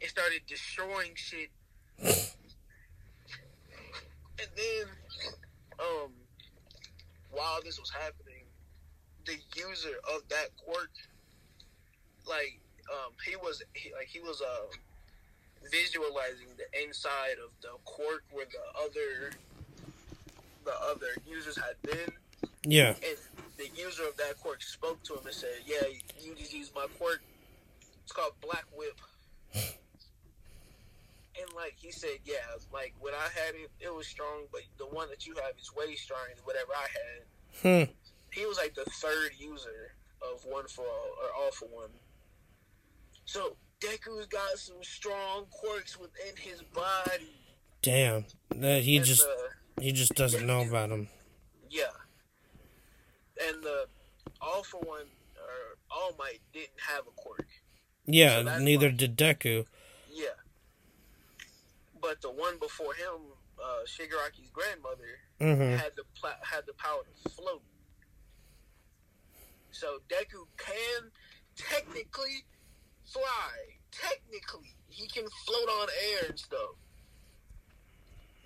and 0.00 0.10
started 0.10 0.42
destroying 0.46 1.12
shit. 1.14 1.50
and 1.98 2.18
then, 4.38 4.86
um, 5.78 6.12
while 7.30 7.60
this 7.64 7.80
was 7.80 7.90
happening, 7.90 8.44
the 9.24 9.36
user 9.56 9.96
of 10.14 10.28
that 10.28 10.48
quirk, 10.56 10.90
like, 12.26 12.60
um, 12.92 13.12
he 13.26 13.36
was 13.36 13.62
he, 13.74 13.92
like 13.92 14.06
he 14.08 14.20
was 14.20 14.40
uh 14.42 14.66
visualizing 15.70 16.48
the 16.58 16.82
inside 16.82 17.36
of 17.42 17.50
the 17.62 17.68
quirk 17.84 18.24
where 18.32 18.46
the 18.46 18.80
other 18.82 19.30
the 20.64 20.74
other 20.90 21.08
users 21.26 21.56
had 21.56 21.80
been, 21.82 22.12
Yeah. 22.64 22.94
and 23.06 23.18
the 23.56 23.68
user 23.76 24.06
of 24.08 24.16
that 24.16 24.38
quirk 24.40 24.62
spoke 24.62 25.02
to 25.04 25.14
him 25.14 25.26
and 25.26 25.34
said, 25.34 25.56
"Yeah, 25.66 25.82
you 26.20 26.34
just 26.34 26.52
used 26.52 26.74
my 26.74 26.86
quirk. 26.98 27.22
It's 28.02 28.12
called 28.12 28.32
Black 28.40 28.64
Whip." 28.76 28.98
And 31.36 31.52
like 31.56 31.74
he 31.76 31.90
said, 31.90 32.18
yeah, 32.24 32.36
like 32.72 32.94
when 33.00 33.12
I 33.12 33.28
had 33.34 33.54
it, 33.56 33.68
it 33.80 33.92
was 33.92 34.06
strong, 34.06 34.44
but 34.52 34.60
the 34.78 34.86
one 34.86 35.08
that 35.10 35.26
you 35.26 35.34
have 35.34 35.54
is 35.60 35.74
way 35.74 35.94
stronger 35.96 36.30
than 36.36 36.44
whatever 36.44 36.72
I 36.76 36.86
had. 36.88 37.86
Hmm. 37.88 37.92
He 38.30 38.46
was 38.46 38.56
like 38.56 38.74
the 38.74 38.84
third 38.84 39.32
user 39.38 39.94
of 40.22 40.44
One 40.44 40.66
for 40.68 40.82
All 40.86 41.10
or 41.22 41.44
All 41.44 41.50
for 41.50 41.66
One. 41.66 41.90
So 43.24 43.56
Deku's 43.80 44.26
got 44.26 44.58
some 44.58 44.82
strong 44.82 45.46
quirks 45.50 45.98
within 45.98 46.36
his 46.36 46.62
body. 46.62 47.30
Damn. 47.82 48.24
That 48.50 48.82
he 48.82 48.96
And 48.98 49.04
just 49.06 49.22
the- 49.22 49.82
he 49.82 49.92
just 49.92 50.14
doesn't 50.14 50.46
know 50.46 50.62
about 50.62 50.90
him. 50.90 51.08
yeah. 51.70 51.90
And 53.40 53.62
the 53.64 53.88
All 54.40 54.62
for 54.62 54.80
One 54.80 55.06
or 55.36 55.78
All 55.90 56.12
Might 56.18 56.40
didn't 56.52 56.80
have 56.80 57.06
a 57.06 57.10
quirk. 57.10 57.48
Yeah. 58.06 58.42
So 58.44 58.58
neither 58.60 58.88
why- 58.88 58.94
did 58.96 59.16
Deku. 59.16 59.66
Yeah. 60.10 60.28
But 62.00 62.20
the 62.20 62.30
one 62.30 62.58
before 62.58 62.94
him, 62.94 63.32
uh, 63.62 63.80
Shigaraki's 63.86 64.50
grandmother, 64.50 65.20
Mm-hmm. 65.40 65.76
had 65.76 65.96
the 65.96 66.04
pla- 66.14 66.38
had 66.42 66.64
the 66.66 66.74
power 66.74 67.02
to 67.24 67.28
float. 67.30 67.62
So 69.72 69.98
Deku 70.08 70.46
can 70.56 71.10
technically 71.56 72.44
fly. 73.14 73.52
Technically, 73.92 74.74
he 74.88 75.06
can 75.08 75.24
float 75.46 75.68
on 75.80 75.88
air 76.12 76.28
and 76.30 76.38
stuff. 76.38 76.58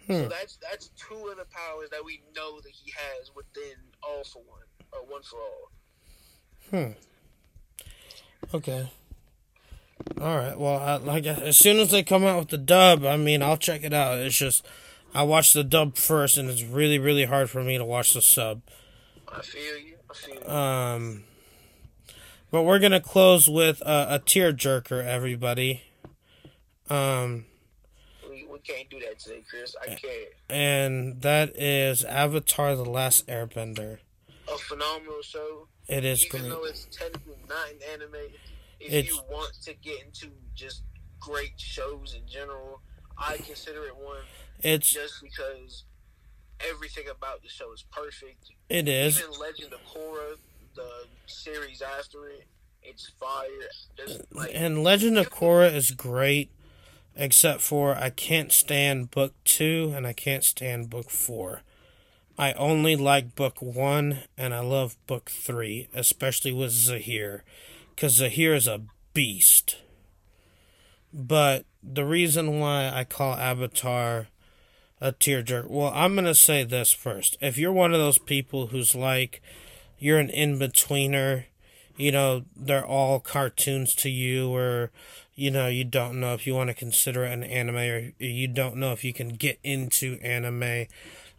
So 0.07 0.15
Hmm. 0.23 0.29
that's 0.29 0.57
that's 0.63 0.89
two 0.97 1.27
of 1.29 1.37
the 1.37 1.45
powers 1.51 1.91
that 1.91 2.05
we 2.05 2.23
know 2.35 2.61
that 2.61 2.71
he 2.73 2.93
has 2.93 3.31
within 3.35 3.77
All 4.03 4.25
for 4.25 4.43
One 4.43 4.63
or 4.93 5.01
One 5.07 5.23
for 5.23 5.39
All. 5.41 5.71
Hmm. 6.71 6.93
Okay. 8.55 8.91
All 10.21 10.37
right. 10.37 10.59
Well, 10.59 10.79
I, 10.79 10.97
like 10.97 11.27
as 11.27 11.57
soon 11.59 11.79
as 11.79 11.91
they 11.91 12.03
come 12.03 12.25
out 12.25 12.39
with 12.39 12.49
the 12.49 12.59
dub, 12.59 13.05
I 13.05 13.17
mean, 13.17 13.43
I'll 13.43 13.57
check 13.59 13.83
it 13.85 13.93
out. 13.93 14.19
It's 14.19 14.37
just 14.37 14.65
I 15.15 15.23
watched 15.25 15.53
the 15.55 15.65
dub 15.65 15.97
first, 15.97 16.39
and 16.39 16.49
it's 16.49 16.63
really, 16.63 16.99
really 16.99 17.25
hard 17.25 17.51
for 17.51 17.63
me 17.63 17.77
to 17.79 17.85
watch 17.85 18.15
the 18.15 18.23
sub. 18.23 18.63
I 19.31 19.43
feel 19.43 19.77
you. 19.79 19.97
I 20.11 20.15
feel 20.15 20.35
you. 20.37 20.49
Um, 20.49 21.25
but 22.51 22.63
we're 22.63 22.79
gonna 22.79 23.01
close 23.01 23.49
with 23.49 23.81
a, 23.83 24.07
a 24.15 24.19
tear 24.19 24.53
jerker, 24.53 25.05
everybody. 25.05 25.83
Um, 26.91 27.45
we, 28.29 28.47
we 28.51 28.59
can't 28.61 28.89
do 28.89 28.99
that 29.01 29.19
today, 29.19 29.43
Chris. 29.49 29.75
I 29.83 29.87
can't. 29.95 30.29
and 30.49 31.21
that 31.23 31.57
is 31.61 32.05
Avatar: 32.05 32.75
The 32.77 32.85
Last 32.85 33.27
Airbender. 33.27 33.99
A 34.53 34.57
phenomenal 34.59 35.21
show. 35.23 35.69
It 35.89 36.05
is 36.05 36.25
Even 36.27 36.41
great. 36.43 36.51
though 36.51 36.65
it's 36.65 36.87
technically 36.91 37.37
not 37.49 37.69
an 37.71 37.79
anime, 37.93 38.15
if 38.81 38.93
It's- 38.93 39.09
you 39.09 39.21
want 39.31 39.53
to 39.65 39.75
get 39.75 40.03
into 40.05 40.29
just 40.55 40.83
great 41.21 41.53
shows 41.59 42.15
in 42.15 42.27
general, 42.27 42.81
I 43.19 43.37
consider 43.39 43.85
it 43.87 43.97
one 43.97 44.23
It's 44.63 44.91
just 44.91 45.21
because 45.23 45.85
everything 46.61 47.05
about 47.09 47.43
the 47.43 47.49
show 47.49 47.73
is 47.73 47.85
perfect. 47.91 48.51
it 48.69 48.87
is. 48.89 49.19
Even 49.19 49.33
Legend 49.39 49.73
of 49.73 49.81
Korra, 49.87 50.37
the 50.79 51.09
series 51.27 51.83
after 51.83 52.29
it, 52.29 52.47
it's 52.83 53.11
fire. 53.21 53.49
Like 54.33 54.51
And 54.55 54.83
Legend 54.83 55.19
of 55.19 55.31
Korra 55.31 55.73
is 55.73 55.91
great, 55.91 56.51
except 57.17 57.61
for 57.61 57.95
I 57.97 58.11
can't 58.11 58.53
stand 58.53 59.11
book 59.11 59.35
two 59.45 59.93
and 59.95 60.07
I 60.07 60.13
can't 60.13 60.45
stand 60.45 60.91
book 60.91 61.11
four. 61.11 61.63
I 62.39 62.53
only 62.53 62.95
like 62.95 63.35
book 63.35 63.61
one 63.61 64.21
and 64.37 64.55
I 64.55 64.61
love 64.61 64.97
book 65.07 65.31
three, 65.31 65.89
especially 65.93 66.53
with 66.53 66.71
Zaheer, 66.71 67.41
because 67.95 68.19
Zaheer 68.19 68.55
is 68.55 68.69
a 68.69 68.83
beast. 69.13 69.79
But 71.13 71.65
the 71.83 72.05
reason 72.05 72.61
why 72.61 72.91
I 72.95 73.05
call 73.05 73.35
Avatar 73.35 74.29
a 75.01 75.13
tearjerker, 75.13 75.69
well, 75.69 75.93
I'm 75.95 76.15
gonna 76.15 76.35
say 76.35 76.65
this 76.65 76.93
first. 76.93 77.37
If 77.41 77.59
you're 77.59 77.73
one 77.73 77.93
of 77.93 78.01
those 78.01 78.19
people 78.19 78.69
who's 78.69 78.95
like, 78.95 79.43
you're 79.99 80.19
an 80.19 80.31
in 80.31 80.59
betweener, 80.59 81.45
you 81.97 82.13
know, 82.13 82.45
they're 82.57 82.87
all 82.87 83.21
cartoons 83.21 83.95
to 83.97 84.09
you, 84.09 84.55
or, 84.55 84.91
you 85.35 85.51
know, 85.51 85.67
you 85.67 85.85
don't 85.85 86.21
know 86.21 86.35
if 86.35 86.47
you 86.47 86.55
want 86.55 86.69
to 86.69 86.75
consider 86.75 87.25
it 87.25 87.33
an 87.33 87.43
anime, 87.43 87.77
or 87.77 88.13
you 88.19 88.49
don't 88.49 88.77
know 88.77 88.93
if 88.93 89.05
you 89.05 89.13
can 89.13 89.31
get 89.31 89.59
into 89.65 90.19
anime. 90.23 90.87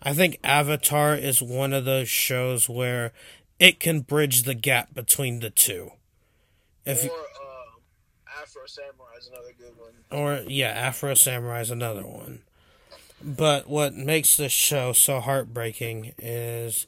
I 0.01 0.13
think 0.13 0.39
Avatar 0.43 1.15
is 1.15 1.41
one 1.41 1.73
of 1.73 1.85
those 1.85 2.09
shows 2.09 2.69
where 2.69 3.11
it 3.59 3.79
can 3.79 4.01
bridge 4.01 4.43
the 4.43 4.53
gap 4.53 4.93
between 4.93 5.39
the 5.39 5.49
two. 5.49 5.91
If 6.85 7.03
or 7.03 7.11
um, 7.11 7.81
Afro 8.41 8.65
Samurai 8.65 9.17
is 9.19 9.27
another 9.27 9.53
good 9.57 9.73
one. 9.77 9.93
or 10.11 10.43
yeah, 10.49 10.69
Afro 10.69 11.13
Samurai 11.13 11.61
is 11.61 11.71
another 11.71 12.05
one. 12.05 12.41
But 13.21 13.69
what 13.69 13.93
makes 13.93 14.37
this 14.37 14.53
show 14.53 14.93
so 14.93 15.19
heartbreaking 15.19 16.13
is 16.17 16.87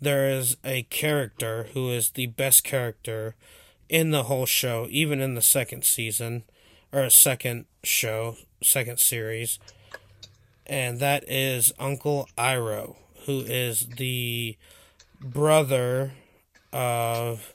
there 0.00 0.28
is 0.28 0.56
a 0.64 0.82
character 0.84 1.68
who 1.72 1.90
is 1.90 2.10
the 2.10 2.26
best 2.26 2.64
character 2.64 3.34
in 3.88 4.10
the 4.10 4.24
whole 4.24 4.46
show, 4.46 4.86
even 4.90 5.20
in 5.20 5.34
the 5.34 5.42
second 5.42 5.84
season 5.84 6.44
or 6.92 7.08
second 7.10 7.66
show, 7.82 8.36
second 8.62 8.98
series, 8.98 9.58
and 10.66 10.98
that 11.00 11.24
is 11.28 11.72
Uncle 11.78 12.28
Iroh, 12.36 12.96
who 13.26 13.40
is 13.40 13.86
the 13.96 14.56
brother 15.20 16.12
of 16.72 17.54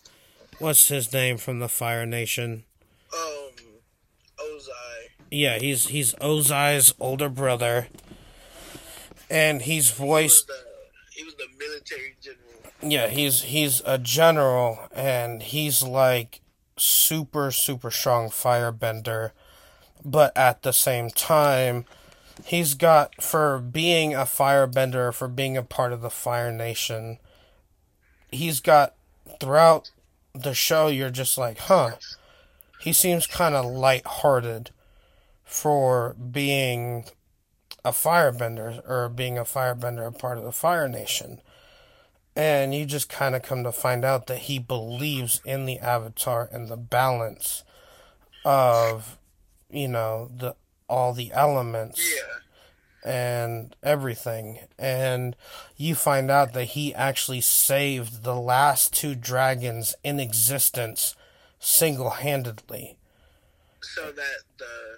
what's 0.60 0.88
his 0.88 1.12
name 1.12 1.38
from 1.38 1.60
the 1.60 1.70
Fire 1.70 2.06
Nation. 2.06 2.64
Um, 3.14 3.52
Ozai. 4.40 5.10
Yeah, 5.30 5.60
he's 5.60 5.88
he's 5.88 6.14
Ozai's 6.16 6.94
older 7.00 7.30
brother, 7.30 7.88
and 9.30 9.62
he's 9.62 9.92
voiced. 9.92 10.48
the 10.48 10.54
he 10.54 10.60
was 10.60 10.66
the 10.66 10.71
military 11.82 12.16
general. 12.22 12.42
Yeah, 12.82 13.08
he's 13.08 13.44
he's 13.44 13.82
a 13.86 13.98
general, 13.98 14.80
and 14.94 15.44
he's 15.44 15.84
like 15.84 16.42
super 16.78 17.52
super 17.52 17.92
strong 17.92 18.30
firebender, 18.30 19.32
but 20.04 20.36
at 20.36 20.64
the 20.64 20.74
same 20.74 21.10
time, 21.10 21.86
he's 22.46 22.74
got 22.74 23.22
for 23.22 23.60
being 23.60 24.14
a 24.14 24.26
firebender, 24.26 25.14
for 25.14 25.28
being 25.28 25.58
a 25.58 25.64
part 25.64 25.94
of 25.94 26.02
the 26.02 26.10
Fire 26.10 26.52
Nation. 26.52 27.20
He's 28.32 28.62
got 28.62 28.96
throughout 29.40 29.92
the 30.34 30.54
show. 30.54 30.88
You're 30.88 31.10
just 31.10 31.38
like, 31.38 31.60
huh. 31.60 31.92
He 32.80 32.94
seems 32.94 33.28
kind 33.28 33.54
of 33.54 33.64
light-hearted 33.66 34.72
for 35.44 36.16
being 36.16 37.06
a 37.86 37.92
firebender 37.92 38.82
or 38.90 39.08
being 39.08 39.38
a 39.38 39.44
firebender, 39.44 40.08
a 40.08 40.12
part 40.12 40.40
of 40.40 40.44
the 40.44 40.52
Fire 40.52 40.88
Nation. 40.88 41.42
And 42.36 42.74
you 42.74 42.86
just 42.86 43.10
kind 43.10 43.36
of 43.36 43.42
come 43.42 43.64
to 43.64 43.72
find 43.72 44.06
out 44.06 44.28
that 44.28 44.40
he 44.40 44.58
believes 44.58 45.42
in 45.44 45.66
the 45.66 45.80
Avatar 45.80 46.48
and 46.52 46.70
the 46.70 46.78
balance 46.78 47.64
of, 48.46 49.18
you 49.70 49.88
know, 49.88 50.30
the 50.36 50.56
all 50.88 51.14
the 51.14 51.32
elements 51.34 52.02
Yeah. 52.14 53.10
and 53.10 53.76
everything. 53.84 54.60
And 54.78 55.36
you 55.78 55.96
find 55.96 56.30
out 56.30 56.54
that 56.54 56.66
he 56.66 56.94
actually 56.94 57.42
saved 57.42 58.24
the 58.24 58.36
last 58.36 58.94
two 58.94 59.16
dragons 59.16 59.96
in 60.04 60.20
existence 60.20 61.16
single 61.60 62.10
handedly. 62.12 62.98
So 63.82 64.12
that 64.12 64.42
the 64.58 64.98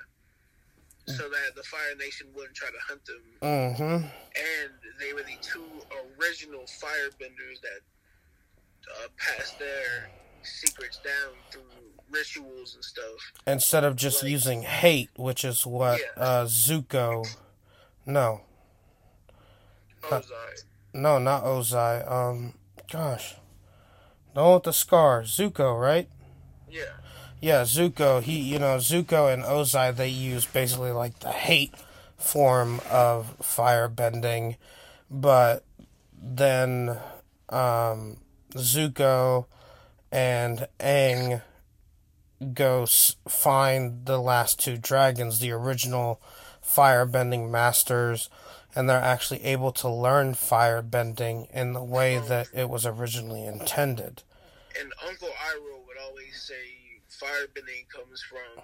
so 1.17 1.29
that 1.29 1.55
the 1.55 1.63
Fire 1.63 1.95
Nation 1.97 2.27
wouldn't 2.35 2.55
try 2.55 2.69
to 2.69 2.77
hunt 2.87 3.05
them, 3.05 3.21
Mm 3.41 3.75
hmm. 3.77 3.83
and 3.83 4.71
they 4.99 5.13
were 5.13 5.23
the 5.23 5.37
two 5.41 5.63
original 6.19 6.61
firebenders 6.63 7.61
that 7.61 7.81
uh, 8.91 9.07
passed 9.17 9.57
their 9.59 10.09
secrets 10.43 10.97
down 11.03 11.33
through 11.51 11.61
rituals 12.09 12.75
and 12.75 12.83
stuff. 12.83 13.31
Instead 13.47 13.83
of 13.83 13.95
just 13.95 14.21
Right. 14.23 14.31
using 14.31 14.61
hate, 14.63 15.09
which 15.15 15.43
is 15.45 15.65
what 15.65 15.99
Yeah. 15.99 16.21
uh, 16.23 16.45
Zuko. 16.45 17.25
No, 18.05 18.41
Ozai. 20.03 20.63
no, 20.93 21.17
not 21.19 21.43
Ozai. 21.43 22.09
Um, 22.11 22.53
gosh. 22.91 23.35
The 24.33 24.41
one 24.43 24.53
with 24.55 24.63
the 24.63 24.73
scar. 24.73 25.21
Zuko, 25.23 25.79
right? 25.79 26.09
Yeah. 26.69 26.83
Yeah, 27.43 27.63
Zuko, 27.63 28.21
he, 28.23 28.39
you 28.39 28.57
know, 28.57 28.77
Zuko 28.77 29.31
and 29.33 29.43
Ozai, 29.43 29.93
they 29.93 30.07
use 30.07 30.45
basically 30.45 30.91
like 30.91 31.19
the 31.19 31.31
hate 31.33 31.73
form 32.17 32.79
of 32.89 33.35
firebending, 33.41 34.55
but 35.11 35.65
then 36.17 36.97
um, 37.49 38.15
Zuko 38.53 39.47
and 40.09 40.69
Aang 40.79 41.41
go 42.53 42.83
s- 42.83 43.17
find 43.27 44.05
the 44.05 44.19
last 44.19 44.61
two 44.61 44.77
dragons, 44.77 45.39
the 45.39 45.51
original 45.51 46.21
firebending 46.65 47.51
masters, 47.51 48.29
and 48.73 48.89
they're 48.89 49.01
actually 49.01 49.43
able 49.43 49.73
to 49.73 49.89
learn 49.89 50.33
firebending 50.33 51.51
in 51.51 51.73
the 51.73 51.83
way 51.83 52.19
that 52.19 52.47
it 52.53 52.69
was 52.69 52.85
originally 52.85 53.43
intended. 53.43 54.23
And 54.79 54.93
Uncle 55.05 55.27
Iroh 55.27 55.85
would 55.85 55.97
always 56.01 56.41
say 56.41 56.82
firebending 57.21 57.87
comes 57.89 58.21
from 58.21 58.63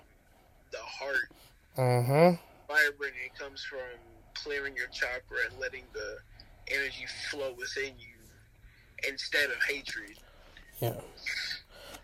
the 0.71 0.77
heart. 0.79 1.31
Mm-hmm. 1.77 2.71
Firebending 2.71 3.37
comes 3.37 3.63
from 3.63 3.79
clearing 4.33 4.75
your 4.75 4.87
chakra 4.87 5.37
and 5.49 5.59
letting 5.59 5.83
the 5.93 6.17
energy 6.67 7.05
flow 7.29 7.53
within 7.57 7.93
you 7.97 8.15
instead 9.07 9.49
of 9.49 9.63
hatred. 9.67 10.17
Yeah. 10.79 11.01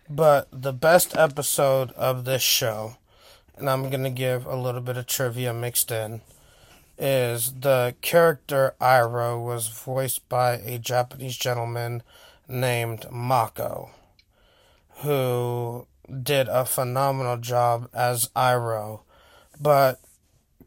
But 0.08 0.48
the 0.52 0.72
best 0.72 1.16
episode 1.16 1.90
of 1.92 2.24
this 2.24 2.42
show, 2.42 2.96
and 3.56 3.68
I'm 3.68 3.90
going 3.90 4.04
to 4.04 4.10
give 4.10 4.46
a 4.46 4.56
little 4.56 4.80
bit 4.80 4.96
of 4.96 5.06
trivia 5.06 5.52
mixed 5.52 5.90
in, 5.90 6.20
is 6.98 7.52
the 7.60 7.94
character 8.00 8.74
Iroh 8.80 9.44
was 9.44 9.68
voiced 9.68 10.28
by 10.28 10.54
a 10.54 10.78
Japanese 10.78 11.36
gentleman 11.36 12.02
named 12.48 13.06
Mako, 13.10 13.90
who 14.98 15.86
did 16.22 16.48
a 16.48 16.64
phenomenal 16.64 17.36
job 17.36 17.88
as 17.92 18.30
Iroh, 18.36 19.00
but 19.60 20.00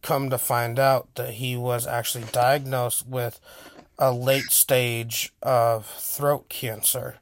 come 0.01 0.29
to 0.29 0.37
find 0.37 0.79
out 0.79 1.13
that 1.15 1.35
he 1.35 1.55
was 1.55 1.85
actually 1.85 2.25
diagnosed 2.31 3.07
with 3.07 3.39
a 3.97 4.11
late 4.11 4.51
stage 4.51 5.33
of 5.41 5.85
throat 5.85 6.47
cancer 6.49 7.19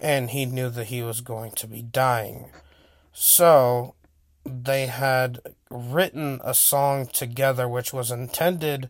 and 0.00 0.30
he 0.30 0.46
knew 0.46 0.70
that 0.70 0.86
he 0.86 1.02
was 1.02 1.20
going 1.20 1.52
to 1.52 1.66
be 1.66 1.82
dying. 1.82 2.50
So 3.12 3.94
they 4.44 4.86
had 4.86 5.40
written 5.70 6.40
a 6.44 6.54
song 6.54 7.06
together 7.06 7.68
which 7.68 7.92
was 7.92 8.10
intended 8.10 8.88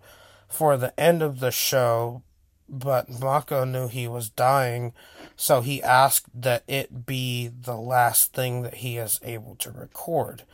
for 0.48 0.76
the 0.76 0.98
end 0.98 1.22
of 1.22 1.40
the 1.40 1.50
show, 1.50 2.22
but 2.68 3.08
Mako 3.08 3.64
knew 3.64 3.88
he 3.88 4.06
was 4.06 4.28
dying, 4.28 4.92
so 5.36 5.60
he 5.60 5.82
asked 5.82 6.26
that 6.34 6.62
it 6.66 7.06
be 7.06 7.48
the 7.48 7.76
last 7.76 8.32
thing 8.32 8.62
that 8.62 8.76
he 8.76 8.96
is 8.96 9.20
able 9.22 9.54
to 9.56 9.70
record. 9.70 10.44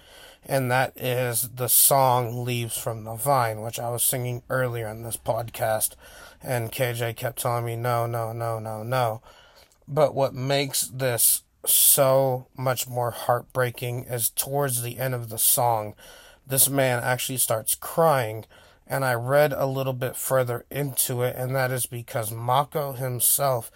and 0.44 0.70
that 0.70 0.92
is 0.96 1.50
the 1.54 1.68
song 1.68 2.44
Leaves 2.44 2.76
from 2.76 3.04
the 3.04 3.14
Vine, 3.14 3.60
which 3.62 3.78
I 3.78 3.90
was 3.90 4.02
singing 4.02 4.42
earlier 4.50 4.88
in 4.88 5.02
this 5.04 5.16
podcast. 5.16 5.94
And 6.42 6.72
KJ 6.72 7.14
kept 7.16 7.38
telling 7.40 7.64
me, 7.64 7.76
no, 7.76 8.06
no, 8.06 8.32
no, 8.32 8.58
no, 8.58 8.82
no. 8.82 9.22
But 9.86 10.14
what 10.14 10.34
makes 10.34 10.82
this 10.88 11.44
so 11.64 12.48
much 12.56 12.88
more 12.88 13.12
heartbreaking 13.12 14.04
is 14.04 14.30
towards 14.30 14.82
the 14.82 14.98
end 14.98 15.14
of 15.14 15.28
the 15.28 15.38
song, 15.38 15.94
this 16.44 16.68
man 16.68 17.00
actually 17.02 17.38
starts 17.38 17.76
crying. 17.76 18.44
And 18.88 19.04
I 19.04 19.14
read 19.14 19.52
a 19.52 19.66
little 19.66 19.92
bit 19.92 20.16
further 20.16 20.66
into 20.70 21.22
it, 21.22 21.36
and 21.36 21.54
that 21.54 21.70
is 21.70 21.86
because 21.86 22.32
Mako 22.32 22.92
himself 22.92 23.70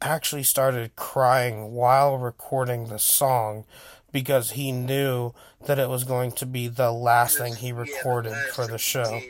actually 0.00 0.42
started 0.44 0.96
crying 0.96 1.72
while 1.72 2.16
recording 2.18 2.86
the 2.88 2.98
song 2.98 3.64
because 4.12 4.52
he 4.52 4.72
knew 4.72 5.32
that 5.66 5.78
it 5.78 5.88
was 5.88 6.04
going 6.04 6.32
to 6.32 6.46
be 6.46 6.68
the 6.68 6.90
last 6.92 7.38
thing 7.38 7.54
he 7.56 7.72
recorded 7.72 8.34
for 8.54 8.66
the 8.66 8.78
show. 8.78 9.20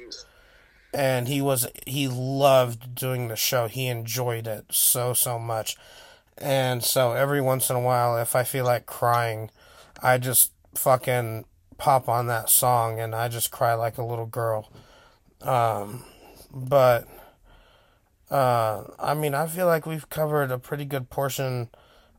And 0.92 1.28
he 1.28 1.42
was 1.42 1.66
he 1.86 2.08
loved 2.08 2.94
doing 2.94 3.28
the 3.28 3.36
show. 3.36 3.68
He 3.68 3.86
enjoyed 3.88 4.46
it 4.46 4.66
so 4.70 5.12
so 5.12 5.38
much. 5.38 5.76
And 6.36 6.82
so 6.84 7.12
every 7.12 7.40
once 7.40 7.68
in 7.70 7.76
a 7.76 7.80
while 7.80 8.16
if 8.16 8.34
I 8.36 8.44
feel 8.44 8.64
like 8.64 8.86
crying, 8.86 9.50
I 10.02 10.18
just 10.18 10.52
fucking 10.74 11.44
pop 11.76 12.08
on 12.08 12.26
that 12.26 12.50
song 12.50 13.00
and 13.00 13.14
I 13.14 13.28
just 13.28 13.50
cry 13.50 13.74
like 13.74 13.98
a 13.98 14.04
little 14.04 14.26
girl. 14.26 14.70
Um 15.42 16.04
but 16.52 17.06
uh 18.30 18.84
I 18.98 19.14
mean 19.14 19.34
I 19.34 19.46
feel 19.46 19.66
like 19.66 19.86
we've 19.86 20.08
covered 20.08 20.50
a 20.50 20.58
pretty 20.58 20.84
good 20.84 21.10
portion 21.10 21.70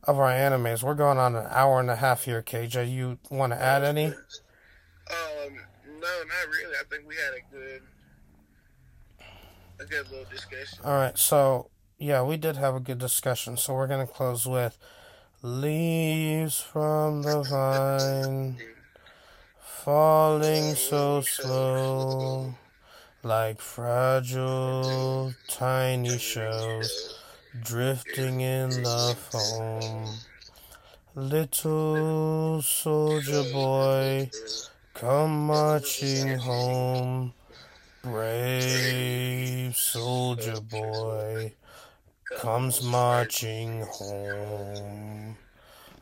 of 0.04 0.18
our 0.18 0.30
animes. 0.30 0.82
We're 0.82 0.94
going 0.94 1.18
on 1.18 1.36
an 1.36 1.46
hour 1.50 1.80
and 1.80 1.90
a 1.90 1.96
half 1.96 2.24
here, 2.24 2.42
KJ. 2.42 2.90
You 2.90 3.18
want 3.30 3.52
to 3.52 3.60
add 3.60 3.84
any? 3.84 4.06
Um, 4.06 4.14
no, 5.86 5.98
not 6.00 6.48
really. 6.50 6.74
I 6.74 6.84
think 6.88 7.06
we 7.06 7.14
had 7.16 7.34
a 7.34 7.54
good, 7.54 7.82
a 9.80 9.84
good 9.84 10.10
little 10.10 10.26
discussion. 10.30 10.78
All 10.84 10.94
right, 10.94 11.18
so 11.18 11.70
yeah, 11.98 12.22
we 12.22 12.36
did 12.36 12.56
have 12.56 12.74
a 12.74 12.80
good 12.80 12.98
discussion. 12.98 13.56
So 13.56 13.74
we're 13.74 13.86
gonna 13.86 14.06
close 14.06 14.46
with 14.46 14.78
leaves 15.42 16.60
from 16.60 17.22
the 17.22 17.42
vine, 17.42 18.56
falling 19.60 20.74
so 20.74 21.20
slow, 21.22 22.54
like 23.22 23.60
fragile 23.60 25.34
tiny 25.46 26.18
shells 26.18 26.98
drifting 27.58 28.40
in 28.40 28.82
the 28.82 29.16
foam. 29.18 30.22
Little 31.14 32.62
soldier 32.62 33.44
boy, 33.44 34.32
come 34.94 35.46
marching 35.46 36.36
home. 36.38 37.34
Brave 38.02 39.76
soldier 39.76 40.60
boy 40.60 41.54
comes 42.34 42.82
marching 42.82 43.82
home. 43.82 45.38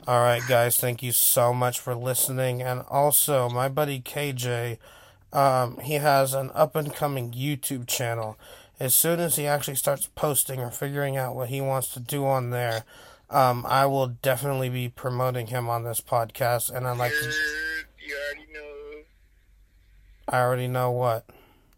All 0.07 0.21
right, 0.21 0.45
guys, 0.47 0.79
thank 0.79 1.03
you 1.03 1.13
so 1.13 1.53
much 1.53 1.79
for 1.81 1.95
listening. 1.95 2.63
And 2.63 2.83
also, 2.89 3.49
my 3.49 3.69
buddy 3.69 4.01
KJ, 4.01 4.79
um, 5.33 5.79
he 5.79 5.95
has 5.95 6.35
an 6.35 6.51
up 6.55 6.75
and 6.77 6.95
coming 6.95 7.33
YouTube 7.33 7.87
channel 7.87 8.39
as 8.81 8.95
soon 8.95 9.21
as 9.21 9.37
he 9.37 9.47
actually 9.47 9.75
starts 9.75 10.09
posting 10.15 10.61
or 10.61 10.71
figuring 10.71 11.17
out 11.17 11.35
what 11.35 11.49
he 11.49 11.61
wants 11.61 11.89
to 11.95 12.01
do 12.01 12.27
on 12.27 12.51
there, 12.51 12.85
um, 13.31 13.67
I 13.69 13.87
will 13.87 14.07
definitely 14.07 14.69
be 14.69 14.89
promoting 14.89 15.49
him 15.49 15.69
on 15.69 15.85
this 15.85 16.01
podcast. 16.01 16.71
And 16.75 16.87
I'd 16.87 16.97
like 16.97 17.13
to. 17.13 17.33
You 18.07 18.15
already 18.15 18.53
know. 18.53 19.03
I 20.29 20.41
already 20.41 20.69
know 20.69 20.91
what. 20.91 21.25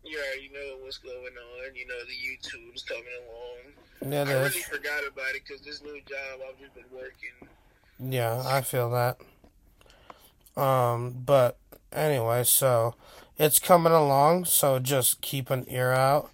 You 0.05 0.19
already 0.19 0.51
know 0.53 0.85
what's 0.85 0.99
going 0.99 1.15
on. 1.15 1.75
You 1.75 1.87
know 1.87 2.01
the 2.05 2.13
YouTube's 2.13 2.83
coming 2.83 3.05
along. 3.29 4.13
Yeah, 4.13 4.21
I 4.21 4.45
is. 4.45 4.55
really 4.55 4.63
forgot 4.63 5.01
about 5.07 5.35
it 5.35 5.43
because 5.47 5.65
this 5.65 5.83
new 5.83 6.01
job 6.03 6.41
I've 6.49 6.59
just 6.59 6.75
been 6.75 6.85
working. 6.93 7.49
Yeah, 7.99 8.43
I 8.47 8.61
feel 8.61 8.91
that. 8.91 9.19
Um, 10.61 11.23
but 11.25 11.59
anyway, 11.93 12.45
so 12.45 12.95
it's 13.41 13.59
coming 13.59 13.93
along. 13.93 14.45
So 14.45 14.79
just 14.79 15.23
keep 15.23 15.49
an 15.49 15.65
ear 15.67 15.93
out. 15.93 16.31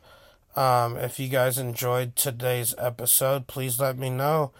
Um, 0.57 0.97
if 0.97 1.21
you 1.21 1.29
guys 1.29 1.57
enjoyed 1.57 2.17
today's 2.17 2.75
episode, 2.79 3.47
please 3.47 3.79
let 3.79 3.97
me 3.97 4.11
know. 4.11 4.51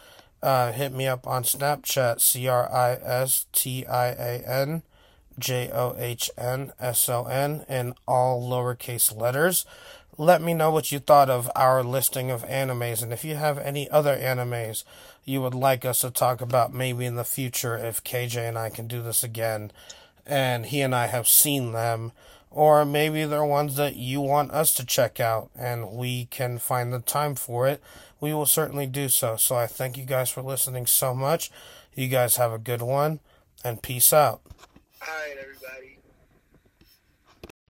Uh, 0.43 0.71
hit 0.71 0.93
me 0.93 1.09
up 1.09 1.27
on 1.27 1.43
Snapchat, 1.43 2.21
C 2.21 2.47
R 2.47 2.71
I 2.73 2.93
S 2.93 3.47
T 3.53 3.85
I 3.87 4.09
A 4.09 4.43
N 4.47 4.83
J 5.39 5.71
O 5.73 5.97
H 5.99 6.31
N 6.39 6.73
S 6.79 7.09
O 7.09 7.25
N, 7.25 7.65
in 7.69 7.95
all 8.07 8.49
lowercase 8.49 9.17
letters. 9.17 9.65
Let 10.17 10.41
me 10.41 10.55
know 10.55 10.71
what 10.71 10.93
you 10.93 11.01
thought 11.01 11.29
of 11.29 11.51
our 11.57 11.83
listing 11.83 12.31
of 12.31 12.47
animes, 12.47 13.03
and 13.03 13.13
if 13.13 13.25
you 13.25 13.35
have 13.35 13.59
any 13.59 13.91
other 13.91 14.17
animes 14.17 14.85
you 15.25 15.43
would 15.43 15.55
like 15.55 15.85
us 15.85 16.01
to 16.01 16.11
talk 16.11 16.41
about 16.41 16.73
maybe 16.73 17.05
in 17.05 17.17
the 17.17 17.25
future 17.25 17.77
if 17.77 18.05
KJ 18.05 18.49
and 18.49 18.57
I 18.57 18.71
can 18.71 18.87
do 18.87 19.03
this 19.03 19.25
again, 19.25 19.73
and 20.25 20.67
he 20.67 20.81
and 20.83 20.95
I 20.95 21.07
have 21.07 21.27
seen 21.27 21.73
them 21.73 22.13
or 22.57 22.87
maybe 22.87 23.27
they're 23.27 23.45
ones 23.45 23.77
that 23.77 23.97
you 23.97 24.19
want 24.19 24.51
us 24.51 24.73
to 24.73 24.87
check 24.87 25.21
out 25.21 25.51
and 25.55 25.93
we 25.93 26.25
can 26.25 26.59
find 26.59 26.91
the 26.91 27.01
time 27.01 27.35
for 27.35 27.69
it, 27.69 27.83
we 28.19 28.33
will 28.33 28.47
certainly 28.47 28.87
do 28.87 29.11
so. 29.11 29.37
So 29.37 29.57
I 29.57 29.67
thank 29.67 29.99
you 29.99 30.05
guys 30.05 30.31
for 30.31 30.41
listening 30.41 30.87
so 30.87 31.15
much. 31.15 31.51
You 31.95 32.09
guys 32.09 32.37
have 32.37 32.53
a 32.53 32.59
good 32.59 32.81
one 32.81 33.21
and 33.63 33.83
peace 33.83 34.11
out. 34.11 34.41
All 35.03 35.09
right, 35.09 35.37
everybody. 35.39 35.86